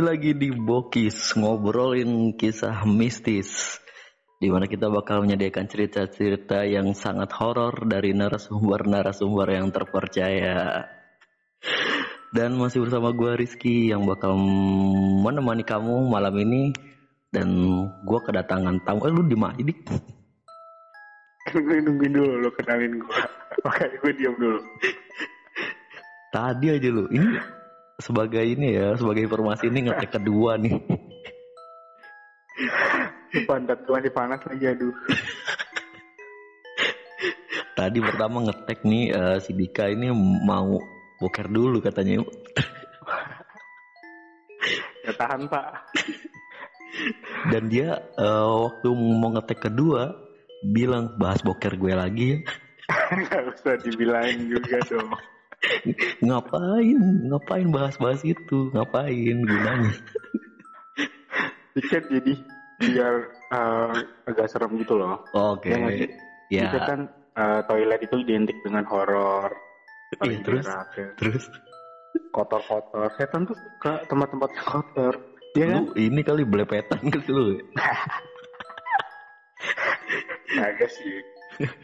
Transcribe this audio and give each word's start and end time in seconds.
kembali 0.00 0.16
lagi 0.16 0.32
di 0.32 0.48
Bokis 0.48 1.36
ngobrolin 1.36 2.32
kisah 2.32 2.88
mistis 2.88 3.76
di 4.40 4.48
mana 4.48 4.64
kita 4.64 4.88
bakal 4.88 5.20
menyediakan 5.20 5.68
cerita-cerita 5.68 6.64
yang 6.64 6.96
sangat 6.96 7.28
horor 7.36 7.84
dari 7.84 8.16
narasumber-narasumber 8.16 9.60
yang 9.60 9.68
terpercaya. 9.68 10.88
Dan 12.32 12.56
masih 12.56 12.80
bersama 12.80 13.12
gue 13.12 13.44
Rizky 13.44 13.92
yang 13.92 14.08
bakal 14.08 14.40
menemani 15.20 15.68
kamu 15.68 16.08
malam 16.08 16.32
ini 16.48 16.72
dan 17.28 17.52
gue 18.00 18.20
kedatangan 18.24 18.80
tamu. 18.80 19.04
Eh 19.04 19.12
lu 19.12 19.20
di 19.28 19.36
mana 19.36 19.60
gue 21.52 21.76
nungguin 21.84 22.16
dulu 22.16 22.40
lo 22.40 22.48
kenalin 22.56 23.04
gue. 23.04 23.20
Makanya 23.68 23.96
gue 24.00 24.12
diam 24.16 24.32
dulu. 24.40 24.64
Tadi 26.32 26.66
aja 26.72 26.88
lu. 26.88 27.04
Ini 27.12 27.59
sebagai 28.00 28.42
ini 28.42 28.74
ya, 28.74 28.96
sebagai 28.96 29.24
informasi 29.28 29.68
ini 29.68 29.88
ngetek 29.88 30.20
kedua 30.20 30.56
nih. 30.56 30.74
Pantat 33.46 33.86
masih 33.86 34.12
panas 34.12 34.40
lagi 34.42 34.64
aduh. 34.66 34.94
Tadi 37.78 37.98
pertama 38.02 38.44
ngetek 38.44 38.84
nih 38.84 39.04
eh, 39.14 39.38
si 39.40 39.56
Dika 39.56 39.88
ini 39.88 40.12
mau 40.44 40.76
boker 41.16 41.46
dulu 41.48 41.80
katanya. 41.80 42.20
Ya 45.00 45.12
tahan 45.16 45.48
pak. 45.48 45.68
Dan 47.48 47.72
dia 47.72 47.96
eh, 48.20 48.44
waktu 48.44 48.88
mau 48.92 49.32
ngetek 49.32 49.70
kedua 49.70 50.12
bilang 50.60 51.16
bahas 51.16 51.40
boker 51.40 51.80
gue 51.80 51.92
lagi 51.96 52.26
ya. 52.36 52.38
Gak 53.30 53.42
usah 53.54 53.74
dibilangin 53.80 54.50
juga 54.50 54.76
dong. 54.90 55.10
Ngapain? 56.24 57.00
Ngapain 57.28 57.68
bahas-bahas 57.68 58.24
itu? 58.24 58.72
Ngapain 58.72 59.36
gunanya? 59.44 59.92
Tiket 61.76 62.04
jadi 62.10 62.32
biar 62.80 63.14
eh, 63.52 63.96
agak 64.26 64.46
serem 64.48 64.74
gitu 64.80 64.96
loh. 64.96 65.20
Oke. 65.36 65.70
Ya 65.70 65.88
sih? 65.94 66.10
Ya. 66.50 66.62
Tiket 66.68 66.82
kan 66.88 67.00
eh, 67.36 67.60
toilet 67.68 68.00
itu 68.02 68.16
identik 68.24 68.56
dengan 68.64 68.84
horor. 68.88 69.52
Iya, 70.24 70.42
terus? 70.42 70.66
ya. 70.66 70.82
Terus 71.14 71.44
kotor-kotor. 72.34 73.08
Setan 73.14 73.46
tuh 73.46 73.54
suka 73.54 74.02
tempat-tempat 74.10 74.50
kotor. 74.66 75.14
Iya 75.54 75.66
kan? 75.66 75.82
lu 75.82 75.94
ini 75.98 76.20
kali 76.22 76.42
belepetan 76.46 77.02
ke 77.10 77.18
lu. 77.30 77.58
Agak 80.58 80.90
sih. 80.90 81.22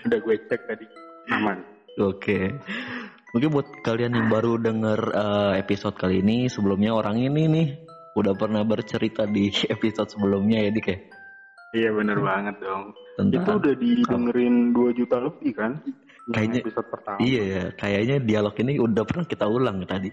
Udah 0.06 0.18
gue 0.22 0.36
cek 0.46 0.60
tadi 0.66 0.86
aman. 1.34 1.58
Oke. 1.98 2.54
Mungkin 3.36 3.52
buat 3.52 3.68
kalian 3.84 4.16
yang 4.16 4.28
baru 4.32 4.56
denger 4.56 5.12
eh, 5.12 5.52
episode 5.60 5.92
kali 6.00 6.24
ini, 6.24 6.48
sebelumnya 6.48 6.96
orang 6.96 7.20
ini 7.20 7.44
nih 7.44 7.68
udah 8.16 8.32
pernah 8.32 8.64
bercerita 8.64 9.28
di 9.28 9.52
episode 9.76 10.08
sebelumnya 10.08 10.64
ya 10.64 10.72
Dik 10.72 10.88
ya. 10.88 10.96
Iya 11.76 11.90
bener 11.92 12.16
banget 12.24 12.56
dong. 12.64 12.96
Tentang 13.20 13.44
Itu 13.44 13.50
udah 13.60 13.74
didengerin 13.76 14.72
2 14.72 14.96
juta 14.96 15.20
lebih 15.20 15.52
kan? 15.52 15.84
Kayaknya- 16.32 16.64
episode 16.64 16.88
pertama. 16.88 17.18
Iya 17.20 17.42
ya, 17.44 17.64
kayaknya 17.76 18.16
dialog 18.24 18.56
ini 18.56 18.72
udah 18.80 19.04
pernah 19.04 19.26
kita 19.28 19.44
ulang 19.44 19.84
tadi. 19.84 20.08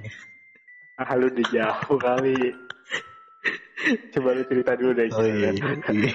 Ah, 1.00 1.16
lu 1.16 1.32
udah 1.32 1.48
jauh 1.48 1.96
kali. 2.04 2.36
Coba 4.12 4.36
lu 4.36 4.44
cerita 4.52 4.76
dulu 4.76 4.92
deh. 5.00 5.08
Oh 5.16 5.24
iya. 5.24 5.50
iya. 5.96 6.12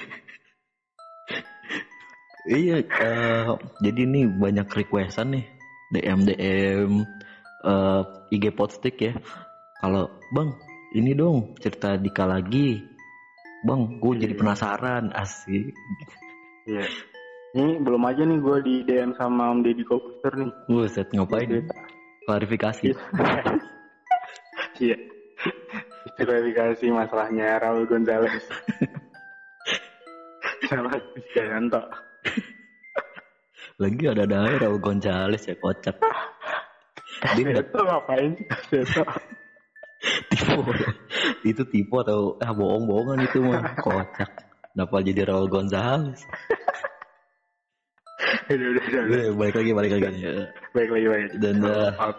iya, 2.52 2.76
eh, 2.84 3.48
jadi 3.80 4.00
nih 4.04 4.28
banyak 4.28 4.68
requestan 4.68 5.32
nih 5.32 5.56
DM 5.94 6.20
DM 6.28 6.92
eh, 7.64 8.02
IG 8.34 8.44
Podstick 8.52 8.96
ya. 9.00 9.12
Kalau 9.78 10.10
Bang, 10.34 10.58
ini 10.92 11.14
dong 11.14 11.56
cerita 11.58 11.96
Dika 11.96 12.26
lagi. 12.26 12.82
Bang, 13.64 13.98
gue 13.98 14.22
jadi 14.22 14.34
Iya. 14.34 14.40
penasaran 14.40 15.04
asik. 15.14 15.74
Iya. 16.68 16.84
Ini 17.56 17.80
belum 17.80 18.02
aja 18.04 18.22
nih 18.28 18.38
gue 18.38 18.56
di 18.60 18.74
DM 18.84 19.16
sama 19.16 19.50
Om 19.50 19.64
Deddy 19.64 19.82
Kobuster 19.88 20.32
nih. 20.36 20.50
Buset, 20.68 21.08
ngapain? 21.10 21.48
Cerita. 21.48 21.74
Klarifikasi. 22.28 22.86
Iya. 24.78 24.94
Itu 26.06 26.22
klarifikasi 26.22 26.86
masalahnya 26.94 27.58
Raul 27.58 27.82
Gonzalez. 27.90 28.46
sama 30.70 30.94
Jayanto. 31.34 31.82
Lagi 33.78 34.10
ada 34.10 34.26
ada 34.26 34.58
Raul 34.58 34.82
Gonzales 34.82 35.46
ya 35.46 35.54
kocak. 35.54 35.94
Dia 37.38 37.62
Itu 37.62 37.78
ngapain 37.78 38.34
tipu. 38.34 38.82
itu 41.46 41.62
tipu 41.70 41.94
atau 42.02 42.34
ah 42.42 42.50
bohong-bohongan 42.58 43.30
itu 43.30 43.38
mah 43.38 43.78
kocak. 43.78 44.50
Kenapa 44.74 44.98
jadi 45.06 45.30
Raul 45.30 45.46
Gonzales? 45.46 46.18
udah, 48.50 48.66
udah, 48.66 48.82
udah, 48.82 49.02
udah. 49.06 49.30
Balik 49.38 49.54
lagi, 49.62 49.70
balik 49.70 49.90
lagi. 49.94 50.26
Baik 50.74 50.90
lagi, 50.90 51.06
baik. 51.06 51.26
Dan 51.38 51.62
eh, 51.62 51.94
Maaf. 51.94 52.18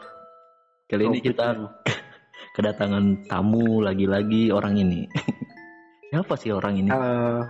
kali 0.87 1.11
ini 1.11 1.19
kita 1.19 1.59
kedatangan 2.55 3.27
tamu 3.27 3.83
lagi-lagi 3.83 4.47
orang 4.55 4.79
ini. 4.79 5.11
Siapa 6.07 6.39
sih 6.39 6.55
orang 6.55 6.79
ini? 6.79 6.87
Halo. 6.87 7.43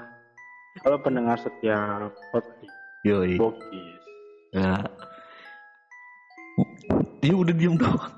Halo 0.82 0.98
pendengar 1.06 1.38
setiap 1.38 2.10
podcast 2.34 2.74
Yoi. 3.08 3.40
Bokis. 3.40 3.89
Ya. 4.50 4.82
Dia 7.22 7.36
udah 7.38 7.54
diem 7.54 7.78
doang. 7.78 8.14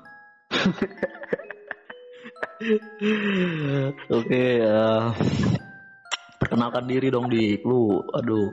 Oke, 4.16 4.62
eh, 4.62 5.04
perkenalkan 6.40 6.88
diri 6.88 7.12
dong 7.12 7.28
di 7.28 7.60
lu. 7.66 8.00
Aduh. 8.16 8.48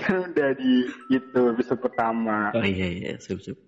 Kan 0.00 0.32
udah 0.32 0.50
di 0.58 0.88
itu 1.12 1.40
episode 1.54 1.80
pertama. 1.82 2.50
Oh 2.56 2.64
iya 2.64 2.88
iya, 2.88 3.12
sip 3.22 3.38
sip. 3.44 3.58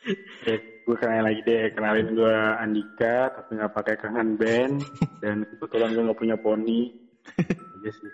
Oke, 0.00 0.54
gue 0.88 0.96
kenalin 0.96 1.24
lagi 1.28 1.40
deh. 1.44 1.68
Kenalin 1.76 2.16
gue 2.16 2.36
Andika, 2.56 3.28
tapi 3.36 3.60
nggak 3.60 3.74
pakai 3.76 3.94
kangen 4.00 4.40
band. 4.40 4.80
Dan 5.20 5.44
kebetulan 5.44 5.92
gue 5.92 6.06
nggak 6.08 6.20
punya 6.20 6.36
poni. 6.40 6.96
Iya 7.80 7.96
sih. 7.96 8.12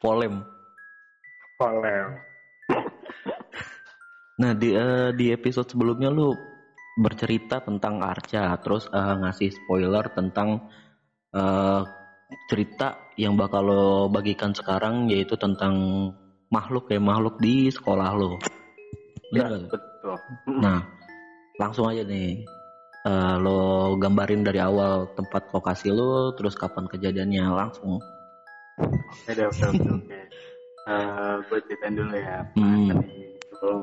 Polem. 0.00 0.55
Kolem. 1.56 2.20
Nah 4.36 4.52
di 4.52 4.76
eh, 4.76 5.10
di 5.16 5.32
episode 5.32 5.72
sebelumnya 5.72 6.12
lu 6.12 6.36
bercerita 7.00 7.64
tentang 7.64 8.04
Arca, 8.04 8.52
terus 8.60 8.84
eh, 8.92 9.14
ngasih 9.24 9.50
spoiler 9.56 10.04
tentang 10.12 10.68
eh, 11.32 11.82
cerita 12.52 13.08
yang 13.16 13.40
bakal 13.40 13.62
lo 13.64 13.84
bagikan 14.12 14.52
sekarang 14.52 15.08
yaitu 15.08 15.40
tentang 15.40 15.74
makhluk 16.52 16.92
ya 16.92 17.00
makhluk 17.00 17.40
di 17.40 17.72
sekolah 17.72 18.10
lo. 18.12 18.36
Ya, 19.32 19.48
Bener 19.48 19.72
betul. 19.72 20.16
Nah 20.64 20.84
langsung 21.56 21.88
aja 21.88 22.04
nih 22.04 22.44
eh, 23.08 23.36
lo 23.40 23.96
gambarin 23.96 24.44
dari 24.44 24.60
awal 24.60 25.16
tempat 25.16 25.48
lokasi 25.56 25.88
lo, 25.88 26.36
terus 26.36 26.52
kapan 26.52 26.84
kejadiannya 26.84 27.48
langsung. 27.48 28.04
Oke, 28.76 29.32
oke, 29.32 29.64
oke, 29.72 30.18
oke. 30.86 30.94
Eh, 30.94 31.34
gue 31.50 31.58
ceritain 31.66 31.94
dulu 31.98 32.16
ya. 32.16 32.38
Hmm. 32.54 32.88
Sebelum 33.50 33.80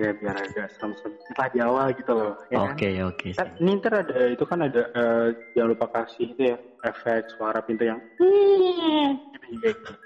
ya 0.00 0.10
biar 0.16 0.36
agak 0.40 0.68
serem-serem 0.76 1.12
di 1.52 1.60
awal 1.60 1.86
gitu 1.92 2.12
loh. 2.12 2.32
Ya 2.48 2.56
kan? 2.56 2.72
Oke 2.72 2.88
oke. 3.04 3.28
Kan, 3.36 3.48
ini 3.60 3.70
ntar 3.80 3.94
ada 4.04 4.16
itu 4.32 4.44
kan 4.48 4.58
ada 4.64 4.82
eh, 4.92 5.26
jangan 5.56 5.68
lupa 5.76 5.86
kasih 5.92 6.32
itu 6.32 6.42
ya 6.52 6.56
efek 6.84 7.28
suara 7.36 7.60
pintu 7.64 7.84
yang. 7.88 8.00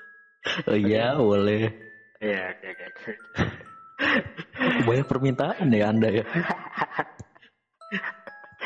Oh 0.68 0.76
iya 0.76 1.16
boleh. 1.16 1.72
Iya, 2.20 2.52
oke 2.52 2.68
oke. 2.68 3.12
Banyak 4.86 5.08
permintaan 5.08 5.72
ya 5.72 5.88
anda 5.88 6.12
ya. 6.12 6.24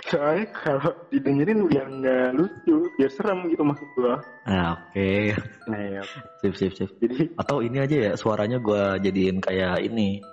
Soalnya 0.08 0.46
kalau 0.56 0.92
didengerin 1.12 1.68
biar 1.68 1.84
nggak 1.84 2.32
lucu, 2.32 2.80
biar 2.96 3.12
serem 3.12 3.44
gitu 3.52 3.60
maksud 3.60 3.88
gua. 3.92 4.16
Nah, 4.48 4.72
oke. 4.80 5.36
Nah 5.68 5.80
ya, 5.84 6.02
Sip 6.40 6.56
sip 6.56 6.72
sip. 6.72 6.88
jadi 6.96 7.28
Atau 7.36 7.60
ini 7.60 7.76
aja 7.84 7.96
ya 8.08 8.12
suaranya 8.16 8.56
gua 8.56 8.96
jadiin 8.96 9.36
kayak 9.44 9.84
ini 9.84 10.24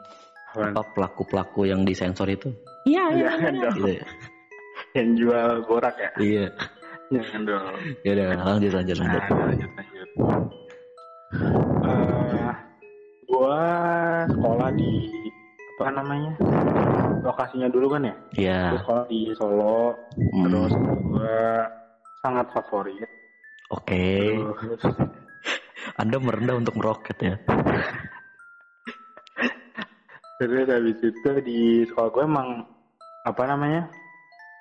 apa 0.56 0.80
pelaku-pelaku 0.96 1.68
yang 1.68 1.84
disensor 1.84 2.32
itu. 2.32 2.48
jangan 2.88 3.54
dong. 3.60 3.76
Gitu 3.76 3.92
ya. 4.00 4.06
Yang 4.96 5.10
jual 5.20 5.50
borak 5.68 5.96
ya? 6.00 6.12
Iya. 6.24 6.48
Jangan 7.12 7.42
dong. 7.44 7.76
Ya 8.08 8.12
udah 8.16 8.28
lanjut 8.56 8.72
lanjut 8.72 8.98
lanjut. 9.04 9.22
Nah, 9.28 9.44
lanjut 9.44 9.72
lanjut. 9.76 10.10
Eh, 11.84 12.52
gua 13.28 13.60
sekolah 14.32 14.70
di 14.72 14.92
apa 15.76 15.92
namanya? 15.92 16.32
Lokasinya 17.20 17.68
dulu 17.68 17.92
kan 17.92 18.08
ya? 18.08 18.16
Iya. 18.40 18.60
Sekolah 18.80 19.04
di 19.12 19.20
Solo. 19.36 19.92
Hmm. 20.16 20.44
Terus 20.48 20.74
gua 21.04 21.68
sangat 22.24 22.46
favorit. 22.56 23.10
Oke. 23.76 24.40
Terus 24.40 24.82
Anda 26.02 26.16
merendah 26.18 26.56
untuk 26.56 26.80
meroket 26.80 27.18
ya. 27.20 27.36
Terus 30.40 30.68
habis 30.68 31.00
itu 31.00 31.30
di 31.44 31.60
sekolah 31.88 32.10
gue 32.12 32.24
emang 32.28 32.50
apa 33.24 33.44
namanya 33.48 33.88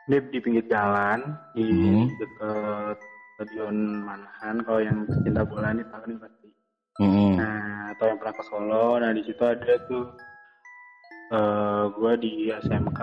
Dia 0.06 0.20
di 0.20 0.36
pinggir 0.36 0.62
jalan 0.68 1.18
di 1.56 1.64
Hmm. 1.64 2.04
dekat 2.20 2.98
stadion 3.34 4.04
Manahan. 4.04 4.60
Kalau 4.60 4.80
yang 4.84 4.98
cinta 5.24 5.42
bola 5.48 5.72
ini 5.72 5.80
tahu 5.88 6.04
nih 6.12 6.18
pasti. 6.20 6.48
Hmm. 7.00 7.34
Nah, 7.40 7.90
atau 7.96 8.04
yang 8.12 8.18
pernah 8.20 8.34
ke 8.36 8.44
Solo. 8.44 8.86
Nah, 9.00 9.10
di 9.16 9.22
situ 9.24 9.40
ada 9.40 9.74
tuh 9.88 10.04
eh 11.32 11.84
gue 11.88 12.12
di 12.20 12.32
SMK. 12.52 13.00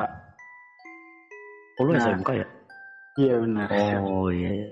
Oh 1.79 1.83
lu 1.87 1.91
Nah. 1.97 2.01
SMK 2.03 2.29
ya? 2.37 2.47
Iya 3.17 3.35
benar. 3.41 3.67
Oh 4.01 4.29
iya. 4.29 4.49
iya. 4.61 4.69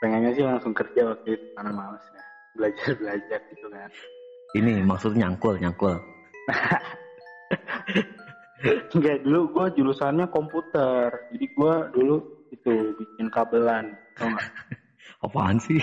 Pengennya 0.00 0.30
sih 0.36 0.44
langsung 0.44 0.72
kerja 0.76 1.12
waktu 1.12 1.36
itu 1.36 1.46
karena 1.56 1.72
males 1.72 2.04
ya. 2.12 2.22
Belajar 2.56 2.92
belajar 2.96 3.40
gitu 3.52 3.66
kan. 3.68 3.90
Ini 4.56 4.72
maksudnya 4.86 5.28
nyangkul, 5.28 5.60
nyangkul. 5.60 5.94
Enggak 8.96 9.16
dulu 9.20 9.40
gue 9.52 9.66
jurusannya 9.76 10.26
komputer. 10.32 11.12
Jadi 11.32 11.46
gue 11.52 11.74
dulu 11.92 12.16
itu 12.50 12.74
bikin 12.96 13.28
kabelan. 13.28 13.92
Apaan 15.24 15.60
sih? 15.60 15.80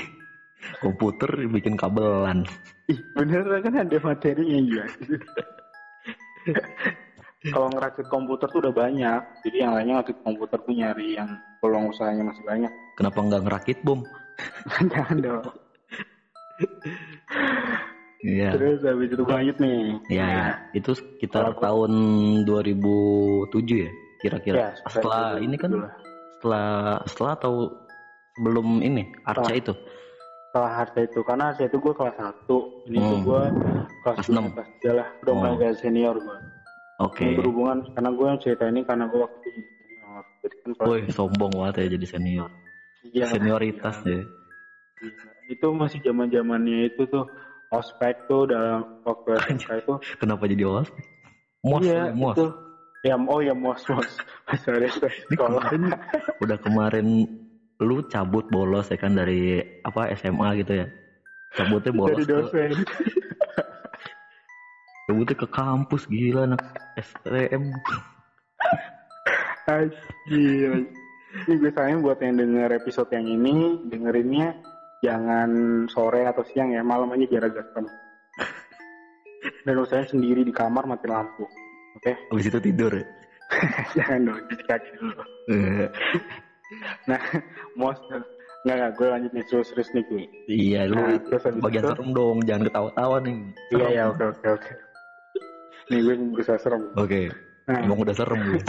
Komputer 0.79 1.27
bikin 1.51 1.75
kabelan. 1.75 2.47
Ih, 2.87 2.99
bener 3.13 3.43
kan 3.61 3.75
ada 3.75 3.97
materinya 3.99 4.59
ya. 4.63 4.85
Kalau 7.53 7.67
ngerakit 7.75 8.07
komputer 8.07 8.47
tuh 8.47 8.63
udah 8.63 8.71
banyak. 8.71 9.21
Jadi 9.43 9.57
yang 9.59 9.75
lainnya 9.75 9.99
ngerakit 9.99 10.17
komputer 10.23 10.59
tuh 10.63 10.71
nyari 10.71 11.19
yang 11.19 11.27
peluang 11.59 11.91
usahanya 11.91 12.23
masih 12.31 12.43
banyak. 12.47 12.71
Kenapa 12.95 13.19
nggak 13.19 13.43
ngerakit 13.43 13.77
bom? 13.83 13.99
Jangan 14.91 15.17
dong. 15.19 15.45
Iya. 18.23 18.55
Terus 18.55 18.79
habis 18.87 19.11
itu 19.11 19.23
lanjut 19.27 19.57
nih. 19.59 19.81
Ya, 20.07 20.23
ya. 20.23 20.45
Itu 20.71 20.95
sekitar 20.95 21.51
aku- 21.51 21.63
tahun 21.67 21.91
2007 22.47 23.83
ya, 23.83 23.91
kira-kira. 24.23 24.55
ya, 24.55 24.67
setelah 24.87 25.43
ini 25.43 25.59
kan, 25.59 25.91
setelah 26.39 27.03
setelah 27.03 27.31
atau 27.35 27.53
sebelum 28.39 28.79
ini 28.79 29.11
Arca 29.27 29.51
itu. 29.51 29.75
Setelah 30.53 30.71
harga 30.77 30.99
itu. 31.01 31.19
Karena 31.25 31.43
harga 31.49 31.63
itu 31.65 31.77
gue 31.81 31.93
kelas 31.97 32.13
1. 32.13 32.55
Ini 32.85 32.97
tuh 32.99 33.09
Hmm. 33.09 33.25
gue 33.25 33.41
kelas 34.05 34.15
Kelas 34.21 34.27
6. 34.29 34.33
enam. 34.37 34.43
Kelas 34.53 34.69
3 34.77 34.91
lah. 34.93 35.07
Udah 35.25 35.33
mulai 35.33 35.49
Oh. 35.49 35.57
kayak 35.57 35.75
senior 35.81 36.15
gue. 36.15 36.37
Oke. 37.01 37.25
Ini 37.25 37.33
berhubungan. 37.41 37.77
Karena 37.89 38.09
gue 38.13 38.25
yang 38.27 38.39
cerita 38.39 38.63
ini 38.69 38.81
karena 38.85 39.05
gue 39.09 39.17
waktu 39.17 39.47
itu 39.49 39.61
kan 40.61 40.71
kelas 40.77 40.85
Woi, 40.85 41.01
sombong 41.09 41.51
banget 41.51 41.73
ya 41.81 41.85
jadi 41.97 42.05
senior. 42.05 42.49
Iya, 43.03 43.25
Senioritas 43.27 43.97
ya. 44.05 44.21
Iya. 45.01 45.29
Itu 45.49 45.73
masih 45.73 45.99
zaman 45.99 46.29
zamannya 46.29 46.87
itu 46.87 47.03
tuh 47.09 47.25
ospek 47.69 48.29
tuh 48.29 48.45
dalam 48.45 49.01
waktu 49.01 49.33
SMK 49.57 49.81
itu. 49.81 49.93
Kenapa 50.21 50.45
jadi 50.45 50.69
owas? 50.69 50.87
Mos, 51.65 51.81
iya, 51.81 52.13
mos. 52.13 52.37
itu. 52.37 52.47
Ya, 53.03 53.17
oh 53.17 53.41
ya 53.41 53.51
mos 53.51 53.81
mos. 53.89 54.07
Sorry. 54.63 54.85
Ini 54.85 55.33
sekolah. 55.33 55.65
udah 56.39 56.57
kemarin 56.61 57.25
lu 57.81 58.05
cabut 58.05 58.45
bolos 58.53 58.91
ya 58.93 58.97
kan 58.99 59.17
dari 59.17 59.63
apa 59.81 60.13
SMA 60.13 60.61
gitu 60.61 60.73
ya. 60.83 60.87
Cabutnya 61.53 61.91
bolos 61.93 62.17
Dari 62.21 62.25
ke, 62.25 62.33
dosen. 62.33 62.71
cabutnya 65.05 65.35
ke 65.37 65.47
kampus 65.49 66.03
gila 66.09 66.49
anak 66.49 66.61
STM. 66.97 67.73
Anjir. 69.69 70.89
Ini 71.33 71.53
gue 71.57 71.71
sayang 71.73 72.05
buat 72.05 72.21
yang 72.21 72.37
denger 72.37 72.77
episode 72.77 73.09
yang 73.09 73.25
ini, 73.25 73.81
dengerinnya 73.89 74.53
jangan 75.01 75.83
sore 75.89 76.29
atau 76.29 76.45
siang 76.45 76.71
ya, 76.71 76.85
malam 76.85 77.09
aja 77.09 77.25
biar 77.25 77.49
agak 77.49 77.73
serem. 77.73 77.89
Dan 79.65 79.75
usahain 79.81 80.07
sendiri 80.07 80.45
di 80.45 80.53
kamar 80.53 80.85
mati 80.85 81.09
lampu. 81.09 81.49
Oke? 81.97 82.13
Habis 82.29 82.53
itu 82.53 82.59
tidur 82.61 82.91
ya. 82.93 83.05
jangan 83.97 84.29
dong, 84.29 84.39
cuci 84.49 84.63
kaki 84.65 84.89
dulu. 84.97 85.23
Eh, 86.73 86.81
Nah, 87.05 87.19
mos 87.79 87.99
Enggak, 88.63 88.75
enggak, 88.79 88.91
gue 88.95 89.07
lanjut 89.11 89.31
nih 89.33 89.43
serius-serius 89.43 89.89
nih 89.91 90.03
gue. 90.07 90.23
iya 90.47 90.79
lu 90.87 90.95
Nah, 90.95 91.19
terus 91.19 91.43
bagian 91.59 91.83
itu- 91.83 91.89
serem 91.91 92.09
dong, 92.11 92.37
jangan 92.47 92.63
ketawa-tawa 92.65 93.15
nih. 93.19 93.35
Iya, 93.35 93.75
Serem. 93.75 93.91
ya, 93.91 94.03
oke, 94.07 94.23
oke, 94.23 94.47
oke. 94.55 94.71
Nih 95.83 95.99
gue 95.99 96.13
berusaha 96.31 96.57
serem. 96.57 96.81
Oke, 96.95 97.19
Nah, 97.67 97.77
emang 97.77 97.97
udah 97.99 98.13
serem 98.13 98.39
gue. 98.41 98.61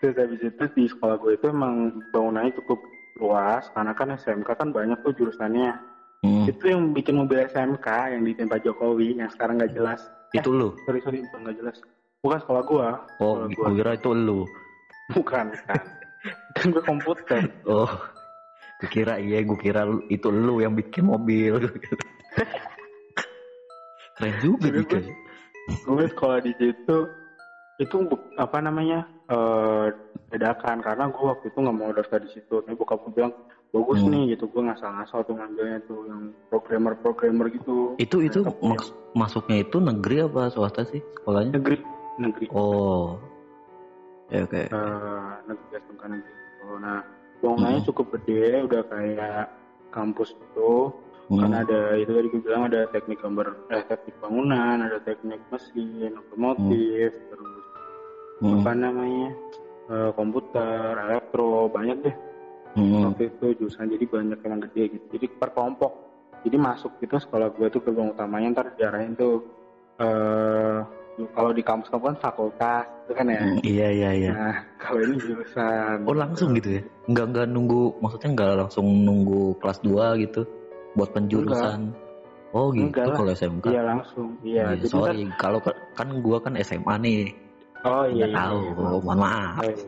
terus 0.00 0.16
habis 0.16 0.40
itu 0.42 0.62
di 0.74 0.84
sekolah 0.86 1.16
gue 1.16 1.32
itu 1.34 1.46
emang 1.46 1.92
bangunannya 2.08 2.52
cukup 2.56 2.78
luas, 3.16 3.68
karena 3.70 3.92
kan 3.92 4.10
SMK 4.12 4.48
kan 4.50 4.68
banyak 4.68 4.98
tuh 5.00 5.14
jurusannya. 5.14 5.72
Hmm, 6.20 6.44
Itu 6.44 6.66
yang 6.66 6.90
bikin 6.90 7.16
mobil 7.16 7.40
SMK 7.44 8.10
yang 8.10 8.22
ditimpa 8.22 8.58
Jokowi, 8.58 9.14
yang 9.14 9.28
sekarang 9.28 9.56
nggak 9.56 9.72
jelas. 9.72 10.00
itu 10.32 10.50
lu. 10.50 10.74
Sorry, 10.82 10.98
sorry, 10.98 11.22
nggak 11.22 11.54
jelas. 11.54 11.78
Bukan 12.18 12.40
sekolah 12.40 12.62
gua. 12.64 12.88
Oh, 13.20 13.44
Sekolah 13.44 13.70
gue 13.70 13.76
kira 13.76 13.90
itu 13.94 14.10
lu. 14.10 14.40
Bukan, 15.10 15.44
bukan. 15.50 15.80
kan 16.56 16.66
gue 16.70 16.82
komputer. 16.82 17.40
Oh, 17.64 17.90
gue 18.78 18.88
kira 18.88 19.18
iya, 19.18 19.40
gue 19.40 19.56
kira 19.56 19.82
itu 20.08 20.28
lu 20.28 20.58
yang 20.58 20.72
bikin 20.72 21.04
mobil. 21.04 21.60
Keren 24.14 24.34
juga 24.38 24.70
Jadi 24.70 24.78
nih 24.78 24.86
kan. 24.86 25.02
gue 25.66 26.06
sekolah 26.08 26.38
di 26.38 26.52
situ 26.54 26.96
itu 27.74 27.96
apa 28.36 28.58
namanya 28.60 29.02
eh 29.26 29.88
bedakan 30.30 30.78
karena 30.78 31.08
gue 31.08 31.24
waktu 31.24 31.46
itu 31.48 31.58
nggak 31.58 31.74
mau 31.74 31.90
daftar 31.90 32.20
di 32.20 32.30
situ 32.30 32.54
tapi 32.60 32.76
bokap 32.76 33.02
gue 33.02 33.12
bilang 33.12 33.32
bagus 33.68 33.98
Hmm. 33.98 34.12
nih 34.12 34.36
gitu 34.36 34.46
gue 34.46 34.62
ngasal-ngasal 34.62 35.24
tuh 35.24 35.34
ngambilnya 35.34 35.78
tuh 35.82 36.06
yang 36.06 36.22
programmer 36.46 36.94
programmer 36.94 37.50
gitu 37.50 37.98
Itu 37.98 38.22
itu 38.22 38.46
maks- 38.62 38.94
masuknya 39.12 39.64
itu 39.64 39.76
negeri 39.76 40.22
apa 40.22 40.46
swasta 40.48 40.86
sih 40.86 41.02
sekolahnya? 41.18 41.58
negeri 41.58 41.76
negeri 42.14 42.46
Oh, 42.54 43.18
ya 44.32 44.40
oke. 44.42 44.62
Eh, 44.68 45.30
negeri 45.44 45.66
negeri 45.72 46.18
gitu. 46.20 46.80
nah 46.80 47.00
bangunannya 47.44 47.80
Hmm. 47.80 47.88
cukup 47.92 48.06
gede 48.16 48.64
udah 48.64 48.82
kayak 48.88 49.44
kampus 49.92 50.32
itu 50.32 50.72
Hmm. 51.28 51.40
karena 51.40 51.56
ada 51.60 51.80
itu 51.96 52.10
tadi 52.12 52.28
gue 52.28 52.40
bilang 52.40 52.68
ada 52.68 52.84
teknik 52.88 53.20
gambar 53.20 53.46
eh 53.68 53.84
teknik 53.84 54.16
bangunan 54.20 54.76
ada 54.80 55.00
teknik 55.00 55.40
mesin 55.48 56.12
otomotif 56.18 57.12
terus 57.12 57.64
Hmm. 58.40 58.60
apa 58.60 58.70
namanya 58.72 59.28
eh, 59.84 60.10
komputer 60.16 60.96
elektro 60.98 61.68
banyak 61.68 61.96
deh 62.00 62.16
Hmm. 62.74 63.12
waktu 63.12 63.28
itu 63.28 63.46
jurusan 63.60 63.86
jadi 63.86 64.04
banyak 64.04 64.40
yang 64.40 64.60
gede 64.66 64.82
gitu 64.96 65.04
jadi 65.14 65.26
per 65.30 65.52
kelompok 65.52 65.92
jadi 66.44 66.56
masuk 66.56 66.96
gitu 66.98 67.16
sekolah 67.16 67.52
gue 67.54 67.68
tuh 67.68 67.80
gerbang 67.80 68.10
utamanya 68.10 68.48
ntar 68.52 68.66
diarahin 68.74 69.14
tuh 69.14 69.44
eh 69.96 70.80
kalau 71.30 71.50
di 71.50 71.62
kampus 71.62 71.86
kamu 71.88 72.04
kan 72.10 72.16
fakultas 72.20 72.84
itu 73.04 73.12
kan 73.12 73.26
ya 73.26 73.38
Hmm, 73.38 73.58
Iya 73.62 73.88
iya 73.88 74.10
iya. 74.12 74.30
nah 74.32 74.56
kalau 74.76 75.00
ini 75.00 75.14
jurusan 75.20 75.96
Oh 76.04 76.12
langsung 76.12 76.50
gitu 76.52 76.68
ya? 76.74 76.82
Nggak 77.06 77.26
nggak 77.30 77.46
nunggu, 77.48 77.82
maksudnya 77.98 78.28
nggak 78.32 78.50
langsung 78.58 78.86
nunggu 79.00 79.54
kelas 79.58 79.78
2 79.80 80.18
gitu 80.20 80.42
buat 80.92 81.10
penjurusan. 81.10 81.94
Oh 82.50 82.70
gitu 82.70 82.86
Enggak 82.90 83.14
kalau 83.14 83.30
SMK. 83.30 83.64
iya 83.68 83.82
langsung 83.82 84.28
iya 84.40 84.62
Iya, 84.72 84.78
ntar- 84.80 84.90
sorry, 84.90 85.22
kalau 85.36 85.58
ke- 85.58 85.78
kan 85.92 86.08
gua 86.18 86.38
kan 86.38 86.54
SMA 86.56 86.94
nih, 86.98 87.34
oh 87.82 88.06
iya 88.06 88.14
nggak 88.16 88.30
iya, 88.30 88.38
tahu. 88.40 88.58
iya, 88.58 88.72
maaf. 88.74 89.02
Mohon 89.02 89.18
maaf. 89.18 89.54
Oh, 89.58 89.70
iya. 89.70 89.86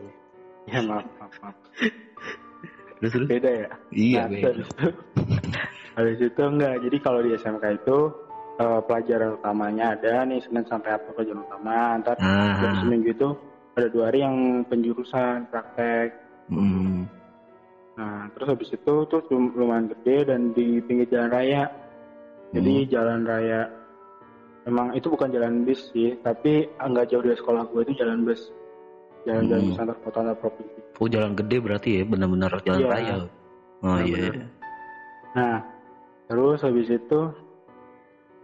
Ya 0.67 0.79
maaf, 0.83 1.05
maaf, 1.17 1.33
maaf. 1.41 1.55
Terus 2.97 3.11
terus. 3.13 3.27
Beda 3.29 3.49
ya? 3.51 3.69
Iya, 3.89 4.21
Nah, 4.21 4.27
beda. 4.29 4.49
Habis 5.95 6.19
itu 6.19 6.41
enggak. 6.41 6.75
Jadi 6.83 6.97
kalau 6.99 7.19
di 7.21 7.29
SMK 7.33 7.63
itu 7.77 7.97
eh, 8.57 8.81
pelajaran 8.83 9.37
utamanya 9.37 9.93
ada 9.93 10.25
nih 10.25 10.41
Senin 10.41 10.65
sampai 10.65 10.97
apa 10.97 11.13
pelajaran 11.13 11.43
utama. 11.43 12.01
Ntar 12.01 12.15
dari 12.17 12.67
Ah, 12.67 12.81
seminggu 12.81 13.09
itu 13.09 13.29
ada 13.73 13.87
dua 13.87 14.03
hari 14.09 14.19
yang 14.21 14.35
penjurusan 14.65 15.45
praktek. 15.47 16.17
hmm. 16.49 17.05
Nah 17.97 18.29
terus 18.31 18.47
habis 18.47 18.69
itu 18.69 18.93
tuh 19.05 19.21
lum- 19.29 19.53
lumayan 19.53 19.89
gede 19.89 20.29
dan 20.29 20.53
di 20.53 20.81
pinggir 20.81 21.09
jalan 21.09 21.29
raya. 21.29 21.63
Jadi 22.49 22.85
Hmm. 22.85 22.89
jalan 22.89 23.21
raya 23.25 23.61
emang 24.63 24.93
itu 24.93 25.07
bukan 25.07 25.29
jalan 25.29 25.63
bis 25.63 25.81
sih, 25.91 26.15
tapi 26.21 26.65
nggak 26.73 27.07
jauh 27.07 27.21
dari 27.21 27.35
sekolah 27.35 27.63
gue 27.67 27.81
itu 27.83 27.93
jalan 27.97 28.23
bus. 28.23 28.41
Jalan-jalan 29.25 29.59
Hmm. 29.59 29.69
bus 29.69 29.81
antar 29.81 29.97
kota 30.01 30.17
antar 30.23 30.37
provinsi. 30.39 30.79
Oh 30.97 31.07
jalan 31.07 31.33
gede 31.35 31.57
berarti 31.59 31.89
ya, 31.93 32.03
benar-benar 32.03 32.51
jalan 32.63 32.79
Iya. 32.79 32.89
raya. 32.89 33.15
Oh 33.83 33.99
iya. 33.99 34.17
Iya. 34.17 34.45
Nah, 35.35 35.57
terus 36.25 36.59
habis 36.61 36.87
itu 36.87 37.19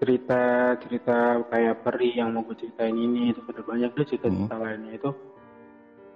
cerita-cerita 0.04 1.18
kayak 1.48 1.76
peri 1.82 2.12
yang 2.14 2.30
mau 2.30 2.44
gue 2.44 2.60
ceritain 2.60 2.92
ini 2.92 3.32
itu 3.32 3.40
ada 3.46 3.64
banyak 3.64 3.90
deh 3.90 4.06
cerita-cerita 4.06 4.52
Hmm. 4.52 4.62
lainnya 4.62 4.94
itu 4.94 5.10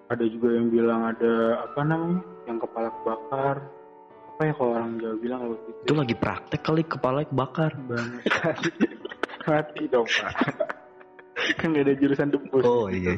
ada 0.07 0.23
juga 0.23 0.47
yang 0.51 0.67
bilang 0.67 1.01
ada 1.05 1.33
apa 1.63 1.81
namanya 1.81 2.19
yang 2.43 2.57
kepala 2.57 2.91
kebakar 2.93 3.55
apa 4.27 4.41
ya 4.43 4.53
kalau 4.53 4.71
orang 4.73 4.91
Jawa 4.99 5.15
bilang 5.17 5.39
kalau 5.41 5.55
gitu 5.57 5.79
Itu 5.81 5.93
lagi 5.95 6.15
praktek 6.15 6.61
kali 6.61 6.83
kepala 6.83 7.19
kebakar. 7.23 7.71
sekali 8.21 8.69
mati 9.47 9.83
dong 9.87 10.05
pak 10.05 10.31
kan 11.57 11.71
gak 11.71 11.85
ada 11.85 11.93
jurusan 11.95 12.27
debus 12.29 12.63
Oh 12.63 12.87
iya. 12.87 13.15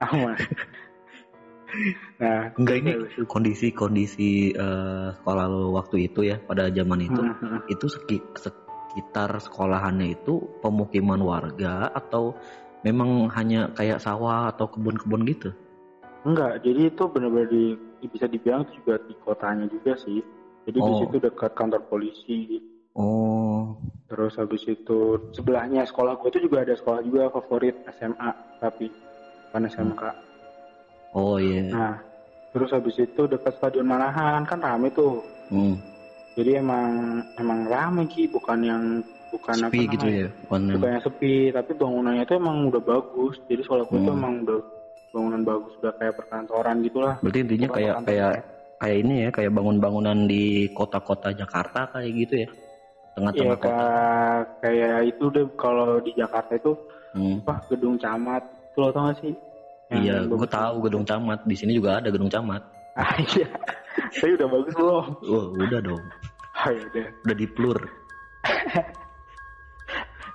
aman 0.00 0.34
nah 2.18 2.48
Enggak 2.56 2.76
ini 2.80 2.90
habis 2.96 3.12
itu- 3.12 3.28
kondisi-kondisi 3.28 4.30
eh, 4.50 5.06
sekolah 5.14 5.44
lo 5.46 5.76
waktu 5.76 6.08
itu 6.08 6.24
ya 6.24 6.40
pada 6.40 6.66
zaman 6.68 7.04
itu 7.04 7.20
Hmm, 7.20 7.36
hmm. 7.36 7.60
itu 7.68 7.86
seki- 7.86 8.24
sekitar 8.88 9.36
sekolahannya 9.36 10.16
itu 10.16 10.40
pemukiman 10.64 11.20
warga 11.20 11.92
atau 11.92 12.32
memang 12.82 13.28
hanya 13.36 13.68
kayak 13.76 14.00
sawah 14.00 14.48
atau 14.48 14.64
kebun-kebun 14.72 15.28
gitu? 15.28 15.50
Enggak, 16.24 16.64
jadi 16.64 16.88
itu 16.88 17.02
benar-benar 17.06 17.48
di 17.52 17.76
bisa 18.08 18.26
dibilang 18.26 18.64
itu 18.66 18.80
juga 18.82 18.96
di 19.04 19.14
kotanya 19.22 19.66
juga 19.68 19.92
sih. 20.00 20.24
Jadi 20.66 20.78
di 20.80 20.90
Oh. 20.92 20.98
situ 21.00 21.16
dekat 21.20 21.52
kantor 21.56 21.82
polisi. 21.88 22.60
Oh. 22.98 23.76
Terus 24.08 24.36
habis 24.40 24.64
itu 24.64 25.30
sebelahnya 25.36 25.84
sekolah 25.84 26.18
gue 26.18 26.28
tuh 26.32 26.42
juga 26.42 26.64
ada 26.64 26.74
sekolah 26.74 27.00
juga 27.04 27.30
favorit 27.30 27.76
SMA 27.96 28.30
tapi 28.58 28.88
bukan 29.48 29.68
SMK. 29.68 30.02
Oh 31.16 31.36
iya. 31.40 31.72
Nah, 31.72 31.94
terus 32.52 32.72
habis 32.72 32.96
itu 33.00 33.24
dekat 33.28 33.56
Stadion 33.56 33.88
Manahan 33.88 34.44
kan 34.44 34.60
rame 34.60 34.92
tuh. 34.92 35.24
Hmm. 35.48 35.76
Jadi 36.38 36.50
emang 36.54 36.88
emang 37.34 37.66
rame 37.66 38.06
Ki, 38.06 38.30
bukan 38.30 38.58
yang 38.62 38.82
bukan 39.28 39.56
apa 39.58 39.74
Sepi 39.74 39.90
gitu 39.90 40.06
namanya, 40.06 40.22
ya. 40.22 40.28
Bukan 40.38 40.60
yang- 40.62 40.74
Bukan 40.78 40.90
yang 40.94 41.02
sepi, 41.02 41.34
tapi 41.50 41.70
bangunannya 41.74 42.22
itu 42.22 42.34
emang 42.34 42.56
udah 42.70 42.78
bagus. 42.80 43.34
Jadi 43.44 43.60
sekolah 43.60 43.84
gue 43.84 43.98
tuh 43.98 44.06
Hmm. 44.06 44.20
emang 44.22 44.34
udah 44.46 44.58
bangunan 45.08 45.42
bagus, 45.42 45.72
udah 45.76 45.92
kayak 45.92 46.14
perkantoran 46.14 46.76
gitulah. 46.80 47.14
Berarti 47.18 47.38
intinya 47.42 47.68
Bukan 47.68 47.76
kayak 47.76 47.94
kayak 48.06 48.32
kayak 48.78 48.96
ini 48.96 49.14
ya, 49.18 49.28
kayak 49.34 49.50
bangun-bangunan 49.50 50.18
di 50.24 50.44
kota-kota 50.70 51.34
Jakarta 51.34 51.90
kayak 51.90 52.10
gitu 52.16 52.34
ya. 52.38 52.48
Tengah-tengah 53.12 53.58
kota. 53.58 53.66
kayak 53.66 54.38
kayak 54.62 54.98
itu 55.04 55.24
deh 55.28 55.46
kalau 55.58 55.98
di 55.98 56.14
Jakarta 56.14 56.54
itu 56.54 56.72
Hmm. 57.10 57.42
apa 57.42 57.66
gedung 57.66 57.98
camat 57.98 58.46
itu 58.46 58.78
lo 58.78 58.94
tau 58.94 59.10
gak 59.10 59.18
sih? 59.18 59.34
Yang 59.90 59.98
Iya, 59.98 60.16
gue 60.22 60.46
tahu 60.46 60.76
gedung 60.84 61.02
camat. 61.02 61.38
Di 61.42 61.56
sini 61.56 61.74
juga 61.74 61.98
ada 61.98 62.08
gedung 62.08 62.30
camat. 62.30 62.62
Ah 62.98 63.14
iya, 63.14 63.46
tapi 64.10 64.34
udah 64.34 64.48
bagus 64.50 64.74
belum? 64.74 65.04
Oh, 65.24 65.44
udah 65.54 65.78
dong. 65.78 66.02
Ah 66.58 66.68
ya 66.68 66.82
udah. 66.84 67.06
Udah 67.24 67.36
di 67.36 67.46
plur. 67.46 67.78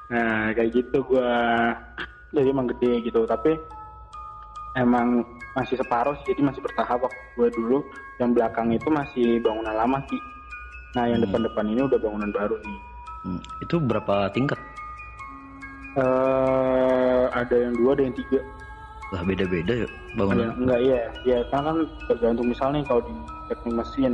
Nah 0.03 0.53
kayak 0.53 0.71
gitu 0.73 1.01
gua 1.03 1.73
jadi 2.29 2.49
emang 2.49 2.69
gede 2.69 3.01
gitu 3.01 3.25
tapi 3.25 3.57
emang 4.75 5.25
masih 5.53 5.73
separuh 5.75 6.13
sih 6.17 6.33
jadi 6.33 6.43
masih 6.43 6.61
bertahap 6.61 7.01
waktu 7.01 7.17
gue 7.35 7.49
dulu 7.51 7.77
yang 8.17 8.29
belakang 8.29 8.69
itu 8.69 8.85
masih 8.87 9.37
bangunan 9.39 9.73
lama 9.73 9.97
sih 10.05 10.19
nah 10.91 11.05
yang 11.05 11.17
Hmm. 11.17 11.25
depan-depan 11.25 11.65
ini 11.67 11.81
udah 11.83 11.97
bangunan 11.97 12.29
baru 12.31 12.57
nih 12.59 12.79
Hmm. 13.23 13.39
Itu 13.59 13.79
berapa 13.79 14.27
tingkat? 14.29 14.59
eh 15.95 17.23
ada 17.31 17.55
yang 17.55 17.73
dua 17.73 17.93
ada 17.93 18.03
yang 18.03 18.13
tiga 18.13 18.39
Lah 19.09 19.21
beda-beda 19.23 19.73
ya 19.77 19.89
bangunan. 20.13 20.41
yang 20.43 20.53
enggak 20.59 20.79
iya 20.83 21.01
ya 21.23 21.37
karena 21.47 21.69
kan 21.69 21.77
tergantung 22.07 22.47
misalnya 22.49 22.81
kalau 22.83 23.01
di 23.01 23.13
teknik 23.47 23.73
mesin 23.77 24.13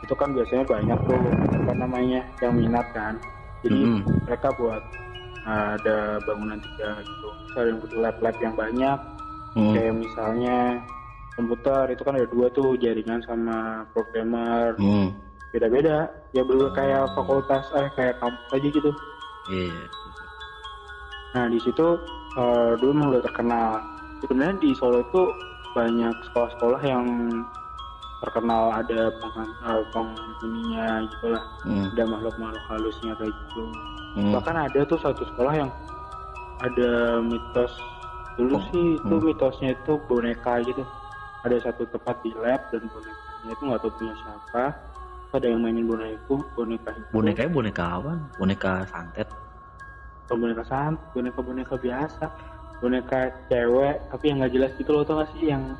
itu 0.00 0.14
kan 0.14 0.32
biasanya 0.32 0.64
banyak 0.64 0.98
tuh 1.04 1.20
apa 1.54 1.72
namanya 1.76 2.20
yang 2.40 2.54
minat 2.54 2.86
kan 2.92 3.14
jadi 3.60 3.80
Mm-mm. 3.84 4.24
mereka 4.24 4.48
buat 4.56 4.82
uh, 5.44 5.76
ada 5.76 6.18
bangunan 6.24 6.56
tiga 6.58 6.90
gitu 7.00 7.28
yang 7.56 7.78
butuh 7.78 7.98
lab-lab 8.00 8.36
yang 8.40 8.54
banyak 8.54 8.98
Hmm. 9.50 9.74
kayak 9.74 9.98
misalnya 9.98 10.78
komputer 11.34 11.90
itu 11.90 12.06
kan 12.06 12.14
ada 12.14 12.30
dua 12.30 12.46
tuh 12.54 12.78
jaringan 12.78 13.18
sama 13.26 13.82
programmer 13.90 14.78
Hmm. 14.78 15.10
beda-beda 15.50 16.06
ya 16.30 16.46
bener 16.46 16.70
kayak 16.70 17.10
fakultas 17.18 17.66
eh 17.74 17.90
kayak 17.98 18.14
kampus 18.22 18.46
aja 18.54 18.68
gitu 18.70 18.90
Iya. 19.50 19.74
nah 21.34 21.50
di 21.50 21.58
situ 21.58 21.98
eh, 22.38 22.72
dulu 22.78 23.10
udah 23.10 23.22
terkenal 23.26 23.82
sebenarnya 24.22 24.54
di 24.62 24.70
Solo 24.78 25.02
itu 25.02 25.22
banyak 25.74 26.14
sekolah-sekolah 26.30 26.82
yang 26.86 27.06
terkenal 28.20 28.68
ada 28.70 29.08
peng, 29.10 29.32
eh, 29.40 29.82
penghuninya 29.90 30.86
gitu 31.08 31.26
lah 31.32 31.44
Hmm. 31.64 31.88
ada 31.90 32.02
makhluk-makhluk 32.06 32.64
halusnya 32.68 33.12
kayak 33.16 33.32
gitu 33.32 33.62
Hmm. 34.10 34.32
bahkan 34.34 34.56
ada 34.58 34.80
tuh 34.84 34.98
satu 34.98 35.22
sekolah 35.24 35.54
yang 35.56 35.70
ada 36.60 36.90
mitos 37.20 37.72
dulu 38.36 38.56
Oh, 38.56 38.62
sih 38.68 38.86
itu 38.96 39.14
hmm. 39.16 39.24
mitosnya 39.24 39.68
itu 39.72 39.92
boneka 40.04 40.60
gitu 40.62 40.82
ada 41.40 41.56
satu 41.58 41.88
tempat 41.88 42.20
di 42.20 42.32
lab 42.36 42.60
dan 42.68 42.84
bonekanya 42.86 43.50
itu 43.50 43.62
nggak 43.64 43.80
tahu 43.80 43.92
punya 43.96 44.14
siapa 44.16 44.64
ada 45.30 45.46
yang 45.46 45.60
mainin 45.62 45.86
boneka 45.86 46.12
itu 46.12 46.34
boneka 46.52 46.88
itu 46.92 47.06
Bonekanya 47.10 47.50
boneka 47.50 47.84
apa? 47.96 48.12
Boneka 48.36 48.72
santet. 48.86 49.28
bukan 50.26 50.36
boneka 50.46 50.62
sant 50.62 50.96
boneka 51.10 51.38
boneka 51.40 51.74
biasa 51.74 52.24
boneka 52.78 53.18
cewek 53.46 53.98
tapi 54.08 54.24
yang 54.26 54.38
nggak 54.38 54.52
jelas 54.54 54.72
gitu 54.78 54.90
loh 54.90 55.02
tau 55.02 55.18
gak 55.18 55.28
sih 55.34 55.50
yang 55.50 55.74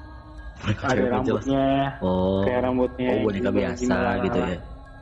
Boneka 0.60 0.84
jelas. 0.92 1.10
rambutnya 1.12 1.64
Oh. 2.04 2.40
kayak 2.44 2.60
rambutnya 2.64 3.06
Oh 3.10 3.18
boneka 3.26 3.50
biasa 3.50 3.80
gimana 3.80 4.10
gitu 4.24 4.38
ya. 4.40 4.58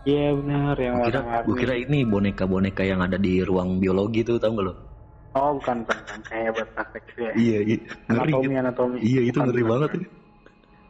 iya 0.08 0.26
benar 0.32 0.76
yang 0.78 0.94
kira, 1.04 1.20
kira 1.60 1.74
ini 1.76 1.98
boneka-boneka 2.06 2.82
yang 2.86 3.00
ada 3.04 3.18
di 3.20 3.42
ruang 3.44 3.76
biologi 3.82 4.20
tuh 4.24 4.38
tau 4.40 4.54
gak 4.54 4.64
lo? 4.64 4.72
oh 5.36 5.50
bukan 5.58 5.76
bukan, 5.84 5.98
bukan. 6.06 6.20
kayak 6.30 6.50
buat 6.56 6.68
praktek 6.74 7.02
gitu 7.10 7.20
ya 7.28 7.32
Iya, 7.36 7.58
iya. 7.68 7.76
Ngeri. 8.08 8.32
anatomi 8.32 8.54
anatomi 8.56 8.96
Iya, 9.02 9.20
itu 9.28 9.38
Bukan, 9.38 9.46
ngeri 9.50 9.62
bukan, 9.62 9.70
banget 9.72 9.90
ya. 9.90 10.00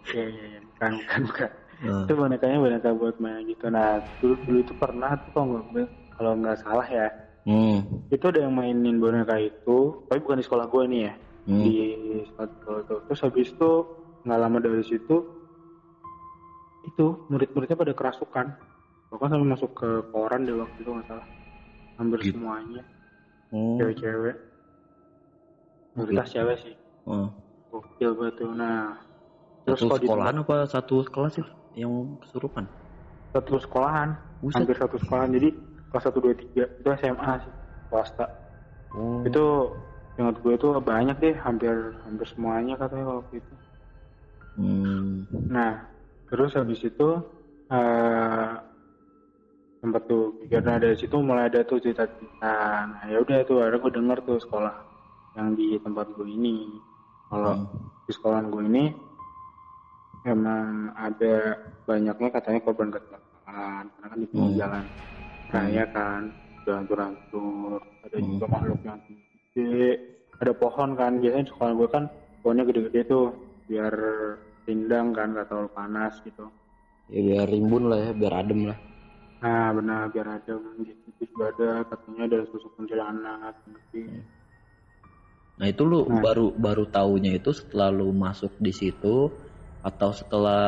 Iya 0.09 0.23
iya 0.33 0.45
iya 0.49 0.61
bukan 0.65 0.91
bukan 1.01 1.21
bukan. 1.29 1.51
Nah, 1.79 2.03
Itu 2.09 2.13
bonekanya 2.19 2.57
boneka 2.59 2.89
buat 2.97 3.17
main 3.23 3.43
gitu. 3.47 3.65
Nah 3.71 3.89
dulu 4.21 4.35
dulu 4.47 4.59
itu 4.65 4.75
pernah 4.75 5.11
tuh 5.23 5.31
kalau 5.35 5.47
nggak 5.71 5.89
kalau 6.15 6.33
nggak 6.41 6.57
salah 6.63 6.87
ya 6.89 7.09
Hmm. 7.49 7.81
itu 8.13 8.25
ada 8.29 8.45
yang 8.45 8.53
mainin 8.53 9.01
boneka 9.01 9.41
itu 9.41 10.05
tapi 10.05 10.21
bukan 10.21 10.39
di 10.41 10.45
sekolah 10.45 10.67
gue 10.69 10.85
nih 10.93 11.01
ya 11.09 11.13
Hmm. 11.49 11.63
di 11.65 11.71
tuh. 12.37 12.99
Terus 13.09 13.21
habis 13.25 13.49
itu 13.57 13.71
nggak 14.23 14.39
lama 14.39 14.59
dari 14.59 14.83
situ 14.83 15.17
itu 16.85 17.07
murid-muridnya 17.29 17.77
pada 17.77 17.93
kerasukan. 17.93 18.47
Bahkan 19.09 19.29
sampai 19.29 19.49
masuk 19.49 19.71
ke 19.73 19.89
koran 20.09 20.45
deh 20.45 20.55
waktu 20.55 20.79
itu 20.79 20.91
nggak 20.91 21.07
salah. 21.07 21.27
Hampir 21.97 22.19
Gitu. 22.23 22.37
semuanya. 22.37 22.83
Oh. 23.49 23.77
cewek-cewek. 23.77 24.37
Mayoritas 25.95 26.29
cewek 26.29 26.57
sih. 26.61 26.75
Oh. 27.05 27.29
gokil 27.69 28.11
tuh. 28.33 28.49
Nah 28.51 28.97
terus 29.63 29.85
Satu 29.85 30.01
sekolahan 30.01 30.37
apa 30.39 30.57
satu 30.65 31.05
kelas 31.05 31.33
sih 31.35 31.47
yang 31.75 31.93
kesurupan? 32.19 32.65
satu 33.29 33.61
sekolahan. 33.61 34.17
Buset. 34.41 34.57
hampir 34.65 34.77
satu 34.77 34.97
sekolahan. 34.97 35.31
Jadi 35.33 35.49
kelas 35.89 36.05
satu 36.05 36.19
dua 36.19 36.33
tiga. 36.33 36.65
Itu 36.75 36.89
SMA 36.97 37.33
sih 37.39 37.53
swasta 37.89 38.27
Oh. 38.89 39.21
itu 39.21 39.45
ingat 40.17 40.41
gue 40.41 40.55
tuh 40.57 40.81
banyak 40.81 41.17
deh. 41.19 41.37
Hampir 41.37 41.73
hampir 42.03 42.25
semuanya 42.27 42.73
katanya 42.75 43.21
waktu 43.21 43.37
itu 43.37 43.53
Hmm. 44.59 45.23
nah 45.47 45.87
terus 46.27 46.53
habis 46.53 46.83
itu 46.83 47.09
eh 47.71 48.53
sempat 49.79 50.03
tuh 50.11 50.35
karena 50.51 50.83
dari 50.83 50.99
situ 50.99 51.15
mulai 51.23 51.47
ada 51.47 51.63
tuh 51.63 51.79
cerita-cerita 51.79 52.57
nah 52.91 53.07
ya 53.07 53.23
udah 53.23 53.47
tuh 53.47 53.63
akhirnya 53.63 53.79
gue 53.79 53.93
denger 53.95 54.19
tuh 54.27 54.39
sekolah 54.43 54.75
yang 55.39 55.55
di 55.55 55.79
tempat 55.79 56.11
gue 56.19 56.27
ini 56.27 56.83
kalau 57.31 57.55
Hmm. 57.55 57.71
di 58.03 58.13
sekolah 58.13 58.41
gue 58.43 58.63
ini 58.67 58.85
emang 60.27 60.91
ada 60.93 61.55
banyaknya 61.87 62.29
katanya 62.35 62.61
korban 62.61 62.91
kecelakaan 62.91 63.85
karena 63.95 64.07
kan 64.11 64.19
di 64.19 64.27
pinggir 64.27 64.51
Hmm. 64.51 64.59
jalan 64.59 64.85
raya 65.49 65.85
kan 65.95 66.23
udah 66.59 66.75
hancur-hancur 66.83 67.79
ada 68.03 68.17
Hmm. 68.19 68.29
juga 68.35 68.47
makhluk 68.51 68.81
yang 68.83 68.99
gede 69.55 69.87
ada 70.39 70.53
pohon 70.53 70.91
kan 70.95 71.13
biasanya 71.23 71.45
di 71.47 71.53
sekolah 71.55 71.73
gue 71.73 71.89
kan 71.89 72.05
pohonnya 72.43 72.65
gede-gede 72.67 73.01
tuh 73.07 73.27
biar 73.69 73.95
rindang 74.69 75.07
kan 75.17 75.29
gak 75.37 75.47
terlalu 75.51 75.71
panas 75.79 76.15
gitu 76.27 76.45
Ya 77.13 77.21
biar 77.27 77.47
rimbun 77.53 77.85
lah 77.91 77.99
ya, 78.05 78.11
biar 78.21 78.33
adem 78.41 78.61
lah. 78.69 78.79
nah 79.43 79.69
benar 79.77 80.03
biar 80.13 80.27
ada 80.37 80.55
gitu 80.89 81.07
Terus 81.17 81.29
juga 81.33 81.45
ada 81.55 81.69
katanya 81.91 82.23
ada 82.29 82.39
sosok 82.51 82.71
kuntilanak 82.79 83.55
gitu. 83.67 83.99
Nah 85.59 85.67
itu 85.73 85.83
lu 85.91 86.01
Nah. 86.09 86.23
baru 86.25 86.47
baru 86.65 86.85
taunya 86.97 87.31
itu 87.39 87.51
setelah 87.59 87.89
lu 87.99 88.09
masuk 88.25 88.53
di 88.67 88.73
situ 88.81 89.17
atau 89.89 90.11
setelah 90.21 90.63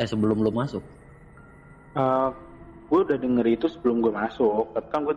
eh 0.00 0.08
sebelum 0.12 0.38
lu 0.44 0.50
masuk? 0.60 0.82
Eh, 1.96 2.28
gue 2.88 2.98
udah 3.06 3.18
denger 3.18 3.46
itu 3.56 3.66
sebelum 3.74 3.96
gue 4.04 4.12
masuk 4.14 4.64
tapi 4.76 4.88
kan 4.92 5.00
gue 5.08 5.16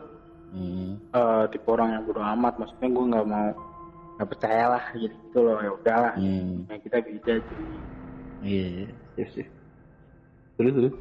Hmm. 0.52 0.98
eh, 1.20 1.44
tipe 1.52 1.68
orang 1.70 1.90
yang 1.98 2.04
bodo 2.08 2.22
amat 2.22 2.54
maksudnya 2.62 2.88
gue 2.96 3.06
nggak 3.12 3.26
mau 3.30 3.50
nggak 4.18 4.30
percaya 4.32 4.66
lah 4.74 4.84
gitu, 4.98 5.16
gitu 5.26 5.38
loh 5.46 5.58
ya 5.66 5.72
udahlah 5.74 6.16
Hmm. 6.16 6.66
nah, 6.70 6.78
kita 6.82 6.98
beda 7.02 7.34
jadi 7.50 7.68
Iya, 8.40 8.66
iya. 8.68 8.88
Sip, 9.16 9.28
sip. 9.36 9.48
Terus 10.56 10.74
terus. 10.76 10.94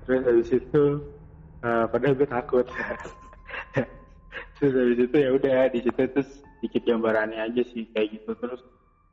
terus 0.00 0.22
habis 0.26 0.50
itu 0.50 0.84
eh, 1.60 1.84
padahal 1.86 2.14
gue 2.16 2.26
takut 2.26 2.66
terus 4.58 4.72
habis 4.74 4.98
itu 4.98 5.16
ya 5.16 5.30
udah 5.30 5.58
di 5.68 5.78
situ 5.80 6.00
terus 6.10 6.30
sedikit 6.58 6.82
gambarannya 6.88 7.38
aja 7.40 7.62
sih 7.68 7.86
kayak 7.92 8.18
gitu 8.18 8.34
terus 8.36 8.58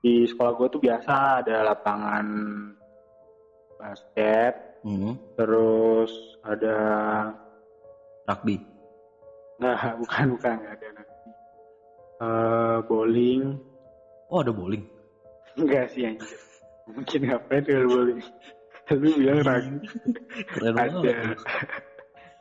di 0.02 0.26
sekolah 0.26 0.54
gue 0.56 0.68
tuh 0.70 0.82
biasa 0.82 1.14
ada 1.44 1.68
lapangan 1.68 2.26
basket 3.78 4.54
Hmm. 4.86 5.18
terus 5.36 6.14
ada 6.46 6.78
Rugby. 8.26 8.56
nggak 9.60 9.94
bukan 10.02 10.26
bukan 10.38 10.54
nggak 10.64 10.74
ada 10.80 10.88
nanti 10.96 11.14
Eh, 12.18 12.78
bowling 12.88 13.58
Oh 14.30 14.42
ada 14.42 14.50
bowling. 14.50 14.82
enggak 15.54 15.92
sih 15.92 16.06
anjir 16.06 16.40
mungkin 16.88 17.20
ngapain 17.28 17.62
tuh 17.64 17.84
bowling 17.84 18.22
lu 18.88 19.10
bilang 19.20 19.44
Keren 20.56 20.76
ada. 20.80 21.36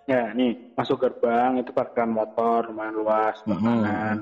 ya 0.07 0.31
nih 0.31 0.55
masuk 0.79 1.03
gerbang 1.03 1.59
itu 1.59 1.75
parkiran 1.75 2.15
motor 2.15 2.71
lumayan 2.71 2.95
luas 2.95 3.35
Mm-mm. 3.43 3.59
makanan. 3.59 4.17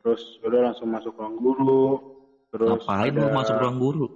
Terus 0.00 0.22
udah 0.40 0.72
langsung 0.72 0.88
masuk 0.88 1.12
ruang 1.12 1.36
guru. 1.36 2.00
Terus 2.48 2.80
Ngapain 2.80 3.12
lu 3.12 3.20
ada- 3.22 3.36
masuk 3.36 3.56
ruang 3.56 3.76
guru? 3.76 4.06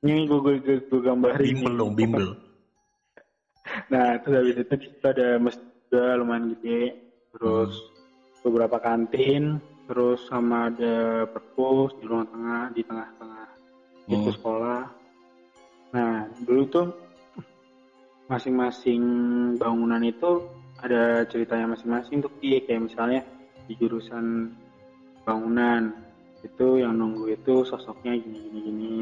ini 0.00 0.24
gue 0.24 0.40
gue 0.40 0.54
gue, 0.60 0.76
gue 0.82 1.00
gambarin 1.00 1.44
Bimbel 1.44 1.74
dong, 1.76 1.92
bimbel. 1.92 2.28
Nah, 3.92 4.16
terus 4.20 4.34
habis 4.34 4.56
itu 4.56 4.74
situ 4.82 5.04
ada 5.04 5.36
masjid 5.36 5.62
juga 5.86 6.16
lumayan 6.16 6.56
gede. 6.56 6.96
Terus 7.30 7.72
beberapa 8.40 8.76
kantin, 8.76 9.60
terus 9.84 10.24
sama 10.26 10.68
ada 10.68 11.24
perpus 11.24 11.92
di 11.96 12.04
ruang 12.04 12.26
tengah, 12.26 12.72
di 12.72 12.82
tengah-tengah 12.82 13.46
itu 14.10 14.28
Hmm. 14.30 14.36
sekolah. 14.36 14.82
Nah, 15.90 16.14
dulu 16.42 16.62
tuh 16.66 16.86
masing-masing 18.30 19.02
bangunan 19.58 20.02
itu 20.02 20.46
ada 20.78 21.26
ceritanya 21.26 21.74
masing-masing 21.74 22.22
tuh 22.22 22.30
kayak 22.40 22.82
misalnya 22.86 23.20
di 23.66 23.74
jurusan 23.74 24.54
bangunan 25.26 25.92
itu 26.40 26.80
yang 26.80 26.96
nunggu 26.96 27.36
itu 27.36 27.62
sosoknya 27.66 28.16
gini-gini 28.16 28.58
gini. 28.64 28.98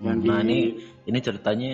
Yang 0.00 0.18
Nah, 0.24 0.40
di- 0.40 0.44
ini 0.44 0.58
ini 1.08 1.18
ceritanya 1.20 1.72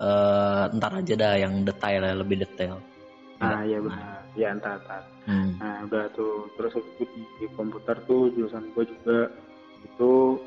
eh, 0.00 0.64
ntar 0.80 0.92
aja 0.96 1.12
dah 1.12 1.34
yang 1.36 1.60
detail 1.60 2.00
ya, 2.00 2.14
lebih 2.16 2.40
detail. 2.40 2.80
Nah, 3.36 3.60
iya 3.64 3.76
benar. 3.80 4.24
Ya, 4.32 4.48
entar, 4.52 4.80
entar. 4.80 5.02
Hmm. 5.28 5.52
Nah 5.60 5.84
udah 5.84 6.08
tuh 6.16 6.48
terus 6.56 6.72
di, 6.96 7.04
di 7.36 7.46
komputer 7.52 7.96
tuh 8.08 8.32
jurusan 8.32 8.64
gue 8.72 8.84
juga 8.88 9.28
itu 9.84 10.40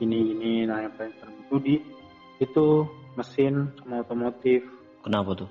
ini 0.00 0.34
ini 0.34 0.52
nah 0.66 0.82
yang 0.82 0.92
paling 0.96 1.14
serem 1.20 1.34
itu 1.38 1.56
di 1.60 1.74
itu 2.42 2.66
mesin 3.14 3.70
sama 3.78 4.02
otomotif 4.02 4.62
Kenapa 5.04 5.36
tuh? 5.36 5.50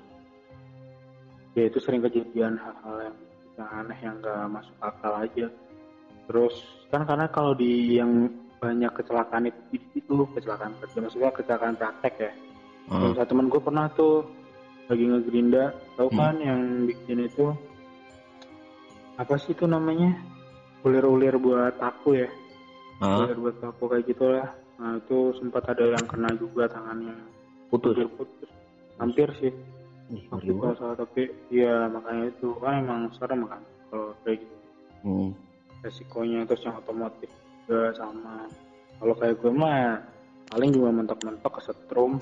ya 1.54 1.70
itu 1.70 1.78
sering 1.78 2.02
kejadian 2.02 2.58
hal-hal 2.58 2.96
yang, 3.06 3.16
yang 3.54 3.68
aneh 3.70 3.98
yang 4.02 4.14
gak 4.18 4.50
masuk 4.50 4.74
akal 4.82 5.14
aja 5.14 5.46
terus 6.26 6.54
kan 6.90 7.06
karena 7.06 7.30
kalau 7.30 7.54
di 7.54 7.94
yang 7.96 8.26
banyak 8.58 8.90
kecelakaan 8.90 9.46
itu 9.46 9.60
di 9.70 9.78
situ 9.94 10.26
kecelakaan 10.34 10.74
kerja 10.82 10.98
maksudnya 10.98 11.30
kecelakaan 11.30 11.76
praktek 11.78 12.16
ya 12.18 12.32
Hmm. 12.84 13.16
Salah 13.16 13.24
temen 13.24 13.48
gue 13.48 13.56
pernah 13.64 13.88
tuh 13.96 14.28
lagi 14.92 15.08
ngegerinda, 15.08 15.72
tau 15.96 16.12
Hmm. 16.12 16.20
kan 16.20 16.36
yang 16.36 16.60
bikin 16.84 17.24
itu 17.24 17.48
apa 19.16 19.40
sih 19.40 19.56
itu 19.56 19.64
namanya 19.64 20.12
ulir-ulir 20.84 21.40
buat 21.40 21.80
taku 21.80 22.20
ya, 22.20 22.28
Ah, 23.02 23.26
ulir 23.26 23.38
buat 23.38 23.56
taku 23.58 23.90
kayak 23.90 24.06
gitulah. 24.06 24.48
Nah 24.78 24.98
itu 24.98 25.18
sempat 25.38 25.66
ada 25.70 25.84
yang 25.86 26.06
kena 26.06 26.30
juga 26.38 26.66
tangannya, 26.70 27.14
putus. 27.70 27.94
hampir 27.94 28.10
putus, 28.18 28.50
hampir 28.98 29.28
sih. 29.40 29.52
Ih, 30.12 30.22
kalau 30.28 30.76
salah 30.76 30.96
tapi 31.00 31.32
ya 31.48 31.88
makanya 31.88 32.28
itu 32.28 32.52
kan 32.60 32.84
emang 32.84 33.08
serem 33.16 33.48
kan 33.48 33.62
kalau 33.88 34.12
kayak 34.20 34.44
gitu 34.44 34.56
Hmm. 35.04 35.30
resikonya 35.80 36.44
terus 36.44 36.64
yang 36.64 36.76
otomotif 36.76 37.28
juga 37.64 37.92
sama. 37.96 38.48
Kalau 39.00 39.14
kayak 39.16 39.36
gue 39.40 39.52
mah 39.52 40.00
paling 40.52 40.70
juga 40.76 40.90
mentok-mentok 40.92 41.60
kesetrum 41.60 42.20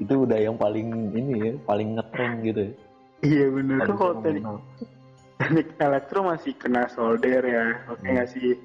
Itu 0.00 0.24
udah 0.24 0.38
yang 0.40 0.56
paling 0.56 1.12
ini 1.12 1.34
ya, 1.38 1.52
paling 1.68 1.94
ngetren 2.00 2.40
gitu 2.42 2.60
ya. 2.60 2.74
Iya 3.22 3.46
bener 3.54 3.76
tuh 3.86 3.94
kalau 3.94 4.14
teknik, 4.24 5.68
elektro 5.78 6.18
masih 6.26 6.52
kena 6.58 6.88
solder 6.90 7.44
ya 7.44 7.64
oke 7.86 8.00
Hmm. 8.02 8.16
nggak 8.16 8.28
sih 8.32 8.56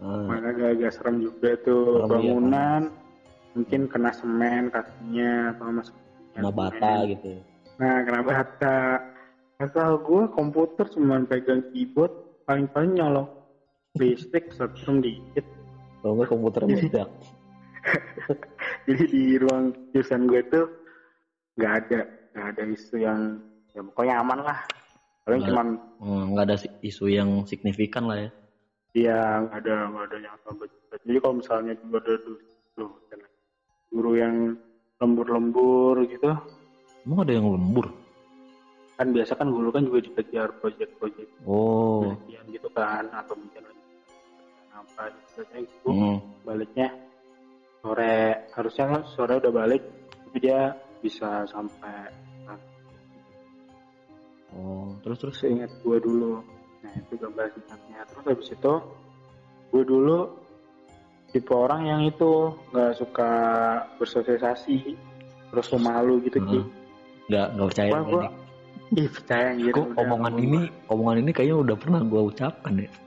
Mana 0.00 0.48
agak-agak 0.56 0.90
serem 0.96 1.16
juga 1.20 1.50
tuh 1.60 1.84
Serem, 1.84 2.08
iya, 2.08 2.08
bangunan 2.08 2.82
mungkin 3.54 3.80
kena 3.90 4.10
semen 4.14 4.70
kakinya 4.70 5.50
apa 5.50 5.62
mas 5.74 5.88
kena 6.38 6.50
bata 6.54 6.92
gitu. 7.10 7.28
ya. 7.34 7.42
nah 7.82 7.96
kena 8.06 8.20
bata 8.22 8.76
asal 9.58 9.98
gue 10.06 10.22
komputer 10.32 10.86
cuma 10.94 11.18
pegang 11.26 11.66
keyboard 11.74 12.14
paling-paling 12.46 12.94
nyolok 12.94 13.28
listrik 13.98 14.54
setrum 14.54 15.02
dikit 15.02 15.42
Kalau 16.00 16.16
nggak 16.16 16.32
komputer 16.32 16.62
meledak. 16.64 17.10
jadi 18.88 19.04
di 19.04 19.24
ruang 19.36 19.76
jurusan 19.92 20.24
gue 20.30 20.40
tuh 20.48 20.66
nggak 21.60 21.72
ada 21.84 22.00
nggak 22.32 22.46
ada 22.56 22.62
isu 22.72 22.94
yang 23.02 23.20
ya 23.76 23.80
pokoknya 23.84 24.14
aman 24.24 24.40
lah 24.40 24.58
paling 25.28 25.44
Hmm, 26.00 26.32
nggak 26.32 26.44
ada 26.48 26.56
isu 26.80 27.12
yang 27.12 27.44
signifikan 27.44 28.08
lah 28.08 28.16
ya. 28.16 28.30
Iya, 28.90 29.46
nggak 29.46 29.58
ada 29.62 29.74
nggak 29.86 30.04
ada 30.10 30.16
yang 30.18 30.36
sampai 30.42 30.66
Jadi 31.06 31.18
kalau 31.22 31.34
misalnya 31.38 31.72
dulu 31.78 31.96
ada 32.02 32.14
guru 33.90 34.12
yang 34.18 34.34
lembur-lembur 34.98 35.94
gitu, 36.10 36.30
Emang 37.06 37.18
ada 37.24 37.32
yang 37.32 37.46
lembur? 37.48 37.86
kan 39.00 39.08
biasa 39.16 39.32
kan 39.32 39.48
guru 39.48 39.72
kan 39.72 39.88
juga 39.88 40.04
dikejar 40.04 40.52
proyek-proyek 40.60 41.24
Oh. 41.48 42.04
penelitian 42.04 42.44
gitu 42.52 42.68
kan, 42.76 43.08
atau 43.08 43.32
mungkin 43.32 43.64
apa 44.76 45.08
biasanya 45.08 45.58
gitu. 45.64 45.88
Hmm. 45.88 46.18
Baliknya 46.44 46.88
sore, 47.80 48.44
harusnya 48.52 48.84
kan 48.92 49.00
sore 49.08 49.40
udah 49.40 49.52
balik, 49.54 49.80
tapi 50.28 50.36
dia 50.44 50.76
bisa 51.00 51.48
sampai 51.48 52.12
Oh, 54.50 54.98
terus 55.06 55.18
terus. 55.22 55.36
seingat 55.38 55.70
gue 55.80 55.96
dulu. 56.02 56.42
Nah 56.80 56.92
itu 56.96 57.14
gambar 57.16 57.46
singkatnya. 57.52 57.98
Terus 58.08 58.24
habis 58.24 58.48
itu 58.52 58.74
gue 59.70 59.84
dulu 59.86 60.18
tipe 61.30 61.52
orang 61.54 61.82
yang 61.86 62.00
itu 62.02 62.54
nggak 62.74 62.92
suka 62.98 63.30
bersosialisasi, 64.02 64.98
terus 65.54 65.66
pemalu 65.70 66.26
gitu. 66.26 66.38
Hmm. 66.42 66.66
Nggak 67.30 67.46
nggak 67.54 67.68
percaya. 67.70 67.90
Gua, 67.90 68.02
gua, 68.06 68.24
ih 68.98 69.08
percaya 69.08 69.48
gitu. 69.54 69.74
Kok 69.78 69.86
omongan 69.94 70.34
ini, 70.42 70.60
omongan 70.90 71.16
ini 71.22 71.30
kayaknya 71.30 71.56
udah 71.62 71.76
pernah 71.78 72.00
gua 72.02 72.22
ucapkan 72.30 72.74
ya. 72.82 72.90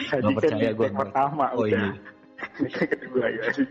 Nggak 0.00 0.20
kan 0.24 0.32
percaya 0.32 0.68
tag 0.72 0.94
pertama. 0.96 1.44
Oh 1.52 1.68
udah. 1.68 1.76
iya. 1.76 1.92
Ini 2.56 2.68
yang 2.72 2.88
kedua 2.88 3.26
ya 3.28 3.44
sih. 3.52 3.66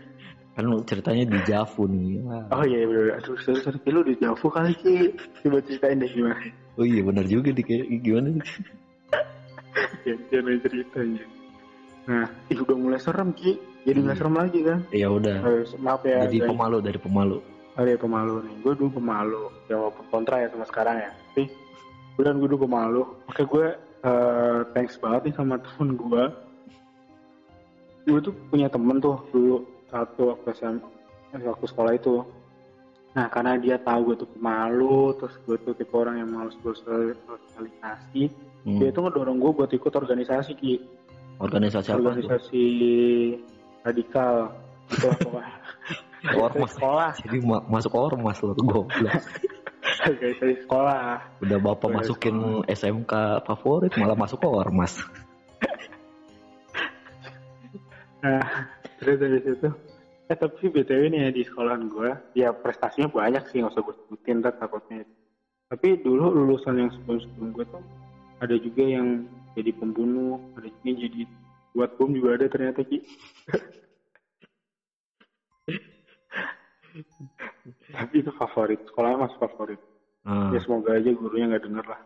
Kan 0.54 0.64
ceritanya 0.86 1.24
di 1.26 1.38
Javu 1.46 1.82
nih. 1.90 2.22
Wah. 2.22 2.44
Oh 2.54 2.62
iya 2.62 2.86
bener. 2.86 3.18
Aduh 3.18 3.34
sorry 3.42 3.58
sorry 3.66 3.78
Ki, 3.82 3.90
lu 3.90 4.06
di 4.06 4.14
Javu 4.18 4.46
kali 4.46 4.74
Ki. 4.78 5.10
Coba 5.42 5.58
ceritain 5.66 5.98
deh 5.98 6.10
gimana. 6.10 6.38
Oh 6.80 6.86
iya 6.88 7.04
benar 7.04 7.28
juga 7.28 7.52
nih 7.52 7.64
kayak 7.64 7.84
gimana? 8.00 8.40
Ya, 10.08 10.14
jangan 10.32 10.56
ceritanya. 10.64 11.24
Nah, 12.08 12.26
ih 12.48 12.56
udah 12.56 12.76
mulai 12.80 12.96
serem 12.96 13.36
Ki. 13.36 13.60
Jadi 13.84 13.98
nggak 14.00 14.16
Hmm. 14.16 14.22
serem 14.24 14.36
lagi 14.40 14.60
kan. 14.64 14.80
Ya 14.88 15.12
udah. 15.12 15.36
Eh, 15.44 15.64
maaf 15.76 16.00
ya. 16.02 16.24
Guys. 16.24 16.40
pemalu, 16.40 16.76
dari 16.80 16.96
pemalu. 16.96 17.38
Oh 17.78 17.84
iya 17.86 17.96
pemalu 17.96 18.44
nih, 18.44 18.54
gue 18.60 18.72
dulu 18.76 18.90
pemalu 18.98 19.46
ya 19.70 19.78
walaupun 19.78 20.04
kontra 20.10 20.42
ya 20.42 20.50
sama 20.52 20.66
sekarang 20.68 21.00
ya 21.00 21.10
tapi 21.32 21.48
gue 22.12 22.22
dan 22.26 22.36
gue 22.36 22.48
dulu 22.50 22.66
pemalu 22.68 23.02
makanya 23.24 23.46
gue 23.48 23.66
eh, 24.04 24.60
thanks 24.74 25.00
banget 25.00 25.20
nih 25.30 25.34
sama 25.38 25.54
temen 25.56 25.88
gue 25.96 26.22
gue 28.04 28.20
tuh 28.20 28.34
punya 28.52 28.68
temen 28.68 29.00
tuh 29.00 29.16
dulu 29.32 29.64
satu 29.88 30.34
waktu 30.34 30.48
SMA 30.60 30.88
eh, 31.32 31.40
waktu 31.40 31.66
sekolah 31.70 31.92
itu 31.94 32.20
nah 33.10 33.26
karena 33.26 33.58
dia 33.58 33.74
tahu 33.76 34.06
gue 34.06 34.16
tuh 34.18 34.30
pemalu 34.30 35.12
terus 35.16 35.34
gue 35.42 35.56
tuh 35.60 35.74
tipe 35.74 35.90
orang 35.92 36.18
yang 36.18 36.30
malas 36.30 36.54
bersosialisasi 36.60 38.30
Hmm. 38.60 38.76
dia 38.76 38.92
tuh 38.92 39.02
ngedorong 39.02 39.40
gue 39.40 39.52
buat 39.56 39.70
ikut 39.70 39.88
organisasi 39.88 40.52
ki 40.52 40.84
Organisasi 41.38 41.88
apa 41.88 41.96
tuh? 41.96 42.12
organisasi 42.12 42.64
radikal 43.80 44.52
gitu 44.86 45.06
lah 45.06 45.16
pokoknya 45.16 45.54
Ormas. 46.36 46.70
sekolah 46.76 47.10
Jadi 47.18 47.36
ma- 47.40 47.64
masuk 47.64 47.92
ormas 47.94 48.36
lo 48.38 48.52
goblok. 48.52 48.92
organisasi 50.04 50.60
sekolah 50.60 51.24
Udah 51.40 51.56
bapak 51.58 51.88
Organisasi 51.88 52.20
masukin 52.20 52.36
SMK 52.68 53.12
favorit 53.42 53.96
malah 53.96 54.12
masuk 54.14 54.44
ormas. 54.44 55.00
Nah, 58.20 58.44
terus 59.00 59.16
dari 59.16 59.40
situ, 59.40 59.68
eh 60.30 60.38
tapi 60.38 60.70
btw 60.70 61.10
nih 61.10 61.26
ya 61.26 61.30
di 61.34 61.42
sekolahan 61.42 61.90
gue, 61.90 62.14
ya 62.38 62.54
prestasinya 62.54 63.10
banyak 63.10 63.42
sih 63.50 63.58
nggak 63.58 63.74
usah 63.74 63.82
gue 63.82 63.94
sebutin 64.06 64.38
ntar 64.38 64.54
takutnya. 64.54 65.02
Tapi 65.66 65.98
dulu 65.98 66.30
lulusan 66.30 66.78
yang 66.78 66.90
sebelum-sebelum 66.94 67.50
gue 67.50 67.66
tuh 67.66 67.82
ada 68.38 68.54
juga 68.62 68.86
yang 68.86 69.26
jadi 69.58 69.74
pembunuh, 69.74 70.38
ada 70.54 70.70
juga 70.70 70.86
yang 70.86 71.02
jadi 71.02 71.26
buat 71.74 71.90
bom 71.98 72.14
juga 72.14 72.38
ada 72.38 72.46
ternyata 72.46 72.86
ki. 72.86 73.02
tapi 77.94 78.22
itu 78.22 78.30
favorit, 78.34 78.80
sekolahnya 78.86 79.26
masih 79.26 79.38
favorit. 79.38 79.80
Ah, 80.22 80.54
Ya 80.54 80.62
semoga 80.62 80.94
aja 80.94 81.10
gurunya 81.10 81.50
nggak 81.50 81.66
denger 81.66 81.86
lah. 81.90 82.00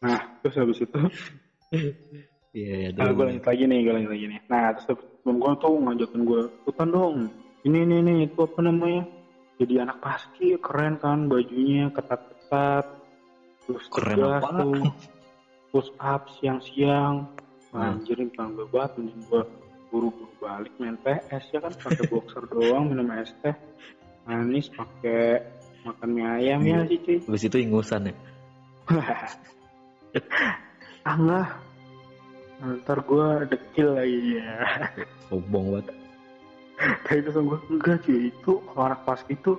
Nah, 0.00 0.20
terus 0.40 0.56
habis 0.56 0.80
itu 0.80 0.96
Iya, 2.50 2.74
iya. 2.74 2.90
Nah, 2.98 3.14
gue 3.14 3.24
lanjut 3.30 3.46
lagi 3.46 3.62
nih, 3.62 3.78
gue 3.86 3.94
lanjut 3.94 4.10
lagi 4.10 4.26
nih. 4.26 4.42
Nah, 4.50 4.74
terus 4.74 4.98
temen 5.22 5.38
gue 5.38 5.54
tuh 5.62 5.70
ngajakin 5.70 6.26
gue, 6.26 6.50
ikutan 6.66 6.90
dong. 6.90 7.30
Ini, 7.60 7.78
ini, 7.84 7.94
ini, 8.00 8.12
itu 8.24 8.40
apa 8.40 8.60
namanya? 8.64 9.04
Jadi 9.60 9.74
anak 9.76 10.00
paski, 10.00 10.56
keren 10.56 10.96
kan 10.96 11.28
bajunya, 11.28 11.92
ketat-ketat. 11.92 12.86
Terus 13.68 13.84
Keren 13.92 14.16
apa? 14.24 14.48
tuh. 14.64 14.80
Push 15.70 15.92
up 16.00 16.24
siang-siang. 16.40 17.28
Hmm. 17.70 18.00
Anjir, 18.00 18.16
ini 18.18 18.32
bangga 18.32 18.64
banget. 18.72 18.90
Mending 18.98 19.20
gue 19.28 19.42
buru-buru 19.92 20.32
balik 20.40 20.72
main 20.80 20.96
PS 21.04 21.44
ya 21.52 21.60
kan, 21.60 21.72
pakai 21.76 22.04
boxer 22.08 22.42
doang, 22.48 22.88
minum 22.88 23.12
es 23.12 23.30
teh. 23.44 23.54
Manis, 24.24 24.72
pakai 24.72 25.44
makan 25.84 26.08
mie 26.16 26.26
ayam 26.26 26.60
ya 26.64 26.80
Iya. 26.80 26.88
sih, 26.88 26.98
cuy. 27.04 27.18
Habis 27.28 27.42
itu 27.46 27.56
ingusan 27.60 28.08
ya. 28.10 28.14
ah. 31.06 31.48
Ntar 32.60 32.98
gue 33.04 33.26
dekil 33.48 33.88
lagi 33.96 34.20
ya. 34.40 34.52
Sombong 35.28 35.78
banget. 35.78 35.99
Tapi 36.80 37.20
terus 37.20 37.36
gue 37.36 37.58
enggak 37.70 37.98
cuy 38.02 38.18
itu 38.28 38.52
kalau 38.64 38.84
anak 38.86 39.00
pas 39.04 39.20
itu 39.26 39.52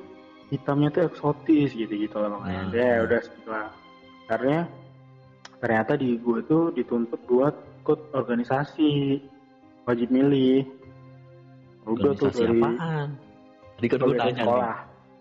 hitamnya 0.50 0.90
tuh 0.90 1.02
eksotis 1.06 1.70
gitu 1.72 1.94
gitu 1.94 2.16
lah 2.18 2.30
makanya 2.34 2.62
Ah. 2.66 2.74
ya 2.74 2.98
udah 3.06 3.20
setelah 3.22 3.66
karena 4.26 4.58
ternyata 5.58 5.94
di 5.94 6.18
gue 6.18 6.40
tuh 6.44 6.74
dituntut 6.74 7.22
buat 7.26 7.54
ikut 7.82 8.00
organisasi 8.12 9.22
wajib 9.86 10.10
milih 10.10 10.66
udah 11.84 12.14
tuh 12.14 12.30
dari 12.30 12.58
apaan? 12.58 13.08
Tadi 13.76 13.88
kan 13.88 13.98
gue 14.00 14.14
nih. 14.14 14.36
sekolah 14.38 14.76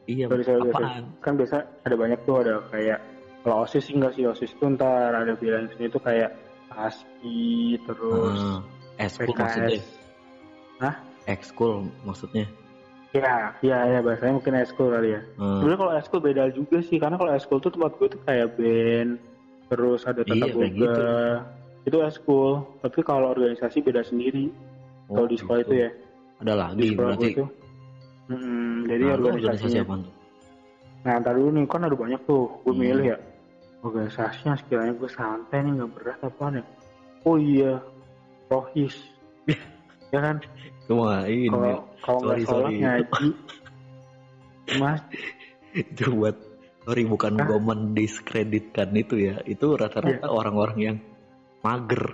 Iya, 0.05 0.25
Sorry, 0.27 0.43
sorry, 0.43 0.61
sorry. 0.61 0.73
apaan? 0.75 1.05
kan 1.21 1.33
biasa 1.37 1.57
ada 1.85 1.95
banyak 1.97 2.19
tuh 2.25 2.37
ada 2.41 2.55
kayak 2.69 2.99
kalau 3.41 3.57
osis 3.63 3.83
sih 3.83 3.95
enggak 3.95 4.13
sih 4.17 4.25
osis 4.27 4.51
tuh 4.57 4.69
ntar 4.75 5.13
ada 5.13 5.33
bilangannya 5.33 5.87
itu 5.87 5.99
kayak 6.01 6.31
aski 6.71 7.41
terus 7.87 8.41
maksudnya. 8.99 9.69
PKS 9.71 9.85
Hah? 10.81 10.95
Ekskul 11.27 11.91
maksudnya. 12.03 12.47
ya 13.11 13.51
ya 13.59 13.79
ya 13.91 13.99
bahasanya 14.07 14.39
mungkin 14.39 14.55
eskul 14.55 14.95
kali 14.95 15.19
ya 15.19 15.21
Hmm. 15.35 15.59
sebenarnya 15.59 15.79
kalau 15.83 15.93
eskul 15.99 16.21
beda 16.23 16.47
juga 16.55 16.79
sih 16.79 16.95
karena 16.95 17.19
kalau 17.19 17.35
eskul 17.35 17.59
tuh 17.59 17.75
tempat 17.75 17.91
gue 17.99 18.07
tuh 18.07 18.23
kayak 18.23 18.55
band 18.55 19.19
terus 19.67 20.07
ada 20.07 20.23
tata 20.23 20.47
Iya, 20.47 20.55
boga 20.55 20.71
gitu. 20.71 21.03
itu 21.91 21.97
eskul 22.07 22.63
tapi 22.79 23.03
kalau 23.03 23.35
organisasi 23.35 23.83
beda 23.83 24.07
sendiri 24.07 24.55
kalau 25.11 25.27
di 25.27 25.35
sekolah 25.35 25.61
itu 25.61 25.75
ya 25.75 25.91
Ada 26.39 26.53
di 26.55 26.55
lagi 26.55 26.87
sekolah 26.87 26.95
berarti. 26.95 27.27
gue 27.27 27.31
tuh 27.35 27.49
Mm-mm, 28.31 28.87
jadi 28.87 29.03
Nah, 29.03 29.15
organisasi 29.19 29.75
apa 29.83 29.95
tuh? 29.99 30.15
Nah, 31.03 31.13
ntar 31.19 31.35
dulu 31.35 31.51
nih, 31.51 31.67
kan 31.67 31.83
ada 31.83 31.97
banyak 31.99 32.21
tuh. 32.23 32.47
Gue 32.63 32.71
Hmm. 32.71 32.79
milih 32.79 33.07
ya. 33.11 33.19
Organisasinya 33.83 34.55
sekiranya 34.55 34.95
gue 34.95 35.11
santai 35.11 35.67
nih, 35.67 35.73
nggak 35.75 35.91
berat 35.99 36.21
apaan 36.23 36.63
ya. 36.63 36.65
Oh 37.27 37.35
iya, 37.35 37.83
rohis. 38.47 38.95
Ya 40.11 40.21
kan? 40.21 40.37
Ini 40.91 41.47
Kalau 41.47 41.87
kalau 42.03 42.19
nggak 42.27 42.39
sholat 42.43 42.73
ngaji. 42.75 43.29
Mas, 44.79 45.01
itu 45.81 46.05
buat 46.11 46.37
sorry 46.83 47.05
bukan 47.07 47.39
Hah? 47.39 47.47
gue 47.47 47.59
mendiskreditkan 47.63 48.91
itu 48.95 49.15
ya. 49.31 49.39
Itu 49.47 49.79
rata-rata 49.79 50.27
Iya. 50.27 50.35
orang-orang 50.35 50.79
yang 50.79 50.97
mager. 51.63 52.11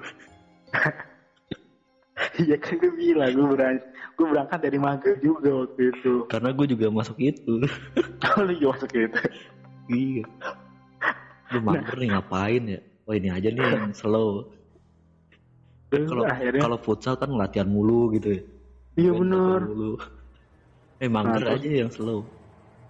iya 2.43 2.57
kan 2.61 2.75
gue 2.81 2.93
bilang, 2.93 3.33
gue 3.33 3.47
berangkat, 3.57 3.85
gue 4.17 4.27
berangkat 4.29 4.59
dari 4.61 4.79
mager 4.81 5.15
juga 5.21 5.51
waktu 5.65 5.83
itu. 5.93 6.13
Karena 6.29 6.51
gue 6.53 6.67
juga 6.69 6.87
masuk 6.93 7.17
itu. 7.21 7.55
Kalau 8.21 8.45
lu 8.49 8.53
juga 8.57 8.69
masuk 8.77 8.91
gitu. 8.93 9.19
iya. 9.89 10.25
Lu 11.55 11.59
mager 11.63 11.95
nih 11.97 12.09
ngapain 12.13 12.63
ya? 12.67 12.81
Oh 13.07 13.15
ini 13.15 13.29
aja 13.31 13.49
nih 13.49 13.63
yang 13.63 13.95
slow. 13.95 14.51
Terus 15.87 16.09
Kalau 16.11 16.25
akhirnya, 16.27 16.61
kalau 16.61 16.79
futsal 16.79 17.15
kan 17.15 17.31
latihan 17.31 17.69
mulu 17.69 18.11
gitu 18.13 18.35
ya. 18.35 18.41
iya 18.97 19.11
Kan 19.15 19.19
bener. 19.23 19.61
Mulu. 19.67 19.93
Eh 20.97 21.13
mager 21.13 21.45
Nah, 21.45 21.55
aja 21.61 21.69
yang 21.69 21.93
slow. 21.93 22.25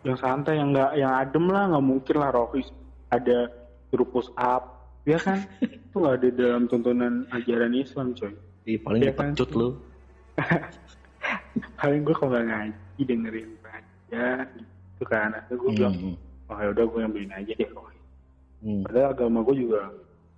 Yang 0.07 0.23
santai, 0.23 0.63
yang 0.63 0.71
nggak, 0.71 0.95
yang 0.95 1.11
adem 1.11 1.51
lah, 1.51 1.67
nggak 1.67 1.83
mungkin 1.83 2.17
lah 2.23 2.31
rohis. 2.31 2.71
Ada 3.11 3.51
suruh 3.91 4.07
push 4.07 4.31
up. 4.39 4.79
Ya 5.03 5.19
kan? 5.19 5.43
itu 5.67 5.91
nggak 5.93 6.15
ada 6.23 6.29
dalam 6.31 6.71
tuntunan 6.71 7.27
ajaran 7.35 7.75
Islam 7.75 8.15
coy. 8.15 8.31
Ih, 8.65 8.79
paling 8.79 9.03
Iya 9.03 9.11
kan? 9.11 9.35
dipecut 9.35 9.51
lu. 9.53 9.69
paling 11.77 12.01
gue 12.03 12.15
kalau 12.15 12.31
nggak 12.33 12.47
ngaji 12.47 13.03
dengerin 13.03 13.51
aja 13.67 14.27
gitu 14.47 15.05
kan 15.05 15.33
akhirnya 15.33 15.57
gue 15.57 15.71
bilang 15.75 15.95
Hmm. 15.97 16.17
oh 16.47 16.59
ya 16.61 16.69
udah 16.71 16.85
gue 16.87 17.01
ambilin 17.03 17.33
aja 17.33 17.53
deh 17.53 17.69
oh. 17.75 17.89
Hmm. 18.63 18.83
padahal 18.87 19.09
agama 19.13 19.39
gue 19.43 19.57
juga 19.59 19.81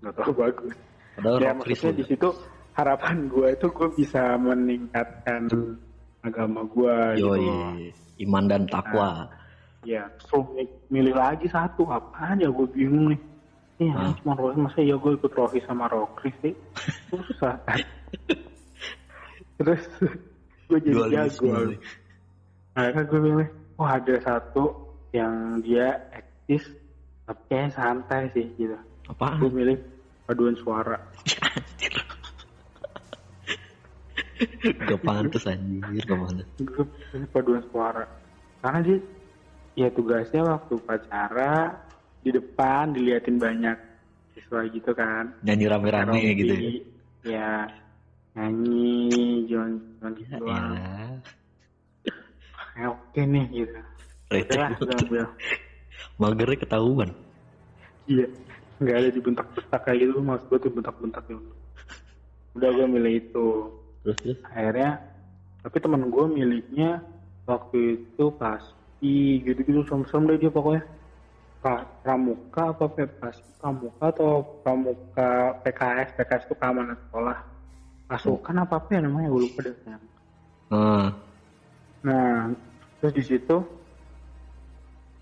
nggak 0.01 0.13
terlalu 0.15 0.35
bagus 0.39 0.75
Padahal 1.19 1.43
ya 1.43 1.51
maksudnya 1.51 1.99
di 1.99 2.05
situ 2.07 2.29
harapan 2.79 3.27
gue 3.27 3.49
itu 3.59 3.67
gue 3.75 3.89
bisa 3.99 4.39
meningkatkan 4.39 5.51
agama 6.23 6.63
gue 6.71 6.97
gitu 7.19 7.35
iman 8.23 8.45
dan 8.47 8.63
takwa. 8.71 9.27
ya 9.83 10.07
so 10.31 10.47
milih 10.87 11.19
lagi 11.19 11.51
satu. 11.51 11.91
Apaan 11.91 12.39
ya 12.39 12.47
gue 12.55 12.67
bingung 12.71 13.11
nih. 13.11 13.21
Nih, 13.83 13.91
Hah? 13.95 14.15
cuma 14.23 14.35
rohis 14.39 14.59
masa 14.63 14.79
ya 14.83 14.95
gue 14.95 15.13
ikut 15.19 15.33
rohis 15.35 15.63
sama 15.67 15.91
rokris 15.91 16.35
sih? 16.39 16.55
Susah. 17.11 17.59
Terus 19.59 19.83
gue 20.71 20.79
jadi 20.79 21.27
jago. 21.27 21.75
akhirnya 22.79 23.03
gue 23.11 23.19
bilang 23.19 23.51
wah 23.75 23.99
ada 23.99 24.15
satu 24.23 24.95
yang 25.11 25.59
dia 25.67 25.99
eksis 26.15 26.63
tapi 27.27 27.71
santai 27.75 28.31
sih 28.35 28.47
gitu. 28.55 28.79
Gue 28.79 29.15
Apaan? 29.15 29.51
milih 29.51 29.79
paduan 30.29 30.53
suara. 30.61 31.01
Gak 34.61 35.01
pantas 35.03 35.49
anjir 35.49 36.05
gue 36.05 36.85
pilih 37.11 37.29
paduan 37.33 37.65
suara. 37.73 38.05
Karena 38.61 38.79
dia 38.85 38.99
ya 39.75 39.89
tugasnya 39.89 40.45
waktu 40.45 40.77
upacara 40.77 41.81
di 42.21 42.31
depan 42.31 42.93
diliatin 42.93 43.41
banyak 43.41 43.77
siswa 44.37 44.69
gitu 44.69 44.93
kan. 44.93 45.33
Nyanyi 45.43 45.65
rame-rame 45.67 46.19
Karaoke, 46.21 46.37
gitu 46.37 46.55
ya. 46.55 46.71
ya. 47.25 47.53
Nyanyi 48.37 48.93
jangan 49.49 49.73
jangan 49.99 50.13
gitu 50.15 50.35
Ya, 50.47 50.63
ya, 52.79 52.87
oke 52.95 53.21
nih 53.27 53.45
gitu. 53.51 53.79
Receh 54.29 54.61
udah 54.61 54.97
ambil. 55.03 55.25
Magernya 56.21 56.59
ketahuan. 56.63 57.11
iya 58.07 58.29
nggak 58.79 58.97
ada 59.01 59.11
dibentak-bentak 59.11 59.81
kayak 59.85 59.99
gitu 60.07 60.15
mas 60.23 60.43
gue 60.47 60.59
tuh 60.63 60.71
bentak-bentak 60.71 61.23
gitu. 61.27 61.43
Udah 62.57 62.71
gue 62.75 62.87
milih 62.87 63.13
itu. 63.23 63.49
Terus 64.03 64.17
terus. 64.23 64.39
akhirnya 64.47 64.91
tapi 65.63 65.77
teman 65.83 66.03
gue 66.09 66.25
miliknya 66.31 67.03
waktu 67.45 67.99
itu 67.99 68.25
pasti 68.39 69.43
gitu-gitu 69.47 69.83
serem-serem 69.87 70.25
deh 70.31 70.39
dia 70.39 70.51
pokoknya. 70.55 70.83
Pra- 71.59 71.91
pramuka 72.03 72.63
apa 72.71 72.87
P- 72.95 73.15
pasti 73.19 73.51
pramuka 73.59 74.05
atau 74.15 74.47
pramuka 74.63 75.59
PKS 75.63 76.09
PKS 76.15 76.43
itu 76.47 76.55
keamanan 76.55 76.97
sekolah. 77.09 77.39
Pasukan 78.09 78.57
apa 78.63 78.75
apa 78.79 78.89
ya 78.95 79.01
namanya? 79.05 79.29
Gue 79.35 79.43
lupa 79.47 79.59
deh 79.67 79.75
Nah, 80.71 81.11
nah 82.07 82.55
terus 83.03 83.15
di 83.19 83.23
situ 83.27 83.57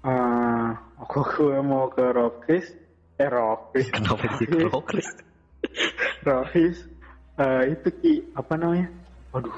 eh 0.05 0.69
aku 1.03 1.19
gue 1.33 1.57
mau 1.71 1.89
ke 1.93 2.05
Rokis 2.17 2.67
eh 3.17 3.29
kenapa 3.89 4.25
sih 4.37 4.47
rock 4.69 4.85
Chris? 4.93 5.09
Rohis 6.23 6.77
eh, 7.37 7.63
itu 7.73 7.89
ki 8.01 8.13
apa 8.35 8.55
namanya 8.55 8.89
waduh 9.33 9.57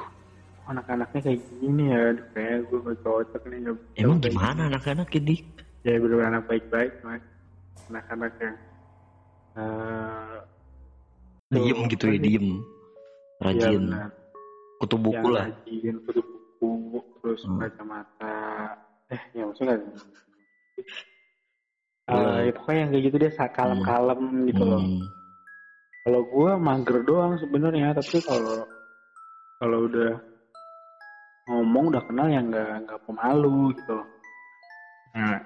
anak-anaknya 0.68 1.20
kayak 1.24 1.40
gini 1.58 1.84
ya 1.88 2.12
Aduh, 2.12 2.26
kayak 2.36 2.56
gue 2.68 2.78
gak 2.84 2.98
cocok 3.00 3.42
nih 3.48 3.58
bisa 3.64 3.98
Emang 3.98 4.18
gimana 4.20 4.60
anak-anak 4.68 5.08
ini? 5.14 5.36
ya 5.82 5.94
bener 5.96 6.20
anak 6.22 6.44
baik-baik 6.46 6.92
mas 7.02 7.22
anak-anak 7.88 8.32
yang 8.38 8.56
eh 9.56 10.36
Diem 11.48 11.80
gitu 11.88 12.04
ya, 12.12 12.18
diem. 12.20 12.46
ya 12.52 12.60
Rajin. 13.40 13.82
benar. 13.88 14.10
Kutu 14.78 14.96
buku 15.00 15.16
yang 15.16 15.32
lah. 15.32 15.46
rajin 15.48 15.94
tutup 16.04 16.26
buku 16.60 16.70
terus 17.18 17.40
Hmm. 17.42 17.56
baca 17.58 17.82
mata 17.82 18.36
eh 19.08 19.20
ya 19.32 19.42
maksudnya 19.48 19.80
Eh, 22.08 22.38
ya 22.48 22.52
pokoknya 22.56 22.78
yang 22.80 22.90
kayak 22.96 23.04
gitu 23.04 23.16
deh 23.20 23.32
kalem-kalem 23.52 24.20
gitu 24.48 24.62
loh 24.64 24.80
Hmm. 24.80 25.04
Kalau 26.08 26.24
gue 26.24 26.50
mager 26.56 26.98
doang 27.04 27.36
sebenarnya, 27.36 27.92
tapi 27.92 28.16
kalau 28.24 28.64
kalau 29.60 29.78
udah 29.84 30.16
ngomong 31.52 31.92
udah 31.92 32.00
kenal 32.08 32.32
ya 32.32 32.40
nggak 32.40 32.88
nggak 32.88 33.00
pemalu 33.04 33.76
gitu 33.76 33.92
loh. 33.92 34.08
Nah, 35.12 35.36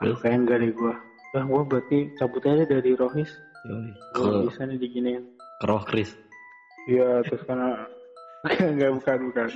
Terus? 0.00 0.16
kayak 0.24 0.36
enggak 0.40 0.58
deh 0.64 0.72
gue. 0.72 0.94
Nah, 1.36 1.44
gue 1.44 1.62
berarti 1.68 1.98
cabut 2.16 2.40
aja 2.48 2.64
dari 2.64 2.96
Rohis. 2.96 3.28
Gue 4.16 4.48
bisa 4.48 4.64
nih 4.64 4.80
diginiin. 4.80 5.24
ke 5.60 5.64
rock 5.68 5.84
Chris. 5.92 6.16
Iya, 6.88 7.20
terus 7.28 7.44
karena 7.44 7.84
nggak 8.80 8.92
bukan 9.00 9.18
bukan. 9.28 9.46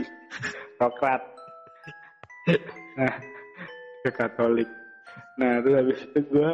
Sokrat. 0.76 1.22
nah, 3.00 3.14
ke 4.04 4.10
Katolik. 4.12 4.68
Nah, 5.36 5.52
terus 5.62 5.74
habis 5.76 5.98
itu 6.02 6.18
gue 6.28 6.50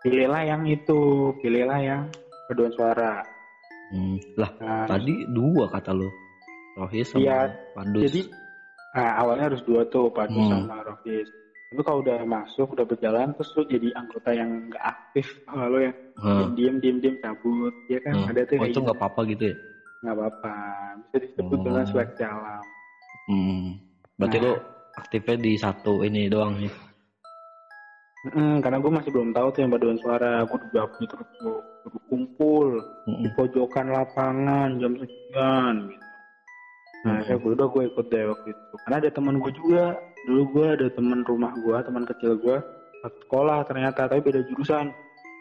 pilihlah 0.00 0.42
yang 0.42 0.62
itu, 0.66 1.00
pilihlah 1.38 1.78
yang 1.78 2.02
paduan 2.48 2.72
suara. 2.74 3.22
Hmm. 3.92 4.16
Lah, 4.34 4.50
Nah, 4.58 4.86
tadi 4.88 5.14
dua 5.30 5.68
kata 5.68 5.92
lo. 5.92 6.08
Rohis 6.72 7.12
sama 7.12 7.20
Iya, 7.20 7.38
Pandus. 7.76 8.02
Jadi 8.08 8.20
nah, 8.96 9.20
awalnya 9.20 9.44
harus 9.52 9.62
dua 9.62 9.84
tuh 9.86 10.08
Padu 10.08 10.40
Hmm. 10.40 10.48
sama 10.50 10.80
Rokis. 10.82 11.28
Tapi 11.68 11.80
kalau 11.84 12.00
udah 12.00 12.20
masuk, 12.24 12.68
udah 12.72 12.84
berjalan, 12.84 13.32
terus 13.32 13.48
lu 13.56 13.64
jadi 13.64 13.88
anggota 13.92 14.28
yang 14.32 14.68
nggak 14.68 14.84
aktif, 14.84 15.24
lo 15.48 15.78
yang 15.78 15.96
Hmm. 16.16 16.52
diem 16.52 16.76
diem 16.78 16.96
diem 16.98 17.16
cabut, 17.18 17.72
ya 17.88 17.96
kan? 18.00 18.12
Hmm. 18.14 18.28
Ada 18.28 18.40
tuh 18.44 18.56
Oh, 18.56 18.64
itu 18.64 18.72
gitu. 18.72 18.80
nggak 18.84 18.96
apa-apa 18.96 19.20
gitu 19.28 19.44
ya? 19.48 19.56
nggak 20.02 20.16
apa-apa, 20.18 20.54
bisa 20.98 21.16
disebut 21.22 21.56
Oh. 21.56 21.64
dengan 21.64 21.84
seleksi 21.86 22.22
alam. 22.26 22.64
Hmm. 23.30 23.64
Berarti 24.18 24.36
Nah. 24.36 24.44
lo 24.44 24.52
aktifnya 24.92 25.36
di 25.38 25.52
satu 25.54 25.92
ini 26.02 26.26
doang 26.26 26.58
nih. 26.58 26.72
Mm, 28.22 28.62
karena 28.62 28.78
gue 28.78 28.92
masih 28.94 29.10
belum 29.10 29.34
tahu 29.34 29.46
tuh 29.50 29.60
yang 29.66 29.72
paduan 29.74 29.98
suara, 29.98 30.46
gue 30.46 30.58
udah 30.70 30.86
punya 30.94 31.06
terus 31.10 31.30
kumpul 32.06 32.78
di 33.02 33.26
Mm-mm. 33.26 33.34
pojokan 33.34 33.86
lapangan 33.90 34.78
jam 34.78 34.94
sekian, 34.94 35.74
gitu. 35.90 36.06
Nah, 37.02 37.18
Hmm. 37.18 37.22
saya 37.26 37.36
gue 37.42 37.50
udah 37.50 37.66
gue 37.66 37.82
ikut 37.90 38.06
deh 38.14 38.24
waktu 38.30 38.48
itu. 38.54 38.74
Karena 38.86 38.96
ada 39.02 39.10
teman 39.10 39.34
gue 39.42 39.52
juga. 39.58 39.84
Dulu 40.22 40.42
gue 40.54 40.66
ada 40.70 40.86
teman 40.94 41.26
rumah 41.26 41.50
gue, 41.58 41.76
teman 41.82 42.04
kecil 42.06 42.38
gue. 42.38 42.56
Sekolah 43.26 43.66
ternyata, 43.66 44.06
tapi 44.06 44.22
beda 44.22 44.46
jurusan. 44.46 44.94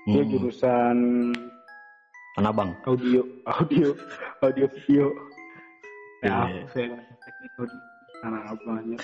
Dia 0.09 0.23
Hmm. 0.25 0.31
jurusan 0.33 0.97
Tanah 2.33 2.49
Bang. 2.49 2.73
audio, 2.89 3.21
audio, 3.45 3.93
audio 4.41 4.65
video. 4.73 5.05
Ya, 6.25 6.49
Iya. 6.49 6.63
saya 6.73 6.85
nggak 6.97 7.05
teknik 7.21 7.51
audio. 7.61 7.79
Karena 8.25 8.39
abangnya. 8.49 8.97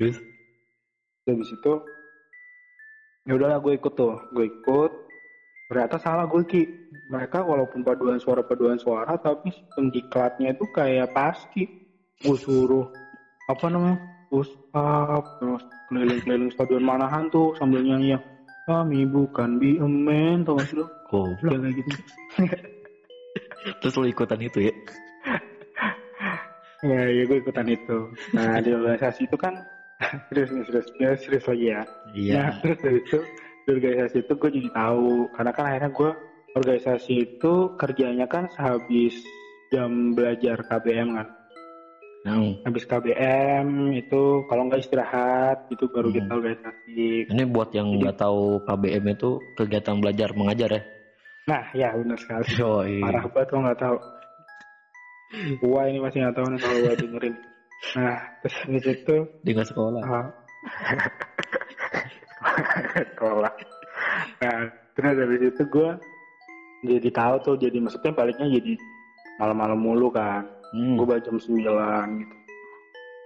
Terus? 0.00 0.16
Habis 1.22 1.54
itu, 1.54 1.72
ya 3.30 3.32
udahlah 3.38 3.62
gue 3.62 3.78
ikut 3.78 3.92
tuh. 3.94 4.18
Gue 4.34 4.50
ikut. 4.50 4.90
Ternyata 5.70 5.96
salah 6.02 6.26
gue 6.26 6.42
ki. 6.44 6.62
Mereka 7.08 7.46
walaupun 7.46 7.80
paduan 7.86 8.20
suara 8.20 8.44
paduan 8.44 8.76
suara, 8.76 9.16
tapi 9.16 9.54
pendiklatnya 9.72 10.52
itu 10.52 10.64
kayak 10.74 11.08
pasti. 11.14 11.70
Gue 12.20 12.36
suruh 12.38 12.86
apa 13.48 13.66
namanya? 13.70 13.98
Push 14.32 14.48
up, 14.72 15.20
terus 15.36 15.60
keliling-keliling 15.92 16.48
stadion 16.56 16.80
Manahan 16.80 17.28
tuh 17.28 17.52
sambil 17.60 17.84
nyanyi 17.84 18.16
yang 18.16 18.22
kami 18.64 19.04
bukan 19.04 19.60
be 19.60 19.76
a 19.76 19.84
man, 19.84 20.40
tau 20.40 20.56
gak 20.56 20.72
sih 20.72 20.80
lo? 20.80 20.86
Kayak 21.12 21.76
gitu. 21.76 21.96
Terus 23.82 23.94
lu 23.94 24.06
ikutan 24.10 24.40
itu 24.42 24.70
ya? 24.70 24.74
Ya, 26.82 27.06
ya 27.06 27.22
gue 27.30 27.38
ikutan 27.38 27.70
itu. 27.70 28.10
Nah, 28.34 28.58
di 28.58 28.74
organisasi 28.74 29.30
itu 29.30 29.38
kan 29.38 29.54
serius 30.30 30.50
nih, 30.52 30.64
serius, 30.68 30.86
ya, 30.98 31.10
serius 31.18 31.44
lagi 31.48 31.66
ya. 31.66 31.82
Iya. 32.12 32.34
Nah, 32.36 32.50
terus 32.60 32.78
dari 32.82 32.98
itu 33.00 33.18
di 33.62 33.70
organisasi 33.78 34.16
itu 34.26 34.32
gue 34.34 34.50
jadi 34.58 34.70
tahu 34.74 35.10
karena 35.38 35.50
kan 35.54 35.64
akhirnya 35.70 35.90
gue 35.94 36.10
organisasi 36.52 37.12
itu 37.22 37.52
kerjanya 37.78 38.26
kan 38.26 38.44
sehabis 38.52 39.14
jam 39.72 40.12
belajar 40.12 40.60
KBM 40.66 41.08
kan. 41.16 41.28
Hmm. 42.22 42.54
Habis 42.62 42.86
KBM 42.86 43.98
itu 43.98 44.46
kalau 44.46 44.70
nggak 44.70 44.86
istirahat 44.86 45.58
itu 45.74 45.90
baru 45.90 46.10
Hmm. 46.10 46.16
kita 46.22 46.30
organisasi. 46.38 47.06
Ini 47.34 47.42
buat 47.50 47.74
yang 47.74 47.98
nggak 47.98 48.14
tahu 48.14 48.62
KBM 48.62 49.04
itu 49.10 49.30
kegiatan 49.58 49.98
belajar 49.98 50.30
mengajar 50.38 50.70
ya? 50.70 50.82
Nah, 51.50 51.64
ya 51.74 51.90
benar 51.98 52.18
sekali. 52.22 52.46
Yoi. 52.54 53.02
Parah 53.02 53.26
banget 53.26 53.48
lo 53.50 53.58
nggak 53.66 53.80
tahu. 53.82 53.96
Gua 55.64 55.88
ini 55.90 55.98
masih 55.98 56.22
nggak 56.22 56.36
tahu 56.38 56.46
nih 56.52 56.60
kalau 56.62 56.76
gua 56.78 56.94
dengerin. 56.94 57.34
Nah, 57.98 58.18
terus 58.40 58.56
di 58.70 58.80
situ 58.80 59.16
Di 59.42 59.50
nggak 59.52 59.68
sekolah. 59.74 60.02
ah, 60.06 60.26
sekolah. 63.14 63.52
Nah, 64.42 64.58
terus 64.94 65.12
dari 65.18 65.36
situ 65.42 65.62
gue 65.68 65.90
jadi 66.82 67.08
tahu 67.14 67.34
tuh 67.42 67.54
jadi 67.58 67.78
maksudnya 67.78 68.12
baliknya 68.14 68.46
jadi 68.48 68.74
malam-malam 69.38 69.78
mulu 69.78 70.08
kan. 70.14 70.46
Hmm. 70.72 70.96
Gue 70.96 71.06
balik 71.06 71.28
jam 71.28 71.36
9 71.36 72.22
gitu. 72.22 72.36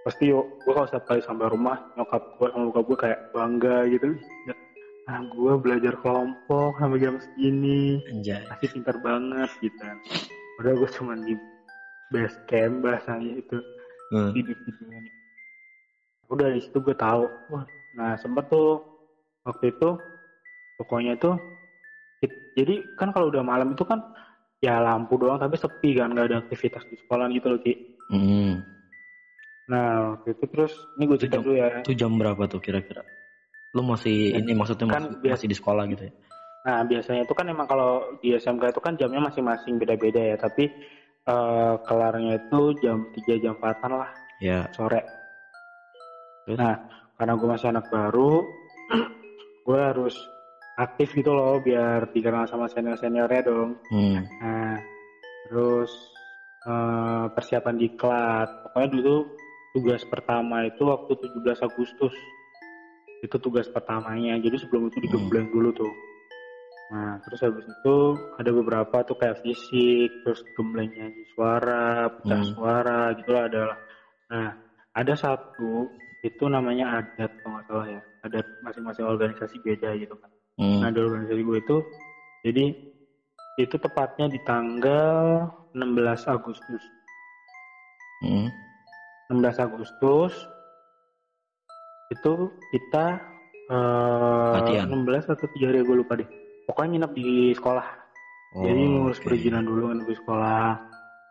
Pasti 0.07 0.25
gue 0.31 0.73
kalau 0.73 0.87
setiap 0.87 1.05
kali 1.07 1.21
sampai 1.23 1.47
rumah 1.51 1.77
nyokap 1.99 2.23
gue 2.39 2.49
sama 2.51 2.65
bokap 2.71 2.85
gue 2.87 2.99
kayak 3.07 3.21
bangga 3.35 3.77
gitu. 3.91 4.09
Nah, 5.07 5.23
gue 5.31 5.53
belajar 5.63 5.95
kelompok 6.03 6.75
sampai 6.83 6.99
jam 6.99 7.15
segini. 7.23 8.03
Anjay. 8.11 8.43
Pasti 8.51 8.67
pintar 8.75 8.97
banget 8.99 9.51
gitu. 9.63 9.79
Padahal 10.59 10.77
gue 10.83 10.91
cuma 10.99 11.15
di 11.23 11.35
base 12.11 12.39
camp 12.47 12.87
bahasanya 12.87 13.39
itu 13.39 13.57
Hmm. 14.07 14.31
di 14.31 14.41
videonya 14.43 15.11
udah 16.27 16.47
dari 16.47 16.61
situ 16.61 16.79
gue 16.79 16.95
tahu 16.95 17.27
wah 17.51 17.67
nah 17.91 18.15
sempet 18.15 18.47
tuh 18.47 18.83
waktu 19.43 19.71
itu 19.71 19.89
pokoknya 20.75 21.15
tuh 21.17 21.35
it- 22.21 22.55
jadi 22.55 22.95
kan 22.95 23.11
kalau 23.11 23.31
udah 23.31 23.43
malam 23.43 23.73
itu 23.73 23.83
kan 23.83 24.03
ya 24.59 24.79
lampu 24.79 25.15
doang 25.17 25.39
tapi 25.39 25.55
sepi 25.55 25.95
kan 25.95 26.11
nggak 26.11 26.27
ada 26.31 26.39
aktivitas 26.43 26.83
di 26.87 26.97
sekolah 26.99 27.27
gitu 27.31 27.47
loh 27.49 27.61
Ki 27.61 27.75
Hmm. 28.07 28.63
nah 29.67 30.15
waktu 30.15 30.39
itu 30.39 30.45
terus 30.47 30.73
ini 30.95 31.11
gue 31.11 31.19
cerita 31.19 31.39
Itu 31.39 31.45
dulu 31.51 31.55
ya 31.59 31.69
Itu 31.83 31.93
jam 31.99 32.15
berapa 32.15 32.47
tuh 32.47 32.63
kira-kira? 32.63 33.03
Lu 33.75 33.83
masih 33.83 34.31
Ya, 34.31 34.39
ini 34.39 34.55
maksudnya 34.55 34.87
kan 34.87 35.11
masih, 35.11 35.19
biasa- 35.19 35.35
masih 35.35 35.49
di 35.51 35.57
sekolah 35.59 35.85
gitu 35.91 36.03
ya? 36.07 36.13
nah 36.63 36.83
biasanya 36.83 37.23
itu 37.23 37.35
kan 37.35 37.47
emang 37.47 37.67
kalau 37.67 37.91
di 38.19 38.35
SMK 38.35 38.71
itu 38.71 38.79
kan 38.83 38.95
jamnya 38.95 39.23
masing-masing 39.23 39.79
beda-beda 39.79 40.19
ya 40.19 40.35
tapi 40.35 40.71
eh, 41.27 41.75
kelarnya 41.83 42.39
itu 42.39 42.61
jam 42.79 43.03
3 43.13 43.43
jam 43.43 43.55
4 43.57 43.83
lah 43.91 44.11
Ya. 44.39 44.69
sore. 44.71 45.01
Terus? 46.45 46.59
Nah, 46.61 46.77
karena 47.17 47.33
gue 47.35 47.49
masih 47.49 47.69
anak 47.73 47.87
baru, 47.89 48.45
gue 49.67 49.79
harus 49.81 50.15
aktif 50.77 51.17
gitu 51.17 51.33
loh 51.33 51.57
biar 51.59 52.13
dikenal 52.13 52.45
sama 52.45 52.69
senior-seniornya 52.69 53.43
dong. 53.43 53.81
Hmm. 53.89 54.21
Nah, 54.39 54.77
terus 55.49 55.91
eh, 56.69 57.25
persiapan 57.33 57.77
diklat. 57.77 58.49
Pokoknya 58.63 58.89
dulu 58.93 59.17
tugas 59.73 60.05
pertama 60.07 60.65
itu 60.65 60.85
waktu 60.85 61.13
17 61.17 61.65
Agustus. 61.65 62.15
Itu 63.25 63.41
tugas 63.41 63.67
pertamanya. 63.67 64.37
Jadi 64.37 64.61
sebelum 64.61 64.93
itu 64.93 65.01
digembleng 65.01 65.49
dulu 65.49 65.73
tuh. 65.73 65.93
Nah, 66.87 67.19
terus 67.27 67.43
habis 67.43 67.67
itu 67.67 67.97
ada 68.39 68.51
beberapa 68.55 69.03
tuh 69.03 69.19
kayak 69.19 69.43
fisik, 69.43 70.11
terus 70.23 70.39
gembleng 70.55 70.87
nyanyi 70.95 71.27
suara, 71.35 72.07
pecah 72.15 72.39
Hmm. 72.39 72.53
suara, 72.55 73.01
gitu 73.19 73.31
lah 73.35 73.51
ada 73.51 73.61
lah. 73.75 73.79
Nah, 74.31 74.49
ada 74.95 75.15
satu 75.19 75.91
itu 76.23 76.45
namanya 76.47 77.03
adat 77.03 77.31
kalau 77.43 77.59
nggak 77.59 77.67
salah 77.67 77.87
ya. 77.91 78.01
Adat 78.23 78.47
masing-masing 78.63 79.03
organisasi 79.03 79.59
beda 79.67 79.99
gitu 79.99 80.15
kan. 80.15 80.31
Hmm. 80.63 80.79
Nah, 80.87 80.89
di 80.95 80.99
organisasi 81.03 81.43
gue 81.43 81.59
itu, 81.59 81.77
jadi 82.47 82.65
itu 83.57 83.77
tepatnya 83.83 84.31
di 84.31 84.39
tanggal 84.47 85.43
16 85.75 86.23
Agustus. 86.31 86.83
Hmm. 88.23 88.47
16 89.27 89.59
Agustus 89.59 90.33
itu 92.15 92.33
kita 92.71 93.19
eh, 93.67 94.53
Latihan. 94.55 94.87
16 94.87 95.27
atau 95.27 95.47
3 95.51 95.67
hari 95.67 95.83
gue 95.83 95.97
lupa 95.99 96.15
deh. 96.15 96.46
Pokoknya 96.67 96.91
nginep 96.99 97.13
di 97.15 97.29
sekolah. 97.55 97.87
Jadi 98.57 98.83
Oh, 98.83 98.91
ngurus 99.01 99.19
oke. 99.21 99.25
perizinan 99.29 99.63
dulu 99.63 99.91
nginep 99.91 100.09
di 100.09 100.17
sekolah. 100.17 100.67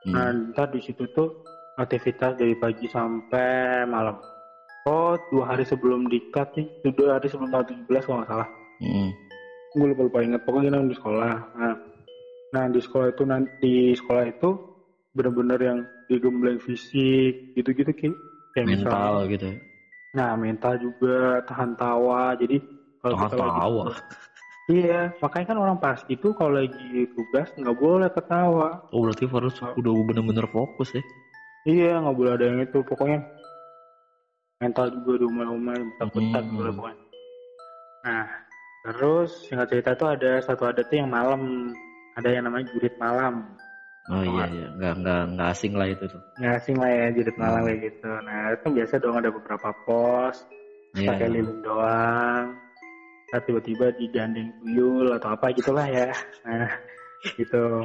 Hmm. 0.05 0.13
Nah, 0.13 0.25
ntar 0.53 0.69
di 0.69 0.79
situ 0.79 1.03
tuh 1.11 1.43
aktivitas 1.75 2.37
dari 2.37 2.55
pagi 2.55 2.87
sampai 2.87 3.83
malam. 3.83 4.15
Oh, 4.85 5.17
dua 5.33 5.49
hari 5.51 5.65
sebelum 5.65 6.05
diklat 6.05 6.53
nih, 6.53 6.67
dua 6.93 7.17
hari 7.17 7.25
sebelum 7.25 7.49
tanggal 7.49 7.67
17 7.73 8.05
kalau 8.05 8.17
nggak 8.21 8.29
salah. 8.29 8.49
Hmm. 8.79 9.09
Gue 9.73 9.87
lupa 9.91 10.01
lupa 10.05 10.19
ingat. 10.21 10.41
Pokoknya 10.45 10.69
kita 10.71 10.87
di 10.87 10.95
sekolah. 10.95 11.33
Nah, 11.57 11.75
nah 12.53 12.63
di 12.69 12.79
sekolah 12.79 13.07
itu 13.11 13.23
nanti 13.25 13.51
di 13.59 13.73
sekolah 13.91 14.23
itu 14.29 14.49
bener-bener 15.11 15.59
yang 15.59 15.79
digembleng 16.05 16.61
fisik 16.61 17.33
gitu-gitu 17.57 17.91
ki. 17.91 18.09
Kayak 18.53 18.65
misalnya- 18.69 18.87
Mental 18.87 19.15
gitu. 19.27 19.45
ya. 19.49 19.57
Nah, 20.15 20.31
mental 20.39 20.73
juga 20.79 21.17
tahan 21.43 21.75
tawa. 21.75 22.37
Jadi 22.39 22.55
kalau 23.01 23.15
Tahan 23.17 23.27
kita 23.27 23.35
lagi 23.41 23.59
tawa. 23.59 23.85
Iya, 24.65 25.13
makanya 25.21 25.53
kan 25.53 25.57
orang 25.61 25.77
pas 25.77 26.01
itu 26.09 26.33
kalau 26.33 26.57
lagi 26.57 27.05
tugas 27.13 27.53
nggak 27.53 27.77
boleh 27.77 28.09
ketawa. 28.09 28.81
Oh 28.89 29.05
berarti 29.05 29.29
harus 29.29 29.53
udah 29.61 29.93
bener-bener 30.09 30.49
fokus 30.49 30.89
ya? 30.89 31.03
Iya, 31.69 32.01
nggak 32.01 32.15
boleh 32.17 32.31
ada 32.33 32.45
yang 32.49 32.59
itu. 32.65 32.81
Pokoknya 32.81 33.21
mental 34.57 34.89
juga 34.89 35.21
diumel-umel, 35.21 35.77
bentak-bentak 36.01 36.43
Hmm. 36.49 36.57
lah 36.57 36.73
pokoknya. 36.73 36.97
Nah, 38.05 38.25
terus 38.89 39.29
singkat 39.45 39.67
cerita 39.69 39.91
tuh 39.93 40.07
ada 40.17 40.31
satu 40.41 40.65
adat 40.65 40.85
tuh 40.89 40.97
yang 40.97 41.09
malam. 41.13 41.69
Ada 42.17 42.29
yang 42.33 42.49
namanya 42.49 42.65
jurit 42.73 42.95
malam. 42.97 43.45
Oh 44.09 44.21
iya 44.21 44.45
iya, 44.49 44.65
nggak 44.73 44.93
nggak 45.01 45.21
nggak 45.35 45.47
asing 45.53 45.73
lah 45.77 45.85
itu 45.89 46.05
tuh. 46.09 46.21
Nggak 46.41 46.53
asing 46.57 46.75
lah 46.81 46.89
ya 46.89 47.05
jurit 47.13 47.35
malam 47.37 47.61
Hmm. 47.61 47.67
kayak 47.69 47.79
gitu. 47.85 48.09
Nah, 48.25 48.37
itu 48.49 48.61
kan 48.65 48.71
biasa 48.73 48.93
dong 48.97 49.15
ada 49.21 49.29
beberapa 49.29 49.69
pos. 49.85 50.37
Iya. 50.95 51.11
pakai 51.11 51.27
lilin 51.27 51.59
doang. 51.61 52.64
Tiba-tiba 53.43 53.91
digandeng 53.95 54.51
tuyul 54.61 55.11
atau 55.15 55.33
apa 55.35 55.51
gitulah 55.51 55.87
ya. 55.87 56.11
Nah, 56.45 56.69
gitu. 57.39 57.83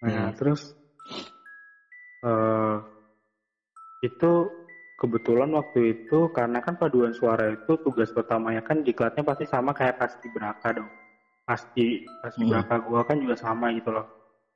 Nah, 0.00 0.32
Hmm. 0.32 0.36
terus 0.36 0.60
eh 2.20 2.76
itu 4.00 4.32
kebetulan 5.00 5.48
waktu 5.56 5.96
itu 5.96 6.28
karena 6.32 6.60
kan 6.60 6.76
paduan 6.76 7.12
suara 7.16 7.52
itu 7.56 7.72
tugas 7.80 8.12
pertamanya 8.12 8.60
kan 8.60 8.84
diklatnya 8.84 9.24
pasti 9.24 9.44
sama 9.48 9.72
kayak 9.72 9.96
pas 9.96 10.12
di 10.20 10.28
Braka 10.32 10.68
dong. 10.76 10.90
Pasti 11.44 12.04
pas 12.20 12.32
di 12.36 12.44
Hmm. 12.44 12.52
Braka 12.52 12.76
gua 12.84 13.00
kan 13.04 13.16
juga 13.20 13.36
sama 13.36 13.72
gitu 13.72 13.92
loh. 13.92 14.04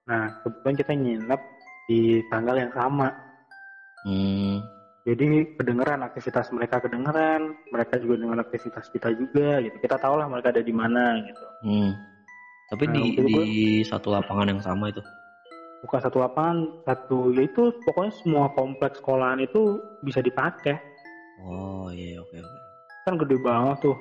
Nah, 0.04 0.28
kebetulan 0.44 0.76
kita 0.76 0.92
nginep 0.92 1.40
di 1.88 2.00
tanggal 2.28 2.56
yang 2.60 2.72
sama. 2.72 3.08
Hmm. 4.04 4.60
Jadi 5.04 5.52
kedengeran 5.60 6.00
aktivitas 6.00 6.48
mereka 6.48 6.80
kedengeran, 6.80 7.52
mereka 7.68 8.00
juga 8.00 8.24
dengan 8.24 8.40
aktivitas 8.40 8.88
kita 8.88 9.12
juga 9.12 9.60
gitu. 9.60 9.76
Kita 9.76 10.00
tahu 10.00 10.16
lah 10.16 10.24
mereka 10.32 10.48
ada 10.48 10.64
di 10.64 10.72
mana 10.72 11.20
gitu. 11.20 11.44
Hmm. 11.60 11.92
Tapi 12.72 12.84
Nah, 12.88 12.94
di 12.96 13.04
di 13.20 13.38
satu 13.84 14.08
lapangan 14.08 14.56
yang 14.56 14.62
sama 14.64 14.88
itu. 14.88 15.04
Bukan 15.84 16.00
satu 16.00 16.24
lapangan, 16.24 16.72
satu 16.88 17.36
ya 17.36 17.44
itu 17.44 17.68
pokoknya 17.84 18.12
semua 18.16 18.48
kompleks 18.56 18.96
sekolahan 19.04 19.44
itu 19.44 19.76
bisa 20.00 20.24
dipakai. 20.24 20.80
Oh 21.44 21.92
iya 21.92 22.24
oke 22.24 22.40
oke. 22.40 22.58
Kan 23.04 23.20
gede 23.20 23.36
banget 23.44 23.76
tuh. 23.84 23.96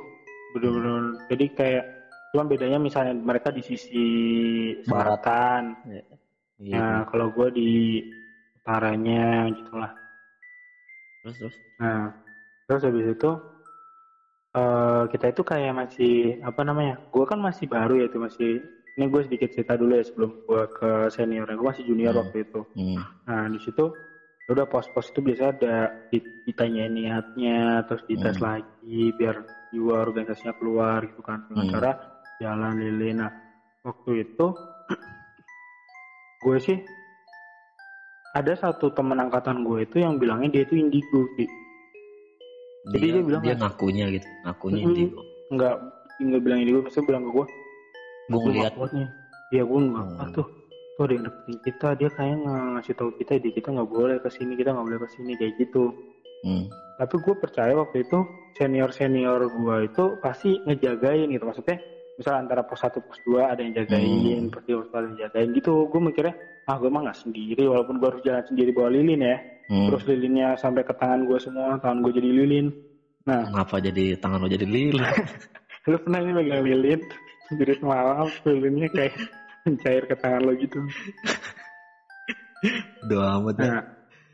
Bener-bener. 0.55 1.19
Jadi 1.27 1.45
kayak 1.51 1.83
cuma 2.31 2.47
bedanya 2.47 2.79
misalnya 2.79 3.11
mereka 3.11 3.51
di 3.51 3.59
sisi 3.59 4.07
selatan. 4.87 5.75
Iya. 6.63 6.79
Nah, 6.79 6.99
kalau 7.11 7.27
gue 7.35 7.51
di 7.51 7.71
taranya 8.63 9.51
gitulah 9.51 9.91
terus 11.23 11.37
terus 11.39 11.55
nah 11.79 12.11
terus 12.67 12.83
habis 12.83 13.07
itu 13.09 13.31
eh 14.53 15.03
kita 15.09 15.33
itu 15.33 15.41
kayak 15.41 15.73
masih 15.73 16.13
apa 16.45 16.61
namanya 16.61 17.01
gue 17.09 17.25
kan 17.25 17.41
masih 17.41 17.65
baru 17.65 17.97
ya 17.97 18.05
itu 18.05 18.19
masih 18.21 18.51
ini 18.93 19.09
gue 19.09 19.21
sedikit 19.25 19.49
cerita 19.49 19.73
dulu 19.73 19.97
ya 19.97 20.05
sebelum 20.05 20.31
gue 20.45 20.61
ke 20.69 20.91
senior 21.09 21.49
gue 21.49 21.65
masih 21.65 21.81
junior 21.83 22.13
Hmm. 22.13 22.21
waktu 22.21 22.37
itu 22.45 22.61
hmm. 22.77 22.97
nah 23.25 23.49
di 23.49 23.57
situ 23.57 23.85
udah 24.43 24.67
pos-pos 24.67 25.09
itu 25.09 25.23
biasa 25.23 25.43
ada 25.55 25.75
di- 26.11 26.43
ditanyain 26.45 26.91
niatnya 26.91 27.81
terus 27.87 28.03
dites 28.05 28.37
Hmm. 28.37 28.45
lagi 28.59 29.01
biar 29.17 29.41
jiwa 29.73 29.95
organisasinya 30.05 30.53
keluar 30.53 31.01
gitu 31.01 31.23
kan 31.25 31.41
dengan 31.49 31.65
Hmm. 31.65 31.73
cara 31.73 31.91
jalan 32.37 32.77
lilin 32.77 33.25
nah 33.25 33.31
waktu 33.81 34.21
itu 34.21 34.45
gue 36.45 36.57
sih 36.61 36.77
ada 38.33 38.53
satu 38.53 38.89
teman 38.89 39.21
angkatan 39.21 39.61
gue 39.61 39.85
itu 39.85 40.01
yang 40.01 40.17
bilangnya 40.17 40.49
dia 40.49 40.63
itu 40.65 40.73
indigo 40.73 41.21
Ki. 41.37 41.45
Jadi 42.91 43.05
dia 43.09 43.23
bilang 43.23 43.41
dia 43.41 43.53
kan- 43.55 43.69
ngakunya 43.69 44.05
gitu 44.11 44.27
ngakunya 44.43 44.79
Mm-mm. 44.81 44.89
indigo 44.91 45.19
nggak 45.53 45.75
nggak 46.19 46.41
bilang 46.41 46.59
indigo 46.59 46.79
maksudnya 46.81 47.07
bilang 47.07 47.23
ke 47.23 47.31
gue 47.31 47.45
gue 48.23 48.39
ngeliat 48.41 48.73
iya 49.53 49.63
gue 49.63 49.79
nggak 49.79 50.05
Hmm. 50.09 50.33
tuh 50.33 50.47
tuh 50.93 51.01
ada 51.05 51.13
yang 51.13 51.25
deketin 51.25 51.57
kita 51.61 51.87
dia 51.95 52.09
kayak 52.11 52.37
ngasih 52.41 52.93
tahu 52.93 53.09
kita 53.17 53.31
di 53.37 53.49
kita 53.51 53.69
nggak 53.69 53.89
boleh 53.89 54.17
ke 54.17 54.29
sini 54.29 54.53
kita 54.53 54.69
nggak 54.73 54.85
boleh 54.85 54.99
ke 55.01 55.09
sini 55.13 55.31
kayak 55.37 55.53
gitu 55.57 55.83
hmm. 56.43 56.65
tapi 56.97 57.15
gue 57.17 57.35
percaya 57.37 57.73
waktu 57.73 58.01
itu 58.01 58.17
senior 58.55 58.89
senior 58.89 59.41
gue 59.45 59.75
itu 59.85 60.03
pasti 60.19 60.57
ngejagain 60.65 61.29
gitu 61.29 61.43
maksudnya 61.43 61.77
misal 62.13 62.33
antara 62.37 62.61
pos 62.61 62.81
1 62.81 62.93
pos 63.01 63.17
2 63.25 63.41
ada 63.41 63.61
yang 63.61 63.73
jagain 63.73 64.47
Hmm. 64.47 64.53
pos 64.53 64.63
3 64.65 64.77
pos 64.79 64.87
4 64.89 64.97
ada 65.01 65.07
yang 65.09 65.19
jagain 65.27 65.49
gitu 65.57 65.73
gue 65.89 66.01
mikirnya 66.01 66.35
ah 66.69 66.75
gue 66.77 66.89
mah 66.89 67.01
nggak 67.09 67.19
sendiri 67.25 67.63
walaupun 67.65 67.97
gue 67.97 68.07
harus 68.07 68.23
jalan 68.23 68.43
sendiri 68.45 68.69
bawa 68.71 68.89
lilin 68.93 69.21
ya 69.23 69.37
Hmm. 69.63 69.87
terus 69.87 70.03
lilinnya 70.11 70.59
sampai 70.59 70.83
ke 70.83 70.91
tangan 70.91 71.23
gue 71.23 71.39
semua 71.39 71.79
tangan 71.79 72.03
gue 72.03 72.19
jadi 72.19 72.29
lilin 72.35 72.67
nah 73.23 73.47
kenapa 73.47 73.79
jadi 73.79 74.19
tangan 74.19 74.43
lo 74.43 74.51
jadi 74.51 74.67
lilin 74.67 74.99
lu 75.89 75.97
pernah 76.03 76.19
nih 76.19 76.33
megang 76.35 76.67
lilin 76.67 76.99
jadi 77.55 77.73
malam 77.79 78.27
lilinnya 78.43 78.91
kayak 78.91 79.15
mencair 79.63 80.03
ke 80.03 80.15
tangan 80.19 80.41
lo 80.43 80.51
gitu 80.59 80.83
doa 83.07 83.39
amat 83.39 83.55
ya. 83.55 83.63
nah 83.63 83.81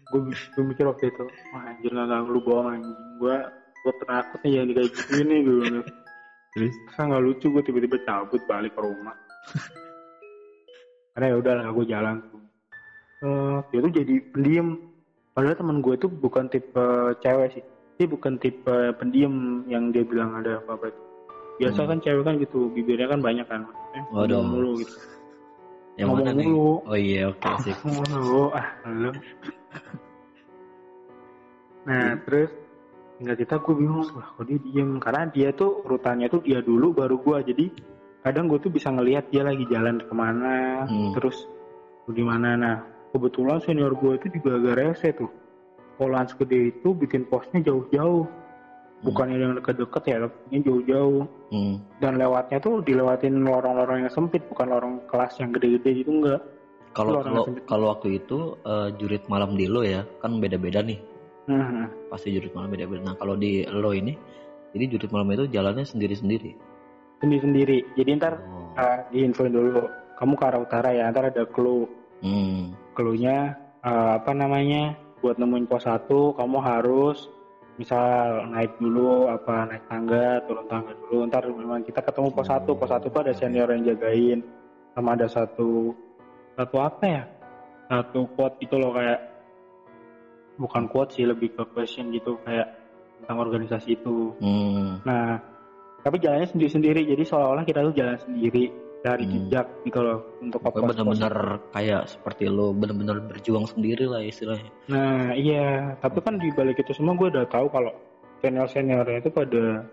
gue 0.09 0.33
gue 0.33 0.63
mikir 0.65 0.85
waktu 0.89 1.13
itu 1.13 1.25
wah 1.53 1.63
anjir 1.69 1.93
lu 1.93 2.39
bohong 2.41 2.81
anjing 2.81 2.97
gue 3.21 3.37
gue 3.85 3.93
penakut 4.01 4.39
nih 4.41 4.53
yang 4.59 4.69
kayak 4.75 4.91
gini 5.07 5.23
nih 5.23 5.39
gue. 5.45 5.81
Terus 6.49 6.73
Masa 6.87 7.01
nggak 7.05 7.23
lucu 7.23 7.45
gue 7.49 7.63
tiba-tiba 7.63 7.97
cabut 8.03 8.41
balik 8.45 8.73
ke 8.73 8.81
rumah. 8.81 9.15
Karena 11.13 11.25
ya 11.29 11.35
udahlah 11.37 11.65
gue 11.69 11.85
jalan 11.85 12.15
tuh. 12.25 12.41
Eh, 13.19 13.57
dia 13.69 13.79
tuh 13.81 13.91
jadi 13.91 14.15
pendiam. 14.31 14.67
Padahal 15.35 15.55
teman 15.55 15.79
gue 15.79 15.93
itu 15.93 16.07
bukan 16.07 16.47
tipe 16.47 16.85
cewek 17.19 17.47
sih. 17.53 17.63
Dia 17.95 18.07
bukan 18.07 18.39
tipe 18.39 18.75
pendiam 18.95 19.61
yang 19.67 19.91
dia 19.91 20.01
bilang 20.01 20.35
ada 20.35 20.57
apa-apa 20.57 20.89
itu. 20.89 21.01
Biasa 21.59 21.79
Hmm. 21.83 21.89
kan 21.91 21.97
cewek 21.99 22.23
kan 22.23 22.35
gitu, 22.39 22.59
bibirnya 22.71 23.07
kan 23.07 23.19
banyak 23.19 23.43
kan. 23.45 23.67
Maksudnya 23.67 24.01
Waduh. 24.09 24.41
mulu 24.41 24.71
gitu. 24.79 24.95
yang 25.99 26.15
ngomong 26.15 26.31
mana 26.31 26.39
nih 26.39 26.47
mulu. 26.47 26.75
oh 26.87 26.95
iya 26.95 27.21
oke 27.27 27.49
sih 27.59 27.75
Ngomong 27.83 28.07
mulu. 28.07 28.43
Ah, 28.55 28.67
lu. 28.87 29.11
Nah, 31.83 32.15
terus 32.23 32.51
tinggal 33.19 33.35
kita 33.35 33.59
gue 33.59 33.75
bingung. 33.75 34.07
Wah 34.15 34.27
kok 34.33 34.47
dia 34.47 34.57
diem? 34.63 34.95
Karena 35.03 35.27
dia 35.27 35.51
tuh 35.51 35.83
urutannya 35.83 36.31
tuh 36.31 36.39
dia 36.39 36.63
dulu 36.63 36.95
baru 36.95 37.19
gue. 37.19 37.37
Jadi 37.51 37.65
kadang 38.23 38.47
gue 38.47 38.59
tuh 38.63 38.71
bisa 38.71 38.87
ngelihat 38.89 39.27
dia 39.27 39.43
lagi 39.43 39.67
jalan 39.67 39.99
ke 39.99 40.13
mana 40.15 40.87
Hmm. 40.87 41.11
terus 41.15 41.43
di 42.09 42.23
mana 42.25 42.57
nah 42.57 42.77
kebetulan 43.13 43.61
senior 43.61 43.93
gue 43.93 44.17
itu 44.17 44.27
juga 44.39 44.57
agak 44.57 44.75
rese 44.79 45.09
tuh. 45.13 45.29
Sekolahan 45.93 46.31
segede 46.31 46.71
itu 46.71 46.95
bikin 46.95 47.27
posnya 47.27 47.59
jauh-jauh. 47.59 48.23
Bukannya 48.99 49.39
yang 49.39 49.55
deket-deket 49.59 50.03
ya 50.11 50.17
tapi 50.23 50.59
jauh-jauh. 50.63 51.27
Hmm. 51.49 51.81
dan 51.97 52.21
lewatnya 52.21 52.61
tuh 52.61 52.85
dilewatin 52.85 53.41
lorong-lorong 53.41 54.05
yang 54.05 54.13
sempit 54.13 54.45
bukan 54.53 54.69
lorong 54.69 54.95
kelas 55.09 55.33
yang 55.41 55.49
gede-gede 55.49 56.05
itu 56.05 56.11
enggak 56.13 56.45
kalau 56.93 57.25
kalau 57.25 57.43
kalau 57.65 57.85
waktu 57.89 58.21
itu 58.21 58.53
eh, 58.61 58.93
jurit 59.01 59.25
malam 59.25 59.57
di 59.57 59.65
lo 59.65 59.81
ya 59.81 60.05
kan 60.21 60.37
beda-beda 60.37 60.85
nih 60.85 61.01
Hmm. 61.49 61.89
pasti 62.13 62.29
jurit 62.29 62.53
malam 62.53 62.69
beda-beda. 62.69 63.01
Nah 63.01 63.15
kalau 63.17 63.33
di 63.33 63.65
lo 63.65 63.89
ini 63.89 64.13
jadi 64.69 64.85
jurit 64.85 65.09
malam 65.09 65.33
itu 65.33 65.49
jalannya 65.49 65.81
sendiri-sendiri? 65.81 66.53
Sendiri-sendiri. 67.25 67.97
Jadi 67.97 68.09
ntar 68.21 68.37
oh. 68.37 68.77
uh, 68.77 69.01
diinfoin 69.09 69.49
dulu. 69.49 69.89
Kamu 70.21 70.37
ke 70.37 70.45
arah 70.45 70.61
utara 70.61 70.93
ya 70.93 71.09
ntar 71.09 71.33
ada 71.33 71.49
clue. 71.49 71.89
Hmm. 72.19 72.75
clue-nya 72.93 73.57
uh, 73.81 74.21
apa 74.21 74.29
namanya? 74.37 74.93
Buat 75.25 75.41
nemuin 75.41 75.65
pos 75.65 75.89
satu 75.89 76.37
kamu 76.37 76.57
harus 76.61 77.27
misal 77.79 78.45
naik 78.51 78.75
dulu 78.77 79.31
apa 79.31 79.71
naik 79.73 79.83
tangga 79.89 80.45
turun 80.45 80.69
tangga 80.69 80.93
dulu. 81.01 81.25
Ntar 81.25 81.49
memang 81.49 81.81
kita 81.81 82.05
ketemu 82.05 82.29
pos 82.29 82.45
satu. 82.45 82.77
Pos 82.77 82.93
satu 82.93 83.09
tuh 83.09 83.25
ada 83.25 83.33
senior 83.33 83.73
yang 83.73 83.89
jagain. 83.89 84.45
Sama 84.93 85.17
ada 85.17 85.25
satu 85.25 85.97
satu 86.53 86.75
apa 86.77 87.03
ya? 87.09 87.23
Satu 87.89 88.29
quote 88.37 88.61
gitu 88.61 88.77
loh 88.77 88.93
kayak 88.93 89.28
bukan 90.59 90.91
quote 90.91 91.15
sih 91.15 91.23
lebih 91.23 91.55
ke 91.55 91.63
question 91.71 92.11
gitu 92.11 92.35
kayak 92.43 92.67
tentang 93.23 93.39
organisasi 93.39 93.95
itu 93.95 94.35
Hmm. 94.37 94.99
Nah, 95.07 95.39
tapi 95.99 96.19
jalannya 96.19 96.47
sendiri-sendiri, 96.47 97.03
jadi 97.07 97.23
seolah-olah 97.23 97.63
kita 97.63 97.83
tuh 97.83 97.95
jalan 97.95 98.19
sendiri 98.19 98.71
dari 98.99 99.23
Hmm. 99.23 99.31
jejak 99.47 99.67
gitu 99.87 99.99
loh 100.03 100.19
untuk 100.43 100.59
pos-pos. 100.59 100.91
bener-bener 100.91 101.35
kayak 101.71 102.03
seperti 102.07 102.51
lo 102.51 102.75
bener-bener 102.75 103.23
berjuang 103.23 103.63
sendiri 103.63 104.03
lah 104.03 104.19
istilahnya 104.19 104.67
Nah, 104.91 105.31
iya, 105.31 105.95
tapi 106.03 106.19
kan 106.19 106.35
di 106.35 106.51
balik 106.51 106.83
itu 106.83 106.91
semua 106.91 107.15
gue 107.15 107.31
udah 107.31 107.47
tahu 107.47 107.71
kalau 107.71 107.95
senior-seniornya 108.43 109.23
itu 109.23 109.31
pada 109.31 109.87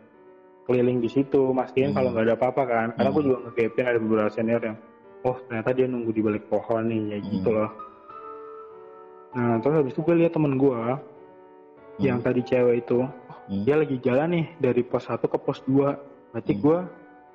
keliling 0.66 0.98
di 0.98 1.06
situ, 1.06 1.54
mastiin 1.54 1.94
Hmm. 1.94 1.96
kalau 1.96 2.08
nggak 2.10 2.26
ada 2.26 2.34
apa-apa 2.34 2.62
kan. 2.66 2.86
Karena 2.98 3.10
gue 3.10 3.22
Hmm. 3.22 3.28
juga 3.30 3.38
ngegapin 3.46 3.84
ada 3.86 3.98
beberapa 4.02 4.30
senior 4.30 4.60
yang, 4.62 4.76
oh 5.22 5.36
ternyata 5.46 5.70
dia 5.70 5.86
nunggu 5.86 6.10
di 6.10 6.22
balik 6.22 6.44
pohon 6.50 6.82
nih, 6.86 7.02
ya 7.14 7.18
gitu 7.22 7.48
Hmm. 7.50 7.58
loh. 7.62 7.70
Nah, 9.36 9.60
terus 9.60 9.74
habis 9.84 9.92
itu 9.92 10.00
gue 10.00 10.16
lihat 10.16 10.32
temen 10.32 10.56
gue 10.56 10.80
yang 12.00 12.24
tadi 12.24 12.40
cewek 12.44 12.88
itu, 12.88 13.04
Hmm. 13.46 13.62
dia 13.62 13.78
lagi 13.78 13.96
jalan 14.02 14.28
nih 14.34 14.46
dari 14.58 14.82
pos 14.82 15.06
1 15.06 15.30
ke 15.30 15.38
pos 15.38 15.62
2 15.70 15.94
berarti 16.34 16.52
Hmm. 16.58 16.62
gue 16.66 16.78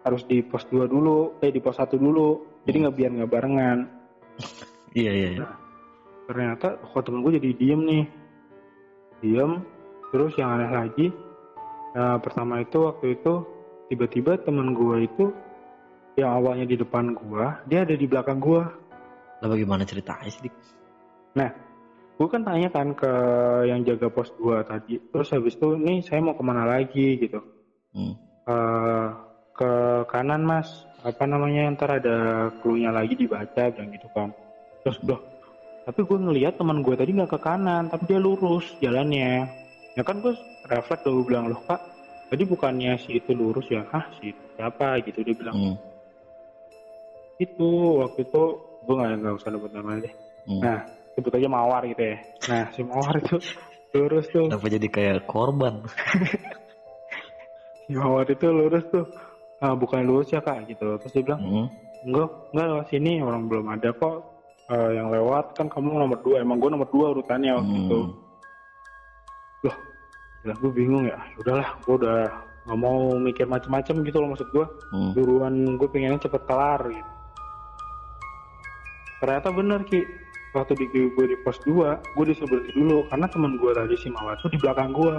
harus 0.03 0.21
di 0.27 0.43
pos 0.43 0.67
2 0.67 0.83
dulu 0.91 1.39
eh 1.39 1.51
di 1.55 1.63
pos 1.63 1.79
1 1.79 1.95
dulu 1.95 2.43
jadi 2.67 2.77
Hmm. 2.77 2.83
nggak 2.83 2.95
biar 2.99 3.11
nggak 3.15 3.31
barengan 3.31 3.77
iya 4.99 5.11
iya 5.15 5.29
iya. 5.39 5.47
ternyata 6.27 6.83
kok 6.83 7.03
temen 7.07 7.23
gue 7.23 7.39
jadi 7.39 7.49
diem 7.55 7.81
nih 7.87 8.03
diem 9.23 9.63
terus 10.11 10.35
yang 10.35 10.51
aneh 10.59 10.67
lagi 10.67 11.07
nah, 11.95 12.19
pertama 12.19 12.59
itu 12.59 12.77
waktu 12.83 13.15
itu 13.15 13.33
tiba-tiba 13.87 14.35
temen 14.43 14.75
gue 14.75 15.07
itu 15.07 15.31
yang 16.19 16.43
awalnya 16.43 16.67
di 16.67 16.75
depan 16.75 17.15
gue 17.15 17.45
dia 17.71 17.87
ada 17.87 17.95
di 17.95 18.03
belakang 18.03 18.43
gue 18.43 18.61
lah 19.41 19.47
bagaimana 19.47 19.87
ceritanya 19.87 20.27
sih 20.27 20.43
Dik? 20.43 20.55
Gue 22.21 22.29
kan 22.29 22.45
tanya 22.45 22.69
kan 22.69 22.93
ke 22.93 23.13
yang 23.65 23.81
jaga 23.81 24.13
pos 24.13 24.29
2 24.37 24.61
tadi. 24.61 25.01
Terus 25.09 25.33
habis 25.33 25.57
itu 25.57 25.73
nih 25.73 26.05
saya 26.05 26.21
mau 26.21 26.37
ke 26.37 26.43
mana 26.45 26.69
lagi? 26.69 27.17
gitu. 27.17 27.41
Hmm. 27.97 28.13
eh, 28.45 29.07
ke 29.57 29.71
kanan 30.05 30.45
mas. 30.45 30.69
Apa 31.01 31.25
namanya 31.25 31.65
ntar 31.73 31.97
ada 31.97 32.17
clue-nya 32.61 32.93
lagi 32.93 33.17
dibaca 33.17 33.73
bilang 33.73 33.89
gitu 33.89 34.05
kan. 34.13 34.29
Terus 34.85 35.01
loh 35.01 35.17
tapi 35.81 36.05
gue 36.05 36.13
ngelihat 36.13 36.61
teman 36.61 36.85
gue 36.85 36.93
tadi 36.93 37.09
nggak 37.09 37.33
ke 37.33 37.39
kanan 37.41 37.89
tapi 37.89 38.05
dia 38.05 38.21
lurus 38.21 38.69
jalannya. 38.77 39.49
Ya 39.97 40.05
kan 40.05 40.21
gue 40.21 40.37
refleks 40.69 41.01
gue 41.01 41.25
bilang 41.25 41.49
loh 41.49 41.57
kak 41.65 41.81
tadi 42.29 42.45
bukannya 42.45 43.01
si 43.01 43.17
itu 43.17 43.33
lurus 43.33 43.65
ya? 43.65 43.81
Hah 43.89 44.05
si 44.21 44.29
itu 44.29 44.43
siapa? 44.61 45.01
Gitu 45.01 45.25
dia 45.25 45.33
bilang. 45.33 45.57
Hmm. 45.57 45.77
itu 47.41 47.97
waktu 47.97 48.21
itu 48.21 48.43
gue 48.85 48.93
nggak 48.93 49.11
nggak 49.17 49.33
usah 49.41 49.49
sebut 49.49 49.73
namanya 49.73 50.05
deh 50.05 50.13
Hmm. 50.41 50.57
nah 50.57 50.79
sebut 51.13 51.33
aja 51.35 51.47
mawar 51.47 51.81
gitu 51.85 52.01
ya. 52.01 52.17
Nah 52.47 52.63
si 52.71 52.81
mawar 52.81 53.15
itu 53.17 53.35
lurus 53.91 54.25
tuh. 54.31 54.47
Kenapa 54.47 54.67
jadi 54.67 54.87
kayak 54.87 55.17
korban? 55.27 55.83
si 57.85 57.91
mawar 57.93 58.25
itu 58.25 58.47
lurus 58.47 58.85
tuh. 58.89 59.05
Ah, 59.61 59.77
bukan 59.77 60.01
lurus 60.03 60.31
ya 60.31 60.41
kak 60.41 60.65
gitu. 60.65 60.97
Terus 60.97 61.13
dia 61.13 61.23
bilang 61.27 61.41
Hmm. 61.41 61.67
enggak 62.01 62.29
enggak 62.49 62.67
lewat 62.73 62.85
sini 62.89 63.11
orang 63.21 63.45
belum 63.45 63.65
ada 63.69 63.89
kok. 63.93 64.17
Eh, 64.71 64.89
yang 64.95 65.11
lewat 65.11 65.51
kan 65.53 65.67
kamu 65.67 65.99
nomor 65.99 66.17
dua 66.23 66.39
emang 66.39 66.57
gue 66.57 66.69
nomor 66.71 66.87
dua 66.87 67.11
urutannya 67.11 67.51
waktu 67.59 67.75
itu. 67.77 67.99
Hmm. 68.01 69.75
Lah 70.41 70.55
gue 70.57 70.71
bingung 70.73 71.05
ya. 71.05 71.19
Udahlah 71.37 71.67
gue 71.83 71.95
udah 72.01 72.17
nggak 72.61 72.79
mau 72.79 73.13
mikir 73.17 73.45
macem-macem 73.45 74.01
gitu 74.01 74.17
loh 74.17 74.31
maksud 74.31 74.49
gue 74.49 74.65
Hmm. 74.89 75.11
buruan 75.13 75.53
gue 75.75 75.87
pengennya 75.91 76.23
cepet 76.23 76.41
kelar 76.47 76.81
gitu. 76.87 77.11
Ternyata 79.19 79.47
bener 79.53 79.79
ki 79.85 80.01
waktu 80.51 80.73
di 80.75 80.85
gue 80.91 81.25
di 81.25 81.37
pos 81.41 81.55
2 81.63 81.71
gue 81.95 82.25
disuruh 82.27 82.49
berhenti 82.49 82.71
dulu 82.75 83.07
karena 83.07 83.27
teman 83.27 83.55
gue 83.55 83.71
tadi 83.71 83.95
si 83.95 84.07
Mawar 84.11 84.35
tuh 84.39 84.51
di 84.51 84.59
belakang 84.59 84.91
gue 84.91 85.15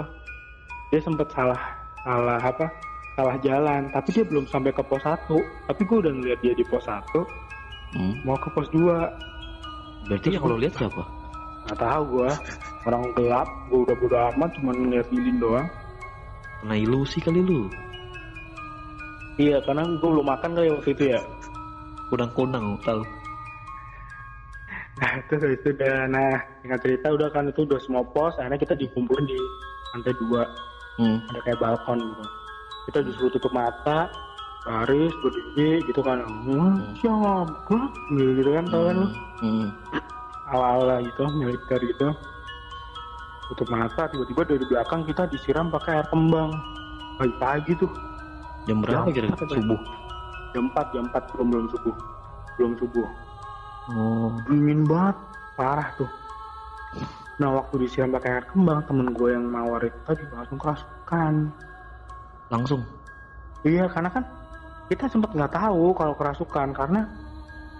dia 0.89 1.01
sempet 1.01 1.25
salah 1.33 1.57
salah 2.03 2.37
apa 2.37 2.69
salah 3.13 3.35
jalan 3.41 3.89
tapi 3.89 4.09
dia 4.11 4.21
belum 4.23 4.45
sampai 4.45 4.69
ke 4.69 4.81
pos 4.81 5.01
1 5.01 5.25
tapi 5.65 5.81
gue 5.83 5.97
udah 5.99 6.13
ngeliat 6.13 6.39
dia 6.41 6.53
di 6.53 6.65
pos 6.65 6.85
1 6.85 7.01
Hmm. 7.93 8.17
mau 8.25 8.33
ke 8.33 8.49
pos 8.49 8.65
2 8.73 8.89
Berarti 10.09 10.33
yang 10.33 10.41
lo 10.43 10.57
lihat 10.57 10.73
siapa? 10.73 11.05
nggak 11.63 11.77
tahu 11.77 12.01
gue 12.17 12.29
orang 12.83 13.03
gelap 13.13 13.45
gue 13.69 13.79
udah 13.85 13.95
bodo 13.95 14.17
amat 14.33 14.49
cuma 14.57 14.73
ngeliat 14.73 15.05
lilin 15.13 15.37
doang 15.37 15.67
Kena 16.65 16.73
ilusi 16.73 17.21
kali 17.21 17.37
lu. 17.39 17.69
iya 19.37 19.61
karena 19.61 19.85
gue 19.85 20.09
belum 20.09 20.25
makan 20.25 20.57
kali 20.57 20.73
waktu 20.73 20.89
itu 20.91 21.03
ya 21.13 21.21
Kunang-kunang 22.09 22.77
tahu. 22.81 23.01
Nah 25.03 25.19
itu 25.19 25.35
itu 25.35 25.67
udah 25.75 26.07
nah 26.07 26.39
dengan 26.63 26.79
cerita 26.79 27.11
udah 27.11 27.27
kan 27.35 27.51
itu 27.51 27.67
udah 27.67 27.75
semua 27.83 28.07
pos 28.07 28.31
akhirnya 28.39 28.55
kita 28.55 28.73
dikumpulin 28.79 29.27
di 29.27 29.35
lantai 29.91 30.15
dua. 30.15 30.47
Hmm. 30.93 31.17
ada 31.27 31.39
kayak 31.43 31.59
balkon 31.59 31.99
gitu. 31.99 32.23
Kita 32.87 32.99
disuruh 33.03 33.31
tutup 33.33 33.51
mata 33.51 34.07
baris 34.63 35.11
berdiri 35.19 35.83
gitu 35.89 35.99
kan. 36.05 36.23
Hmm, 36.23 36.95
siap 37.01 37.49
Hah? 37.67 37.87
gitu 38.15 38.51
kan 38.53 38.65
tau 38.71 38.83
kan 38.87 38.95
lu? 39.01 39.07
Hmm. 39.43 39.67
ala-ala 40.53 41.03
gitu 41.03 41.23
militer 41.35 41.79
gitu. 41.83 42.07
Tutup 43.51 43.67
mata 43.73 44.07
tiba-tiba 44.07 44.41
dari 44.47 44.65
belakang 44.69 45.01
kita 45.03 45.27
disiram 45.27 45.67
pakai 45.67 45.99
air 45.99 46.07
kembang. 46.07 46.53
Pagi-pagi 47.19 47.73
tuh. 47.75 47.91
Jam 48.69 48.79
berapa 48.79 49.11
kira 49.11 49.27
subuh? 49.35 49.81
jam 50.53 50.69
4 50.69 50.93
jam 50.93 51.05
4 51.09 51.33
belum 51.33 51.47
belum 51.49 51.67
subuh. 51.73 51.95
Belum 52.55 52.71
subuh 52.77 53.07
Oh. 53.85 54.31
dingin 54.47 54.87
banget 54.87 55.17
parah 55.53 55.91
tuh 55.95 56.07
nah 57.35 57.49
waktu 57.51 57.81
disiram 57.81 58.13
pakai 58.13 58.39
air 58.39 58.45
kembang 58.45 58.85
temen 58.85 59.09
gue 59.11 59.29
yang 59.29 59.43
mawar 59.43 59.81
itu 59.81 59.97
tadi 60.03 60.23
langsung 60.29 60.55
kerasukan 60.55 61.49
Langsung. 62.47 62.85
iya 63.63 63.89
karena 63.89 64.07
kan 64.07 64.21
kita 64.85 65.09
sempat 65.09 65.33
nggak 65.33 65.51
tahu 65.51 65.91
kalau 65.91 66.13
kerasukan 66.13 66.69
karena 66.71 67.09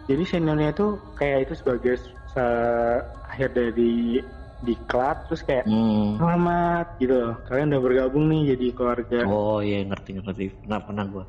jadi 0.04 0.24
seniornya 0.26 0.74
itu 0.74 0.88
kayak 1.14 1.46
itu 1.46 1.54
sebagai 1.56 1.94
se- 2.28 3.04
akhir 3.24 3.54
dari 3.54 4.18
diklat 4.60 5.28
terus 5.28 5.44
kayak 5.44 5.64
Hmm. 5.64 6.18
selamat 6.18 6.88
gitu 6.98 7.14
loh. 7.14 7.36
kalian 7.46 7.70
udah 7.70 7.82
bergabung 7.82 8.26
nih 8.28 8.56
jadi 8.56 8.66
keluarga 8.74 9.20
Oh 9.24 9.60
iya 9.60 9.84
ngerti 9.84 10.18
ngerti. 10.18 10.44
Pernah 10.58 10.80
pernah 10.82 11.06
gua. 11.06 11.26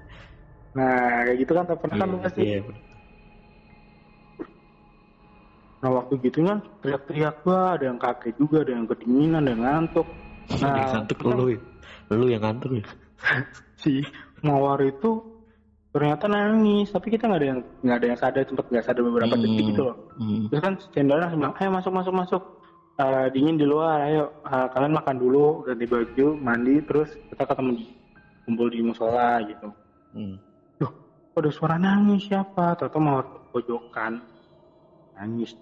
nah 0.73 0.97
kayak 1.23 1.39
gitu 1.39 1.53
kan 1.53 1.65
pernah 1.69 1.95
kan 1.95 2.09
lu 2.09 2.17
Iya, 2.17 2.25
pasti 2.25 2.41
iya. 2.43 2.59
Nah 5.85 5.93
waktu 5.93 6.17
gitu 6.25 6.41
kan 6.41 6.65
teriak-teriak 6.81 7.45
gua 7.45 7.77
ada 7.77 7.85
yang 7.85 8.01
kaget 8.01 8.35
juga 8.35 8.65
ada 8.65 8.73
yang 8.73 8.89
kedinginan 8.89 9.45
ada 9.45 9.53
yang 9.53 9.63
ngantuk 9.63 10.09
Yang 10.49 10.61
nah 10.65 10.89
ngantuk 10.97 11.19
lu. 11.21 11.47
ya? 11.53 11.59
Lu 12.11 12.27
yang 12.27 12.43
ngantuk 12.43 12.71
ya. 12.73 12.85
si 13.85 14.01
mawar 14.41 14.81
itu 14.81 15.21
ternyata 15.93 16.25
nangis 16.25 16.89
tapi 16.89 17.13
kita 17.13 17.29
nggak 17.29 17.39
ada 17.39 17.49
yang 17.49 17.61
nggak 17.81 17.97
ada 17.97 18.07
yang 18.09 18.19
sadar 18.19 18.43
sempat 18.43 18.67
nggak 18.67 18.83
sadar 18.83 19.03
beberapa 19.05 19.31
Hmm. 19.31 19.45
detik 19.45 19.65
gitu 19.69 19.83
loh 19.85 19.97
Hmm. 20.17 20.49
terus 20.49 20.63
kan 20.63 20.75
cendolnya 20.91 21.23
langsung 21.23 21.41
bilang 21.41 21.55
ayo 21.55 21.69
masuk 21.71 21.93
masuk 21.93 22.15
masuk 22.17 22.43
Eh, 22.95 23.27
dingin 23.29 23.59
di 23.59 23.67
luar 23.67 24.07
ayo 24.07 24.31
eh, 24.41 24.67
kalian 24.71 24.95
makan 24.95 25.19
dulu 25.19 25.67
ganti 25.67 25.83
baju 25.83 26.39
mandi 26.39 26.79
terus 26.81 27.11
kita 27.27 27.43
ketemu 27.43 27.71
di 27.75 27.85
kumpul 28.41 28.71
di 28.71 28.81
musola 28.81 29.43
gitu 29.43 29.69
Hmm. 30.15 30.39
Kok 30.79 30.95
ada 31.37 31.51
suara 31.51 31.75
nangis 31.75 32.23
siapa? 32.25 32.79
Tahu 32.79 33.03
mau 33.03 33.19
pojokan 33.51 34.23
nangis. 35.13 35.59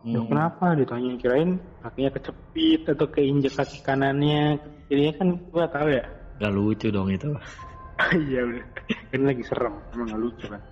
Loh, 0.00 0.24
Hmm. 0.24 0.32
kenapa? 0.32 0.72
Ditanya 0.72 1.12
kirain 1.20 1.60
kakinya 1.84 2.10
kecepit 2.16 2.88
atau 2.88 3.06
keinjek 3.12 3.52
kaki 3.52 3.84
kanannya. 3.84 4.56
Jadinya 4.88 5.12
kan 5.20 5.28
gua 5.52 5.68
tahu 5.68 5.88
ya. 5.92 6.04
Gak 6.40 6.52
lucu 6.56 6.88
dong 6.88 7.12
itu. 7.12 7.28
Iya 8.16 8.48
udah. 8.48 8.64
Ini 9.12 9.24
lagi 9.28 9.44
serem, 9.44 9.76
emang 9.92 10.08
gak 10.08 10.22
lucu 10.24 10.44
kan. 10.48 10.62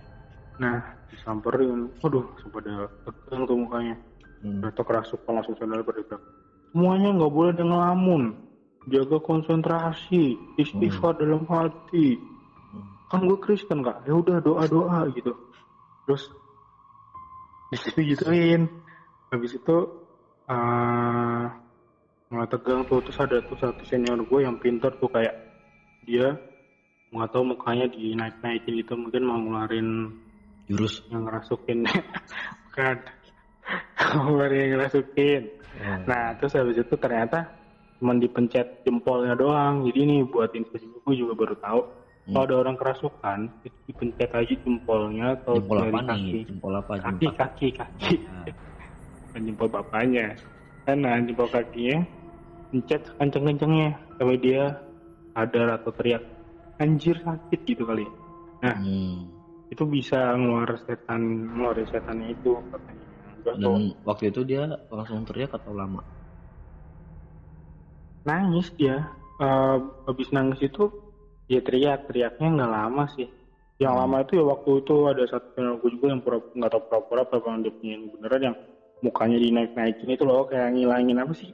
Nah, 0.57 0.81
disamperin, 1.13 1.93
waduh, 2.01 2.25
pada 2.49 2.89
tegang 3.05 3.45
tuh 3.45 3.57
mukanya. 3.61 3.97
Hmm. 4.41 4.65
Ternyata 4.65 4.81
kerasukan 4.81 5.33
langsung 5.37 5.55
sadar 5.61 5.85
pada 5.85 6.01
bilang, 6.01 6.25
semuanya 6.73 7.09
nggak 7.21 7.33
boleh 7.35 7.51
ada 7.53 7.65
ngelamun, 7.69 8.23
jaga 8.89 9.19
konsentrasi, 9.21 10.41
istighfar 10.57 11.21
dalam 11.21 11.45
hati. 11.45 12.17
Hmm. 12.73 12.87
Kan 13.13 13.29
gue 13.29 13.39
Kristen 13.45 13.85
kak, 13.85 14.09
ya 14.09 14.15
udah 14.17 14.41
doa 14.41 14.65
doa 14.65 15.05
gitu. 15.13 15.37
Terus 16.09 16.23
di 17.71 17.77
situ 17.77 18.01
gituin, 18.17 18.73
habis 19.29 19.53
itu 19.53 19.77
eh 20.49 21.45
mulai 22.29 22.49
tegang 22.49 22.85
tuh 22.85 23.01
terus 23.05 23.19
ada 23.21 23.41
tuh 23.41 23.57
satu 23.57 23.83
senior 23.85 24.21
gue 24.21 24.41
yang 24.41 24.57
pinter 24.57 24.93
tuh 24.97 25.09
kayak 25.09 25.33
dia 26.05 26.37
nggak 27.09 27.29
tahu 27.33 27.45
mukanya 27.47 27.89
dinaik 27.89 28.37
naikin 28.41 28.77
gitu 28.77 28.93
mungkin 28.95 29.25
mau 29.25 29.41
ngeluarin 29.41 30.13
Jurus. 30.69 31.01
yang 31.09 31.25
ngerasukin 31.25 31.89
bukan 32.69 32.97
ngeluarin 33.97 34.59
yang 34.61 34.73
ngerasukin 34.77 35.43
Oh. 35.79 36.01
nah 36.11 36.35
terus 36.35 36.59
habis 36.59 36.75
itu 36.75 36.95
ternyata 36.99 37.45
cuma 38.01 38.11
dipencet 38.17 38.83
jempolnya 38.83 39.39
doang 39.39 39.87
jadi 39.87 40.11
nih 40.11 40.21
buat 40.27 40.51
info 40.51 40.75
gue 40.75 41.15
juga 41.15 41.37
baru 41.37 41.55
tahu 41.55 41.81
Hmm. 42.29 42.35
kalau 42.35 42.45
ada 42.45 42.55
orang 42.61 42.77
kerasukan 42.77 43.39
itu 43.63 43.77
dipencet 43.87 44.29
aja 44.29 44.55
jempolnya 44.61 45.33
atau 45.33 45.57
Jempol 45.57 45.81
apa 45.81 46.01
kaki 46.05 46.29
nih? 46.29 46.45
Jempol 46.45 46.73
apa? 46.77 46.93
kaki 46.99 47.09
Jempol. 47.25 47.33
kaki 47.33 47.69
kaki 47.73 48.15
Nah. 48.21 48.45
Jempol 49.47 49.69
bapaknya 49.71 50.37
nah 50.89 51.21
jempol 51.21 51.53
kakinya 51.53 52.01
pencet 52.73 53.03
kenceng-kencengnya 53.21 53.89
sampai 54.17 54.37
dia 54.41 54.63
sadar 55.37 55.69
atau 55.77 55.91
teriak 55.93 56.25
anjir 56.81 57.17
sakit 57.21 57.61
gitu 57.69 57.85
kali 57.85 58.09
nah 58.65 58.77
Hmm. 58.77 59.29
itu 59.69 59.85
bisa 59.85 60.33
ngeluar 60.39 60.81
setan 60.89 61.21
ngeluarin 61.53 61.87
setannya 61.93 62.29
itu 62.33 62.53
katanya. 62.73 63.05
Dan 63.61 63.81
waktu 64.09 64.25
itu 64.33 64.41
dia 64.51 64.63
langsung 64.93 65.25
teriak 65.29 65.53
atau 65.59 65.73
lama? 65.81 66.01
nangis 68.29 68.69
dia 68.79 68.97
Eh, 69.39 69.77
habis 70.11 70.29
nangis 70.35 70.59
itu 70.67 70.91
dia 71.47 71.63
teriak 71.63 72.11
teriaknya 72.11 72.49
nggak 72.59 72.73
lama 72.75 73.07
sih 73.15 73.31
yang 73.79 73.95
Hmm. 73.95 74.01
lama 74.03 74.27
itu 74.27 74.33
ya 74.35 74.45
waktu 74.51 74.71
itu 74.83 74.95
ada 75.07 75.23
satu 75.31 75.79
gue 75.79 75.91
juga 75.95 76.07
yang 76.11 76.21
pura 76.27 76.43
nggak 76.43 76.71
tahu 76.75 76.83
pura-pura 76.91 77.23
apa 77.23 77.35
emang 77.39 77.63
dia 77.63 77.71
punya 77.71 77.93
yang 77.95 78.05
beneran 78.11 78.43
yang 78.51 78.57
mukanya 79.01 79.39
dinaik 79.39 79.71
naikin 79.73 80.11
itu 80.11 80.25
loh 80.25 80.43
kayak 80.43 80.75
ngilangin 80.75 81.19
apa 81.19 81.33
sih 81.33 81.51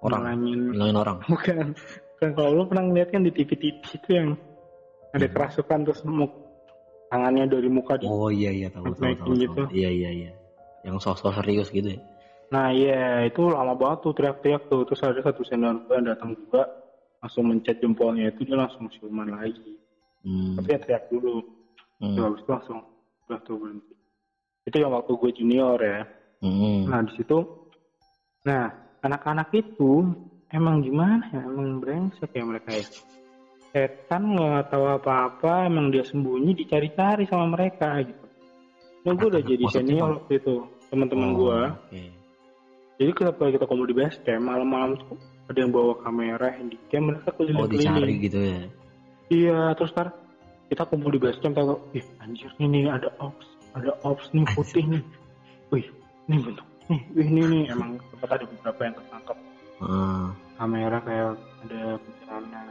Orang. 0.00 0.24
ngilangin 0.24 0.60
Bilangin 0.72 0.96
orang. 0.96 1.16
bukan 1.32 1.66
bukan 2.16 2.30
kalau 2.32 2.50
lu 2.54 2.62
pernah 2.64 2.84
ngeliat 2.88 3.08
kan 3.10 3.20
di 3.20 3.32
TV-TV 3.32 3.82
itu 3.84 4.08
yang 4.10 4.28
ada 5.10 5.26
Hmm. 5.26 5.34
kerasukan 5.34 5.78
terus 5.84 6.00
muk 6.06 6.30
tangannya 7.10 7.44
dari 7.44 7.66
muka 7.66 7.98
di 7.98 8.06
Oh 8.06 8.30
iya 8.30 8.48
iya 8.48 8.70
tahu 8.70 8.94
tahu 8.94 9.12
tahu. 9.18 9.34
gitu. 9.34 9.50
tahu. 9.52 9.74
Iya 9.74 9.90
iya 9.90 10.10
iya. 10.14 10.32
Yang 10.86 11.02
sosok 11.02 11.34
serius 11.34 11.68
gitu 11.68 11.98
ya. 11.98 12.00
Nah 12.50 12.70
iya 12.70 13.26
itu 13.26 13.42
lama 13.44 13.74
banget 13.74 13.98
tuh 14.00 14.12
teriak-teriak 14.14 14.62
tuh 14.66 14.86
terus 14.86 15.02
ada 15.02 15.18
satu 15.20 15.42
senior 15.42 15.82
gue 15.82 15.94
yang 15.94 16.06
datang 16.08 16.32
juga 16.34 16.64
langsung 17.20 17.44
mencet 17.46 17.76
jempolnya 17.76 18.30
itu 18.30 18.42
dia 18.42 18.56
langsung 18.56 18.86
siuman 18.88 19.28
lagi 19.28 19.76
Hmm. 20.20 20.52
tapi 20.56 20.68
ya 20.72 20.78
teriak 20.78 21.04
dulu 21.08 21.40
Hmm. 22.00 22.16
Terus 22.16 22.24
habis 22.24 22.40
itu 22.40 22.50
langsung 22.50 22.78
udah 23.24 23.40
tuh 23.40 23.56
berhenti 23.56 23.92
itu 24.64 24.76
yang 24.76 24.92
waktu 24.92 25.12
gue 25.12 25.30
junior 25.36 25.76
ya 25.76 26.00
Hmm. 26.40 26.88
nah 26.88 27.00
di 27.04 27.12
situ 27.14 27.44
nah 28.48 28.72
anak-anak 29.04 29.52
itu 29.52 30.08
emang 30.48 30.80
gimana 30.80 31.24
ya 31.28 31.44
emang 31.44 31.80
brengsek 31.84 32.32
ya 32.32 32.44
mereka 32.48 32.72
ya 32.72 32.84
setan 33.70 34.34
nggak 34.34 34.72
tahu 34.72 34.84
apa-apa 34.98 35.68
emang 35.68 35.92
dia 35.92 36.02
sembunyi 36.02 36.56
dicari-cari 36.56 37.28
sama 37.28 37.46
mereka 37.54 38.00
gitu 38.02 38.24
nah 39.04 39.12
gue 39.12 39.28
udah 39.28 39.42
jadi 39.44 39.64
senior 39.68 40.16
waktu 40.16 40.40
itu 40.40 40.54
teman-teman 40.90 41.28
Oh, 41.32 41.36
gue 41.38 41.60
oke. 41.76 42.02
Jadi 43.00 43.16
ketika 43.16 43.48
kita 43.48 43.64
kumpul 43.64 43.88
di 43.88 43.96
base 43.96 44.20
camp 44.20 44.44
malam-malam 44.44 44.92
tuh 45.08 45.16
ada 45.48 45.56
yang 45.56 45.72
bawa 45.72 45.96
kamera, 46.04 46.52
handycam, 46.52 47.08
mereka 47.08 47.32
Oh 47.32 47.64
dicari 47.64 47.72
keliling-keliling. 47.72 48.18
gitu 48.20 48.38
ya. 48.44 48.60
Iya, 49.32 49.60
terus 49.72 49.90
ntar 49.96 50.12
kita 50.68 50.84
kumpul 50.84 51.08
di 51.08 51.16
base 51.16 51.40
camp 51.40 51.56
tahu, 51.56 51.80
ih 51.96 52.04
anjir 52.20 52.52
nih 52.60 52.92
ada 52.92 53.08
ops, 53.16 53.48
ada 53.72 53.96
ops 54.04 54.28
nih 54.36 54.44
putih 54.52 54.84
nih. 54.84 55.02
Wih, 55.72 55.86
ini 56.30 56.38
bentuk 56.38 56.66
nih, 56.86 57.00
ini 57.18 57.40
nih 57.42 57.62
emang 57.74 57.98
sempat 58.14 58.38
ada 58.38 58.46
beberapa 58.46 58.80
yang 58.86 58.94
ketangkep 58.94 59.38
Ah. 59.80 60.28
kamera 60.60 61.00
kayak 61.00 61.40
ada 61.64 61.96
bencana 61.96 62.64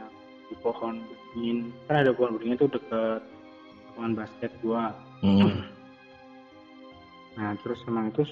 di 0.46 0.54
pohon 0.62 1.02
beringin. 1.02 1.74
Kan 1.90 2.06
ada 2.06 2.14
pohon 2.14 2.38
beringin 2.38 2.58
tuh 2.58 2.70
deket 2.70 3.20
lapangan 3.90 4.12
basket 4.14 4.52
gua. 4.62 4.94
Hmm. 5.18 5.66
Nah 7.34 7.50
terus 7.66 7.82
emang 7.90 8.14
itu 8.14 8.22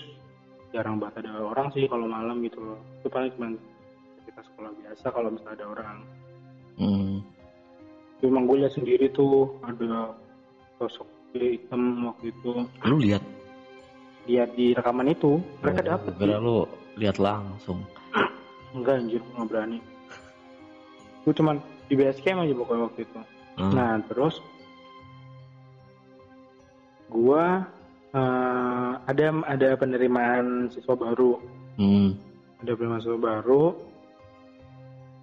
jarang 0.71 1.03
banget 1.03 1.27
ada 1.27 1.43
orang 1.43 1.75
sih 1.75 1.91
kalau 1.91 2.07
malam 2.07 2.39
gitu 2.47 2.63
loh. 2.63 2.79
Itu 3.03 3.11
paling 3.11 3.35
cuma 3.35 3.59
kita 4.31 4.41
sekolah 4.47 4.71
biasa 4.79 5.07
kalau 5.11 5.29
misalnya 5.35 5.57
ada 5.59 5.67
orang. 5.67 5.97
Hmm. 6.79 7.15
Itu 8.19 8.31
emang 8.31 8.47
gue 8.47 8.63
lihat 8.63 8.79
sendiri 8.79 9.11
tuh 9.11 9.59
ada 9.67 10.15
sosok 10.79 11.07
hitam 11.35 12.07
waktu 12.07 12.31
itu. 12.31 12.63
Lu 12.87 12.97
lihat? 13.03 13.23
Lihat 14.29 14.51
di 14.55 14.77
rekaman 14.77 15.09
itu 15.09 15.41
mereka 15.65 15.81
Oh, 15.81 15.87
dapet 15.97 16.13
Kira 16.21 16.39
lu 16.39 16.69
lihat 17.01 17.17
langsung. 17.17 17.81
Enggak 18.77 19.01
anjir 19.01 19.21
gue 19.25 19.33
nggak 19.35 19.49
berani. 19.49 19.79
Gue 21.25 21.33
cuman 21.33 21.57
di 21.89 21.95
camp 21.97 22.45
aja 22.45 22.53
pokoknya 22.53 22.83
waktu 22.85 23.01
itu. 23.09 23.19
Ah. 23.59 23.73
Nah 23.73 23.93
terus 24.05 24.35
gua 27.09 27.65
eh, 28.13 28.93
ada 29.09 29.27
ada 29.49 29.69
penerimaan 29.81 30.69
siswa 30.69 30.93
baru 30.93 31.41
Hmm. 31.79 32.19
ada 32.61 32.75
penerimaan 32.75 33.01
siswa 33.01 33.17
baru 33.17 33.65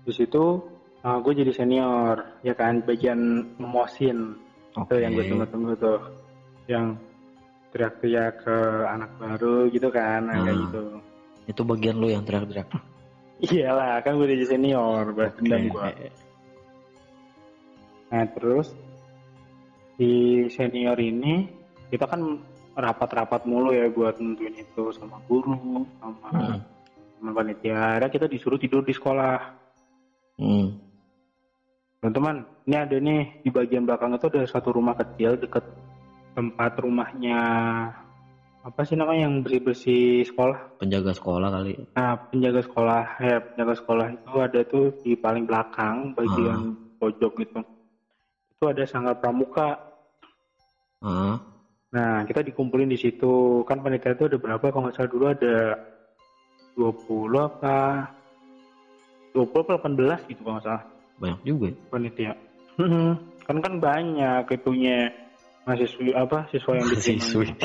di 0.05 0.13
situ 0.13 0.61
uh, 1.03 1.17
gue 1.19 1.33
jadi 1.33 1.51
senior 1.51 2.41
ya 2.45 2.53
kan 2.53 2.79
bagian 2.85 3.51
memosin 3.57 4.37
Oke. 4.77 4.95
itu 4.95 5.03
yang 5.03 5.11
gue 5.17 5.25
tunggu-tunggu 5.27 5.73
tuh 5.75 5.99
yang 6.71 6.97
teriak-teriak 7.75 8.47
ke 8.47 8.57
anak 8.87 9.11
baru 9.19 9.67
gitu 9.67 9.91
kan 9.91 10.23
kayak 10.23 10.47
Hmm. 10.47 10.61
gitu 10.63 10.83
Itu 11.45 11.61
bagian 11.61 11.99
lu 11.99 12.07
yang 12.07 12.23
teriak-teriak. 12.23 12.71
iyalah 13.51 13.99
kan 13.99 14.15
gue 14.15 14.31
jadi 14.31 14.45
senior 14.47 15.11
balas 15.11 15.35
dendam 15.35 15.67
gue 15.67 15.91
Nah 18.15 18.23
terus 18.31 18.71
di 19.99 20.45
senior 20.47 20.95
ini 20.95 21.51
kita 21.91 22.07
kan 22.07 22.39
rapat-rapat 22.75 23.43
mulu 23.43 23.71
ya 23.71 23.91
buat 23.91 24.19
nentuin 24.19 24.55
itu 24.55 24.83
sama 24.95 25.19
guru 25.27 25.83
sama 25.99 26.27
Hmm. 26.31 26.59
sama 27.19 27.31
panitia. 27.31 27.99
Ada 27.99 28.07
kita 28.07 28.27
disuruh 28.27 28.55
tidur 28.55 28.83
di 28.83 28.91
sekolah. 28.91 29.39
Hmm. 30.35 30.75
Teman-teman, 31.99 32.43
ini 32.67 32.75
ada 32.75 32.97
nih 32.99 33.21
di 33.41 33.49
bagian 33.49 33.87
belakang 33.87 34.13
itu 34.13 34.27
ada 34.29 34.45
satu 34.45 34.75
rumah 34.75 34.93
kecil 34.93 35.39
deket 35.39 35.63
tempat 36.35 36.71
rumahnya 36.83 37.39
apa 38.65 38.81
sih 38.81 38.97
namanya 38.97 39.29
yang 39.29 39.45
bersih-bersih 39.45 40.25
sekolah. 40.25 40.81
Penjaga 40.81 41.13
sekolah 41.13 41.49
kali. 41.53 41.73
Nah 41.93 42.17
penjaga 42.27 42.61
sekolah 42.65 43.03
ya 43.21 43.37
penjaga 43.39 43.73
sekolah 43.77 44.07
itu 44.09 44.33
ada 44.41 44.59
tuh 44.65 44.85
di 45.05 45.13
paling 45.13 45.45
belakang 45.45 46.17
bagian 46.17 46.73
pojok 46.97 47.31
gitu. 47.45 47.61
Itu 48.57 48.63
ada 48.65 48.83
sanggar 48.89 49.21
pramuka. 49.21 49.77
Ah. 51.05 51.37
Nah, 51.95 52.27
kita 52.27 52.43
dikumpulin 52.43 52.91
di 52.91 52.99
situ. 52.99 53.63
Kan 53.63 53.79
panitia 53.79 54.11
itu 54.17 54.27
ada 54.27 54.35
berapa? 54.35 54.67
Kalau 54.67 54.83
nggak 54.89 54.95
salah 54.99 55.11
dulu 55.11 55.25
ada 55.31 55.55
20 56.75 57.39
apa? 57.39 57.79
20 59.31 59.63
apa 59.63 59.71
18 59.79 60.31
gitu 60.31 60.41
kalau 60.43 60.55
nggak 60.59 60.65
salah 60.67 60.83
Banyak 61.19 61.39
juga. 61.47 61.67
ya. 61.71 61.75
panitia. 61.91 62.33
kan 63.47 63.57
kan 63.61 63.73
banyak 63.79 64.43
itunya 64.51 65.13
mahasiswi 65.65 66.13
apa 66.13 66.45
siswa 66.53 66.77
yang 66.77 66.87
diterima. 66.93 67.21
Siswi. 67.21 67.47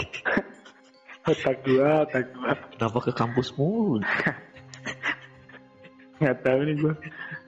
Otak 1.31 1.57
dua, 1.69 2.09
otak 2.09 2.33
dua. 2.33 2.57
Kenapa 2.73 2.99
ke 3.05 3.13
kampus 3.13 3.53
mulu? 3.61 4.01
Nggak 6.19 6.37
tahu 6.41 6.61
nih 6.65 6.75
gua. 6.81 6.95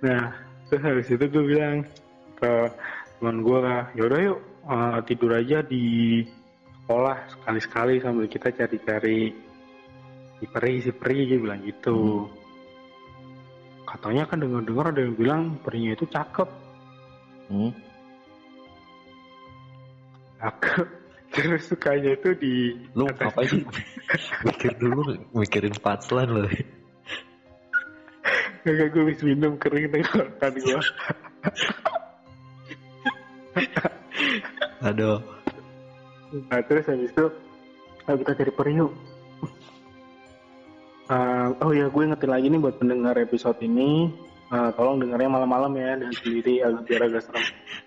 Nah, 0.05 0.23
terus 0.69 0.83
habis 0.85 1.09
itu 1.09 1.25
gue 1.25 1.45
bilang 1.45 1.81
ke 2.37 2.53
teman 3.17 3.41
gue 3.41 3.59
lah, 3.65 3.89
yaudah 3.97 4.21
yuk 4.21 4.39
eh, 4.69 4.99
tidur 5.09 5.33
aja 5.41 5.65
di 5.65 5.85
sekolah 6.85 7.17
sekali-sekali 7.33 7.95
sambil 8.05 8.29
kita 8.29 8.53
cari-cari 8.53 9.33
si 10.37 10.45
peri, 10.45 10.75
si 10.85 10.93
peri 10.93 11.19
dia 11.25 11.39
bilang 11.41 11.65
gitu. 11.65 12.29
Katanya 13.89 14.29
kan 14.29 14.45
dengar-dengar 14.45 14.93
ada 14.93 15.01
yang 15.01 15.17
bilang 15.17 15.43
perinya 15.65 15.97
itu 15.97 16.05
cakep, 16.13 16.49
Hmm. 17.53 17.69
Cakep. 20.43 20.89
Terus 21.33 21.65
sukanya 21.65 22.13
itu 22.13 22.37
di 22.37 22.77
Lu 22.93 23.09
atas- 23.09 23.33
apa 23.33 23.41
sih? 23.49 23.65
Mikir 24.47 24.77
dulu, 24.77 25.17
mikirin 25.33 25.73
punchline 25.81 26.29
lo. 26.29 26.45
Gak 28.63 28.95
gue 28.95 29.03
habis 29.03 29.19
minum 29.25 29.57
kering 29.57 29.91
tenggorokan 29.91 30.53
gue. 30.55 30.77
Aduh. 34.87 35.19
Nah 36.53 36.61
terus 36.69 36.85
habis 36.87 37.11
itu 37.11 37.27
ayo 38.07 38.17
kita 38.23 38.33
cari 38.39 38.53
peri 38.53 38.73
yuk. 38.79 38.93
Eh, 41.11 41.49
oh 41.61 41.73
ya 41.75 41.91
gue 41.91 42.03
ingetin 42.07 42.31
lagi 42.31 42.47
nih 42.49 42.61
buat 42.61 42.77
pendengar 42.79 43.19
episode 43.19 43.59
ini 43.61 44.13
eh, 44.53 44.71
tolong 44.77 45.01
dengarnya 45.01 45.31
malam-malam 45.33 45.73
ya 45.81 45.97
dan 45.97 46.13
sendiri 46.13 46.61
agak 46.61 46.83
biar 46.85 47.03
agak 47.09 47.23
serem. 47.25 47.45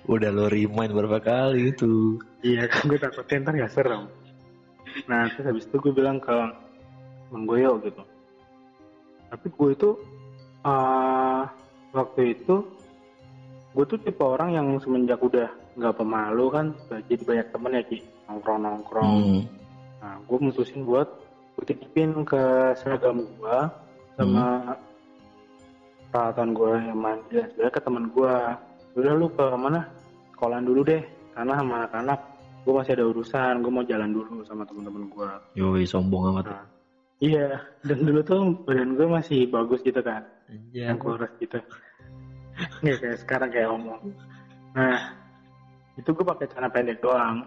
Udah 0.09 0.29
lo 0.33 0.45
remind 0.49 0.91
berapa 0.91 1.19
kali 1.21 1.69
itu. 1.69 2.17
Iya 2.41 2.65
kan 2.65 2.89
gue 2.89 2.99
takutnya 2.99 3.37
ntar 3.45 3.53
gak 3.61 3.73
serem. 3.73 4.03
Nah 5.05 5.29
terus 5.33 5.45
habis 5.45 5.65
itu 5.69 5.77
gue 5.77 5.93
bilang 5.93 6.17
ke 6.17 6.33
Bang 7.29 7.45
Goyo 7.45 7.77
gitu. 7.85 8.01
Tapi 9.29 9.47
gue 9.53 9.69
itu 9.73 9.89
eh 10.65 11.43
waktu 11.93 12.21
itu 12.33 12.55
gue 13.75 13.85
tuh 13.85 13.99
tipe 14.01 14.23
orang 14.23 14.55
yang 14.55 14.67
semenjak 14.81 15.19
udah 15.19 15.51
nggak 15.75 15.95
pemalu 15.99 16.45
kan 16.47 16.65
jadi 17.11 17.21
banyak 17.27 17.47
temen 17.51 17.75
ya 17.75 17.83
ki 17.83 17.99
nongkrong 18.25 18.59
nongkrong. 18.63 19.13
Hmm. 19.21 19.41
Nah, 20.01 20.15
gue 20.21 20.37
mutusin 20.37 20.85
buat 20.85 21.09
gue 21.55 21.65
titipin 21.65 22.23
ke 22.27 22.73
seragam 22.77 23.25
gue 23.25 23.59
sama 24.15 24.75
peralatan 26.15 26.55
gue 26.55 26.71
yang 26.79 26.95
mandi 26.95 27.27
dan 27.35 27.47
sebagainya 27.51 27.75
ke 27.75 27.81
teman 27.83 28.05
gue. 28.15 28.35
Udah 28.95 29.13
lu 29.19 29.27
ke 29.35 29.45
mana? 29.59 29.83
Sekolahan 30.31 30.63
dulu 30.63 30.79
deh, 30.87 31.03
karena 31.35 31.53
sama 31.59 31.73
anak-anak 31.83 32.19
gue 32.63 32.71
masih 32.73 32.91
ada 32.95 33.05
urusan, 33.11 33.53
gue 33.59 33.71
mau 33.75 33.83
jalan 33.83 34.09
dulu 34.15 34.39
sama 34.47 34.63
teman-teman 34.63 35.11
gue. 35.11 35.29
Yoi, 35.59 35.83
sombong 35.83 36.31
amat. 36.31 36.55
Nah, 36.55 36.63
iya, 37.19 37.59
dan 37.83 37.99
dulu 37.99 38.19
tuh 38.23 38.39
badan 38.63 38.95
gue 38.95 39.07
masih 39.11 39.51
bagus 39.51 39.83
gitu 39.83 39.99
kan, 39.99 40.23
Iya. 40.71 40.95
yang 40.95 40.99
kurus 41.03 41.35
gitu. 41.35 41.59
Nggak 42.79 42.97
kayak 43.03 43.17
sekarang 43.19 43.49
kayak 43.51 43.69
omong. 43.75 43.99
Nah, 44.71 44.99
itu 45.99 46.07
gue 46.15 46.23
pakai 46.23 46.47
celana 46.47 46.71
pendek 46.71 47.03
doang. 47.03 47.43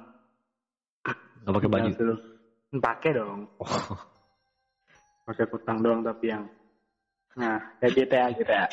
Gak 1.49 1.55
pakai 1.57 1.69
baju. 1.73 1.91
Terus- 1.97 2.27
Pakai 2.69 3.17
dong. 3.17 3.49
Oh. 3.65 3.97
pakai 5.25 5.45
kutang 5.49 5.81
doang 5.81 6.01
tapi 6.05 6.29
yang 6.33 6.45
nah 7.35 7.59
kayak 7.79 7.93
GTA 7.95 8.27
GTA 8.33 8.65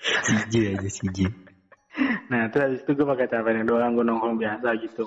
CJ 0.00 0.54
aja 0.74 0.88
CJ. 0.90 1.18
nah 2.26 2.48
terus 2.48 2.62
habis 2.64 2.80
itu 2.80 2.90
gue 2.92 3.06
pakai 3.06 3.26
celana 3.26 3.62
doang 3.62 3.92
gue 3.92 4.04
nongkrong 4.04 4.36
biasa 4.36 4.68
gitu 4.80 5.04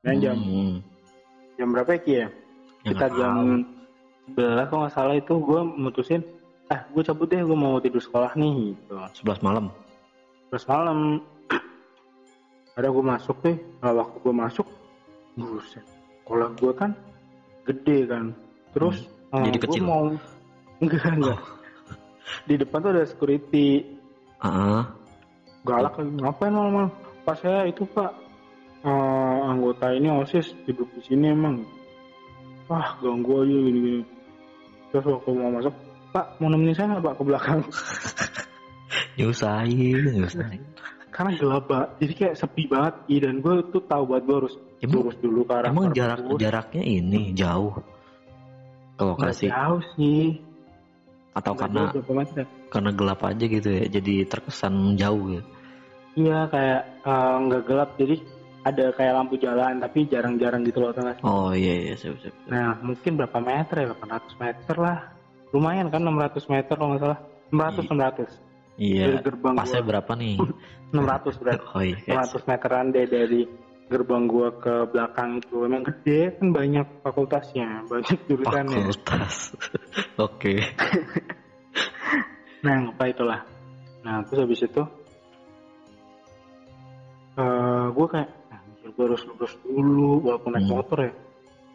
dan 0.00 0.16
jam 0.18 0.36
Hmm. 0.36 0.76
jam 1.54 1.68
berapa 1.70 1.92
ya 1.92 2.00
Ki 2.00 2.12
ya 2.16 2.28
Ya, 2.80 2.96
kita 2.96 3.06
jam. 3.12 3.68
11 4.32 4.66
kalau 4.66 4.80
nggak 4.82 4.94
salah 4.94 5.14
itu 5.14 5.34
gue 5.36 5.60
mutusin 5.76 6.24
ah 6.66 6.80
gue 6.88 7.02
cabut 7.02 7.28
deh 7.28 7.38
gue 7.38 7.52
mau 7.52 7.76
tidur 7.76 8.00
sekolah 8.00 8.32
nih 8.32 8.72
gitu 8.72 8.94
11 9.20 9.42
malam. 9.42 9.68
terus 10.48 10.64
malam 10.64 11.20
ada 12.78 12.88
gue 12.88 13.04
masuk 13.04 13.36
deh 13.42 13.56
nah, 13.78 13.92
waktu 13.92 14.16
gue 14.18 14.34
masuk 14.34 14.66
buset 15.36 15.84
sekolah 16.22 16.48
gue 16.56 16.72
kan 16.72 16.90
gede 17.64 17.98
kan 18.06 18.24
terus 18.72 19.06
Hmm. 19.30 19.46
Jadi 19.46 19.62
gue 19.62 19.66
kecil? 19.70 19.84
mau 19.86 20.10
enggak 20.80 21.04
enggak. 21.06 21.40
Di 22.46 22.54
depan 22.56 22.78
tuh 22.80 22.90
ada 22.96 23.04
security. 23.04 23.84
Ah, 24.40 24.88
galak 25.64 26.00
lagi. 26.00 26.10
Ngapain 26.16 26.52
malam 26.52 26.88
pas 27.22 27.36
saya 27.36 27.68
itu 27.68 27.84
pak 27.92 28.16
eh, 28.82 29.38
anggota 29.44 29.92
ini 29.92 30.08
osis 30.08 30.56
duduk 30.64 30.88
di 30.96 31.00
sini 31.04 31.32
emang. 31.32 31.60
Wah 32.70 32.96
ganggu 33.02 33.44
aja 33.44 33.56
gini 33.56 33.80
gini 33.82 34.02
terus 34.90 35.06
waktu 35.06 35.30
mau 35.38 35.54
masuk 35.54 35.74
pak 36.10 36.26
mau 36.42 36.50
nemenin 36.50 36.74
saya 36.74 36.86
nggak 36.96 37.04
pak 37.04 37.14
ke 37.18 37.22
belakang? 37.22 37.60
Nyusahin, 39.18 40.16
nyusahin. 40.16 40.62
karena 41.12 41.30
gelap 41.36 41.64
pak. 41.68 41.86
Jadi 42.00 42.12
kayak 42.16 42.34
sepi 42.38 42.64
banget. 42.70 42.94
Ih, 43.12 43.20
dan 43.20 43.44
gue 43.44 43.54
tuh 43.68 43.82
tahu 43.84 44.02
buat 44.08 44.22
gue 44.24 44.36
harus 44.46 44.54
Emang, 44.80 45.04
lurus 45.04 45.16
dulu 45.20 45.44
ke 45.44 45.52
arah 45.52 45.68
emang 45.68 45.92
jarak 45.92 46.24
jaraknya 46.40 46.82
ini 46.82 47.36
jauh. 47.36 47.76
Ke 48.96 49.02
Nggak 49.04 49.10
lokasi 49.12 49.46
jauh 49.52 49.82
sih 49.94 50.40
atau 51.30 51.52
karena 51.54 51.94
karena 52.70 52.90
gelap 52.90 53.20
aja 53.22 53.44
gitu 53.46 53.68
ya, 53.70 53.84
jadi 53.86 54.26
terkesan 54.26 54.98
jauh 54.98 55.38
gitu. 55.38 55.46
iya 56.18 56.50
kayak 56.50 56.80
eh, 57.06 57.34
nggak 57.46 57.62
gelap 57.70 57.90
jadi 57.94 58.18
ada 58.60 58.92
kayak 58.92 59.12
lampu 59.16 59.34
jalan 59.40 59.80
tapi 59.80 60.04
jarang-jarang 60.04 60.60
gitu 60.68 60.84
loh 60.84 60.92
tengah 60.92 61.16
Oh 61.24 61.50
iya 61.56 61.90
iya 61.90 61.94
siap 61.96 62.20
siap. 62.20 62.34
siap. 62.36 62.52
Nah, 62.52 62.76
mungkin 62.84 63.16
berapa 63.16 63.38
meter 63.40 63.76
ya? 63.80 63.86
800 63.96 64.36
meter 64.36 64.76
lah. 64.76 64.98
Lumayan 65.56 65.88
kan 65.88 66.04
600 66.04 66.52
meter 66.52 66.74
kalau 66.76 66.92
nggak 66.92 67.02
salah. 67.02 67.18
600 67.48 67.88
600. 67.88 68.36
Iya. 68.76 69.04
Dari 69.08 69.18
gerbang 69.24 69.54
Pasnya 69.56 69.82
berapa 69.82 70.12
nih? 70.12 70.36
600 70.92 71.40
berarti. 71.40 71.64
Oh 71.74 71.82
iya. 71.82 71.98
yes. 72.04 72.36
600 72.36 72.50
meteran 72.52 72.84
deh 72.92 73.06
dari 73.08 73.40
gerbang 73.90 74.24
gua 74.30 74.54
ke 74.54 74.86
belakang 74.88 75.42
itu. 75.42 75.66
Emang 75.66 75.82
gede 75.82 76.30
kan 76.38 76.54
banyak 76.54 76.86
fakultasnya, 77.02 77.82
banyak 77.90 78.16
jurusannya. 78.30 78.86
Fakultas. 78.86 79.34
Oke. 80.30 80.62
Nah, 82.62 82.92
apa 82.94 83.04
itulah. 83.10 83.40
Nah, 84.06 84.22
terus 84.24 84.46
habis 84.46 84.62
itu 84.62 84.82
eh 87.40 87.86
gue 87.94 88.06
kayak 88.10 88.30
nah, 88.50 88.60
gue 88.84 89.04
harus 89.06 89.22
lurus 89.24 89.54
dulu 89.64 90.20
walaupun 90.20 90.50
naik 90.52 90.66
Hmm. 90.66 90.74
motor 90.76 90.98
ya 91.00 91.12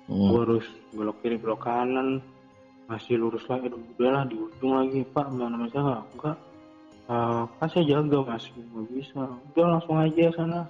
Hmm. 0.05 0.29
gue 0.29 0.39
harus 0.45 0.65
belok 0.93 1.17
kiri 1.23 1.35
belok 1.41 1.65
kanan 1.65 2.21
masih 2.85 3.17
lurus 3.17 3.41
lagi 3.49 3.65
aduh 3.65 3.81
udahlah 3.97 4.29
di 4.29 4.37
ujung 4.37 4.77
lagi 4.77 5.01
pak 5.09 5.25
mau 5.33 5.49
nama 5.49 5.65
saya 5.73 5.81
nggak 5.81 6.03
enggak 6.13 6.37
Eh, 7.05 7.43
kan 7.61 7.67
saya 7.69 7.85
jaga 7.85 8.17
masih 8.25 8.49
nggak 8.65 8.85
bisa 8.93 9.21
udah 9.53 9.65
langsung 9.77 9.97
aja 10.01 10.25
sana 10.33 10.65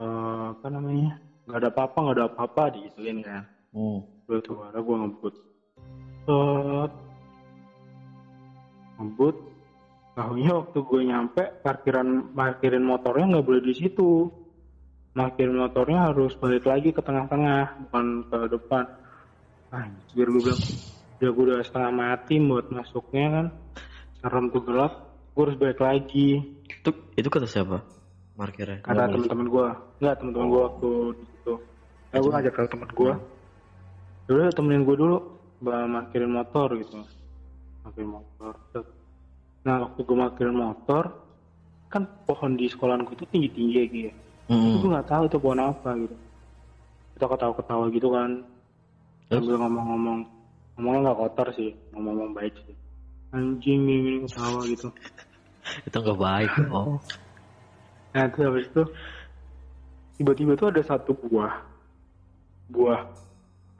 Eh, 0.00 0.44
apa 0.56 0.66
namanya 0.72 1.20
nggak 1.44 1.60
ada 1.60 1.68
apa-apa 1.68 1.96
nggak 2.00 2.16
ada 2.16 2.26
apa-apa 2.32 2.62
digituin 2.72 3.20
kan. 3.20 3.44
Hmm. 3.76 4.00
batu 4.24 4.56
bara 4.56 4.78
gue 4.80 4.96
ngebut. 4.96 5.34
Set. 6.24 6.92
ngebut. 8.96 9.36
Tahunya 10.16 10.52
waktu 10.56 10.78
gue 10.80 11.00
nyampe 11.04 11.42
parkiran 11.60 12.32
parkirin 12.32 12.80
motornya 12.80 13.36
nggak 13.36 13.46
boleh 13.46 13.60
di 13.60 13.74
situ. 13.76 14.32
Parkirin 15.12 15.60
motornya 15.60 16.08
harus 16.08 16.32
balik 16.40 16.64
lagi 16.64 16.96
ke 16.96 17.04
tengah-tengah 17.04 17.84
bukan 17.84 18.06
ke 18.24 18.38
depan. 18.56 18.84
Anjir 19.68 20.26
gue 20.32 20.42
bilang 20.48 20.62
ya 21.20 21.28
gue 21.28 21.44
udah 21.44 21.60
setengah 21.60 21.92
mati 21.92 22.40
buat 22.40 22.72
masuknya 22.72 23.26
kan. 23.28 23.46
Serem 24.24 24.48
tuh 24.48 24.64
gelap 24.64 25.12
gue 25.36 25.42
harus 25.44 25.60
balik 25.60 25.80
lagi. 25.84 26.40
Itu 26.72 26.90
itu 27.20 27.28
kata 27.28 27.44
siapa? 27.44 27.84
Markirnya. 28.40 28.80
kata 28.80 29.12
teman-teman 29.12 29.48
gue 29.52 29.89
nggak 30.00 30.14
teman-teman 30.16 30.46
gue 30.48 30.60
waktu 30.64 30.90
di 31.14 31.24
situ. 31.28 31.54
Eh 32.10 32.18
gue 32.18 32.30
ngajak 32.32 32.52
ke 32.56 32.62
teman 32.72 32.90
gue 32.90 33.12
dulu 34.30 34.40
temenin 34.54 34.82
gue 34.86 34.96
dulu 34.96 35.16
bawa 35.60 35.84
markirin 35.86 36.32
motor 36.32 36.68
gitu. 36.78 37.04
Markirin 37.84 38.10
motor 38.10 38.54
nah 39.60 39.76
waktu 39.84 40.00
gue 40.08 40.16
markirin 40.16 40.56
motor 40.56 41.04
kan 41.92 42.08
pohon 42.24 42.56
di 42.56 42.64
sekolahan 42.64 43.04
gue 43.04 43.12
itu 43.12 43.26
tinggi 43.28 43.48
tinggi 43.52 43.76
ya. 43.76 43.86
Gitu 43.86 44.12
Hmm. 44.50 44.82
gue 44.82 44.90
nggak 44.90 45.06
tahu 45.06 45.22
itu 45.30 45.38
pohon 45.38 45.62
apa 45.62 45.94
gitu. 45.94 46.16
Kita 47.14 47.24
ketawa 47.30 47.52
ketawa 47.54 47.84
gitu 47.94 48.08
kan. 48.10 48.30
Terus? 49.30 49.46
sambil 49.46 49.56
ngomong-ngomong. 49.62 50.18
Ngomongnya 50.74 51.00
nggak 51.06 51.18
kotor 51.22 51.48
sih 51.54 51.70
ngomong-ngomong 51.94 52.34
baik 52.34 52.54
sih. 52.66 52.74
Anjing 53.30 53.86
gini 53.86 53.94
gini 54.02 54.18
ketawa 54.26 54.60
gitu. 54.66 54.88
Itu 55.86 55.96
nggak 56.02 56.18
baik. 56.18 56.50
Oh. 56.74 56.98
Nah 58.10 58.26
terus 58.34 58.42
habis 58.50 58.66
itu 58.74 58.82
tiba-tiba 60.20 60.52
tuh 60.52 60.68
ada 60.68 60.84
satu 60.84 61.16
buah. 61.16 61.64
Buah. 62.68 63.00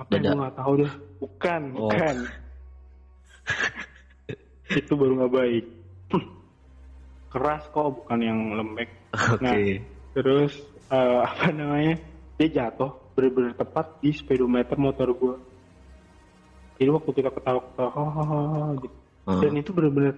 Apa 0.00 0.16
yang 0.16 0.32
gue 0.32 0.40
nggak 0.40 0.56
tahu 0.56 0.72
deh. 0.80 0.92
Bukan 1.20 1.62
Oh. 1.76 1.92
bukan. 1.92 2.16
Itu 4.80 4.92
baru 4.96 5.12
nggak 5.20 5.34
baik. 5.36 5.64
Keras 7.30 7.62
kok 7.68 7.92
bukan 7.92 8.18
yang 8.24 8.56
lembek. 8.56 8.88
Oke. 9.12 9.44
Nah. 9.44 9.54
terus 10.16 10.56
eh, 10.88 11.20
apa 11.28 11.52
namanya? 11.52 12.00
Dia 12.40 12.48
jatuh 12.48 12.88
benar-benar 13.12 13.52
tepat 13.60 14.00
di 14.00 14.16
speedometer 14.16 14.80
motor 14.80 15.12
gue 15.12 15.36
jadi 16.80 16.88
waktu 16.96 17.10
kita 17.12 17.28
ketawa-ketawa 17.36 18.00
gitu. 18.80 18.96
Hmm. 19.28 19.40
dan 19.44 19.52
itu 19.52 19.70
bener-bener 19.76 20.16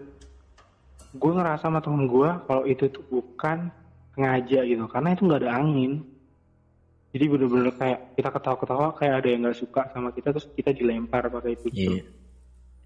gue 1.11 1.33
ngerasa 1.35 1.67
sama 1.67 1.83
temen 1.83 2.07
gue 2.07 2.31
kalau 2.47 2.63
itu 2.63 2.87
tuh 2.87 3.03
bukan 3.11 3.67
sengaja 4.15 4.63
gitu. 4.65 4.85
Karena 4.89 5.13
itu 5.13 5.27
nggak 5.27 5.43
ada 5.43 5.53
angin 5.59 6.05
jadi 7.13 7.25
bener-bener 7.29 7.73
kayak 7.77 8.17
kita 8.17 8.29
ketawa-ketawa 8.33 8.97
kayak 8.97 9.15
ada 9.21 9.29
yang 9.29 9.41
nggak 9.45 9.59
suka 9.59 9.85
sama 9.93 10.09
kita 10.11 10.33
terus 10.33 10.49
kita 10.53 10.73
dilempar 10.73 11.29
pakai 11.29 11.53
itu 11.55 11.67
Iya. 11.71 12.03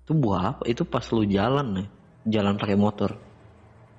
Itu 0.03 0.13
buah 0.15 0.43
apa? 0.55 0.63
Itu 0.67 0.83
pas 0.83 1.03
lu 1.11 1.27
jalan 1.27 1.67
nih. 1.83 1.89
Jalan 2.27 2.55
pakai 2.59 2.75
motor. 2.75 3.11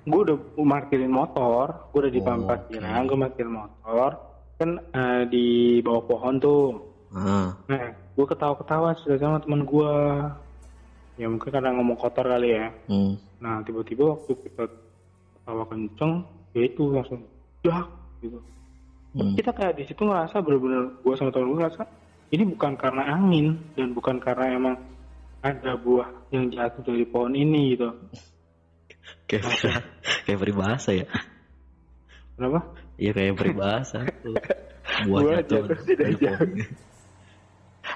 gue 0.08 0.20
udah 0.24 0.36
markirin 0.56 1.12
motor 1.12 1.68
gue 1.92 2.00
udah 2.00 2.08
di 2.08 2.20
Oh, 2.22 2.40
parkiran 2.40 3.04
gue 3.04 3.18
markirin 3.18 3.52
motor 3.52 4.10
kan 4.56 4.70
eh, 4.80 5.22
di 5.28 5.46
bawah 5.84 6.00
pohon 6.02 6.40
tuh 6.40 6.80
Ah. 7.12 7.52
nah 7.68 7.92
gue 8.16 8.24
ketawa-ketawa 8.24 8.96
sudah 9.00 9.20
sama 9.20 9.36
temen 9.36 9.68
gue 9.68 9.92
ya 11.16 11.28
mungkin 11.28 11.52
karena 11.52 11.76
ngomong 11.76 12.00
kotor 12.00 12.24
kali 12.24 12.56
ya 12.56 12.72
Hmm. 12.88 13.20
Nah 13.38 13.60
tiba-tiba 13.62 14.16
waktu 14.16 14.32
kita 14.48 14.64
ketawa 15.36 15.62
kenceng, 15.68 16.24
ya 16.50 16.62
itu 16.64 16.82
langsung 16.88 17.20
dak 17.60 17.86
gitu. 18.18 18.40
Hmm. 19.16 19.34
Kita 19.34 19.50
kayak 19.56 19.80
di 19.80 19.84
situ 19.88 20.04
ngerasa 20.04 20.44
bener-bener 20.44 21.00
gue 21.00 21.14
sama 21.16 21.32
temen 21.32 21.48
gue 21.48 21.58
ngerasa 21.64 21.82
ini 22.28 22.44
bukan 22.44 22.72
karena 22.76 23.02
angin 23.08 23.56
dan 23.72 23.96
bukan 23.96 24.20
karena 24.20 24.52
emang 24.52 24.76
ada 25.40 25.78
buah 25.80 26.08
yang 26.28 26.52
jatuh 26.52 26.82
dari 26.84 27.08
pohon 27.08 27.32
ini 27.32 27.72
gitu. 27.72 27.88
Kayak 29.24 29.48
kayak 30.28 30.38
peribahasa 30.44 30.92
ya. 30.92 31.08
Kenapa? 32.36 32.60
Iya 33.00 33.10
kayak 33.16 33.34
peribahasa. 33.38 33.98
Buah 35.08 35.20
Buah 35.24 35.40
jatuh 35.40 35.62
jatuh 35.72 35.96
dari 35.96 36.14
pohon. 36.20 36.48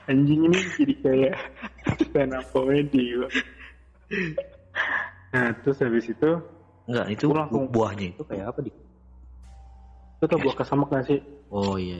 Anjing 0.08 0.40
ini 0.48 0.58
jadi 0.80 0.94
kayak 1.04 1.34
stand 2.08 2.32
up 2.32 2.44
comedy. 2.56 3.12
gua. 3.12 3.28
Nah 5.32 5.48
terus 5.60 5.76
habis 5.84 6.08
itu 6.08 6.30
Enggak, 6.88 7.06
itu 7.14 7.26
langsung- 7.30 7.68
buahnya 7.70 8.16
itu 8.16 8.22
kayak 8.24 8.46
apa 8.48 8.58
di? 8.64 8.70
Lu 10.22 10.30
tau 10.30 10.38
buah 10.38 10.54
kesemek 10.54 10.88
gak 10.94 11.04
sih? 11.10 11.18
Oh 11.50 11.74
iya. 11.74 11.98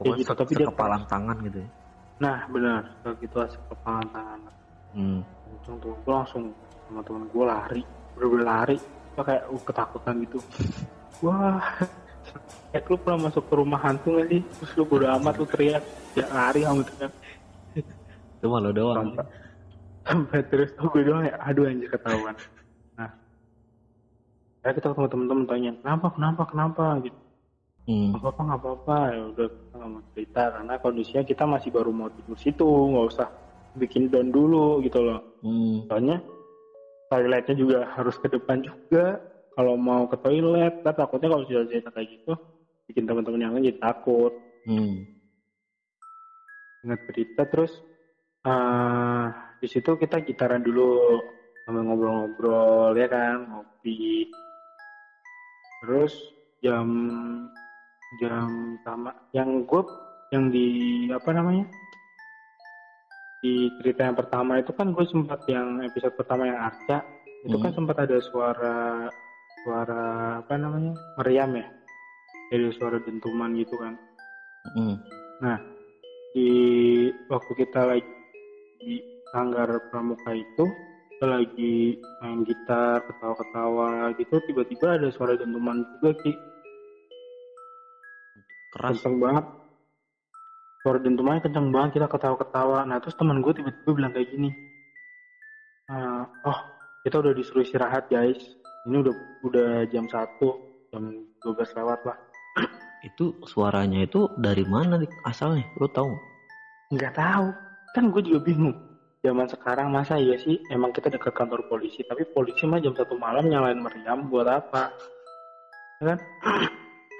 Pokoknya 0.00 0.16
gitu, 0.24 0.32
se- 0.32 0.38
tapi 0.40 0.52
dia 0.56 0.68
tangan 1.04 1.36
gitu 1.44 1.58
ya. 1.60 1.68
Nah 2.24 2.38
benar, 2.48 2.82
kayak 3.04 3.20
gitu 3.20 3.36
asal 3.36 3.60
kepalan 3.68 4.06
tangan. 4.16 4.40
Hmm. 4.96 5.20
Untung 5.52 5.76
tuh 5.84 5.92
gue 5.92 6.14
langsung 6.16 6.44
sama 6.88 7.04
temen 7.04 7.28
gue 7.28 7.44
lari. 7.44 7.82
Bener-bener 8.16 8.46
lari. 8.48 8.76
Gue 9.12 9.24
kayak 9.28 9.44
uh, 9.52 9.60
ketakutan 9.60 10.14
gitu. 10.24 10.38
Wah 11.20 11.60
kayak 12.72 12.88
lu 12.88 12.96
pernah 12.96 13.28
masuk 13.28 13.44
ke 13.44 13.54
rumah 13.60 13.80
hantu 13.84 14.08
gak 14.16 14.26
sih? 14.32 14.40
Terus 14.40 14.70
lu 14.80 14.84
bodo 14.88 15.06
amat 15.20 15.34
lu 15.36 15.44
teriak. 15.44 15.84
Ya 16.16 16.26
lari 16.32 16.64
kamu 16.64 16.80
teriak 16.80 17.12
Itu 18.40 18.46
malu 18.48 18.72
doang. 18.72 18.96
sampai 19.12 19.24
sampai 20.08 20.40
terus 20.48 20.72
tuh 20.80 20.88
gue 20.88 21.04
doang 21.04 21.28
ya. 21.28 21.36
Aduh 21.44 21.68
anjir 21.68 21.92
ketahuan. 21.92 22.32
Nah. 22.96 23.12
Ya 24.64 24.72
kita 24.72 24.96
ketemu 24.96 25.08
temen-temen 25.12 25.44
tanya 25.44 25.70
kenapa 25.84 26.06
kenapa 26.16 26.42
kenapa? 26.48 26.84
Gitu 27.04 27.23
Hmm. 27.84 28.16
nggak 28.16 28.20
apa-apa 28.24 28.40
nggak 28.48 28.60
apa-apa. 28.60 28.96
Ya 29.12 29.22
udah 29.28 29.46
kita 29.52 29.74
nggak 29.76 29.90
mau 29.92 30.02
cerita. 30.16 30.42
Karena 30.56 30.74
kondisinya 30.80 31.22
kita 31.24 31.44
masih 31.44 31.68
baru 31.68 31.90
mau 31.92 32.08
tidur 32.08 32.38
situ. 32.40 32.64
Nggak 32.64 33.06
usah 33.12 33.28
bikin 33.76 34.08
down 34.08 34.30
dulu 34.30 34.80
gitu 34.80 35.02
loh. 35.02 35.20
Hmm. 35.44 35.84
soalnya 35.84 36.24
toiletnya 37.12 37.52
juga 37.52 37.78
harus 37.92 38.16
ke 38.16 38.32
depan 38.32 38.64
juga. 38.64 39.20
Kalau 39.54 39.76
mau 39.78 40.08
ke 40.08 40.16
toilet 40.18 40.72
kan 40.82 40.94
takutnya 40.96 41.28
kalau 41.30 41.44
sudah 41.46 41.68
cerita 41.68 41.92
kayak 41.92 42.10
gitu 42.10 42.32
bikin 42.84 43.04
teman-teman 43.08 43.40
yang 43.40 43.52
lain 43.54 43.70
jadi 43.70 43.80
takut. 43.80 44.32
Hmm. 44.64 45.04
ingat 46.84 47.00
cerita 47.08 47.48
terus 47.48 47.72
eh 48.44 49.26
di 49.60 49.68
situ 49.68 49.96
kita 49.96 50.20
gitaran 50.24 50.60
dulu. 50.60 51.20
Sambil 51.64 51.80
ngobrol-ngobrol 51.88 52.92
ya 52.96 53.08
kan 53.08 53.48
ngopi. 53.48 54.28
Terus 55.80 56.12
jam 56.60 56.88
jam 58.20 58.78
sama 58.84 59.10
yang 59.32 59.64
gue 59.64 59.82
yang 60.32 60.50
di 60.50 60.66
apa 61.10 61.30
namanya 61.30 61.66
di 63.44 63.68
cerita 63.80 64.08
yang 64.08 64.16
pertama 64.16 64.58
itu 64.58 64.72
kan 64.72 64.90
gue 64.96 65.04
sempat 65.06 65.44
yang 65.46 65.84
episode 65.84 66.16
pertama 66.16 66.48
yang 66.48 66.58
Arca 66.58 67.04
itu 67.44 67.56
kan 67.60 67.70
Hmm. 67.70 67.78
sempat 67.84 67.96
ada 68.08 68.18
suara 68.24 69.08
suara 69.64 70.04
apa 70.40 70.54
namanya 70.56 70.96
meriam 71.20 71.52
ya 71.52 71.68
jadi 72.48 72.72
suara 72.76 72.96
dentuman 73.04 73.52
gitu 73.56 73.76
kan 73.76 73.94
Hmm. 74.72 74.96
Nah, 75.44 75.60
di 76.32 76.48
waktu 77.28 77.52
kita 77.52 77.84
lagi 77.84 78.08
di 78.80 78.96
sanggar 79.28 79.68
pramuka 79.92 80.32
itu, 80.32 80.64
kita 81.12 81.26
lagi 81.28 82.00
main 82.24 82.48
gitar, 82.48 83.04
ketawa-ketawa 83.04 84.16
gitu, 84.16 84.40
tiba-tiba 84.48 84.96
ada 84.96 85.12
suara 85.12 85.36
dentuman 85.36 85.84
juga 86.00 86.16
Ki. 86.24 86.32
Keras. 88.74 88.98
Kenceng 88.98 89.16
banget. 89.22 89.44
Suara 90.84 90.98
dentumannya 91.00 91.40
kenceng 91.40 91.72
banget, 91.72 91.90
kita 92.02 92.06
ketawa-ketawa. 92.10 92.84
Nah, 92.84 93.00
terus 93.00 93.16
teman 93.16 93.40
gue 93.40 93.52
tiba-tiba 93.56 93.90
bilang 93.94 94.12
kayak 94.12 94.28
gini. 94.28 94.50
"Ah, 95.88 96.28
oh, 96.44 96.58
kita 97.06 97.24
udah 97.24 97.32
disuruh 97.32 97.64
istirahat 97.64 98.04
guys. 98.12 98.36
Ini 98.84 99.00
udah 99.00 99.14
udah 99.48 99.70
jam 99.88 100.04
1, 100.10 100.60
jam 100.92 101.02
12 101.40 101.72
lewat 101.72 102.00
lah. 102.04 102.18
Itu 103.08 103.32
suaranya 103.48 104.04
itu 104.04 104.28
dari 104.40 104.64
mana 104.64 104.96
nih 105.00 105.08
asalnya? 105.24 105.64
Lu 105.80 105.88
tahu? 105.88 106.08
nggak? 106.94 107.14
tahu 107.16 107.48
kan 107.94 108.10
gue 108.10 108.22
juga 108.26 108.40
bingung 108.42 108.74
zaman 109.24 109.48
sekarang 109.48 109.88
masa 109.88 110.20
iya 110.20 110.36
sih 110.36 110.58
emang 110.68 110.92
kita 110.92 111.08
dekat 111.08 111.32
kantor 111.32 111.64
polisi 111.70 112.04
tapi 112.04 112.26
polisi 112.34 112.66
mah 112.68 112.82
jam 112.82 112.92
satu 112.92 113.16
malam 113.16 113.48
nyalain 113.48 113.80
meriam 113.80 114.28
buat 114.28 114.46
apa 114.46 114.90
Ya 116.02 116.12
kan 116.12 116.18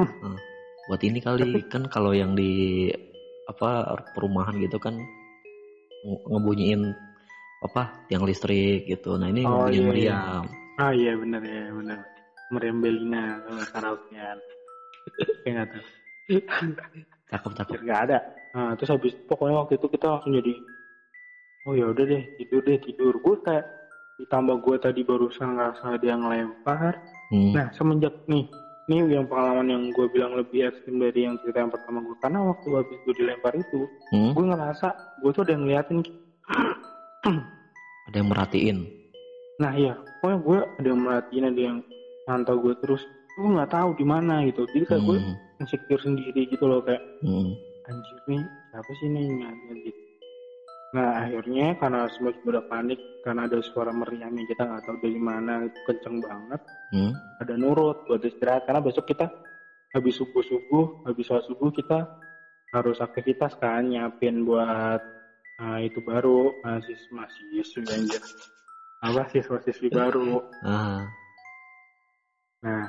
Buat 0.85 1.01
ini 1.03 1.19
kali 1.19 1.51
kan 1.73 1.89
kalau 1.89 2.13
yang 2.13 2.33
di 2.33 2.89
apa 3.45 3.93
perumahan 4.13 4.57
gitu 4.57 4.77
kan 4.77 4.97
nge- 6.05 6.23
ngebunyiin 6.29 6.83
apa 7.61 7.93
tiang 8.09 8.25
listrik 8.25 8.85
gitu. 8.85 9.17
Nah 9.17 9.29
ini 9.29 9.45
Oh, 9.45 9.65
ngebunyiin 9.69 9.81
iya, 9.81 9.89
meriam. 9.89 10.45
ah 10.75 10.91
iya 10.91 11.13
bener 11.15 11.41
ya 11.41 11.71
bener 11.71 11.99
meriam 12.51 12.79
Belina 12.83 13.41
sama 13.41 13.63
karaokean 13.71 14.37
kayak 15.43 15.53
nggak 15.55 15.69
tahu 15.71 15.87
Cakep 17.31 17.51
cakep. 17.57 17.77
Nggak 17.83 18.01
ada 18.11 18.19
nah 18.55 18.71
terus 18.79 18.91
habis 18.95 19.15
pokoknya 19.27 19.67
waktu 19.67 19.75
itu 19.75 19.87
kita 19.91 20.07
langsung 20.15 20.31
jadi 20.31 20.55
oh 21.67 21.75
ya 21.75 21.91
udah 21.91 22.05
deh 22.07 22.23
tidur 22.39 22.63
deh 22.63 22.79
tidur 22.79 23.15
gue 23.19 23.37
kayak 23.43 23.67
ditambah 24.15 24.57
gue 24.63 24.77
tadi 24.79 25.01
barusan 25.03 25.59
ngerasa 25.59 25.99
ada 25.99 26.07
yang 26.07 26.23
lempar 26.27 26.95
Hmm. 27.33 27.57
Nah, 27.57 27.73
semenjak 27.73 28.13
nih 28.29 28.45
ini 28.87 29.09
yang 29.09 29.25
pengalaman 29.25 29.67
yang 29.67 29.83
gue 29.91 30.07
bilang 30.09 30.33
lebih 30.35 30.69
ekstrim 30.69 30.99
dari 30.99 31.25
yang 31.25 31.41
cerita 31.41 31.59
yang 31.59 31.73
pertama 31.73 31.99
gue 32.01 32.17
karena 32.19 32.45
waktu 32.45 32.69
habis 32.71 32.99
gue 33.01 33.15
dilempar 33.15 33.53
itu 33.55 33.81
Hmm? 34.13 34.33
gue 34.33 34.45
ngerasa 34.45 34.89
gue 35.19 35.31
tuh 35.31 35.43
ada 35.43 35.53
yang 35.53 35.63
ngeliatin 35.65 35.99
Ada 38.05 38.17
yang 38.17 38.29
merhatiin. 38.29 38.79
nah 39.55 39.73
iya 39.73 39.95
pokoknya 40.19 40.39
gue 40.41 40.59
ada 40.77 40.89
yang 40.91 41.01
merhatiin 41.01 41.45
ada 41.47 41.61
yang 41.63 41.79
mantau 42.25 42.59
gue 42.59 42.75
terus 42.77 43.01
gue 43.33 43.49
nggak 43.49 43.71
tahu 43.71 43.95
di 43.95 44.05
mana 44.05 44.43
gitu 44.43 44.67
jadi 44.69 44.85
kayak 44.85 45.03
gue 45.03 45.19
Hmm. 45.19 45.35
insecure 45.57 46.03
sendiri 46.03 46.41
gitu 46.45 46.65
loh 46.67 46.83
kayak 46.83 47.01
Hmm. 47.23 47.55
anjir 47.85 48.19
nih 48.27 48.43
siapa 48.69 48.91
sih 48.99 49.09
nih 49.09 49.25
gitu 49.81 50.01
nah 50.95 51.27
akhirnya 51.27 51.75
karena 51.83 52.07
semua 52.15 52.31
juga 52.39 52.63
udah 52.63 52.65
panik 52.71 53.01
karena 53.27 53.51
ada 53.51 53.59
suara 53.67 53.91
meriam 53.91 54.31
yang 54.31 54.47
kita 54.47 54.63
nggak 54.63 54.83
tahu 54.87 54.97
dari 55.03 55.19
mana 55.19 55.67
itu 55.67 55.81
kenceng 55.91 56.23
banget. 56.23 56.61
Hmm. 56.95 57.13
ada 57.43 57.55
nurut 57.59 58.07
buat 58.07 58.23
istirahat 58.23 58.63
karena 58.71 58.79
besok 58.79 59.11
kita 59.11 59.27
habis 59.91 60.15
subuh 60.15 60.47
subuh 60.47 61.03
habis 61.03 61.27
sholat 61.27 61.43
subuh 61.51 61.75
kita 61.75 62.07
harus 62.71 62.99
aktivitas 63.03 63.59
kan 63.59 63.91
nyiapin 63.91 64.47
buat 64.47 65.03
nah, 65.59 65.79
itu 65.83 65.99
baru 66.03 66.51
mahasiswa 66.63 67.11
mahasiswa 67.11 67.83
anjir. 67.91 68.23
Apa 69.03 69.23
siswa 69.35 69.59
siswi 69.67 69.91
baru. 69.99 70.43
Ah. 70.63 71.07
nah 72.63 72.87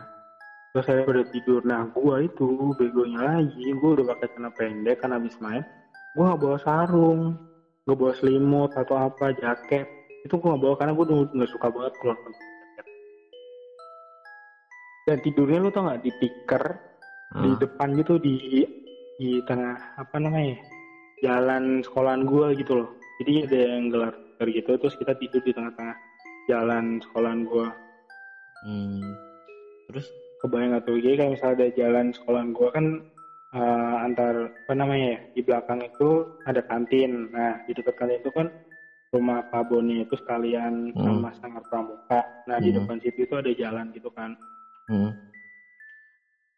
terus 0.74 0.86
saya 0.86 1.01
udah 1.06 1.26
tidur. 1.34 1.62
Nah 1.66 1.89
gua 1.89 2.22
itu 2.22 2.74
begonya 2.78 3.41
lagi 3.41 3.66
gua 3.82 3.97
udah 3.97 4.06
pakai 4.14 4.30
celana 4.34 4.49
pendek 4.53 4.97
kan 5.01 5.14
habis 5.14 5.34
main 5.41 5.66
gua 6.14 6.34
nggak 6.34 6.41
bawa 6.41 6.58
sarung 6.62 7.22
nggak 7.86 7.98
bawa 8.02 8.14
selimut 8.18 8.72
atau 8.74 8.96
apa 8.98 9.32
jaket. 9.38 9.86
Itu 10.26 10.42
gua 10.42 10.58
nggak 10.58 10.64
bawa 10.66 10.76
karena 10.82 10.94
udah 10.98 11.16
nggak 11.32 11.52
suka 11.54 11.70
banget 11.70 11.94
keluar 12.02 12.18
dan 15.06 15.22
tidurnya 15.22 15.62
lu 15.62 15.70
tau 15.70 15.86
nggak? 15.86 16.02
Di 16.02 16.12
tikar 16.18 16.64
di 17.46 17.50
Ah. 17.54 17.58
depan 17.62 17.94
gitu 18.00 18.18
di 18.18 18.66
di 19.22 19.38
tengah 19.46 19.78
apa 20.02 20.18
namanya 20.18 20.58
jalan 21.22 21.86
sekolahan 21.86 22.26
gua 22.26 22.52
gitu 22.58 22.84
loh. 22.84 22.90
Jadi 23.22 23.48
ada 23.48 23.58
yang 23.78 23.94
gelar 23.94 24.14
gitu 24.44 24.72
terus 24.76 24.98
kita 25.00 25.14
tidur 25.16 25.40
di 25.46 25.54
tengah-tengah 25.54 25.96
jalan 26.50 27.00
sekolahan 27.06 27.46
gua. 27.46 27.70
Hmm. 28.66 29.14
Terus? 29.94 30.10
kebayang 30.44 30.78
gak 30.78 30.86
tuh? 30.86 31.02
Jadi 31.02 31.16
kayak 31.18 31.32
misalnya 31.34 31.56
ada 31.58 31.68
jalan 31.74 32.06
sekolahan 32.14 32.50
gua 32.54 32.70
kan 32.70 32.86
eh, 33.56 33.95
antar 34.03 34.51
apa 34.51 34.74
namanya 34.76 35.16
ya 35.16 35.20
di 35.32 35.41
belakang 35.41 35.80
itu 35.82 36.28
ada 36.43 36.60
kantin 36.68 37.32
nah 37.32 37.56
di 37.64 37.72
dekat 37.72 37.95
kantin 37.95 38.20
itu 38.20 38.32
kan 38.36 38.47
rumah 39.16 39.39
Pak 39.47 39.72
Boni 39.72 40.03
itu 40.03 40.16
sekalian 40.20 40.91
Hmm. 40.91 41.24
sama 41.24 41.30
Sanggar 41.39 41.64
Pramuka 41.72 42.20
nah 42.45 42.60
di 42.60 42.70
Hmm. 42.76 42.84
depan 42.84 42.99
situ 42.99 43.24
itu 43.24 43.36
ada 43.39 43.51
jalan 43.56 43.88
gitu 43.95 44.12
kan 44.12 44.36
Hmm. 44.86 45.12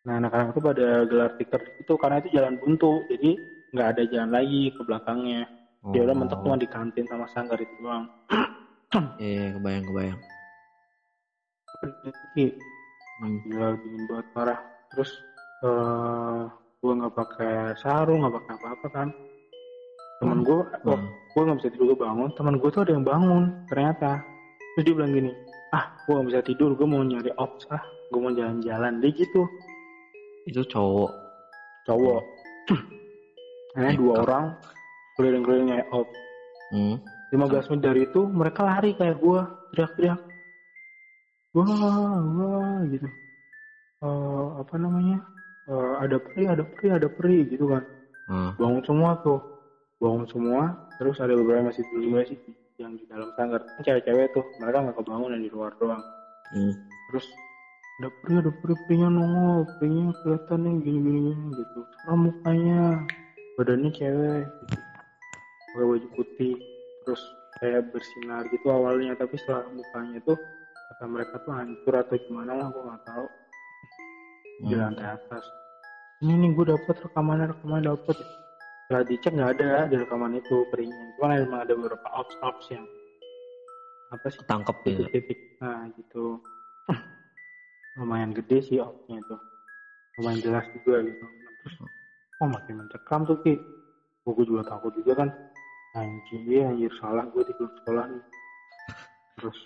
Nah, 0.07 0.23
anak-anak 0.23 0.55
itu 0.55 0.61
pada 0.63 0.87
gelar 1.03 1.31
tikar 1.35 1.61
itu 1.67 1.93
karena 1.99 2.23
itu 2.23 2.31
jalan 2.31 2.55
buntu, 2.55 3.03
jadi 3.11 3.35
nggak 3.75 3.87
ada 3.91 4.03
jalan 4.07 4.31
lagi 4.31 4.71
ke 4.71 4.81
belakangnya. 4.87 5.43
Ya 5.91 5.99
udah 6.07 6.15
mentok 6.15 6.39
cuma 6.47 6.55
di 6.55 6.67
kantin 6.67 7.03
sama 7.11 7.27
sanggar 7.35 7.59
itu 7.59 7.75
doang. 7.83 8.07
Iya, 9.19 9.51
kebayang 9.59 9.83
kebayang. 9.83 10.19
Hmm. 13.19 13.35
gila 13.43 13.67
dingin 13.83 14.03
banget 14.07 14.27
parah. 14.31 14.59
Terus 14.95 15.11
eh 15.67 16.43
gue 16.77 16.91
nggak 16.93 17.13
pakai 17.13 17.73
sarung, 17.81 18.21
nggak 18.21 18.35
pakai 18.37 18.53
apa-apa 18.57 18.87
kan. 18.93 19.07
Temen 20.17 20.41
gue, 20.41 20.61
oh, 20.61 20.97
Hmm. 20.97 21.07
gue 21.07 21.41
nggak 21.45 21.57
bisa 21.61 21.69
tidur 21.73 21.85
gue 21.93 21.99
bangun. 21.99 22.29
Temen 22.33 22.55
gue 22.57 22.69
tuh 22.69 22.81
ada 22.85 22.91
yang 22.93 23.05
bangun 23.05 23.43
ternyata. 23.67 24.21
Terus 24.73 24.83
dia 24.85 24.93
bilang 24.93 25.13
gini, 25.13 25.31
ah 25.73 25.85
gue 26.05 26.13
nggak 26.13 26.27
bisa 26.29 26.41
tidur, 26.45 26.69
gue 26.73 26.87
mau 26.87 27.01
nyari 27.01 27.29
ops 27.37 27.65
ah, 27.69 27.81
gue 28.09 28.19
mau 28.19 28.33
jalan-jalan. 28.33 29.01
Dia 29.01 29.11
gitu. 29.13 29.41
Itu 30.45 30.61
cowok. 30.65 31.11
cowok 31.83 32.19
nah 33.79 33.95
dua 33.95 34.27
orang 34.27 34.45
keliling-keliling 35.15 35.71
kayak 35.71 35.87
op 35.95 36.03
Hmm. 36.67 36.99
15 37.31 37.63
menit 37.71 37.79
dari 37.79 38.01
itu 38.03 38.27
mereka 38.27 38.59
lari 38.67 38.91
kayak 38.91 39.15
gua 39.23 39.47
teriak-teriak 39.71 40.19
wah 41.55 42.19
wah 42.19 42.83
gitu 42.91 43.07
Eh, 44.03 44.47
apa 44.59 44.75
namanya 44.75 45.23
Eh, 45.67 45.93
ada 45.99 46.17
peri 46.23 46.43
ada 46.47 46.63
peri 46.63 46.87
ada 46.95 47.07
peri 47.11 47.43
gitu 47.51 47.67
kan. 47.67 47.83
Ah. 48.27 48.51
bangun 48.55 48.83
semua 48.87 49.19
tuh. 49.23 49.39
Bangun 49.99 50.27
semua 50.31 50.75
terus 50.95 51.19
ada 51.19 51.35
beberapa 51.35 51.69
masih 51.69 51.83
dulu 51.91 52.01
juga 52.07 52.21
sih 52.31 52.39
yang 52.79 52.95
di 52.95 53.03
dalam 53.11 53.27
sanggar. 53.35 53.61
Cewek-cewek 53.83 54.31
tuh 54.31 54.45
mereka 54.63 54.87
nggak 54.87 54.97
kebangun 54.99 55.35
yang 55.35 55.43
di 55.43 55.51
luar 55.51 55.71
doang. 55.79 56.03
Hmm. 56.47 56.71
terus 57.11 57.27
ada 57.99 58.09
peri 58.23 58.33
ada 58.39 58.51
peri 58.63 58.75
perinya 58.87 59.09
nongol 59.11 59.67
perinya 59.75 60.15
kelihatan 60.23 60.59
nih 60.63 60.75
gini 60.79 60.99
gini 61.03 61.19
gini 61.27 61.45
gitu. 61.59 61.79
Serem 61.99 62.19
mukanya 62.31 62.81
badannya 63.59 63.89
cewek. 63.91 64.45
Gitu 64.47 64.77
pakai 65.75 65.85
baju 65.93 66.07
putih. 66.15 66.55
Terus 67.03 67.21
kayak 67.59 67.83
bersinar 67.91 68.43
gitu 68.53 68.67
awalnya 68.69 69.13
tapi 69.17 69.35
setelah 69.37 69.65
mukanya 69.73 70.19
tuh 70.23 70.37
kata 70.93 71.05
mereka 71.09 71.35
tuh 71.41 71.53
hancur 71.53 71.93
atau 71.93 72.15
gimana 72.29 72.51
lah 72.53 72.67
gue 72.69 72.83
nggak 72.85 73.03
tahu 73.05 73.25
di 74.57 74.73
Hmm. 74.73 74.81
lantai 74.81 75.07
atas. 75.17 75.43
Ini 76.17 76.33
nih 76.33 76.49
gue 76.57 76.65
dapet 76.73 76.95
rekaman 77.05 77.45
rekaman 77.45 77.85
dapet. 77.85 78.17
Setelah 78.87 79.03
dicek 79.05 79.31
nggak 79.35 79.51
ada 79.59 79.69
di 79.85 79.95
rekaman 80.01 80.33
itu 80.39 80.65
perinya 80.73 80.97
cuma 81.19 81.37
emang 81.37 81.61
ada 81.61 81.73
beberapa 81.77 82.07
ops 82.17 82.35
ops 82.41 82.65
yang 82.73 82.85
apa 84.09 84.25
sih? 84.31 84.39
Ketangkep 84.41 84.75
gitu. 84.81 85.03
titik-titik. 85.11 85.39
Nah 85.61 85.85
gitu. 85.93 86.41
Lumayan 87.99 88.31
gede 88.33 88.57
sih 88.65 88.77
opnya 88.81 89.21
tuh 89.27 89.41
lumayan 90.17 90.41
jelas 90.41 90.65
juga 90.73 91.05
gitu. 91.05 91.25
Terus 91.61 91.75
oh 92.41 92.47
makin 92.49 92.73
mencekam 92.81 93.21
tuh 93.29 93.37
ki. 93.45 93.53
Oh, 94.25 94.33
gue 94.35 94.43
juga 94.43 94.65
takut 94.65 94.91
juga 94.97 95.23
kan. 95.23 95.29
Anjir 95.95 96.65
anjir 96.65 96.91
salah 96.97 97.29
gue 97.29 97.45
di 97.45 97.53
sekolah 97.53 98.05
nih. 98.09 98.23
Terus 99.37 99.57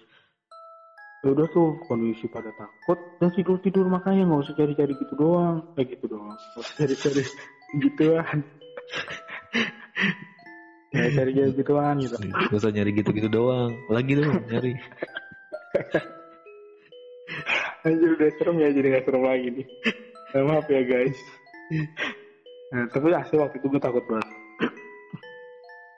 ya 1.22 1.38
udah 1.38 1.48
tuh 1.54 1.78
kondisi 1.86 2.26
pada 2.26 2.50
takut 2.58 2.98
dan 3.22 3.30
tidur 3.38 3.62
tidur 3.62 3.86
makanya 3.86 4.26
nggak 4.26 4.42
usah 4.42 4.58
cari 4.58 4.74
cari 4.74 4.94
gitu 4.98 5.14
doang 5.14 5.62
kayak 5.78 5.94
gitu 5.94 6.18
doang 6.18 6.34
nggak 6.34 6.66
usah 6.66 6.76
cari 6.82 6.96
cari 6.98 7.24
gituan 7.86 8.38
nggak 10.92 11.12
cari 11.16 11.32
cari 11.32 11.52
gituan 11.56 11.96
gitu 12.04 12.16
Gak 12.20 12.60
usah 12.60 12.72
nyari 12.76 12.92
gitu-gitu 12.92 13.32
doang. 13.32 13.72
Lagi 13.88 14.12
dong 14.20 14.44
nyari. 14.44 14.76
Anjir 17.88 18.12
udah 18.14 18.30
serem 18.38 18.62
ya 18.62 18.70
jadi 18.76 18.88
gak 19.00 19.06
serem 19.08 19.24
lagi 19.24 19.48
nih. 19.50 19.66
Nah, 20.36 20.42
maaf 20.52 20.68
ya 20.70 20.82
guys. 20.86 21.18
Nah, 22.76 22.86
tapi 22.94 23.10
asli 23.16 23.40
waktu 23.40 23.58
itu 23.58 23.68
gue 23.72 23.82
takut 23.82 24.04
banget. 24.06 24.28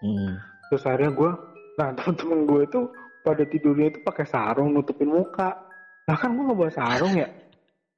Hmm. 0.03 0.35
Terus 0.71 0.83
akhirnya 0.87 1.11
gue, 1.11 1.31
nah 1.79 1.89
temen-temen 1.97 2.39
gue 2.47 2.61
itu 2.63 2.81
pada 3.23 3.43
tidurnya 3.47 3.95
itu 3.95 3.99
pakai 4.03 4.27
sarung 4.27 4.75
nutupin 4.75 5.09
muka. 5.09 5.55
Nah 6.03 6.15
kan 6.19 6.35
gue 6.35 6.43
gak 6.43 6.59
bawa 6.59 6.71
sarung 6.71 7.15
ya. 7.15 7.31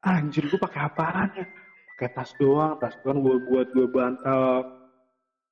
Anjir 0.06 0.46
gue 0.46 0.62
pakai 0.62 0.86
apaan 0.86 1.30
ya? 1.34 1.46
Pakai 1.96 2.10
tas 2.14 2.32
doang, 2.38 2.78
tas 2.78 2.94
doang 3.02 3.26
gue 3.26 3.36
buat 3.50 3.68
gue 3.74 3.90
bantal 3.90 4.86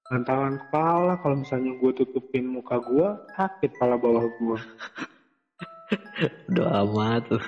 bantalan 0.03 0.59
kepala 0.59 1.15
kalau 1.23 1.41
misalnya 1.41 1.73
gue 1.79 1.91
tutupin 1.95 2.45
muka 2.45 2.77
gue 2.83 3.07
sakit 3.39 3.71
kepala 3.79 3.95
bawah 3.95 4.27
gue 4.27 4.57
Udah 6.51 6.83
amat 6.85 7.21
tuh. 7.29 7.43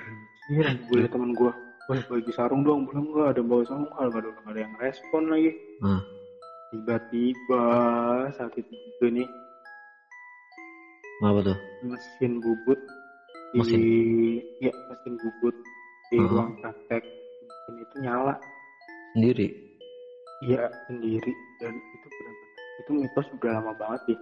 Iya, 0.54 0.78
gue 0.78 0.98
liat 1.02 1.10
temen 1.10 1.34
gue, 1.34 1.50
wah 1.90 2.02
bagi 2.06 2.32
sarung 2.34 2.62
dong, 2.62 2.86
belum 2.86 3.18
nggak 3.18 3.30
ada 3.34 3.42
bawa 3.42 3.64
sarung, 3.66 3.90
kalau 3.90 4.10
nggak 4.14 4.22
ada, 4.22 4.30
nggak 4.30 4.54
ada 4.54 4.62
yang 4.62 4.76
respon 4.78 5.24
lagi. 5.34 5.52
Hmm. 5.82 6.02
Tiba-tiba 6.70 7.66
saat 8.38 8.54
itu 8.54 8.70
juga 8.70 9.08
nih 9.10 9.30
Apa 11.24 11.40
tuh? 11.42 11.58
mesin 11.86 12.42
bubut 12.42 12.80
di, 13.54 13.62
Mesin? 13.62 13.80
ya 14.60 14.74
mesin 14.90 15.14
bubut 15.22 15.56
di 16.10 16.18
Hmm. 16.20 16.28
ruang 16.28 16.52
praktek 16.60 17.04
mesin 17.42 17.74
itu 17.80 17.96
nyala, 18.02 18.36
Sendiri. 19.14 19.48
iya 20.44 20.68
sendiri 20.86 21.32
dan 21.62 21.72
itu 21.74 22.08
benar 22.10 22.36
itu 22.76 22.92
mitos 22.92 23.28
udah 23.32 23.52
lama 23.56 23.72
banget 23.80 24.02
ya, 24.12 24.18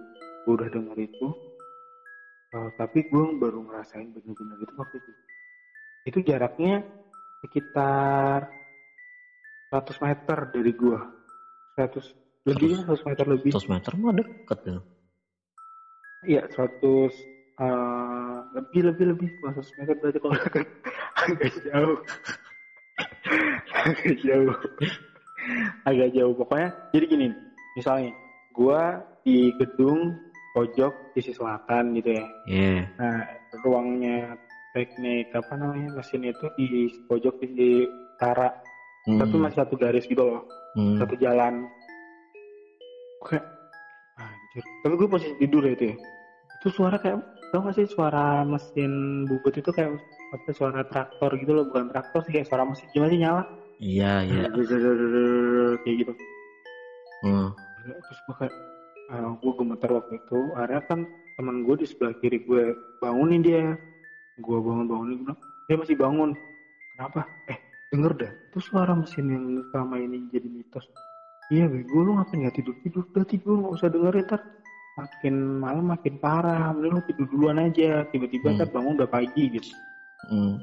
gue 0.46 0.52
udah 0.54 0.68
denger 0.70 0.98
itu. 1.02 1.26
Eh, 2.54 2.70
tapi 2.78 3.02
gue 3.02 3.24
baru 3.34 3.66
ngerasain 3.66 4.14
bener-bener 4.14 4.54
itu 4.62 4.74
waktu 4.78 4.96
itu. 5.02 5.10
Itu 6.06 6.18
jaraknya 6.22 6.86
sekitar 7.42 8.46
100 9.74 9.98
meter 9.98 10.38
dari 10.54 10.70
gua. 10.70 11.02
100 11.74 12.14
lebih 12.46 12.68
ya 12.70 12.78
100 12.86 13.02
meter 13.10 13.26
lebih. 13.26 13.50
100 13.50 13.66
meter 13.74 13.92
mah 13.98 14.14
deket 14.14 14.58
ya. 14.62 14.78
Iya 16.24 16.42
100 16.52 17.12
eh, 17.60 18.36
lebih 18.56 18.80
lebih 18.90 19.04
lebih 19.14 19.28
100 19.44 19.78
meter 19.78 19.94
berarti 20.00 20.18
kalau 20.18 20.36
agak 21.24 21.52
jauh. 21.64 21.98
agak 23.84 24.16
jauh. 24.24 24.54
agak 25.84 26.08
jauh 26.16 26.34
pokoknya. 26.34 26.68
Jadi 26.96 27.04
gini, 27.06 27.26
misalnya 27.76 28.10
gua 28.56 29.04
di 29.24 29.52
gedung 29.60 30.16
pojok 30.56 31.12
sisi 31.14 31.34
selatan 31.34 31.92
gitu 31.98 32.10
ya. 32.16 32.26
Iya. 32.48 32.76
Nah, 32.96 33.20
ruangnya 33.66 34.38
teknik 34.74 35.30
apa 35.30 35.54
namanya 35.54 35.94
mesin 35.94 36.26
itu 36.26 36.46
di 36.58 36.90
pojok 37.06 37.38
di 37.46 37.86
Tara 38.18 38.50
Hmm. 39.04 39.20
tapi 39.20 39.36
masih 39.36 39.58
satu 39.60 39.76
garis 39.76 40.08
gitu 40.08 40.24
loh 40.24 40.48
Hmm. 40.74 40.96
satu 40.96 41.12
jalan 41.20 41.68
kayak 43.20 43.44
tapi 44.62 44.94
gue 44.94 45.08
posisi 45.10 45.34
tidur 45.42 45.66
ya 45.66 45.72
itu 45.74 45.84
ya. 45.90 45.96
Itu 46.62 46.68
suara 46.70 46.96
kayak 47.02 47.18
tau 47.50 47.66
gak 47.66 47.74
sih 47.74 47.86
suara 47.90 48.46
mesin 48.46 49.24
bubut 49.26 49.54
itu 49.58 49.70
kayak 49.74 49.98
apa 50.30 50.50
suara 50.54 50.86
traktor 50.86 51.34
gitu 51.38 51.52
loh. 51.58 51.64
Bukan 51.66 51.90
traktor 51.90 52.22
sih 52.22 52.32
kayak 52.38 52.46
suara 52.46 52.62
mesin 52.62 52.86
gimana 52.94 53.10
sih 53.10 53.20
nyala? 53.20 53.42
Iya, 53.82 54.12
iya. 54.22 54.44
kayak 55.82 55.96
gitu. 56.06 56.12
Hmm. 57.24 57.48
terus 57.84 58.20
gue 58.28 58.34
kayak 58.44 58.54
gue 59.42 59.52
gemetar 59.58 59.90
waktu 59.90 60.14
itu. 60.22 60.38
Akhirnya 60.54 60.82
kan 60.86 61.00
teman 61.34 61.66
gue 61.66 61.74
di 61.82 61.86
sebelah 61.90 62.14
kiri 62.22 62.38
gue 62.46 62.62
bangunin 63.02 63.42
dia. 63.42 63.74
Gue 64.38 64.58
bangun 64.62 64.86
bangunin 64.86 65.14
gue 65.18 65.26
bilang 65.26 65.40
dia 65.66 65.76
masih 65.80 65.96
bangun. 65.98 66.30
Kenapa? 66.94 67.26
Eh 67.50 67.58
denger 67.90 68.12
dah. 68.14 68.32
Itu 68.54 68.58
suara 68.62 68.94
mesin 68.94 69.26
yang 69.26 69.44
selama 69.74 69.98
ini 69.98 70.30
jadi 70.30 70.46
mitos 70.46 70.86
iya 71.48 71.64
bego 71.66 71.98
lu 72.00 72.10
ngapain 72.16 72.40
nggak 72.40 72.56
tidur 72.56 72.74
tidur 72.80 73.02
udah 73.06 73.26
tidur 73.26 73.54
nggak 73.58 73.74
usah 73.74 73.88
dengerin 73.88 74.24
ntar 74.24 74.40
makin 74.94 75.34
malam 75.58 75.84
makin 75.90 76.14
parah 76.16 76.70
mending 76.70 76.94
lu 76.94 77.02
tidur 77.04 77.26
duluan 77.28 77.58
aja 77.58 78.06
tiba-tiba 78.08 78.54
Hmm. 78.54 78.70
bangun 78.70 78.94
udah 78.96 79.10
pagi 79.10 79.44
gitu 79.50 79.70
Hmm. 80.24 80.56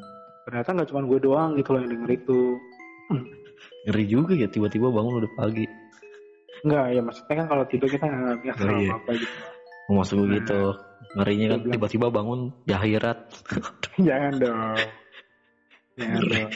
ternyata 0.48 0.70
nggak 0.74 0.88
cuma 0.90 1.02
gue 1.06 1.20
doang 1.20 1.54
gitu 1.54 1.70
loh 1.76 1.80
yang 1.84 1.92
denger 1.92 2.12
itu 2.16 2.40
Ngeri 3.82 4.06
juga 4.06 4.34
ya 4.34 4.46
tiba-tiba 4.46 4.90
bangun 4.90 5.22
udah 5.22 5.32
pagi. 5.34 5.66
Enggak 6.62 6.86
ya 6.94 7.02
maksudnya 7.02 7.36
kan 7.42 7.48
kalau 7.50 7.64
tidur 7.66 7.90
kita 7.90 8.06
nggak 8.06 8.22
ngerti 8.22 8.48
Oh, 8.62 8.78
iya. 8.78 8.90
apa-apa 8.94 9.12
gitu 9.18 9.36
Maksud 9.92 10.16
gue 10.16 10.26
Nah, 10.26 10.34
gitu. 10.38 10.62
Ngerinya 11.12 11.48
kan 11.50 11.60
tiba-tiba 11.68 12.08
bangun 12.08 12.40
di 12.64 12.72
akhirat. 12.72 13.18
Jangan 14.08 14.34
dong. 14.38 14.78
Jangan 15.98 16.22
dong. 16.24 16.50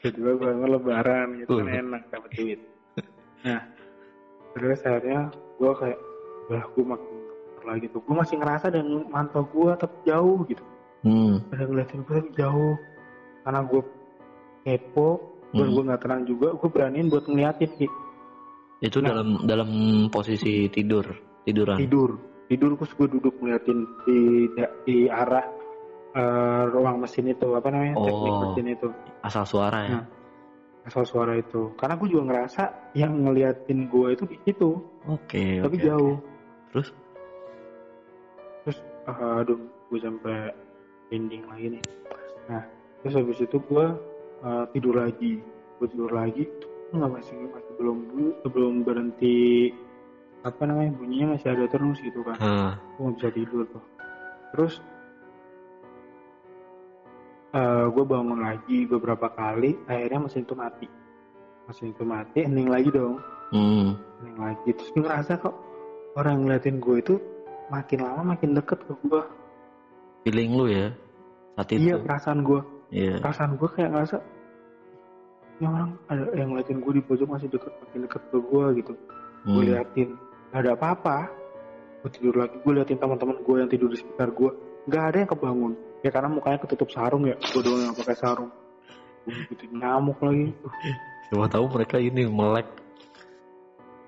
Tiba-tiba 0.00 0.30
bangun 0.36 0.68
lebaran 0.74 1.26
gitu 1.38 1.52
kan 1.60 1.64
Uh. 1.68 1.80
enak 1.80 2.02
dapat 2.08 2.30
duit. 2.34 2.60
Nah, 3.40 3.60
terus 4.52 4.80
akhirnya 4.82 5.30
gue 5.56 5.72
kayak, 5.72 5.98
lah 6.50 6.64
gue 6.66 6.84
makin 6.84 7.16
lagi 7.62 7.86
tuh. 7.88 8.00
Gue 8.04 8.16
masih 8.16 8.36
ngerasa 8.40 8.66
dan 8.72 8.84
mantau 9.08 9.44
gue 9.46 9.70
tapi 9.76 9.96
jauh 10.04 10.38
gitu. 10.48 10.64
Hmm. 11.00 11.40
Ada 11.52 11.64
ngeliatin 11.64 12.00
gue 12.04 12.14
tapi 12.20 12.30
jauh. 12.36 12.74
Karena 13.40 13.60
gue 13.64 13.82
kepo, 14.64 15.08
gue 15.50 15.64
Hmm. 15.64 15.72
gue 15.72 15.82
nggak 15.88 16.00
tenang 16.04 16.22
juga. 16.24 16.48
Gue 16.56 16.68
beraniin 16.68 17.08
buat 17.08 17.24
ngeliatin 17.24 17.70
Ki. 17.76 17.88
Itu 18.80 19.00
Nah. 19.00 19.12
dalam 19.12 19.28
dalam 19.44 19.70
posisi 20.08 20.68
tidur, 20.68 21.04
tiduran. 21.44 21.76
tidur. 21.76 22.16
Tidur 22.48 22.74
terus 22.74 22.92
gue 22.96 23.08
duduk 23.08 23.34
ngeliatin 23.38 23.78
di 24.04 24.18
di 24.84 24.96
arah 25.06 25.46
eh, 26.10 26.62
ruang 26.66 26.98
mesin 26.98 27.30
itu 27.30 27.54
apa 27.54 27.70
namanya 27.70 27.94
teknik 28.02 28.32
Oh. 28.34 28.40
mesin 28.42 28.66
itu. 28.66 28.88
Asal 29.22 29.46
suara 29.46 29.78
ya. 29.86 29.90
Nah. 29.94 30.04
Asal 30.86 31.04
suara 31.04 31.36
itu. 31.36 31.72
Karena 31.76 31.94
gue 32.00 32.08
juga 32.08 32.24
ngerasa 32.32 32.94
yang 32.96 33.24
ngeliatin 33.24 33.88
gue 33.90 34.08
itu 34.16 34.24
di 34.28 34.36
situ. 34.46 34.70
Oke, 35.08 35.60
tapi 35.60 35.76
oke, 35.76 35.84
jauh. 35.84 36.16
oke. 36.16 36.28
Terus? 36.70 36.88
terus 38.60 38.78
ah, 39.08 39.40
aduh 39.40 39.56
gue 39.88 39.98
sampai 40.00 40.52
ending 41.10 41.42
lagi 41.48 41.80
nih. 41.80 41.84
Nah 42.48 42.62
terus 43.00 43.14
habis 43.16 43.40
itu 43.40 43.56
gue 43.56 43.86
ah, 44.44 44.64
tidur 44.72 44.96
lagi. 45.00 45.40
Gue 45.80 45.88
tidur 45.88 46.12
lagi 46.12 46.44
nggak 46.90 47.10
masih 47.22 47.38
masih 47.54 47.72
belum 47.78 47.98
belum 48.50 48.74
berhenti 48.82 49.70
apa 50.42 50.66
namanya 50.66 50.90
bunyinya 50.98 51.38
masih 51.38 51.54
ada 51.54 51.66
terus 51.70 51.98
gitu 52.02 52.24
kan. 52.26 52.36
Hah. 52.40 52.72
gue 52.96 53.02
nggak 53.04 53.16
bisa 53.20 53.30
tidur 53.30 53.62
tuh. 53.70 53.84
Terus 54.56 54.74
gue 57.90 58.04
bangun 58.06 58.38
lagi 58.38 58.86
beberapa 58.86 59.26
kali 59.28 59.74
akhirnya 59.86 60.22
mesin 60.22 60.42
itu 60.42 60.54
mati. 60.54 60.86
Mesin 61.66 61.90
itu 61.90 62.02
mati 62.02 62.38
ending 62.42 62.70
lagi 62.70 62.90
dong. 62.90 63.18
Hmm. 63.50 63.98
Neng 64.22 64.36
lagi. 64.38 64.70
Terus 64.70 64.90
gue 64.94 65.02
ngerasa 65.02 65.32
kok 65.36 65.54
orang 66.14 66.32
yang 66.38 66.42
ngeliatin 66.46 66.76
gue 66.78 66.96
itu 66.98 67.14
makin 67.70 67.98
lama 68.02 68.34
makin 68.34 68.50
deket 68.52 68.78
ke 68.82 68.94
gue 69.04 69.22
Feeling 70.20 70.52
lu 70.52 70.66
ya 70.66 70.90
saat 71.54 71.70
itu. 71.70 71.80
iya 71.80 71.94
perasaan 71.98 72.42
gue 72.42 72.60
Iya. 72.90 73.22
perasaan 73.22 73.54
gue 73.54 73.68
kayak 73.70 73.90
ngerasa 73.94 74.16
ini 75.56 75.66
orang 75.66 75.90
ada 76.06 76.24
yang 76.34 76.48
ngeliatin 76.50 76.78
gue 76.82 76.92
di 76.98 77.02
pojok 77.02 77.28
masih 77.30 77.48
deket 77.48 77.72
makin 77.78 78.00
deket 78.06 78.22
ke 78.26 78.38
gue 78.38 78.64
gitu. 78.82 78.92
Gue 79.46 79.62
Hmm. 79.62 79.68
liatin 79.70 80.08
gak 80.50 80.60
ada 80.60 80.70
apa-apa. 80.74 81.18
Gue 82.02 82.10
tidur 82.10 82.34
lagi 82.36 82.56
gue 82.58 82.72
liatin 82.74 82.98
teman-teman 82.98 83.36
gue 83.38 83.56
yang 83.58 83.70
tidur 83.70 83.88
di 83.88 83.98
sekitar 83.98 84.30
gue 84.30 84.50
nggak 84.88 85.04
ada 85.12 85.16
yang 85.22 85.30
kebangun 85.30 85.72
ya 86.00 86.10
karena 86.12 86.28
mukanya 86.32 86.58
ketutup 86.64 86.88
sarung 86.92 87.28
ya. 87.28 87.36
Gue 87.52 87.62
doang 87.64 87.90
yang 87.90 87.96
pakai 87.96 88.16
sarung. 88.16 88.50
Ikutin 89.28 89.76
nyamuk 89.76 90.18
lagi. 90.24 90.52
Siapa 91.28 91.46
tahu 91.52 91.64
mereka 91.70 91.96
ini 92.00 92.24
melek. 92.26 92.66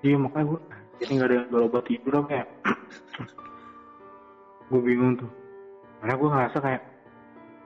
Iya 0.02 0.16
makanya 0.18 0.44
gue 0.50 0.60
jadi 1.02 1.12
nggak 1.18 1.28
ada 1.28 1.36
yang 1.36 1.66
obat 1.66 1.84
tidur 1.86 2.14
apa 2.24 2.32
ya? 2.32 2.44
Gue 4.72 4.80
bingung 4.82 5.14
tuh. 5.20 5.30
Karena 6.02 6.14
gue 6.18 6.28
ngerasa 6.28 6.58
kayak 6.58 6.82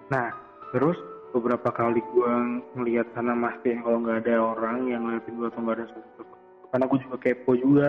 nah 0.07 0.31
terus 0.70 0.99
beberapa 1.35 1.68
kali 1.74 1.99
gue 1.99 2.33
ngelihat 2.79 3.11
sana 3.12 3.35
mastiin 3.35 3.83
kalau 3.83 3.99
nggak 4.05 4.22
ada 4.22 4.35
orang 4.39 4.87
yang 4.87 5.03
ngeliatin 5.03 5.35
gue 5.35 5.49
atau 5.51 5.61
nggak 5.66 5.77
ada 5.83 5.87
sesuatu 5.91 6.22
karena 6.70 6.85
gue 6.93 6.99
juga 7.09 7.16
kepo 7.16 7.53
juga. 7.57 7.89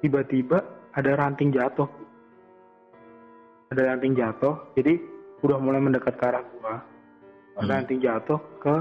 Tiba-tiba 0.00 0.64
ada 0.96 1.10
ranting 1.12 1.52
jatuh 1.52 1.84
ada 3.70 3.86
ranting 3.86 4.18
jatuh 4.18 4.58
jadi 4.74 4.98
udah 5.40 5.58
mulai 5.62 5.78
mendekat 5.78 6.18
ke 6.18 6.24
arah 6.26 6.42
gue 6.42 6.74
ada 7.54 7.62
Hmm. 7.62 7.70
ranting 7.70 8.02
jatuh 8.02 8.38
ke 8.58 8.74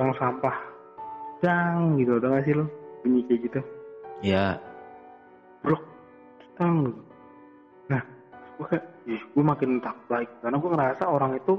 tong 0.00 0.16
sampah 0.16 0.56
cang 1.40 2.00
gitu 2.00 2.16
udah 2.16 2.40
gak 2.40 2.44
sih 2.48 2.56
lo 2.56 2.64
bunyi 3.04 3.20
kayak 3.28 3.40
gitu 3.44 3.60
Ya. 4.20 4.56
bro 5.60 5.76
cang 6.56 6.88
gitu. 6.88 7.00
nah 7.88 8.00
gue 8.56 8.66
kayak 8.66 8.84
ih, 9.04 9.20
gue 9.20 9.44
makin 9.44 9.80
takut 9.80 10.08
lagi 10.08 10.32
karena 10.40 10.56
gue 10.56 10.70
ngerasa 10.70 11.04
orang 11.04 11.32
itu 11.36 11.54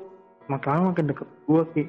lama 0.50 0.90
makin 0.90 1.06
deket 1.08 1.30
gue 1.46 1.64
sih 1.74 1.88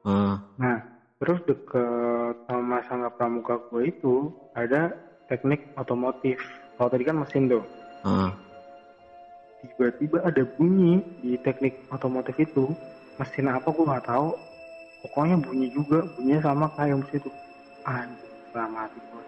Hmm. 0.00 0.36
nah 0.56 0.80
terus 1.16 1.40
deket 1.44 2.34
sama 2.44 2.80
sangga 2.84 3.08
pramuka 3.10 3.56
gue 3.68 3.88
itu 3.88 4.28
ada 4.52 4.92
teknik 5.28 5.64
otomotif 5.76 6.36
kalau 6.76 6.88
tadi 6.88 7.04
kan 7.04 7.16
mesin 7.16 7.48
tuh 7.48 7.64
Hmm. 8.00 8.32
Tiba-tiba 9.60 10.24
ada 10.24 10.42
bunyi 10.56 11.04
di 11.20 11.36
teknik 11.40 11.84
otomotif 11.92 12.36
itu. 12.40 12.72
Mesin 13.20 13.52
apa 13.52 13.68
gue 13.68 13.84
nggak 13.84 14.06
tahu. 14.08 14.32
Pokoknya 15.04 15.36
bunyi 15.40 15.68
juga 15.72 16.04
bunyinya 16.16 16.40
sama 16.52 16.66
kayak 16.76 17.00
mesin 17.04 17.20
itu. 17.20 17.30
Anjir 17.84 18.30
selama 18.50 18.86
hati 18.86 18.98
gue 18.98 19.22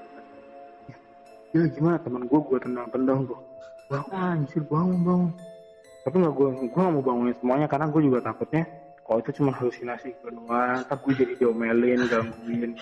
ya 1.52 1.68
gimana 1.68 2.00
teman 2.00 2.24
gue 2.24 2.40
gue 2.48 2.58
tendang-tendang 2.64 3.28
tuh 3.28 3.36
bangun 3.92 4.12
anjir 4.16 4.62
bangun 4.72 4.98
bangun 5.04 5.30
tapi 6.02 6.14
nggak 6.16 6.32
gue 6.32 6.48
gue 6.64 6.68
nggak 6.72 6.94
mau 6.96 7.04
bangunin 7.04 7.36
semuanya 7.38 7.66
karena 7.68 7.86
gue 7.92 8.00
juga 8.08 8.18
takutnya 8.24 8.64
kalau 9.04 9.18
itu 9.20 9.30
cuma 9.36 9.52
halusinasi 9.52 10.16
gue 10.16 10.30
doang 10.32 10.80
ntar 10.88 10.96
gue 10.96 11.12
jadi 11.12 11.32
diomelin 11.36 12.00
gangguin. 12.08 12.72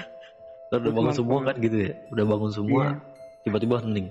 Kan 0.71 0.87
udah 0.87 0.93
bangun 0.95 1.15
semua 1.19 1.39
kan 1.43 1.55
gitu 1.59 1.77
ya. 1.83 1.93
Udah 2.15 2.25
bangun 2.31 2.53
semua, 2.55 2.83
Iya. 2.87 2.91
tiba-tiba 3.43 3.77
hening. 3.83 4.09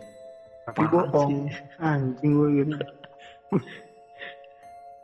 tapi 0.68 0.86
bohong 0.92 1.48
anjing 1.80 2.32
gue 2.36 2.50
gitu 2.60 2.74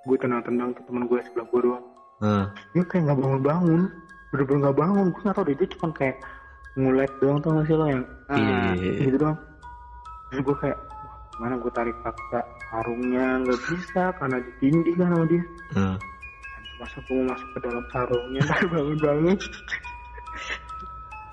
gue 0.06 0.18
tendang-tendang 0.22 0.72
ke 0.78 0.82
teman 0.86 1.04
gue 1.10 1.20
sebelah 1.26 1.48
gue 1.50 1.62
doang. 1.66 1.86
Nah, 2.22 2.46
dia 2.72 2.84
kayak 2.86 3.04
nggak 3.10 3.20
bangun 3.20 3.42
bangun 3.42 3.82
bener-bener 4.30 4.60
nggak 4.66 4.78
bangun. 4.78 5.06
Gue 5.12 5.22
nggak 5.26 5.36
tahu 5.36 5.46
deh 5.50 5.56
dia 5.58 5.68
cuma 5.76 5.88
kayak 5.96 6.18
ngulet 6.76 7.12
doang 7.24 7.40
tau 7.40 7.52
gak 7.56 7.66
sih 7.72 7.76
lo 7.80 7.86
yang 7.88 8.04
ah, 8.28 8.76
iya. 8.76 9.08
gitu 9.08 9.18
doang. 9.18 9.38
Terus 10.30 10.42
gue 10.44 10.56
kayak 10.60 10.78
gimana 11.36 11.54
gue 11.60 11.72
tarik 11.74 11.98
paksa 12.04 12.40
sarungnya? 12.70 13.26
Nggak 13.42 13.60
bisa 13.72 14.04
karena 14.20 14.38
ditindih 14.44 14.94
kan 15.00 15.08
sama 15.14 15.26
dia. 15.28 15.44
Nah. 15.76 15.98
masa 16.76 17.00
gue 17.08 17.24
masuk 17.24 17.50
ke 17.56 17.60
dalam 17.64 17.84
sarungnya? 17.90 18.42
Ntar 18.52 18.64
bangun 18.68 18.98
bangun 19.00 19.38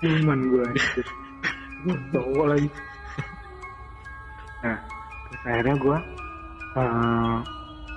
cuman 0.03 0.39
gue 0.51 0.65
gue 1.87 1.97
cowok 2.11 2.45
lagi. 2.51 2.69
Nah 4.63 4.77
terus 5.27 5.41
akhirnya 5.47 5.75
gue 5.79 5.97
uh, 6.77 7.37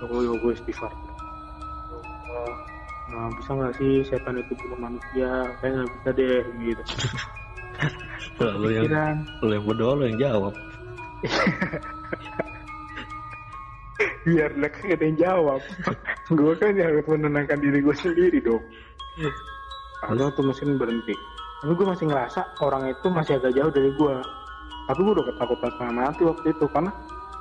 gue 0.05 0.37
gue 0.37 0.53
istighfar. 0.53 0.93
Allah, 2.27 2.57
nah, 3.09 3.29
bisa 3.39 3.51
nggak 3.55 3.72
sih 3.79 4.05
setan 4.05 4.37
itu 4.37 4.53
bunuh 4.59 4.79
manusia? 4.91 5.31
Kayak 5.62 5.72
nggak 5.72 5.91
bisa 5.95 6.11
deh 6.16 6.45
gitu. 6.61 6.83
Lu 8.61 8.68
yang 8.68 8.89
lu 9.45 9.53
yang 9.53 9.64
berdoa 9.64 9.93
lu 9.97 10.05
yang 10.12 10.20
jawab. 10.20 10.53
biar 14.27 14.51
mereka 14.59 14.79
ada 14.93 15.05
yang 15.05 15.16
jawab. 15.16 15.61
Gue 16.37 16.53
kan 16.59 16.74
yang 16.77 16.91
harus 16.93 17.07
menenangkan 17.07 17.62
diri 17.62 17.79
gue 17.81 17.97
sendiri 17.97 18.43
dong. 18.43 18.61
Lalu 20.11 20.29
tuh 20.35 20.45
mesin 20.45 20.77
berhenti. 20.77 21.14
Tapi 21.62 21.72
gue 21.72 21.87
masih 21.87 22.11
ngerasa 22.11 22.41
orang 22.61 22.93
itu 22.93 23.07
masih 23.09 23.39
agak 23.41 23.55
jauh 23.57 23.72
dari 23.72 23.89
gue 23.95 24.16
tapi 24.87 25.03
gue 25.03 25.12
udah 25.18 25.27
ketakutan 25.35 25.70
setengah 25.74 25.95
mati 25.99 26.22
waktu 26.22 26.47
itu 26.55 26.64
karena 26.70 26.91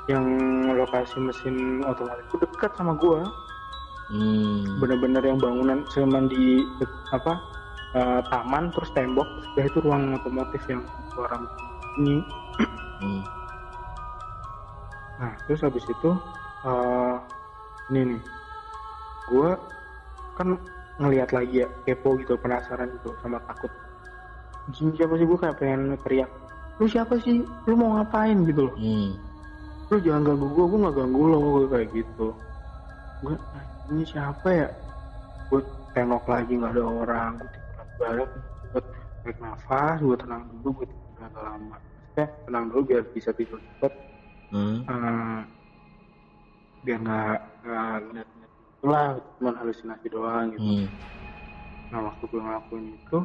yang 0.05 0.25
lokasi 0.73 1.17
mesin 1.17 1.81
otomatis 1.85 2.25
itu 2.29 2.37
dekat 2.45 2.71
sama 2.77 2.93
gue 2.97 3.21
Hmm. 4.05 4.77
bener-bener 4.77 5.17
yang 5.25 5.41
bangunan 5.41 5.81
cuman 5.89 6.29
di 6.29 6.61
apa 7.09 7.41
eh, 7.97 8.21
taman 8.29 8.69
terus 8.69 8.93
tembok 8.93 9.25
terus 9.57 9.73
itu 9.73 9.81
ruang 9.81 10.13
otomotif 10.13 10.61
yang 10.69 10.85
suara 11.09 11.41
ini 11.97 12.21
Hmm. 13.01 13.21
nah 15.17 15.33
terus 15.49 15.65
habis 15.65 15.81
itu 15.89 16.09
eh, 16.69 17.15
ini 17.89 18.01
nih. 18.13 18.21
Gue 19.29 19.49
kan 20.37 20.53
ngelihat 21.01 21.33
lagi 21.33 21.65
ya 21.65 21.67
kepo 21.85 22.17
gitu 22.21 22.37
penasaran 22.37 22.89
gitu 23.01 23.13
sama 23.21 23.41
takut. 23.45 23.69
Ini 24.69 24.93
siapa 24.97 25.13
sih 25.17 25.25
gue 25.25 25.37
kayak 25.37 25.57
pengen 25.61 25.97
teriak 26.05 26.29
lu 26.75 26.85
siapa 26.91 27.15
sih? 27.23 27.41
Lu 27.65 27.73
mau 27.79 27.95
ngapain? 27.95 28.43
gitu 28.43 28.67
loh. 28.67 28.75
Hmm. 28.75 29.15
Lu 29.93 29.97
jangan 30.01 30.21
ganggu 30.25 30.47
gue 30.49 30.65
gue 30.65 30.79
nggak 30.81 30.95
ganggu 30.97 31.23
lo 31.29 31.37
gue 31.37 31.65
kayak 31.69 31.87
gitu. 31.93 32.27
Gue 33.21 33.35
ini 33.93 34.03
siapa 34.05 34.47
ya? 34.49 34.67
Gue 35.53 35.61
tengok 35.93 36.25
lagi 36.25 36.53
nggak 36.57 36.73
ada 36.73 36.83
orang. 36.83 37.31
Gue 37.37 37.49
tidur 37.53 37.87
balik 38.01 38.29
gue 38.73 38.81
tarik 39.21 39.37
nafas 39.41 39.97
gue 40.01 40.17
tenang 40.17 40.43
dulu 40.49 40.69
gue 40.81 40.87
tidur 40.89 41.21
agak 41.21 41.43
lama. 41.45 41.77
Ya 42.17 42.25
tenang 42.49 42.63
dulu 42.73 42.81
biar 42.89 43.03
bisa 43.13 43.29
tidur 43.37 43.61
cepet. 43.61 43.93
Hmm. 44.49 44.77
Eh, 44.85 45.41
biar 46.85 46.99
nggak 47.01 47.39
nggak 47.65 47.95
ngeliat-ngeliat 48.09 48.51
itulah 48.85 49.17
cuma 49.41 49.51
halusinasi 49.57 50.05
doang 50.13 50.53
gitu. 50.53 50.61
Hmm. 50.61 50.85
nah 51.89 51.99
waktu 52.05 52.23
gue 52.29 52.41
ngelakuin 52.41 52.85
itu 52.93 53.19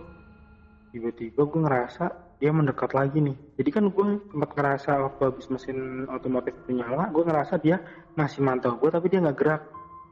tiba-tiba 0.93 1.41
gue 1.45 1.61
ngerasa 1.61 2.05
dia 2.41 2.51
mendekat 2.51 2.97
lagi 2.97 3.21
nih 3.21 3.37
jadi 3.61 3.69
kan 3.69 3.85
gue 3.93 4.07
sempat 4.33 4.51
ngerasa 4.57 4.91
waktu 5.05 5.23
habis 5.29 5.47
mesin 5.53 6.09
otomotif 6.09 6.57
itu 6.65 6.81
nyala 6.81 7.13
gue 7.13 7.21
ngerasa 7.21 7.61
dia 7.61 7.85
masih 8.17 8.41
mantau 8.41 8.81
gue 8.81 8.89
tapi 8.89 9.13
dia 9.13 9.21
nggak 9.21 9.37
gerak 9.37 9.63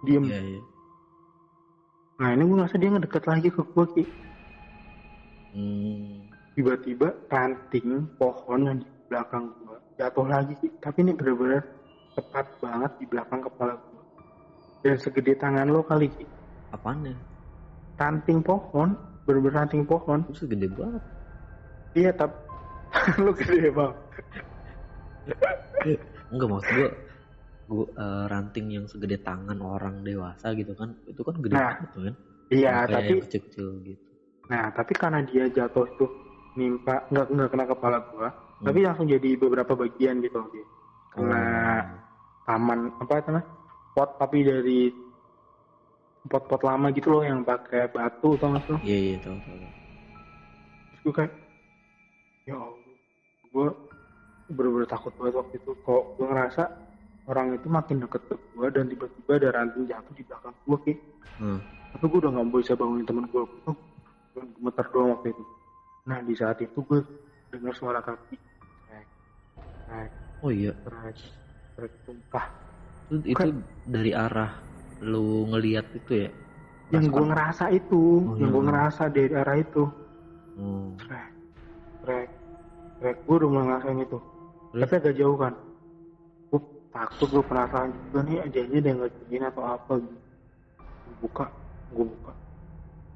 diem 0.04 0.28
Iya, 0.28 0.40
iya. 0.44 0.60
nah 2.20 2.28
ini 2.36 2.44
gue 2.44 2.56
ngerasa 2.60 2.76
dia 2.76 2.90
ngedekat 2.92 3.24
lagi 3.24 3.48
ke 3.48 3.60
gue 3.64 3.86
Ki. 3.96 4.04
Hmm. 5.48 6.28
tiba-tiba 6.52 7.16
ranting 7.32 8.04
pohon 8.20 8.60
yang 8.68 8.76
di 8.84 8.88
belakang 9.08 9.48
gue 9.64 9.78
jatuh 9.96 10.26
lagi 10.28 10.52
Ki. 10.60 10.68
tapi 10.84 11.00
ini 11.08 11.16
bener-bener 11.16 11.64
tepat 12.12 12.44
banget 12.60 12.92
di 13.00 13.04
belakang 13.08 13.40
kepala 13.40 13.74
gue 13.80 14.02
dan 14.84 14.96
segede 15.00 15.32
tangan 15.40 15.72
lo 15.72 15.80
kali 15.80 16.12
Ki. 16.12 16.28
Apaan 16.76 17.08
ya? 17.08 17.16
ranting 17.98 18.44
pohon 18.44 18.94
bener-bener 19.24 19.64
ranting 19.64 19.82
pohon 19.88 20.22
Terus 20.28 20.44
gede 20.46 20.68
banget. 20.70 21.02
Iya 21.98 22.10
tapi 22.14 22.36
lo 23.20 23.32
gede 23.38 23.68
bang. 23.68 23.92
Enggak 26.32 26.48
maksud 26.48 26.70
gua 26.72 26.88
gua 27.68 27.84
eh, 27.92 28.24
ranting 28.32 28.66
yang 28.72 28.84
segede 28.88 29.20
tangan 29.20 29.58
orang 29.60 30.00
dewasa 30.00 30.56
gitu 30.56 30.72
kan 30.72 30.96
itu 31.04 31.20
kan 31.20 31.34
gede 31.42 31.54
Nah, 31.56 31.74
banget 31.74 31.90
kan? 31.92 32.14
iya 32.48 32.72
Kayak 32.86 32.92
tapi 32.94 33.10
yang 33.12 33.22
kecil-kecil 33.28 33.66
gitu. 33.84 34.02
Nah 34.48 34.64
tapi 34.72 34.92
karena 34.96 35.20
dia 35.26 35.44
jatuh 35.52 35.86
tuh 36.00 36.10
nimpa 36.56 37.04
nggak 37.12 37.26
nggak 37.28 37.48
kena 37.52 37.64
kepala 37.68 37.98
gua 38.10 38.28
tapi 38.58 38.82
langsung 38.82 39.06
jadi 39.06 39.38
beberapa 39.38 39.78
bagian 39.78 40.18
gitu 40.18 40.42
loh 40.42 40.50
kena 41.14 41.44
taman 42.42 42.90
apa 42.98 43.12
itu 43.20 43.30
namanya? 43.30 43.46
Pot 43.94 44.10
tapi 44.18 44.42
dari 44.42 44.80
pot-pot 46.28 46.60
lama 46.60 46.90
gitu 46.90 47.08
loh 47.08 47.22
yang 47.22 47.40
pakai 47.46 47.88
batu 47.88 48.34
tau 48.36 48.52
gak 48.52 48.62
sih 48.66 48.76
iya 48.84 48.96
iya 48.98 49.16
tahu 49.22 49.36
tahu 49.38 49.56
terus 49.56 51.00
gue 51.04 51.14
kayak 51.14 51.32
ya 52.48 52.56
Allah. 52.56 52.92
Gue 53.52 53.68
bener-bener 54.48 54.88
takut 54.88 55.12
banget 55.20 55.34
waktu 55.36 55.54
itu. 55.60 55.72
Kok 55.84 56.02
gue 56.16 56.26
ngerasa 56.26 56.64
orang 57.28 57.52
itu 57.52 57.68
makin 57.68 58.00
deket 58.00 58.24
ke 58.24 58.34
gue 58.56 58.66
dan 58.72 58.88
tiba-tiba 58.88 59.32
ada 59.36 59.48
ranting 59.60 59.84
jatuh 59.84 60.14
di 60.16 60.24
belakang 60.24 60.54
gue 60.64 60.78
ki. 60.88 60.94
Hmm. 61.38 61.60
tapi 61.88 62.04
gue 62.10 62.18
udah 62.20 62.32
nggak 62.34 62.50
bisa 62.50 62.74
bangunin 62.74 63.06
temen 63.06 63.24
gue 63.30 63.42
gue 63.46 63.74
gemeter 64.58 64.86
doang 64.90 65.08
waktu 65.16 65.28
itu. 65.30 65.44
Nah 66.08 66.18
di 66.24 66.34
saat 66.34 66.58
itu 66.64 66.78
gue 66.84 67.00
dengar 67.52 67.74
suara 67.76 68.00
kaki. 68.00 68.36
Trek 68.88 69.06
trek 69.86 70.10
oh 70.40 70.50
iya. 70.52 70.72
trek 70.84 71.16
trek 71.76 71.92
tumpah. 72.08 72.46
Itu, 73.08 73.24
itu 73.24 73.48
dari 73.88 74.12
arah 74.12 74.52
lu 75.04 75.48
ngelihat 75.52 75.86
itu 75.96 76.28
ya? 76.28 76.30
Yang 76.92 77.12
gue 77.12 77.24
ngerasa 77.28 77.64
itu. 77.76 78.02
Oh, 78.24 78.36
yang 78.40 78.50
iya. 78.50 78.56
gue 78.56 78.62
ngerasa 78.68 79.02
dari 79.12 79.32
arah 79.36 79.56
itu. 79.60 79.84
Oh. 80.58 80.90
trek 80.96 81.30
trek 82.02 82.28
trek 82.98 83.16
gue 83.24 83.34
udah 83.38 83.48
mulai 83.48 83.64
ngerasain 83.70 84.00
itu. 84.02 84.18
Terus? 84.68 84.80
tapi 84.84 84.94
agak 85.00 85.14
jauh 85.16 85.36
kan. 85.38 85.54
Gue 86.50 86.60
takut 86.92 87.28
gue 87.30 87.44
penasaran 87.46 87.90
juga 87.94 88.20
nih 88.26 88.36
adanya 88.44 88.76
ada 88.78 88.88
yang 88.88 88.98
ngerjain 89.02 89.44
atau 89.48 89.62
apa 89.64 89.92
gitu. 90.02 90.16
Gue 90.78 91.14
buka 91.24 91.46
gue 91.94 92.04
buka. 92.06 92.32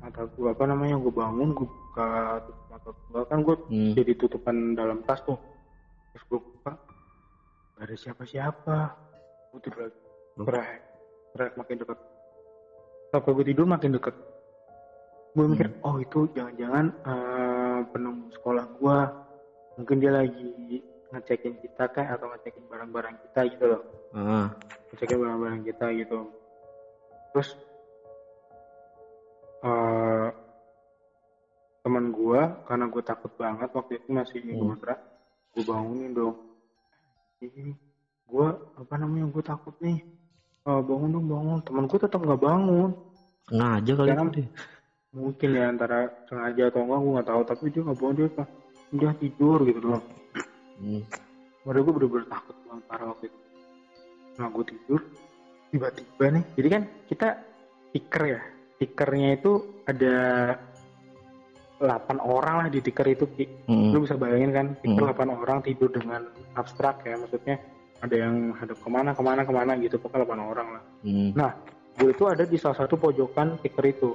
Mata 0.02 0.22
gue 0.26 0.48
apa 0.50 0.64
namanya 0.66 0.96
gue 0.98 1.12
bangun 1.14 1.48
gue 1.54 1.68
buka 1.68 2.08
tutup 2.46 2.66
mata 2.70 2.88
gue 2.90 3.22
kan 3.28 3.38
gue 3.42 3.56
Hmm. 3.68 3.92
jadi 3.94 4.12
tutupan 4.16 4.56
dalam 4.74 4.98
tas 5.04 5.20
tuh. 5.22 5.38
Terus 6.12 6.24
gue 6.28 6.40
buka 6.40 6.72
gak 7.76 7.84
ada 7.84 7.96
siapa-siapa. 7.96 8.76
Gue 9.52 9.60
tidur 9.60 9.80
lagi. 9.86 9.98
Trek 10.32 10.80
trek 11.32 11.52
makin 11.56 11.76
dekat 11.80 11.98
sampai 13.12 13.30
gue 13.36 13.44
tidur 13.44 13.66
makin 13.68 13.92
deket. 13.92 14.16
Gue 15.32 15.44
mikir 15.48 15.68
oh 15.84 15.96
itu 15.96 16.28
jangan-jangan 16.32 16.92
eh, 17.04 17.80
penunggu 17.92 18.28
sekolah 18.36 18.64
gue 18.80 18.98
mungkin 19.76 19.96
dia 20.00 20.12
lagi 20.12 20.82
ngecekin 21.12 21.60
kita 21.60 21.84
kayak 21.92 22.16
atau 22.16 22.26
ngecekin 22.32 22.64
barang-barang 22.68 23.16
kita 23.28 23.40
gitu 23.52 23.64
loh. 23.68 23.82
Ah. 24.12 24.48
ngecekin 24.92 25.18
barang-barang 25.20 25.62
kita 25.64 25.86
gitu. 25.96 26.18
Terus 27.32 27.48
eh 29.62 30.28
teman 31.82 32.14
gue 32.14 32.40
karena 32.68 32.84
gue 32.86 33.02
takut 33.02 33.32
banget 33.34 33.68
waktu 33.74 33.92
itu 33.98 34.08
masih 34.14 34.38
Hmm. 34.44 34.72
ngontrak 34.72 34.98
gue 35.52 35.62
bangunin 35.66 36.12
dong. 36.16 36.36
Ini 37.42 37.74
gue 38.28 38.46
apa 38.78 38.94
namanya 38.96 39.26
gue 39.28 39.44
takut 39.44 39.74
nih. 39.82 40.00
Eh, 40.62 40.80
bangun 40.86 41.10
dong 41.10 41.26
bangun. 41.28 41.58
Teman 41.66 41.84
gue 41.90 41.98
tetap 42.00 42.20
nggak 42.22 42.40
bangun. 42.40 42.90
Sengaja 43.50 43.92
kali 43.98 44.10
deh 44.38 44.48
mungkin 45.12 45.52
ya 45.52 45.68
antara 45.68 46.08
sengaja 46.24 46.72
atau 46.72 46.88
enggak 46.88 47.00
gue 47.04 47.12
nggak 47.12 47.28
tahu. 47.28 47.42
Tapi 47.44 47.64
dia 47.68 47.80
nggak 47.84 47.98
bangun 48.00 48.16
dia 48.16 48.28
apa 48.32 48.44
udah 48.92 49.12
tidur 49.16 49.58
gitu 49.64 49.80
doang 49.80 50.04
hmm. 50.80 51.02
Padahal 51.62 51.84
gue 51.86 51.94
bener-bener 51.94 52.26
takut 52.26 52.56
banget 52.66 52.84
parah 52.90 53.06
waktu 53.14 53.24
itu. 53.30 53.38
Nah 54.34 54.46
gue 54.50 54.64
tidur, 54.66 55.00
tiba-tiba 55.70 56.24
nih, 56.34 56.44
jadi 56.58 56.68
kan 56.68 56.82
kita 57.06 57.28
tiker 57.94 58.22
ya, 58.26 58.40
tikernya 58.82 59.28
itu 59.38 59.52
ada 59.86 60.16
8 61.78 62.18
orang 62.18 62.66
lah 62.66 62.68
di 62.70 62.82
tiker 62.82 63.06
itu, 63.14 63.30
Ki. 63.30 63.46
Hmm. 63.70 63.94
Lu 63.94 64.02
bisa 64.02 64.18
bayangin 64.18 64.50
kan, 64.50 64.66
tiker 64.82 65.06
Hmm. 65.06 65.14
8 65.14 65.30
orang 65.30 65.58
tidur 65.62 65.90
dengan 65.94 66.26
abstrak 66.58 67.06
ya, 67.06 67.14
maksudnya 67.14 67.62
ada 68.02 68.14
yang 68.18 68.50
hadap 68.58 68.78
ke 68.82 68.88
mana, 68.90 69.14
ke 69.14 69.22
mana, 69.22 69.40
ke 69.46 69.52
mana 69.54 69.72
gitu, 69.78 70.02
pokoknya 70.02 70.26
8 70.26 70.42
orang 70.42 70.68
lah. 70.78 70.82
Hmm. 71.06 71.30
Nah, 71.38 71.50
gue 71.94 72.10
itu 72.10 72.26
ada 72.26 72.42
di 72.42 72.58
salah 72.58 72.74
satu 72.82 72.98
pojokan 72.98 73.54
tiker 73.62 73.86
itu, 73.86 74.10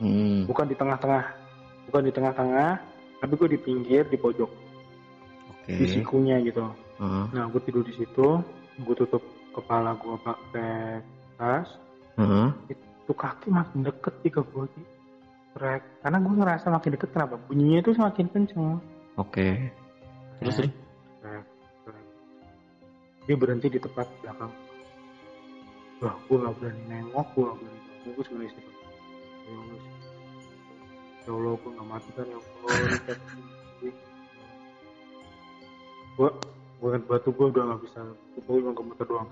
Hmm. 0.00 0.48
bukan 0.48 0.64
di 0.64 0.76
tengah-tengah, 0.80 1.24
bukan 1.92 2.02
di 2.08 2.12
tengah-tengah, 2.14 2.70
tapi 3.18 3.32
gue 3.34 3.48
di 3.54 3.58
pinggir, 3.58 4.06
di 4.06 4.18
pojok, 4.18 4.50
oke 5.50 5.72
di 5.74 5.86
sikunya 5.90 6.38
gitu. 6.42 6.62
Ah. 6.98 7.26
Nah, 7.30 7.46
gue 7.50 7.60
tidur 7.62 7.82
di 7.86 7.94
situ, 7.94 8.42
gue 8.82 8.94
tutup 8.94 9.22
kepala 9.54 9.94
gue 9.98 10.14
pakai 10.22 11.02
tas, 11.38 11.68
Ah. 12.18 12.50
itu 12.70 13.12
kaki 13.14 13.50
makin 13.50 13.86
deket 13.86 14.14
sih 14.22 14.30
ke 14.30 14.42
gue 14.42 14.64
sih. 14.74 14.84
Trek. 15.54 15.82
Karena 16.02 16.18
gue 16.22 16.34
ngerasa 16.38 16.66
makin 16.70 16.94
deket 16.94 17.10
kenapa? 17.10 17.34
Bunyinya 17.50 17.82
itu 17.82 17.90
semakin 17.94 18.26
kenceng. 18.30 18.78
oke 19.18 19.48
terus 20.38 20.54
terus 20.62 20.70
Trek, 21.18 21.44
trek. 21.82 22.04
Dia 23.26 23.34
berhenti 23.34 23.66
di 23.66 23.82
tempat 23.82 24.06
belakang. 24.22 24.52
Wah, 25.98 26.14
gue 26.30 26.36
gak 26.38 26.54
berani 26.62 26.82
nengok, 26.86 27.26
gue 27.34 27.42
gak 27.42 27.56
berani 27.58 27.78
nengok, 28.06 28.26
gue 28.30 28.46
istirahat. 28.46 28.76
Ya 31.28 31.36
Allah, 31.36 31.52
ya 31.52 31.52
Allah, 31.52 31.54
gue 31.60 31.70
gak 31.76 31.88
mati 31.92 32.10
kan 32.16 32.24
ya 32.24 32.38
Allah. 32.40 32.76
gue, 36.16 36.28
gue 36.80 36.88
kan 36.88 37.02
batu 37.04 37.28
gue 37.30 37.46
udah 37.52 37.62
gak 37.68 37.80
bisa, 37.84 38.00
gue 38.32 38.42
cuma 38.48 38.72
gemeter 38.72 39.06
doang. 39.06 39.28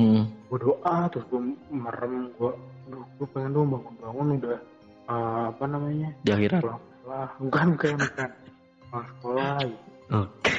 hmm. 0.00 0.24
gue 0.48 0.58
doa 0.64 0.96
terus 1.12 1.26
gue 1.28 1.40
merem 1.68 2.32
gue 2.40 2.52
aduh 2.88 3.04
gue 3.20 3.28
pengen 3.36 3.52
dong 3.52 3.68
bangun 3.68 3.94
bangun 4.00 4.26
udah 4.40 4.58
eh, 5.12 5.42
apa 5.52 5.64
namanya? 5.68 6.08
Di 6.24 6.30
akhirat. 6.32 6.62
Pulang 6.64 6.80
sekolah. 6.80 7.26
Bukan 7.36 7.66
bukan 7.76 7.92
bukan 8.00 8.30
pulang 8.88 9.06
sekolah. 9.12 9.52
Gitu. 9.60 9.76
oke. 10.16 10.54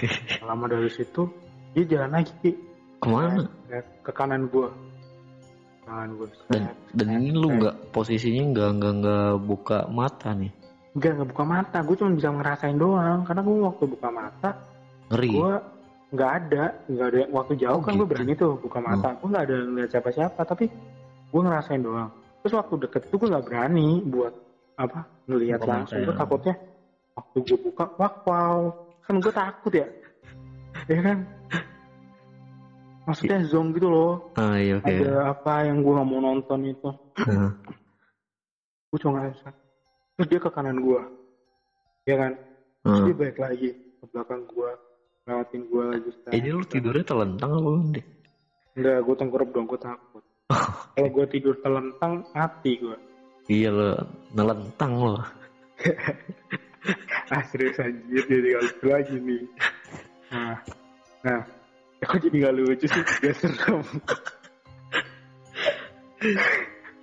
Lama 0.45 0.65
dari 0.69 0.89
situ 0.93 1.21
dia 1.73 1.83
jalan 1.89 2.11
lagi 2.21 2.49
ke 3.01 3.07
mana? 3.09 3.41
Ke- 3.65 3.89
ke 4.05 4.11
kanan 4.13 4.45
gue 4.53 4.69
kanan 5.89 6.09
gue 6.21 6.27
dan 6.53 6.69
dan 6.93 7.07
ini 7.17 7.33
lu 7.33 7.49
nggak 7.57 7.89
posisinya 7.89 8.43
nggak 8.53 8.69
nggak 8.77 8.93
nggak 9.01 9.29
buka 9.41 9.89
mata 9.89 10.37
nih 10.37 10.53
enggak 10.95 11.11
nggak 11.17 11.29
buka 11.35 11.43
mata. 11.45 11.77
Gue 11.85 11.95
cuma 11.97 12.11
bisa 12.15 12.29
ngerasain 12.31 12.77
doang. 12.77 13.19
Karena 13.27 13.41
gue 13.45 13.55
waktu 13.61 13.83
buka 13.89 14.09
mata 14.09 14.49
ngeri. 15.09 15.29
gue 15.35 15.53
nggak 16.13 16.31
ada. 16.41 16.63
Nggak 16.89 17.07
ada 17.13 17.19
waktu 17.33 17.53
jauh 17.61 17.79
Oh, 17.79 17.83
kan 17.85 17.93
gue 17.93 18.05
gitu. 18.05 18.11
berani 18.13 18.33
tuh 18.37 18.53
buka 18.57 18.79
mata. 18.81 19.09
Gue 19.17 19.27
nggak 19.29 19.45
ada 19.45 19.55
ngeliat 19.69 19.89
siapa 19.89 20.09
siapa 20.09 20.41
tapi 20.45 20.65
gue 21.29 21.41
ngerasain 21.41 21.81
doang. 21.81 22.09
Terus 22.41 22.53
waktu 22.55 22.73
deket 22.87 23.01
itu 23.11 23.15
gue 23.19 23.29
nggak 23.29 23.45
berani 23.45 23.87
buat 24.07 24.33
apa 24.79 24.99
ngelihat 25.27 25.61
langsung. 25.67 25.99
Gue 26.07 26.15
ya. 26.15 26.19
takutnya 26.19 26.55
waktu 27.17 27.37
gue 27.43 27.57
buka 27.69 27.85
wah 27.99 28.13
wow. 28.25 28.59
Kan 29.05 29.15
gue 29.21 29.33
takut 29.33 29.73
ya. 29.73 29.87
Ya 30.89 31.01
kan? 31.01 31.17
Maksudnya 33.09 33.41
zong 33.49 33.73
gitu 33.73 33.89
loh. 33.89 34.29
Ah 34.37 34.53
iya 34.61 34.77
oke. 34.77 34.85
ada 34.85 35.33
apa 35.33 35.65
yang 35.65 35.81
gue 35.81 35.91
nggak 35.97 36.07
mau 36.07 36.21
nonton 36.21 36.59
itu. 36.65 36.89
Heeh. 37.17 37.51
gue 38.89 38.97
cuma 39.05 39.21
ngerasa 39.21 39.49
terus 40.19 40.27
dia 40.27 40.39
ke 40.43 40.51
kanan 40.51 40.83
gue 40.83 40.99
ya 42.03 42.19
kan? 42.19 42.35
Terus 42.83 42.91
Heeh. 42.91 43.05
dia 43.07 43.15
balik 43.15 43.39
lagi 43.39 43.69
ke 43.71 44.05
belakang 44.11 44.43
gue 44.51 44.71
lewatin 45.23 45.61
gue 45.63 45.83
lagi 45.87 46.09
Eh, 46.11 46.31
Jadi 46.35 46.47
lu 46.51 46.63
tidurnya 46.67 47.05
telentang 47.07 47.51
apa 47.55 47.69
deh? 47.95 48.05
enggak 48.75 48.99
gue 48.99 49.15
tengkurap 49.15 49.47
dong 49.55 49.63
gue 49.63 49.79
takut. 49.79 50.19
Kalau 50.99 51.07
gue 51.07 51.25
tidur 51.31 51.55
telentang 51.63 52.27
mati 52.35 52.75
gue 52.75 52.99
Iya 53.47 53.71
lo 53.71 53.95
nelentang 54.35 54.91
lo. 54.99 55.23
ah 57.31 57.43
serius 57.47 57.79
anjir 57.79 58.19
jadi 58.27 58.47
gak 58.51 58.61
lucu 58.67 58.85
lagi 58.91 59.15
nih. 59.15 59.43
Nah 60.35 60.59
nah. 61.23 61.41
Ya 61.99 62.07
kok 62.07 62.19
jadi 62.19 62.35
gak 62.43 62.55
lucu 62.59 62.87
sih? 62.91 63.03
Gak 63.23 63.35
serem 63.39 63.87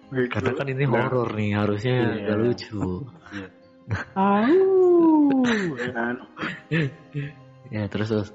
Begitu. 0.07 0.33
Karena 0.33 0.51
kan 0.55 0.67
ini 0.71 0.85
Nah, 0.87 0.93
horor 1.03 1.29
nih 1.35 1.51
harusnya 1.55 1.95
Iya. 2.15 2.27
gak 2.31 2.39
lucu. 2.39 2.83
Au, 4.15 4.51
ya 5.79 5.91
kan 5.95 6.15
Ya 7.71 7.83
terus 7.87 8.09
terus. 8.11 8.31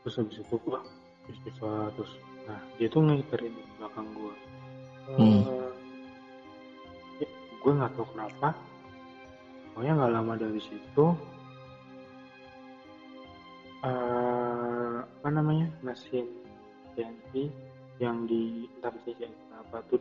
terus 0.00 0.14
habis 0.16 0.40
itu 0.40 0.56
gua 0.64 0.80
terus 1.24 1.38
bisa 1.44 1.68
terus 1.92 2.12
nah 2.44 2.56
dia 2.76 2.88
tuh 2.88 3.04
ngiterin 3.04 3.52
di 3.52 3.62
belakang 3.76 4.08
gua 4.16 4.32
Hmm. 5.08 5.40
Eh, 5.40 5.72
ya, 7.20 7.28
gue 7.64 7.72
nggak 7.72 7.92
tahu 7.96 8.06
kenapa 8.12 8.48
pokoknya 9.72 9.92
nggak 9.96 10.12
lama 10.12 10.32
dari 10.36 10.60
situ 10.60 11.06
eh 13.78 14.96
apa 15.00 15.28
namanya 15.30 15.68
mesin 15.80 16.28
CNC 16.92 17.48
yang 18.04 18.28
di 18.28 18.68
entah 18.76 18.92
apa 19.58 19.78
tuh 19.88 20.00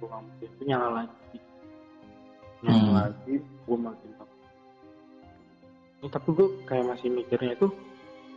ruang 0.00 0.22
mesin 0.28 0.48
itu 0.48 0.62
nyala 0.64 0.88
lagi. 1.02 1.38
Nyala 2.64 2.80
Hmm. 2.80 2.94
lagi 2.96 3.34
gue 3.42 3.78
makin 3.78 4.10
takut. 4.16 4.40
Ini 6.00 6.08
tapi 6.08 6.28
gue 6.32 6.48
kayak 6.64 6.84
masih 6.86 7.08
mikirnya 7.10 7.52
itu 7.52 7.68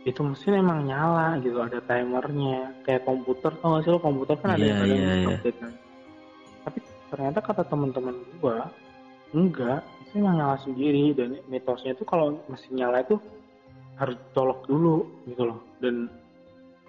itu 0.00 0.20
mesin 0.24 0.56
emang 0.56 0.88
nyala 0.88 1.36
gitu 1.44 1.60
ada 1.60 1.78
timernya. 1.84 2.72
Kayak 2.84 3.04
komputer 3.04 3.52
tau 3.60 3.76
gak 3.76 3.82
sih 3.84 3.92
lo 3.92 4.00
komputer 4.00 4.36
kan 4.40 4.56
ada 4.56 4.60
Iya, 4.60 4.68
yang 4.72 4.80
ada 4.80 4.94
yang 4.94 5.04
iya. 5.04 5.28
update 5.36 5.58
kan. 5.60 5.72
Tapi 6.64 6.78
ternyata 7.10 7.38
kata 7.40 7.62
teman-teman 7.68 8.16
gua 8.40 8.68
enggak 9.30 9.80
itu 10.02 10.12
emang 10.18 10.36
nyala 10.40 10.56
sendiri. 10.60 11.12
Dan 11.12 11.36
mitosnya 11.46 11.92
itu 11.92 12.04
kalau 12.08 12.40
mesin 12.48 12.80
nyala 12.80 13.04
itu 13.04 13.20
harus 14.00 14.16
colok 14.32 14.64
dulu 14.64 15.04
gitu 15.28 15.42
loh. 15.44 15.60
Dan 15.84 16.08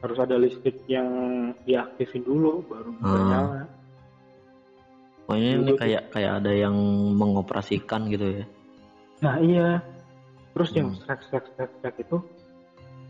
harus 0.01 0.17
ada 0.17 0.33
listrik 0.33 0.81
yang 0.87 1.07
diaktifin 1.61 2.23
dulu 2.25 2.63
baru 2.65 2.89
bisa 2.95 3.17
Hmm. 3.21 3.29
nyala 3.29 3.59
Pokoknya 5.23 5.47
ini 5.47 5.57
Dulu 5.57 5.69
tuh- 5.69 5.79
kayak 5.79 6.03
kayak 6.09 6.31
ada 6.39 6.51
yang 6.51 6.75
mengoperasikan 7.15 8.01
gitu 8.07 8.27
ya. 8.33 8.45
nah 9.21 9.35
iya. 9.37 9.79
Terus 10.51 10.69
yang 10.73 10.89
Hmm. 10.89 10.97
strek 10.97 11.21
strek 11.23 11.45
strek 11.47 11.71
strek 11.77 11.95
itu 11.99 12.17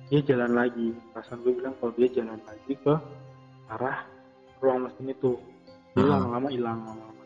dia 0.07 0.21
jalan 0.21 0.51
lagi. 0.53 0.87
Perasaan 1.09 1.39
gue 1.41 1.53
bilang 1.53 1.73
kalau 1.79 1.91
dia 1.95 2.07
jalan 2.11 2.39
lagi 2.41 2.73
ke 2.75 2.93
arah 3.67 3.97
ruang 4.59 4.85
mesin 4.85 5.07
itu. 5.09 5.31
Dia 5.91 6.03
Hmm. 6.03 6.11
lama-lama 6.11 6.47
hilang 6.49 6.79
lama-lama. 6.81 7.23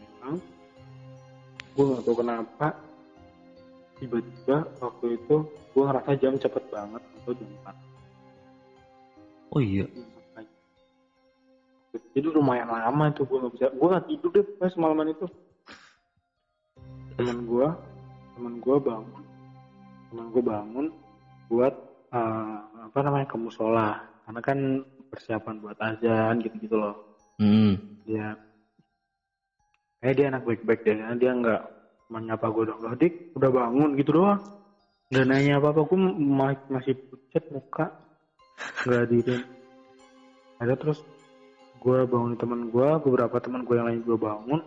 Hilang. 0.00 0.36
Gue 1.70 1.84
nggak 1.86 2.02
tahu 2.02 2.16
kenapa. 2.16 2.66
Tiba-tiba 3.94 4.56
waktu 4.80 5.06
itu 5.14 5.36
gue 5.70 5.82
ngerasa 5.84 6.10
jam 6.16 6.34
cepet 6.34 6.64
banget 6.66 7.02
atau 7.14 7.32
jam 7.32 7.48
4 7.62 7.76
Oh 9.50 9.60
iya. 9.60 9.84
Jadi 12.14 12.26
lumayan 12.30 12.70
lama 12.70 13.10
itu 13.10 13.26
gue 13.26 13.38
nggak 13.38 13.54
bisa. 13.58 13.66
Gue 13.74 13.86
nggak 13.90 14.06
tidur 14.06 14.30
deh 14.30 14.44
pas 14.58 14.70
semalaman 14.70 15.10
itu. 15.10 15.26
Teman 17.18 17.38
gue 17.44 17.68
teman 18.38 18.54
gue 18.56 18.76
bangun 18.80 19.24
teman 20.10 20.26
gue 20.32 20.42
bangun 20.42 20.86
buat 21.50 21.74
eh, 22.14 22.58
apa 22.86 22.98
namanya 23.02 23.26
ke 23.26 23.36
musola. 23.38 23.98
Karena 24.26 24.40
kan 24.42 24.58
persiapan 25.10 25.54
buat 25.58 25.78
azan 25.82 26.38
gitu-gitu 26.42 26.76
loh. 26.78 26.94
Hmm. 27.40 27.80
dia 28.04 28.36
kayak 30.00 30.14
dia 30.16 30.26
anak 30.28 30.44
baik-baik 30.44 30.80
deh 30.84 30.92
karena 30.96 31.16
dia 31.16 31.32
nggak 31.32 31.62
menyapa 32.12 32.52
gue 32.52 32.68
dong 32.68 32.80
"Loh, 32.84 32.92
dik 32.96 33.32
udah 33.36 33.50
bangun 33.52 33.96
gitu 33.96 34.10
doang. 34.16 34.40
Nggak 35.10 35.26
nanya 35.26 35.52
apa 35.58 35.68
apa 35.74 35.80
gue 35.88 35.98
ma- 36.20 36.68
masih 36.68 36.94
pucat 37.08 37.44
muka. 37.50 37.86
Nggak 38.86 39.00
hadirin 39.08 39.42
ada 40.60 40.76
terus 40.76 41.00
gue 41.80 41.98
bangun 42.04 42.34
teman 42.36 42.68
gue 42.68 42.88
beberapa 43.00 43.36
teman 43.38 43.62
gue 43.62 43.74
yang 43.74 43.88
lain 43.88 44.02
gue 44.02 44.14
bangun 44.14 44.60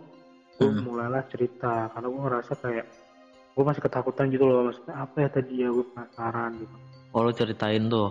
gue 0.54 0.66
Hmm. 0.66 0.82
mulailah 0.82 1.22
cerita 1.26 1.88
karena 1.88 2.06
gue 2.06 2.22
ngerasa 2.22 2.52
kayak 2.56 2.86
gue 3.50 3.64
masih 3.64 3.80
ketakutan 3.80 4.26
gitu 4.28 4.44
loh 4.44 4.62
maksudnya 4.64 4.94
apa 4.96 5.16
ya 5.16 5.28
tadi 5.28 5.54
ya 5.56 5.68
gue 5.68 5.84
penasaran 5.88 6.50
gitu 6.56 6.76
Oh 7.10 7.22
lo 7.22 7.30
ceritain 7.30 7.86
tuh 7.86 8.10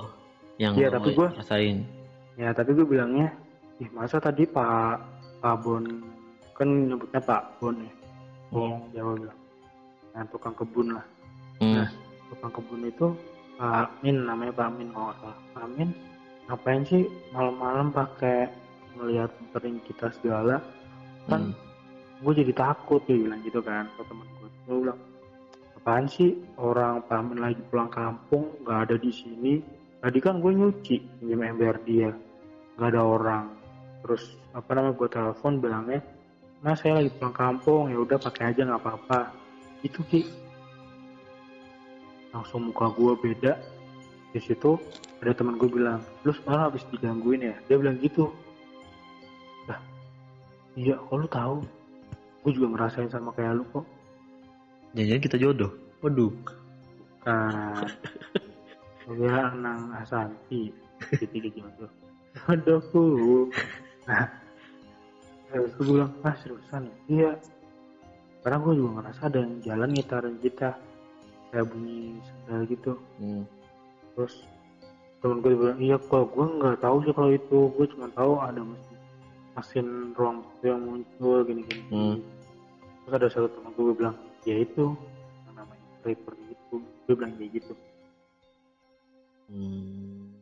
yang 0.56 0.72
Iya, 0.74 0.88
lo 0.88 0.96
tapi 0.96 1.10
gua- 1.12 1.34
rasain. 1.34 1.84
Ya 2.34 2.50
tapi 2.50 2.72
gue 2.72 2.82
bilangnya, 2.82 3.36
ih 3.78 3.90
masa 3.92 4.16
tadi 4.18 4.48
Pak 4.48 4.96
Pak 5.38 5.56
Bon 5.60 5.84
kan 6.54 6.88
nyebutnya 6.88 7.20
Pak 7.20 7.60
Bon 7.60 7.76
ya, 7.76 7.92
Hmm. 8.50 8.80
Jawa 8.90 9.12
bilang, 9.14 9.40
nah 10.10 10.24
tukang 10.26 10.56
kebun 10.56 10.96
lah, 10.96 11.06
Hmm. 11.60 11.76
Nah. 11.76 11.90
tukang 12.30 12.52
kebun 12.54 12.82
itu 12.86 13.08
Pak 13.54 13.70
Amin 14.00 14.24
namanya 14.24 14.54
Pak 14.54 14.68
kalau 14.72 15.04
nggak 15.04 15.18
salah. 15.20 15.38
Pak 15.52 15.62
Amin 15.62 15.90
ngapain 16.44 16.82
sih 16.86 17.04
malam-malam 17.30 17.88
pakai 17.90 18.48
melihat 18.98 19.32
tering 19.56 19.80
kita 19.86 20.12
segala? 20.22 20.62
Kan 21.30 21.52
Hmm. 21.52 21.56
gue 22.24 22.34
jadi 22.40 22.54
takut 22.56 23.04
dia 23.04 23.20
bilang 23.20 23.44
gitu 23.44 23.60
kan 23.60 23.88
ke 23.96 24.02
temen 24.08 24.28
gue. 24.40 24.50
Gue 24.68 24.78
bilang, 24.88 25.00
apaan 25.76 26.08
sih 26.08 26.40
orang 26.56 27.04
Pak 27.04 27.18
Amin 27.20 27.40
lagi 27.44 27.60
pulang 27.68 27.92
kampung 27.92 28.48
nggak 28.64 28.80
ada 28.88 28.96
di 28.96 29.12
sini? 29.12 29.60
Tadi 30.00 30.20
kan 30.20 30.40
gue 30.40 30.52
nyuci 30.52 30.96
pinjam 31.20 31.44
ember 31.44 31.80
dia, 31.84 32.12
nggak 32.80 32.90
ada 32.92 33.02
orang. 33.04 33.46
Terus 34.04 34.36
apa 34.52 34.72
namanya 34.76 34.96
gue 35.00 35.10
telepon 35.12 35.54
bilangnya, 35.64 36.00
mas 36.60 36.80
saya 36.80 37.00
lagi 37.00 37.12
pulang 37.20 37.36
kampung 37.36 37.92
ya 37.92 37.98
udah 38.00 38.20
pakai 38.20 38.52
aja 38.52 38.62
nggak 38.68 38.82
apa-apa. 38.84 39.32
Itu 39.84 40.00
ki 40.08 40.24
langsung 42.32 42.72
muka 42.72 42.92
gue 42.96 43.14
beda. 43.20 43.54
Di 44.34 44.40
situ 44.42 44.76
ada 45.22 45.32
teman 45.32 45.56
gue 45.56 45.70
bilang, 45.70 46.04
lu 46.26 46.34
semalam 46.36 46.68
habis 46.68 46.84
digangguin 46.92 47.48
ya? 47.48 47.56
Dia 47.70 47.78
bilang 47.80 48.00
gitu. 48.02 48.28
Iya 50.74 50.98
kok 50.98 51.16
lu 51.18 51.28
tahu? 51.30 51.56
Gue 52.44 52.52
juga 52.58 52.68
ngerasain 52.74 53.10
sama 53.14 53.30
kayak 53.38 53.62
lu 53.62 53.64
kok. 53.70 53.86
Jangan 54.94 55.22
kita 55.22 55.38
jodoh. 55.38 55.72
Waduh. 56.02 56.34
Nah, 57.24 57.88
dia 59.16 59.52
nang 59.56 59.96
Asanti, 59.96 60.72
tiga 61.24 61.50
jodoh. 61.56 61.92
Aduh, 62.52 63.48
nah, 64.10 64.28
terus 65.48 65.72
gue 65.78 65.86
bilang, 65.86 66.12
ah 66.26 66.36
seriusan 66.42 66.90
ya? 66.90 66.96
Iya. 67.08 67.32
Karena 68.44 68.58
gue 68.60 68.74
juga 68.76 68.90
ngerasa 69.00 69.22
ada 69.32 69.40
yang 69.40 69.56
jalan 69.64 69.90
ngitarin 69.96 70.38
kita, 70.42 70.70
kayak 71.54 71.68
bunyi 71.72 72.18
sendal 72.26 72.62
gitu. 72.68 72.94
Hmm. 73.22 73.44
Terus 74.18 74.34
temen 75.22 75.40
gue 75.40 75.52
bilang, 75.56 75.80
iya 75.80 75.96
kok 75.96 76.28
gue 76.34 76.46
nggak 76.60 76.82
tahu 76.82 76.98
sih 77.06 77.14
kalau 77.16 77.32
itu, 77.32 77.60
gue 77.72 77.86
cuma 77.96 78.08
tahu 78.12 78.34
ada 78.42 78.62
mesin, 78.66 78.93
mesin 79.54 80.12
ruang 80.18 80.42
yang 80.66 80.82
muncul 80.82 81.46
gini-gini. 81.46 81.86
Hmm. 81.90 82.18
Terus 83.06 83.14
ada 83.14 83.28
satu 83.30 83.48
temen 83.52 83.72
gue 83.76 83.96
bilang, 83.96 84.16
ya 84.48 84.56
itu, 84.58 84.96
yang 85.48 85.56
namanya 85.56 85.86
creeper 86.02 86.34
gitu. 86.50 86.76
Dia 87.06 87.14
bilang 87.14 87.34
kayak 87.38 87.52
gitu. 87.62 87.74
Hmm. 89.54 90.34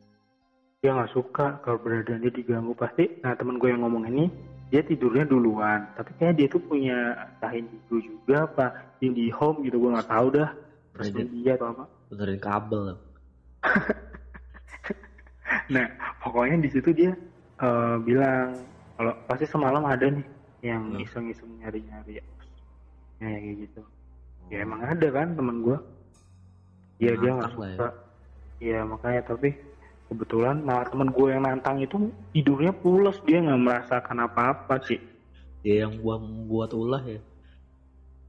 dia 0.80 0.94
nggak 0.94 1.12
suka 1.12 1.60
kalau 1.62 1.78
beradaannya 1.78 2.32
diganggu 2.32 2.72
pasti 2.72 3.20
nah 3.20 3.36
teman 3.36 3.60
gue 3.60 3.70
yang 3.70 3.84
ngomong 3.84 4.08
ini 4.08 4.32
dia 4.72 4.80
tidurnya 4.80 5.28
duluan 5.28 5.84
tapi 5.94 6.16
kayak 6.16 6.40
dia 6.40 6.46
tuh 6.48 6.62
punya 6.64 7.28
entah 7.28 7.52
indigo 7.52 8.00
juga 8.00 8.48
apa 8.48 8.66
di 8.98 9.28
home 9.28 9.68
gitu 9.68 9.78
gue 9.78 9.90
nggak 9.92 10.08
tahu 10.08 10.26
dah 10.32 10.50
terus 10.96 11.12
dia 11.12 11.60
atau 11.60 11.76
apa 11.76 11.84
Benerin 12.12 12.40
kabel. 12.44 13.00
nah 15.72 15.86
pokoknya 16.20 16.60
di 16.60 16.70
situ 16.72 16.92
dia 16.92 17.12
eh, 17.60 17.96
bilang 18.04 18.52
kalau 18.96 19.12
pasti 19.26 19.46
semalam 19.46 19.82
ada 19.84 20.06
nih 20.06 20.26
yang 20.62 20.94
Hmm. 20.94 21.02
iseng-iseng 21.02 21.50
nyari-nyari 21.58 22.20
ya 22.20 22.24
ya 23.22 23.28
kayak 23.38 23.54
gitu. 23.66 23.82
Ya 24.50 24.66
emang 24.66 24.82
ada 24.82 25.08
kan 25.10 25.34
teman 25.34 25.62
gue 25.62 25.78
Iya 26.98 27.12
dia 27.18 27.30
nggak 27.34 27.50
lah 27.58 27.68
ya. 27.70 27.78
suka. 27.78 27.88
Iya 28.62 28.78
makanya 28.86 29.22
tapi 29.26 29.48
kebetulan 30.06 30.62
malah 30.62 30.86
temen 30.86 31.08
gue 31.10 31.26
yang 31.32 31.42
nantang 31.42 31.82
itu 31.82 31.96
tidurnya 32.30 32.72
pulas. 32.74 33.18
Dia 33.26 33.42
nggak 33.42 33.62
merasakan 33.62 34.18
apa-apa 34.26 34.76
sih 34.86 35.00
dia 35.62 35.86
yang 35.86 36.02
buat 36.02 36.18
membuat 36.18 36.74
ulah 36.74 37.02
ya. 37.06 37.20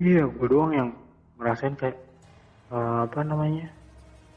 Iya 0.02 0.26
gue 0.30 0.48
doang 0.50 0.72
yang 0.74 0.90
ngerasain 1.38 1.76
kayak 1.78 1.98
eh, 2.70 2.98
apa 3.06 3.20
namanya 3.26 3.68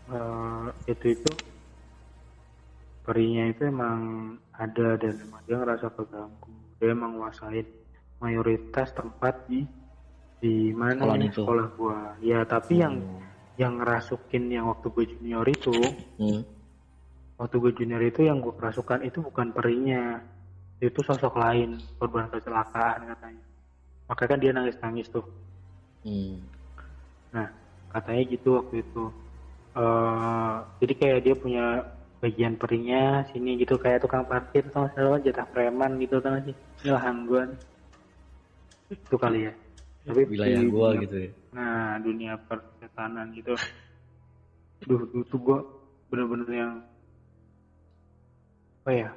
eh, 0.09 0.67
itu 0.89 1.07
itu 1.17 1.31
perinya 3.07 3.47
itu 3.47 3.63
emang 3.65 3.99
ada 4.51 4.99
dan 4.99 5.15
emang 5.17 5.41
dia 5.47 5.57
ngerasa 5.57 5.87
keganggu 5.95 6.51
dia 6.77 6.91
emang 6.91 7.17
nguasain 7.17 7.63
mayoritas 8.19 8.91
tempat 8.93 9.47
di 9.47 9.63
di 10.37 10.75
mana 10.75 11.07
Sekolah 11.07 11.17
itu. 11.23 11.39
sekolah 11.41 11.67
gua 11.79 11.99
ya 12.21 12.43
tapi 12.45 12.83
yang 12.83 12.99
Hmm. 12.99 13.23
yang 13.57 13.73
ngerasukin 13.81 14.53
yang 14.53 14.69
waktu 14.69 14.93
gue 14.93 15.05
junior 15.17 15.47
itu 15.47 15.73
Hmm. 16.21 16.45
waktu 17.37 17.57
gue 17.57 17.73
junior 17.73 18.03
itu 18.03 18.21
yang 18.21 18.45
gue 18.45 18.53
kerasukan 18.53 19.01
itu 19.01 19.25
bukan 19.25 19.49
perinya 19.49 20.21
itu 20.77 21.01
sosok 21.01 21.41
lain 21.41 21.81
korban 21.97 22.29
kecelakaan 22.29 23.07
katanya 23.07 23.45
makanya 24.05 24.29
kan 24.29 24.41
dia 24.43 24.53
nangis 24.53 24.77
nangis 24.77 25.09
tuh 25.09 25.25
Hmm. 26.05 26.37
nah 27.33 27.49
katanya 27.89 28.23
gitu 28.29 28.61
waktu 28.61 28.85
itu 28.85 29.05
eh 29.73 30.55
jadi 30.79 30.93
kayak 30.95 31.21
dia 31.25 31.35
punya 31.35 31.65
bagian 32.17 32.57
perinya 32.57 33.23
sini 33.29 33.61
gitu 33.61 33.77
kayak 33.77 34.03
tukang 34.03 34.25
parkir 34.25 34.65
sama 34.73 34.89
salah 34.97 35.21
jatah 35.21 35.45
preman 35.53 36.01
gitu 36.01 36.17
gak 36.25 36.49
sih 36.49 36.57
ini 36.57 36.91
lahan 36.91 37.29
gue 37.29 37.43
itu 38.87 39.17
kali 39.19 39.51
ya. 39.51 39.53
Tapi 40.07 40.23
wilayah 40.31 40.63
di 40.63 40.71
gua 40.71 40.89
dunia- 40.95 41.03
gitu 41.03 41.17
ya. 41.19 41.31
Nah 41.51 41.99
dunia 41.99 42.33
persetanan 42.47 43.27
gitu. 43.35 43.55
Duh 44.87 45.03
itu 45.11 45.37
gue 45.37 45.59
bener-bener 46.07 46.51
yang 46.55 46.73
apa 48.87 48.91
ya 48.95 49.11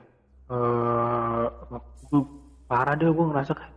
eh 0.49 1.45
waktu 1.69 2.17
parah 2.65 2.97
deh 2.97 3.05
gue 3.13 3.25
ngerasa 3.29 3.53
kayak 3.53 3.73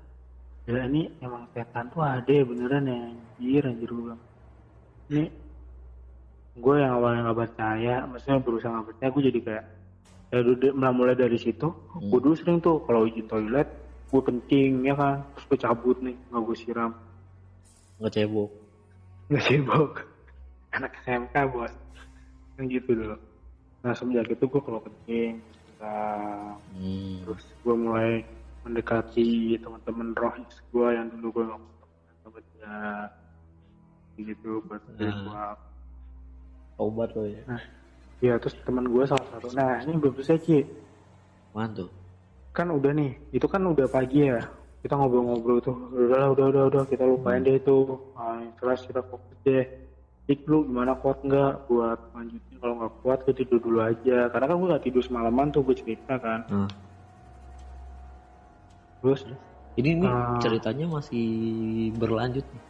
ya 0.65 0.82
ini 0.89 1.12
emang 1.20 1.44
setan 1.53 1.93
tuh 1.93 2.01
ada 2.01 2.32
ya 2.32 2.44
beneran 2.49 2.89
ya 2.89 2.97
anjir 3.12 3.62
anjir 3.69 3.90
bilang. 3.93 4.20
Ini 5.12 5.24
gue 6.52 6.74
yang 6.76 7.00
awalnya 7.00 7.20
nggak 7.32 7.40
percaya 7.48 7.94
maksudnya 8.04 8.38
berusaha 8.44 8.70
nggak 8.72 8.88
percaya 8.92 9.08
gue 9.08 9.22
jadi 9.32 9.40
kayak 9.40 9.64
ya 10.32 10.38
mulai 10.72 10.92
mulai 10.96 11.14
dari 11.16 11.36
situ. 11.36 11.68
Gue 12.08 12.20
dulu 12.20 12.32
sering 12.32 12.60
tuh 12.60 12.80
kalau 12.88 13.04
izin 13.04 13.28
toilet 13.28 13.68
gue 14.12 14.22
kencing 14.24 14.84
ya 14.84 14.94
kan? 14.96 15.24
Terus 15.36 15.44
gue 15.48 15.58
cabut 15.60 15.96
nih 16.00 16.16
nggak 16.32 16.42
gue 16.44 16.56
siram. 16.56 16.92
Nggak 18.00 18.12
cebok. 18.16 18.50
Nggak 19.28 19.44
sibuk 19.48 19.92
anak 20.76 20.92
SMK 21.04 21.34
bos. 21.52 21.72
Yang 22.56 22.66
gitu 22.80 22.90
dulu. 22.96 23.16
Nah 23.84 23.92
semenjak 23.96 24.28
itu 24.32 24.44
gue 24.44 24.62
kalau 24.64 24.80
kencing 24.80 25.40
siram. 25.40 26.56
Hmm. 26.76 27.26
terus 27.26 27.44
gue 27.64 27.74
mulai 27.76 28.24
mendekati 28.62 29.58
teman-teman 29.58 30.14
rohis 30.14 30.56
gue 30.70 30.86
yang 30.94 31.10
dulu 31.10 31.42
gue 31.42 31.44
nggak 31.50 32.44
dia 32.54 33.10
gitu 34.22 34.62
buat 34.70 34.78
Nah. 34.94 35.10
gue 35.26 35.72
obat 36.78 37.12
lo 37.12 37.27
ya. 37.28 37.43
Ya 38.23 38.39
terus 38.39 38.55
teman 38.62 38.86
gue 38.86 39.03
salah 39.03 39.27
satu. 39.35 39.51
Nah 39.53 39.82
ini 39.82 39.99
belum 39.99 40.15
selesai 40.19 40.39
Ci. 40.47 40.59
Mana 41.53 41.74
tuh? 41.74 41.90
Kan 42.55 42.70
udah 42.70 42.93
nih 42.94 43.12
itu 43.35 43.47
kan 43.51 43.61
udah 43.66 43.86
pagi 43.90 44.31
ya. 44.31 44.40
Kita 44.82 44.94
ngobrol-ngobrol 44.99 45.59
tuh. 45.59 45.74
Udah 45.90 46.31
udah 46.31 46.47
udah 46.55 46.62
udah. 46.70 46.82
Kita 46.86 47.03
lupain 47.03 47.43
deh 47.43 47.59
itu 47.59 47.99
ah, 48.15 48.39
yang 48.39 48.55
jelas 48.62 48.81
kita 48.86 49.03
fokus 49.03 49.36
deh. 49.43 49.66
Dik 50.31 50.47
lu 50.47 50.62
gimana? 50.66 50.94
Kuat 50.94 51.19
nggak 51.27 51.66
buat 51.66 51.99
lanjutin? 52.15 52.57
Kalau 52.62 52.74
nggak 52.78 52.93
kuat 53.03 53.19
gue 53.27 53.35
tidur 53.35 53.59
dulu 53.59 53.78
aja. 53.82 54.31
Karena 54.31 54.44
kan 54.47 54.55
gue 54.55 54.69
nggak 54.70 54.85
tidur 54.86 55.03
semalaman 55.03 55.51
tuh 55.51 55.62
gue 55.66 55.77
cerita 55.77 56.15
kan. 56.19 56.40
Hmm. 56.47 56.70
terus? 59.03 59.27
Ini 59.74 59.99
nih 59.99 60.07
Ah. 60.07 60.39
ceritanya 60.39 60.86
masih 60.86 61.27
berlanjut 61.99 62.47
nih? 62.47 62.62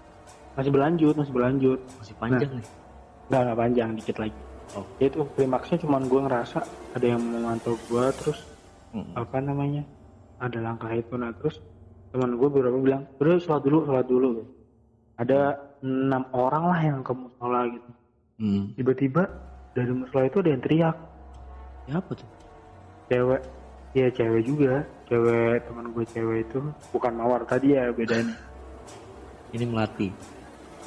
Masih 0.57 0.71
berlanjut 0.73 1.13
masih 1.13 1.33
berlanjut. 1.33 1.81
Masih 2.01 2.15
panjang 2.17 2.51
nih 2.57 2.67
nggak 3.33 3.41
nggak 3.43 3.59
panjang 3.59 3.91
dikit 3.97 4.19
lagi 4.21 4.37
Oh. 4.73 4.89
Itu 4.97 5.29
klimaksnya 5.37 5.85
cuman 5.85 6.09
gue 6.09 6.17
ngerasa 6.25 6.65
ada 6.97 7.05
yang 7.05 7.21
memantau 7.21 7.77
gue 7.89 8.05
terus 8.21 8.41
Hmm. 8.93 9.09
apa 9.17 9.41
namanya 9.41 9.85
ada 10.37 10.61
langkah 10.61 10.93
itu 10.93 11.17
nah 11.17 11.33
terus 11.33 11.61
teman 12.09 12.37
gue 12.37 12.45
beberapa 12.45 12.77
bilang 12.77 13.09
udah 13.17 13.41
sholat 13.41 13.65
dulu 13.65 13.89
sholat 13.89 14.05
dulu 14.05 14.29
gitu. 14.37 14.53
ada 15.17 15.57
enam 15.81 16.25
orang 16.33 16.65
lah 16.69 16.81
yang 16.81 16.99
ke 17.01 17.13
musola 17.13 17.73
gitu 17.73 17.91
Hmm. 18.37 18.65
tiba-tiba 18.77 19.29
dari 19.73 19.93
musola 19.93 20.29
itu 20.29 20.45
ada 20.45 20.51
yang 20.53 20.61
teriak 20.61 20.97
ya 21.85 21.95
apa 22.01 22.11
tuh 22.13 22.29
cewek 23.09 23.43
ya 23.93 24.07
cewek 24.09 24.43
juga 24.45 24.75
cewek 25.09 25.57
teman 25.65 25.87
gue 25.89 26.05
cewek 26.13 26.39
itu 26.49 26.59
bukan 26.93 27.13
mawar 27.17 27.41
tadi 27.49 27.73
ya 27.73 27.89
bedanya 27.93 28.37
ini 29.53 29.65
melati 29.65 30.09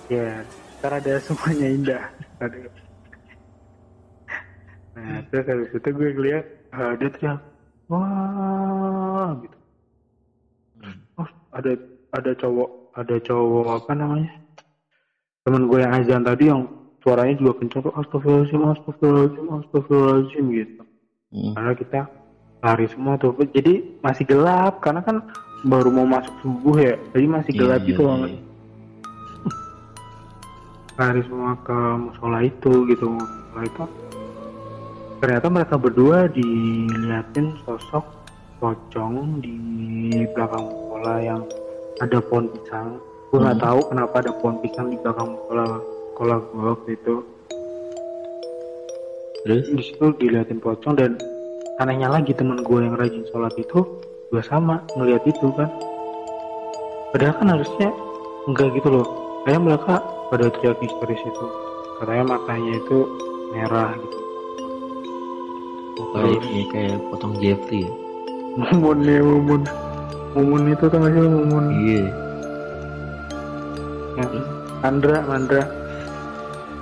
ya 0.10 0.46
sekarang 0.80 1.00
ada 1.02 1.14
semuanya 1.22 1.68
indah 1.72 2.04
Aduh. 2.40 2.72
nah 4.96 5.20
terus 5.30 5.46
habis 5.48 5.70
itu 5.76 5.90
gue 5.92 6.10
ngeliat 6.16 6.46
eh, 6.72 6.92
dia 7.00 7.10
teriak 7.12 7.40
wah 7.88 9.30
gitu 9.42 9.58
Hmm. 10.76 10.92
oh 11.18 11.30
ada 11.56 11.72
ada 12.14 12.32
cowok 12.36 12.70
ada 12.94 13.16
cowok 13.24 13.68
apa 13.80 13.92
namanya 13.96 14.32
teman 15.42 15.66
gue 15.66 15.80
yang 15.82 15.94
azan 15.98 16.22
tadi 16.22 16.44
yang 16.52 16.62
suaranya 17.02 17.34
juga 17.40 17.64
kencang 17.64 17.82
tuh 17.86 17.94
astagfirullahaladzim 17.96 18.62
astagfirullahaladzim 18.70 19.46
astagfirullahaladzim 19.64 20.46
gitu 20.52 20.84
Hmm. 21.34 21.52
karena 21.52 21.74
kita 21.76 22.00
lari 22.64 22.86
semua 22.88 23.14
tuh 23.20 23.36
jadi 23.52 23.82
masih 24.00 24.24
gelap 24.24 24.80
karena 24.80 25.04
kan 25.04 25.20
baru 25.66 25.90
mau 25.92 26.08
masuk 26.08 26.32
subuh 26.40 26.78
ya 26.80 26.96
jadi 27.12 27.26
masih 27.28 27.52
gelap 27.52 27.82
iya, 27.84 27.88
gitu 27.92 28.02
iya. 28.02 28.08
banget 28.08 28.32
lari 30.96 31.22
semua 31.28 31.54
ke 31.64 31.78
musola 32.00 32.40
itu 32.44 32.72
gitu. 32.88 33.06
Musola 33.12 33.62
itu 33.64 33.84
ternyata 35.20 35.48
mereka 35.48 35.76
berdua 35.80 36.18
diliatin 36.30 37.56
sosok 37.66 38.04
pocong 38.60 39.42
di 39.44 39.56
belakang 40.32 40.64
musola 40.64 41.16
yang 41.20 41.42
ada 42.00 42.20
pohon 42.24 42.48
pisang. 42.52 43.00
Gue 43.32 43.40
nggak 43.44 43.58
Hmm. 43.60 43.66
tahu 43.68 43.80
kenapa 43.92 44.16
ada 44.24 44.32
pohon 44.40 44.56
pisang 44.64 44.88
di 44.92 44.98
belakang 45.00 45.36
musola 45.36 45.66
sekolah 46.14 46.38
gue 46.40 46.64
waktu 46.64 46.90
itu. 46.96 47.16
Terus? 49.46 49.66
Di 49.78 49.84
situ 49.84 50.06
diliatin 50.18 50.58
pocong 50.58 50.96
dan 50.98 51.12
anehnya 51.78 52.08
lagi 52.10 52.32
teman 52.34 52.64
gue 52.64 52.80
yang 52.82 52.96
rajin 52.96 53.22
sholat 53.30 53.52
itu 53.60 53.84
juga 54.32 54.42
sama 54.48 54.80
ngeliat 54.96 55.22
itu 55.28 55.52
kan. 55.54 55.70
Padahal 57.12 57.36
kan 57.40 57.48
harusnya 57.52 57.90
enggak 58.48 58.70
gitu 58.80 58.90
loh. 58.90 59.08
Kayak 59.46 59.62
mereka 59.62 59.96
pada 60.32 60.50
teriak 60.50 60.78
histeris 60.82 61.22
itu 61.22 61.46
katanya 62.02 62.36
matanya 62.36 62.74
itu 62.78 62.98
merah 63.54 63.92
gitu 63.98 64.18
oh, 66.02 66.08
kayak 66.16 66.42
ini 66.50 66.64
kayak 66.72 66.98
potong 67.14 67.34
Jeffrey 67.40 67.86
ya? 67.88 67.92
mumun 68.56 69.00
ya 69.06 69.22
mumun 69.22 69.62
mumun 70.36 70.64
itu 70.72 70.84
tuh 70.88 70.98
nggak 71.00 71.12
sih 71.14 71.22
lo, 71.22 71.30
mumun 71.30 71.66
iya 71.86 72.04
ya. 74.20 74.26
Mandra 74.84 75.18
Mandra 75.26 75.64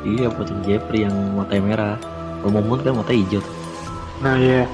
iya 0.03 0.27
potong 0.31 0.61
Jeffrey 0.65 1.05
yang 1.05 1.15
matanya 1.37 1.63
merah 1.63 1.95
kalau 2.43 2.59
Momon 2.59 2.83
kan 2.83 2.99
mata 2.99 3.15
hijau 3.15 3.39
tuh. 3.39 3.55
Nah 4.19 4.35
iya, 4.35 4.67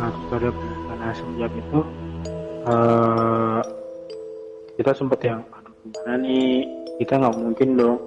nah 0.00 0.08
terus 0.08 0.32
ada 0.32 0.48
karena 0.88 1.08
semenjak 1.12 1.52
itu 1.52 1.78
eh 2.64 3.60
kita 4.80 4.92
sempet 4.96 5.20
yang 5.20 5.44
gimana 5.82 6.14
nih? 6.22 6.62
Kita 6.98 7.18
nggak 7.18 7.36
mungkin 7.38 7.68
dong. 7.74 7.98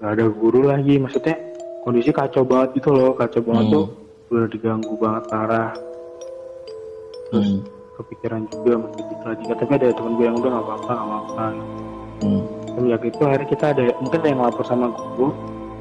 Nggak 0.00 0.12
ada 0.18 0.24
guru 0.28 0.60
lagi 0.66 0.94
maksudnya 0.98 1.36
kondisi 1.82 2.10
kacau 2.12 2.44
banget 2.44 2.82
gitu 2.82 2.90
loh. 2.92 3.16
Kacau 3.16 3.40
banget 3.40 3.64
Hmm. 3.68 3.74
tuh. 3.74 3.86
Udah 4.32 4.46
diganggu 4.48 4.94
banget 4.96 5.24
parah. 5.28 5.70
Terus 7.32 7.48
Hmm. 7.48 7.60
kepikiran 7.96 8.42
juga 8.50 8.72
masih 8.84 9.02
gitu 9.08 9.24
lagi. 9.24 9.42
Tapi 9.48 9.72
ada 9.72 9.86
temen 9.92 10.12
gue 10.16 10.26
yang 10.26 10.36
udah 10.36 10.50
nggak 10.50 10.64
apa-apa 10.64 10.92
nggak 10.92 11.06
apa-apa. 11.08 11.46
Hmm. 12.22 12.42
semenjak 12.72 13.04
itu 13.04 13.20
akhirnya 13.20 13.48
kita 13.52 13.64
ada 13.76 13.84
mungkin 14.00 14.18
ada 14.22 14.28
yang 14.32 14.40
lapor 14.40 14.64
sama 14.64 14.86
guru. 14.96 15.28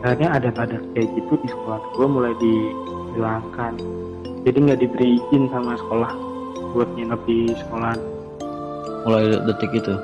Akhirnya 0.04 0.30
ada 0.36 0.50
ada 0.52 0.78
kayak 0.92 1.08
gitu 1.16 1.34
di 1.40 1.48
sekolah 1.48 1.80
gue 1.96 2.08
mulai 2.10 2.34
dihilangkan. 2.36 3.74
Jadi 4.44 4.58
nggak 4.60 4.80
diberi 4.82 5.08
izin 5.16 5.48
sama 5.54 5.78
sekolah 5.78 6.12
buat 6.74 6.90
nginep 6.98 7.22
di 7.30 7.40
sekolah 7.54 7.94
mulai 9.06 9.24
detik 9.48 9.72
itu? 9.72 9.96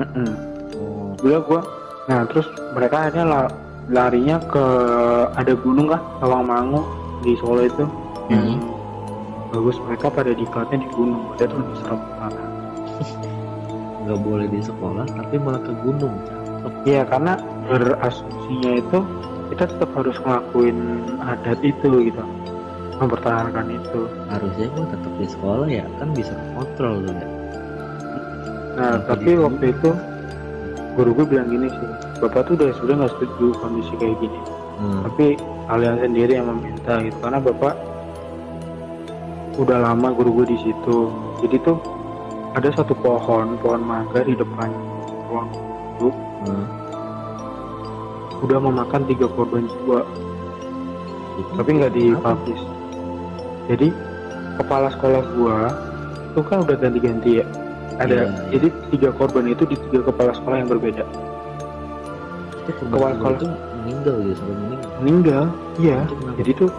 Oh 0.00 0.49
dulu 1.20 1.38
gue 1.46 1.60
nah 2.08 2.26
terus 2.26 2.46
mereka 2.72 3.06
akhirnya 3.06 3.24
la- 3.24 3.52
larinya 3.90 4.36
ke 4.46 4.64
ada 5.34 5.52
gunung 5.54 5.86
kan 5.86 6.00
Tawangmangu 6.18 6.82
di 7.20 7.34
Solo 7.38 7.62
itu. 7.62 7.84
Yang 8.30 8.56
Hmm. 8.56 8.62
bagus 9.50 9.76
mereka 9.82 10.06
pada 10.08 10.30
dikatnya 10.30 10.78
di 10.80 10.88
gunung. 10.94 11.26
Padahal 11.34 11.46
itu 11.50 11.56
lebih 11.58 11.76
serem. 11.82 12.00
Parah 12.16 12.46
nggak 14.00 14.18
boleh 14.26 14.46
di 14.48 14.60
sekolah 14.60 15.04
tapi 15.06 15.34
malah 15.38 15.60
ke 15.60 15.72
gunung 15.84 16.14
Iya 16.82 17.04
karena 17.04 17.36
berasumsinya 17.68 18.72
itu 18.76 18.98
kita 19.48 19.64
tetap 19.70 19.90
harus 19.96 20.16
ngelakuin 20.20 20.78
adat 21.20 21.58
itu 21.60 21.88
gitu. 22.08 22.22
mempertahankan 23.00 23.64
itu. 23.72 24.00
Harusnya 24.28 24.66
gue 24.68 24.86
tetap 24.92 25.12
di 25.16 25.26
sekolah 25.26 25.66
ya 25.66 25.84
kan 25.96 26.08
bisa 26.12 26.32
kontrol 26.52 27.00
tuh 27.00 27.14
ya 27.16 27.28
nah 28.76 28.96
tapi 29.04 29.34
gitu? 29.34 29.44
waktu 29.44 29.64
itu 29.72 29.90
guru 30.98 31.10
gue 31.16 31.26
bilang 31.36 31.48
gini 31.48 31.68
sih 31.70 31.88
bapak 32.18 32.50
tuh 32.50 32.52
udah 32.58 32.68
sebenarnya 32.76 32.98
nggak 33.04 33.12
setuju 33.16 33.46
kondisi 33.62 33.94
kayak 33.98 34.16
gini. 34.18 34.40
Hmm. 34.80 35.00
tapi 35.04 35.26
kalian 35.68 35.96
sendiri 36.00 36.32
yang 36.40 36.48
meminta 36.48 36.94
gitu 37.04 37.18
karena 37.20 37.38
bapak 37.38 37.74
udah 39.60 39.78
lama 39.84 40.08
guru 40.16 40.30
gue 40.40 40.56
di 40.56 40.58
situ. 40.64 40.98
Jadi 41.44 41.56
tuh 41.60 41.76
ada 42.56 42.68
satu 42.72 42.96
pohon 42.96 43.60
pohon 43.60 43.82
mangga 43.84 44.24
di 44.24 44.32
depan 44.32 44.72
ruang 45.28 45.48
guru. 46.00 46.10
Hmm. 46.40 46.66
udah 48.40 48.56
memakan 48.56 49.04
tiga 49.04 49.28
korban 49.28 49.68
jiwa. 49.68 50.00
Itu 51.36 51.50
tapi 51.60 51.70
nggak 51.76 51.92
dipublish 51.92 52.64
jadi 53.70 53.94
kepala 54.58 54.90
sekolah 54.90 55.22
gua 55.38 55.58
itu 56.30 56.40
kan 56.42 56.66
udah 56.66 56.76
ganti-ganti 56.78 57.38
ya 57.38 57.46
ada 58.00 58.16
iya. 58.16 58.26
jadi 58.48 58.68
tiga 58.96 59.08
korban 59.12 59.44
itu 59.52 59.68
di 59.68 59.76
tiga 59.88 60.08
kepala 60.08 60.32
sekolah 60.32 60.56
yang 60.56 60.70
berbeda. 60.72 61.04
Itu 62.64 62.82
Kepala 62.88 63.12
sekolah. 63.12 63.36
itu 63.36 63.46
meninggal 63.84 64.14
gitu 64.24 64.34
sampai 64.40 64.54
meninggal. 64.56 64.90
Meninggal 65.04 65.44
iya. 65.76 65.98
Itu 66.08 66.14
jadi 66.40 66.50
tuh 66.56 66.70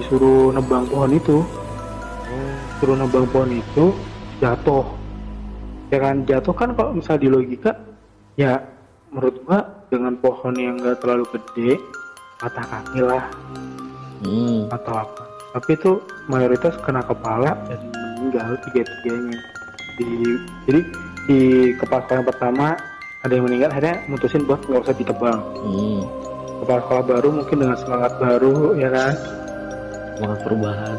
disuruh 0.00 0.44
nebang 0.56 0.84
pohon 0.88 1.12
itu. 1.12 1.38
Oh. 1.44 2.54
Suruh 2.80 2.96
nebang 2.96 3.26
pohon 3.28 3.50
itu 3.52 3.84
jatuh. 4.40 4.86
Ya 5.92 5.98
kan 6.00 6.24
jatuh 6.24 6.54
kan 6.56 6.72
kalau 6.72 6.96
misal 6.96 7.20
di 7.20 7.28
logika 7.28 7.76
ya 8.40 8.64
menurut 9.12 9.36
gua 9.44 9.60
dengan 9.92 10.16
pohon 10.16 10.54
yang 10.56 10.80
enggak 10.80 11.02
terlalu 11.04 11.28
gede 11.36 11.76
patah 12.40 12.64
kaki 12.64 13.00
lah. 13.04 13.24
Hmm. 14.20 14.68
atau 14.68 15.00
apa. 15.00 15.24
Tapi 15.56 15.80
itu 15.80 15.96
mayoritas 16.28 16.76
kena 16.84 17.00
kepala 17.00 17.56
dan 17.68 17.80
meninggal 17.88 18.52
tiga 18.68 18.84
tiganya 18.84 19.40
di 20.00 20.40
jadi 20.64 20.80
di 21.28 21.40
kepala 21.76 22.00
sekolah 22.08 22.18
yang 22.24 22.28
pertama 22.28 22.66
ada 23.20 23.32
yang 23.36 23.44
meninggal 23.44 23.68
akhirnya 23.68 23.96
mutusin 24.08 24.48
buat 24.48 24.64
nggak 24.64 24.82
usah 24.88 24.96
ditebang. 24.96 25.40
Hmm. 25.60 26.00
kepala 26.64 26.80
sekolah 26.84 27.04
baru 27.04 27.28
mungkin 27.40 27.56
dengan 27.60 27.76
semangat 27.76 28.12
baru 28.16 28.56
ya 28.76 28.88
kan? 28.88 29.14
Semangat 30.16 30.38
perubahan. 30.44 30.96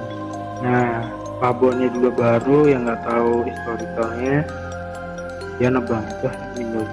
Nah 0.61 0.93
pabonnya 1.41 1.89
juga 1.89 2.09
baru 2.13 2.69
yang 2.69 2.85
nggak 2.85 3.01
tahu 3.05 3.33
historikalnya 3.49 4.37
dia 5.57 5.69
nebang. 5.73 6.05
Itu 6.05 6.27
meninggal 6.29 6.85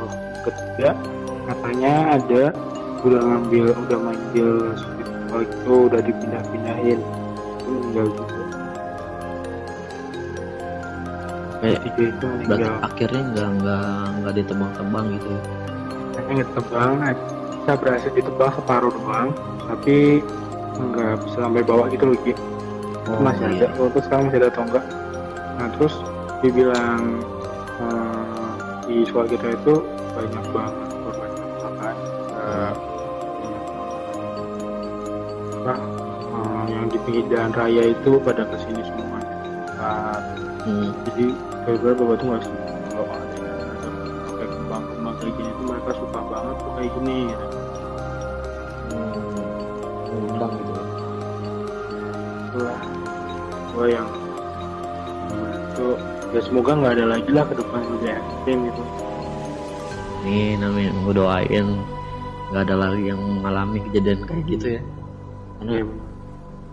oh, 0.00 0.12
ketiga 0.48 0.90
katanya 1.52 1.92
ada 2.16 2.42
udah 3.02 3.20
ngambil 3.20 3.64
udah 3.76 3.98
manggil 3.98 4.50
sekolah 4.78 5.44
itu 5.44 5.74
udah 5.92 6.00
dipindah-pindahin. 6.00 7.00
Meninggal 7.68 8.06
juga 8.12 8.41
kayak 11.62 11.78
tiga 11.86 12.02
itu 12.10 12.26
meninggal 12.42 12.74
akhirnya 12.82 13.22
nggak 13.30 13.48
nggak 13.62 13.86
nggak 14.18 14.34
ditebang-tebang 14.42 15.04
gitu 15.14 15.28
ya 15.30 15.40
hanya 16.26 16.42
ditebang 16.42 16.92
kita 17.62 17.72
berhasil 17.78 18.10
ditebang 18.10 18.50
separuh 18.58 18.90
doang 18.90 19.28
tapi 19.70 19.96
nggak 20.74 21.12
bisa 21.22 21.38
sampai 21.38 21.62
bawah 21.62 21.86
gitu 21.86 22.04
loh 22.10 22.18
Ki. 22.26 22.32
oh, 23.06 23.20
masih 23.22 23.46
iya. 23.54 23.70
ada 23.70 23.78
waktu 23.78 24.00
sekarang 24.02 24.24
masih 24.26 24.38
ada 24.42 24.48
atau 24.50 24.62
enggak 24.66 24.84
nah 25.54 25.66
terus 25.78 25.94
dibilang 26.42 27.02
eh, 27.78 28.50
di 28.90 28.96
sekolah 29.06 29.28
kita 29.30 29.46
itu 29.54 29.74
banyak 30.18 30.44
banget 30.50 30.88
korban 31.06 31.30
kecelakaan 31.30 31.96
Eh, 32.42 32.72
apa 35.62 35.74
eh, 35.78 36.62
yang 36.74 36.90
di 36.90 36.98
pinggir 37.06 37.24
jalan 37.30 37.52
raya 37.54 37.94
itu 37.94 38.18
pada 38.18 38.42
ke 38.50 38.56
sini 38.66 38.82
semua 38.82 39.20
Nah, 39.82 40.14
hmm. 40.62 40.94
jadi 41.10 41.26
gara-gara 41.62 41.94
bapak 41.94 42.16
tuh 42.18 42.26
nggak 42.26 42.42
kalau 42.92 43.06
ada 43.06 43.36
yang 43.38 43.68
ada 43.70 43.88
pakai 44.26 44.46
kembang-kembang 44.50 45.14
kayak 45.22 45.32
gini 45.38 45.50
tuh 45.54 45.64
mereka 45.70 45.90
suka 45.94 46.20
banget 46.26 46.56
tuh 46.58 46.72
kayak 46.74 46.90
gini 46.98 47.16
gitu. 47.30 47.46
Hmm. 48.92 50.26
undang 50.32 50.52
gitu 50.58 50.72
ya. 50.72 50.84
itulah 52.42 52.80
gue 53.72 53.86
yang 53.88 54.08
itu 55.72 55.86
ya 56.36 56.40
semoga 56.44 56.70
nggak 56.76 56.94
ada 57.00 57.06
lagi 57.16 57.30
lah 57.32 57.44
ke 57.48 57.54
depan 57.56 57.80
lebih 57.96 58.10
ekstrim 58.12 58.58
gitu 58.68 58.82
Nih 60.22 60.54
namanya 60.54 60.94
gue 61.02 61.14
doain 61.18 61.66
nggak 62.52 62.62
ada 62.68 62.76
lagi 62.78 63.10
yang 63.10 63.18
mengalami 63.18 63.80
kejadian 63.90 64.20
kayak 64.28 64.44
gitu 64.44 64.66
ya. 64.78 64.82
Karena 65.58 65.72
ya, 65.80 65.84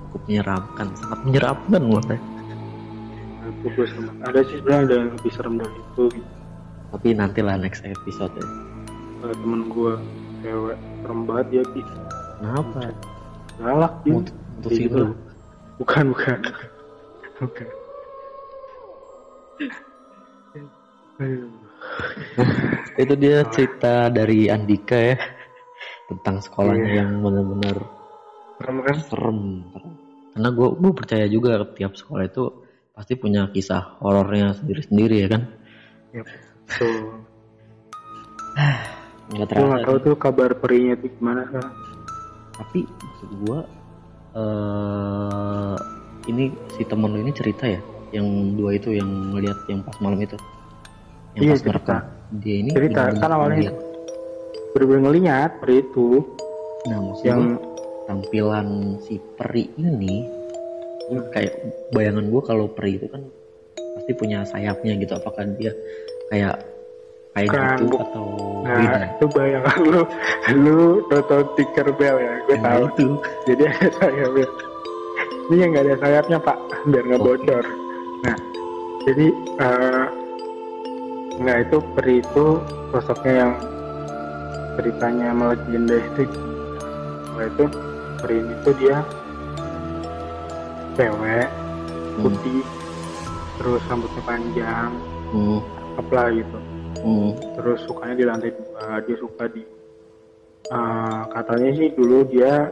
cukup 0.10 0.22
menyeramkan, 0.28 0.88
sangat 1.00 1.20
menyeramkan 1.24 1.82
menurut 1.82 2.06
saya. 2.06 2.22
Gue 3.52 3.86
serem 3.86 4.08
ada 4.22 4.40
sih 4.44 4.58
sebenarnya 4.58 4.82
ada 4.86 4.96
yang 4.98 5.10
lebih 5.14 5.32
serem 5.32 5.54
dari 5.58 5.76
itu 5.76 6.04
gitu. 6.14 6.32
Tapi 6.90 7.08
nantilah 7.14 7.56
next 7.56 7.82
episode 7.84 8.34
ya. 8.34 8.46
Ada 9.22 9.34
temen 9.36 9.62
gue 9.68 9.94
cewek 10.42 10.78
serem 11.02 11.20
banget 11.24 11.46
dia 11.50 11.64
Ki. 11.70 11.82
Kenapa? 12.40 12.80
galak 13.60 13.94
dia 14.02 14.14
Mut- 14.16 14.36
Mutusin 14.56 14.82
gitu 14.88 14.98
lah. 15.04 15.12
bukan 15.78 16.04
bukan 16.12 16.40
bukan. 17.40 17.68
Itu 22.96 23.14
dia 23.16 23.44
cerita 23.52 24.08
dari 24.08 24.48
Andika 24.48 24.96
ya 24.96 25.16
tentang 26.08 26.40
sekolahnya 26.40 26.84
Iya. 26.86 26.96
yang 27.04 27.10
benar-benar 27.22 27.78
serem 28.60 28.78
kan 28.84 28.98
serem. 29.08 29.40
Karena 30.34 30.50
gue 30.52 30.68
gue 30.76 30.92
percaya 30.92 31.26
juga 31.28 31.64
tiap 31.76 31.96
sekolah 31.96 32.24
itu 32.28 32.44
pasti 33.00 33.16
punya 33.16 33.48
kisah 33.56 33.96
horornya 34.04 34.52
sendiri-sendiri 34.60 35.24
ya 35.24 35.28
kan. 35.32 35.42
ya 36.12 36.24
tuh 36.68 37.24
Nggak 39.32 39.46
gue 39.46 39.62
nggak 39.62 39.80
terasa. 39.80 39.88
tahu 39.88 39.98
tuh 40.04 40.16
kabar 40.18 40.50
perinya 40.58 40.98
tuh 40.98 41.10
gimana 41.22 41.46
sekarang 41.48 41.74
Tapi 42.60 42.80
maksud 42.84 43.30
gue 43.46 43.60
eh 44.36 45.76
ini 46.28 46.44
si 46.76 46.84
temen 46.86 47.10
lu 47.16 47.24
ini 47.24 47.32
cerita 47.34 47.66
ya, 47.66 47.80
yang 48.14 48.54
dua 48.54 48.76
itu 48.78 48.94
yang 48.94 49.08
ngeliat 49.34 49.58
yang 49.66 49.82
pas 49.82 49.98
malam 49.98 50.20
itu, 50.22 50.38
yang 51.34 51.42
Iya, 51.42 51.54
pas 51.58 51.62
cerita. 51.66 51.96
Dia 52.38 52.56
ini 52.62 52.70
Cerita, 52.70 53.02
kan 53.18 53.32
awalnya 53.34 53.74
bener-bener 54.78 55.02
ngeliat 55.10 55.58
peri 55.58 55.82
itu. 55.82 56.22
Nah 56.86 56.98
maksud 57.02 57.26
yang 57.26 57.42
tampilan 58.06 58.68
si 59.02 59.18
peri 59.34 59.74
ini 59.82 60.30
kayak 61.34 61.54
bayangan 61.96 62.26
gue 62.30 62.42
kalau 62.46 62.66
peri 62.70 63.02
itu 63.02 63.08
kan 63.10 63.26
pasti 63.98 64.12
punya 64.14 64.46
sayapnya 64.46 64.94
gitu. 65.02 65.14
Apakah 65.18 65.46
dia 65.58 65.74
kayak 66.30 66.62
kayak 67.38 67.52
Bukan, 67.54 67.78
gitu 67.86 67.96
atau 68.02 68.26
nah 68.66 68.76
beda 68.82 69.00
itu 69.06 69.26
bayangan 69.32 69.78
lu. 69.86 70.02
Lu 70.60 70.80
nonton 71.08 71.44
Tinkerbell 71.56 72.18
ya 72.20 72.34
gue 72.46 72.56
Yang 72.58 72.64
tahu. 72.66 72.84
itu. 72.86 73.08
Jadi 73.48 73.62
ada 73.70 73.90
sayapnya. 74.02 74.48
Ini 75.50 75.56
yang 75.58 75.70
nggak 75.74 75.86
ada 75.86 75.96
sayapnya 76.02 76.38
pak. 76.42 76.58
Biar 76.90 77.04
nggak 77.06 77.22
bocor. 77.22 77.66
Nah 78.26 78.38
jadi 79.08 79.26
eh 79.62 80.06
nggak 81.40 81.58
itu 81.70 81.78
peri 81.96 82.16
itu 82.20 82.46
sosoknya 82.92 83.34
yang 83.48 83.52
ceritanya 84.76 85.30
melegenda 85.36 85.98
itu. 86.00 86.24
Nah, 87.36 87.48
itu 87.48 87.66
peri 88.20 88.36
ini 88.44 88.54
tuh 88.68 88.74
dia 88.76 88.98
cewek 91.00 91.48
hmm, 91.48 92.20
putih 92.20 92.62
terus 93.56 93.82
rambutnya 93.88 94.22
panjang 94.28 94.92
hmm, 95.32 95.60
apa 95.96 96.20
gitu. 96.36 96.60
Hmm, 97.00 97.32
terus 97.56 97.80
sukanya 97.88 98.16
di 98.20 98.26
lantai 98.28 98.52
dua 98.52 99.00
dia 99.08 99.16
suka 99.16 99.44
di 99.48 99.64
eh, 100.68 101.22
katanya 101.32 101.70
sih 101.80 101.88
dulu 101.96 102.28
dia 102.28 102.68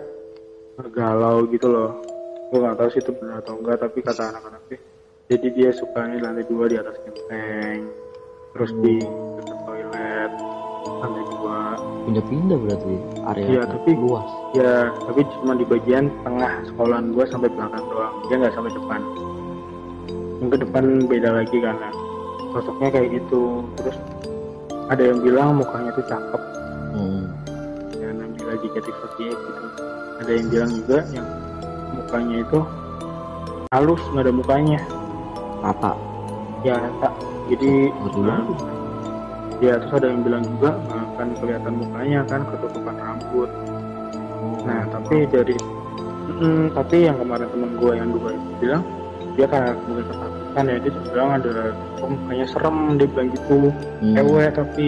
galau 0.91 1.47
gitu 1.47 1.71
loh. 1.71 2.03
Gue 2.51 2.59
nggak 2.59 2.75
tahu 2.75 2.89
sih 2.91 2.99
itu 2.99 3.11
benar 3.15 3.43
atau 3.43 3.59
enggak 3.59 3.79
tapi 3.79 3.99
kata 4.03 4.23
anak-anak 4.31 4.63
sih 4.71 4.79
jadi 5.27 5.47
dia 5.51 5.69
sukanya 5.75 6.15
di 6.15 6.23
lantai 6.23 6.45
dua 6.47 6.65
di 6.71 6.75
atas 6.79 6.95
genteng 7.03 7.79
terus 8.55 8.71
di 8.79 8.95
dekat 9.37 9.59
toilet 9.67 10.31
lantai 11.03 11.23
pindah-pindah 12.07 12.57
berarti 12.57 12.93
area 13.27 13.47
Iya, 13.51 13.61
tapi- 13.67 13.99
luas. 13.99 14.27
ya 14.55 14.73
tapi 15.03 15.21
cuma 15.35 15.53
di 15.53 15.65
bagian 15.67 16.07
tengah 16.23 16.51
sekolahan 16.63 17.11
gue 17.11 17.25
sampai 17.27 17.51
belakang 17.51 17.83
doang. 17.91 18.15
Dia 18.31 18.35
nggak 18.39 18.53
sampai 18.55 18.71
depan. 18.71 19.01
Yang 20.39 20.49
ke 20.49 20.57
depan 20.63 20.83
beda 21.03 21.29
lagi 21.35 21.57
karena 21.59 21.89
sosoknya 22.55 22.87
kayak 22.89 23.09
gitu. 23.11 23.59
Terus 23.75 23.97
ada 24.87 25.03
yang 25.03 25.19
bilang 25.19 25.59
mukanya 25.59 25.91
tuh 25.91 26.05
cakep. 26.07 26.41
Hmm. 26.95 27.23
ya 27.93 28.09
Nabila 28.09 28.55
JKT48 28.57 29.17
gitu 29.19 29.63
ada 30.17 30.31
yang 30.31 30.47
bilang 30.49 30.71
juga 30.71 30.97
yang 31.13 31.27
mukanya 31.93 32.35
itu 32.41 32.59
halus 33.69 34.01
nggak 34.15 34.23
ada 34.23 34.33
mukanya. 34.33 34.79
Rata. 35.59 35.91
Ya 36.63 36.79
rata. 36.79 37.09
Jadi 37.51 37.91
Ngeri 37.91 38.21
nah, 38.23 38.43
ya 39.59 39.73
terus 39.77 39.93
ada 39.93 40.07
yang 40.07 40.21
bilang 40.23 40.43
juga 40.47 40.69
akan 41.17 41.33
kelihatan 41.41 41.73
mukanya 41.81 42.21
kan 42.29 42.45
ketutupan 42.53 42.95
rambut. 43.01 43.49
Nah 44.69 44.85
tapi 44.93 45.25
dari 45.25 45.57
Hmm, 46.27 46.67
tapi 46.75 47.07
yang 47.07 47.17
kemarin 47.23 47.47
temen 47.49 47.71
gue 47.79 47.91
yang 47.95 48.09
dua 48.11 48.29
itu 48.35 48.49
bilang 48.59 48.83
dia 49.39 49.47
karena 49.47 49.71
mungkin 49.87 50.05
ketakutan 50.11 50.63
ya. 50.67 50.77
Dia 50.83 50.91
bilang 51.07 51.29
ada 51.39 51.53
oh, 52.03 52.11
kayaknya 52.27 52.47
serem 52.51 52.77
dia 52.99 53.07
bilang 53.07 53.27
gitu. 53.31 53.57
Hmm. 54.03 54.13
cewek 54.13 54.49
tapi 54.53 54.87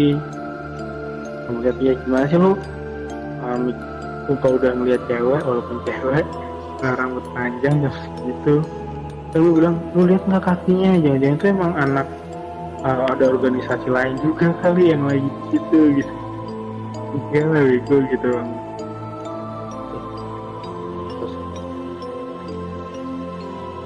kemudian 1.48 1.76
ya 1.80 1.94
gimana 2.04 2.26
sih 2.28 2.38
lu? 2.38 2.52
Um, 3.40 3.62
kalau 4.44 4.62
udah 4.62 4.72
ngeliat 4.78 5.02
cewek 5.08 5.42
walaupun 5.42 5.78
cewek 5.88 6.26
nah, 6.84 6.94
rambut 7.00 7.26
panjang 7.32 7.76
jam 7.82 7.94
segitu. 7.98 8.56
Terus 9.32 9.42
lu 9.42 9.52
bilang 9.56 9.76
lu 9.96 10.02
lihat 10.12 10.24
nggak 10.28 10.44
kakinya? 10.44 10.92
Jangan-jangan 11.00 11.38
itu 11.40 11.46
emang 11.50 11.74
anak 11.80 12.08
uh, 12.84 13.08
ada 13.10 13.26
organisasi 13.32 13.88
lain 13.88 14.20
juga 14.20 14.52
kali 14.60 14.92
yang 14.92 15.08
lagi 15.08 15.30
gitu 15.56 15.98
gitu 15.98 16.19
enggak 17.10 17.46
lah 17.50 17.64
bego 17.66 17.96
gitu. 18.08 18.28
Bang 18.30 18.50
terus 21.18 21.34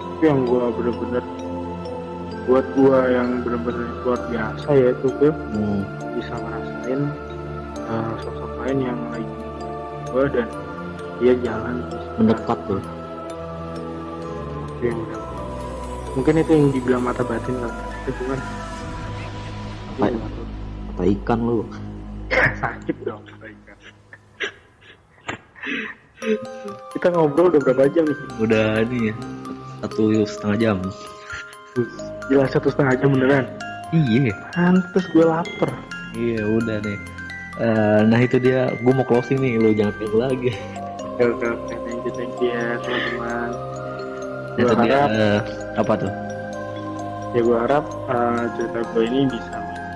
itu 0.04 0.24
yang 0.24 0.40
gua 0.48 0.72
bener-bener 0.72 1.24
buat 2.44 2.66
gua 2.76 2.98
yang 3.08 3.40
bener-bener 3.42 3.88
luar 4.04 4.20
biasa 4.28 4.68
ya 4.72 4.88
itu 4.92 5.08
gue 5.16 5.32
Hmm. 5.32 5.82
bisa 6.14 6.34
ngerasain 6.36 7.02
uh, 7.88 8.14
sosok 8.20 8.52
lain 8.60 8.78
yang 8.84 9.00
lagi 9.10 9.28
gue 10.12 10.26
dan 10.30 10.48
dia 11.18 11.34
jalan. 11.40 11.76
Terus 11.90 12.06
mendekat 12.20 12.60
tuh. 12.68 12.82
Dia 14.78 14.92
udah 14.92 15.20
mungkin 16.14 16.34
itu 16.38 16.52
yang 16.54 16.68
dibilang 16.70 17.02
mata 17.02 17.24
batin 17.26 17.56
lah. 17.58 17.74
Itu 18.04 18.12
cuman 18.22 18.40
Apa? 19.98 20.08
kata 20.94 21.04
ikan 21.18 21.40
lu 21.42 21.64
sakit 22.62 22.96
dong 23.06 23.24
kita 26.96 27.08
ngobrol 27.12 27.52
udah 27.52 27.62
berapa 27.68 27.92
jam 27.92 28.08
nih? 28.08 28.18
Udah 28.40 28.80
ini 28.88 29.12
ya 29.12 29.16
satu 29.84 30.24
setengah 30.24 30.56
jam. 30.56 30.78
Jelas 32.32 32.56
satu 32.56 32.72
setengah 32.72 32.96
jam 32.96 33.12
beneran? 33.12 33.46
Iya. 33.92 34.32
Pantes 34.56 35.04
gue 35.12 35.26
lapar. 35.28 35.70
Iya 36.16 36.48
udah 36.48 36.80
nih 36.80 37.00
Eh, 37.54 38.02
nah 38.10 38.18
itu 38.18 38.42
dia 38.42 38.74
gue 38.82 38.94
mau 38.98 39.06
closing 39.06 39.38
nih 39.38 39.62
lu 39.62 39.78
jangan 39.78 39.94
pilih 40.02 40.26
lagi. 40.26 40.58
Oke 41.22 41.30
oke 41.30 41.76
thank 41.86 42.02
you 42.02 42.12
thank 42.18 42.34
you 42.42 42.50
ya 42.50 42.82
teman-teman. 42.82 43.50
Itu 44.58 44.74
Gua 44.74 44.82
dia 44.82 44.98
harap 44.98 45.10
eh, 45.14 45.40
apa 45.78 45.94
tuh? 46.02 46.14
Ya 47.34 47.40
gue 47.46 47.58
harap 47.58 47.86
uh, 48.10 48.44
cerita 48.58 48.80
gue 48.90 49.04
ini 49.06 49.30
bisa 49.30 49.54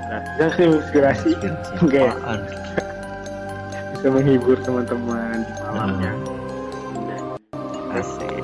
menginspirasi 0.08 0.64
inspirasi. 0.64 1.30
Enggak 1.84 2.02
ya? 2.08 2.14
Bisa 3.98 4.08
menghibur 4.14 4.58
teman-teman 4.64 5.44
di 5.44 5.52
malamnya. 5.74 6.12
Asik. 7.92 8.44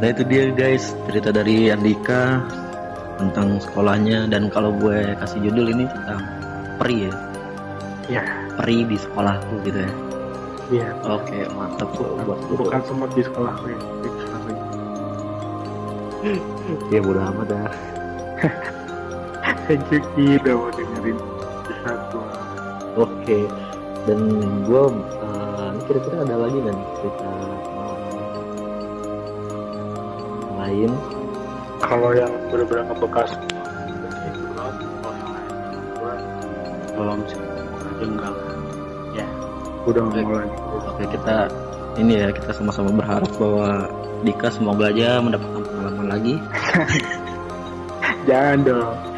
Nah 0.00 0.08
itu 0.10 0.22
dia 0.26 0.50
guys. 0.52 0.96
Cerita 1.08 1.30
dari 1.30 1.70
Andika 1.70 2.42
tentang 3.20 3.60
sekolahnya. 3.62 4.26
Dan 4.30 4.48
kalau 4.50 4.72
gue 4.76 5.14
kasih 5.20 5.50
judul 5.50 5.72
ini 5.76 5.84
tentang 5.86 6.20
peri 6.80 7.08
ya. 7.08 7.12
Ya 8.06 8.22
peri 8.56 8.86
di 8.88 8.96
sekolahku 8.96 9.54
gitu 9.66 9.78
ya. 9.84 9.92
Iya. 10.66 10.88
Oke 11.06 11.46
mantap. 11.54 11.92
Tuh 11.94 12.16
buat 12.26 12.40
lu 12.50 12.54
bukan 12.58 12.80
semut 12.88 13.10
di 13.14 13.22
sekolah 13.22 13.54
gue 13.62 13.74
di 14.02 14.08
sekolah 14.10 14.40
gue. 14.42 14.54
ya 16.90 16.98
bodo 16.98 17.22
amat 17.22 17.46
dah 17.54 17.70
thank 19.66 19.86
you 19.90 20.00
Ki 20.14 20.38
udah 20.38 20.54
mau 20.54 20.70
dengerin 20.70 21.18
cerita 21.66 21.92
gue 22.14 22.30
oke 23.02 23.38
dan 24.06 24.20
gue 24.62 24.82
eh, 25.26 25.66
ini 25.74 25.82
kira-kira 25.90 26.16
ada 26.22 26.36
lagi 26.38 26.58
kan 26.62 26.76
cerita 27.02 27.30
lain? 30.56 30.90
Kalau 31.78 32.10
yang 32.16 32.32
bener-bener 32.50 32.82
ngebekas 32.90 33.30
kalau 36.96 37.12
misalnya 37.20 37.60
enggak 38.00 38.32
lah. 38.32 38.56
ya. 39.12 39.26
Udah 39.84 40.00
nggak 40.08 40.24
mau 40.24 40.40
lagi. 40.40 40.56
Oke 40.88 41.04
kita 41.12 41.36
ini 42.00 42.12
ya 42.24 42.28
kita 42.32 42.50
sama-sama 42.56 42.90
berharap 42.96 43.28
bahwa 43.36 43.84
Dika 44.24 44.48
semoga 44.48 44.88
aja 44.88 45.20
mendapatkan 45.20 45.60
pengalaman 45.60 46.06
lagi. 46.08 46.34
jangan 48.28 48.58
dong 48.64 49.15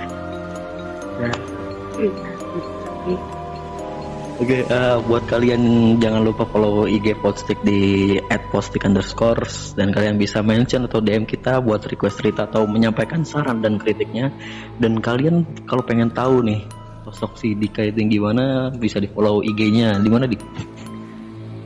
Oke 4.39 4.63
eh, 4.63 4.97
buat 5.03 5.27
kalian 5.27 5.99
jangan 5.99 6.23
lupa 6.23 6.47
follow 6.47 6.87
IG 6.87 7.19
Postik 7.19 7.59
di 7.67 8.15
@postik 8.55 8.87
underscores 8.87 9.75
dan 9.75 9.91
kalian 9.91 10.15
bisa 10.15 10.47
mention 10.47 10.87
atau 10.87 11.03
DM 11.03 11.27
kita 11.27 11.59
buat 11.59 11.83
request 11.91 12.23
cerita 12.23 12.47
atau 12.47 12.63
menyampaikan 12.71 13.27
saran 13.27 13.59
dan 13.59 13.83
kritiknya. 13.83 14.31
Dan 14.79 15.03
kalian 15.03 15.43
kalau 15.67 15.83
pengen 15.83 16.15
tahu 16.15 16.47
nih 16.47 16.63
sosok 17.11 17.35
si 17.35 17.59
Dika 17.59 17.83
itu 17.83 17.99
yang 17.99 18.11
gimana 18.15 18.71
bisa 18.71 19.03
di 19.03 19.11
follow 19.11 19.43
IG-nya 19.43 19.99
di 19.99 20.07
mana 20.07 20.31
di 20.31 20.39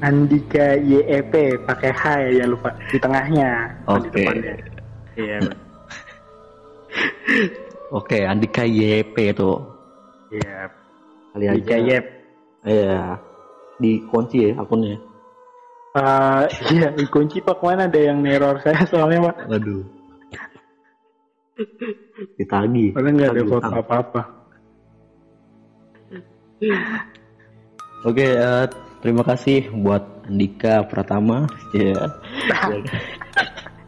Andika 0.02 0.74
YEP 0.80 1.62
pakai 1.62 1.92
H 1.94 2.02
ya 2.26 2.42
jangan 2.42 2.50
lupa 2.56 2.68
di 2.90 2.98
tengahnya 2.98 3.50
Oke. 3.86 4.10
depannya. 4.16 4.54
iya 5.14 5.38
Oke 8.00 8.24
Andika 8.24 8.64
YP 8.64 9.14
itu 9.14 9.71
iya 10.32 10.68
kali 11.32 11.44
Andika 11.48 11.76
aja. 11.76 11.84
YEP 11.86 12.06
Iya 12.62 13.18
di 13.82 13.98
kunci 14.06 14.38
ya 14.46 14.54
akunnya. 14.56 14.94
Eh, 15.92 16.44
iya 16.72 16.88
kunci 17.10 17.42
pak 17.42 17.58
mana 17.60 17.84
ada 17.90 18.00
yang 18.00 18.22
neror 18.22 18.56
saya 18.64 18.80
soalnya 18.88 19.28
pak 19.28 19.36
Waduh. 19.50 19.82
Ditagi. 22.40 22.96
padahal 22.96 23.12
nggak 23.12 23.30
ada 23.36 23.42
foto 23.44 23.70
apa-apa 23.76 24.22
Oke, 28.02 28.22
eh, 28.34 28.64
terima 29.02 29.22
kasih 29.22 29.66
buat 29.74 30.02
Andika 30.26 30.86
Pratama. 30.86 31.46
Ya. 31.74 32.06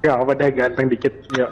ya 0.03 0.13
apa 0.19 0.35
dah 0.35 0.51
ganteng 0.51 0.91
dikit 0.91 1.15
ya 1.35 1.47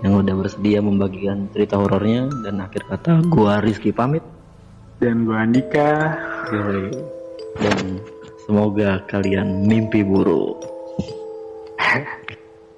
Yang 0.00 0.14
udah 0.24 0.34
bersedia 0.40 0.78
membagikan 0.80 1.50
cerita 1.52 1.76
horornya 1.76 2.30
dan 2.46 2.62
akhir 2.64 2.88
kata 2.88 3.20
gua 3.28 3.60
Rizky 3.60 3.92
pamit. 3.92 4.24
dan 5.00 5.24
gua 5.24 5.48
Andika. 5.48 6.12
Dan 7.56 8.00
semoga 8.44 9.00
kalian 9.08 9.64
mimpi 9.64 10.04
buruk. 10.04 10.69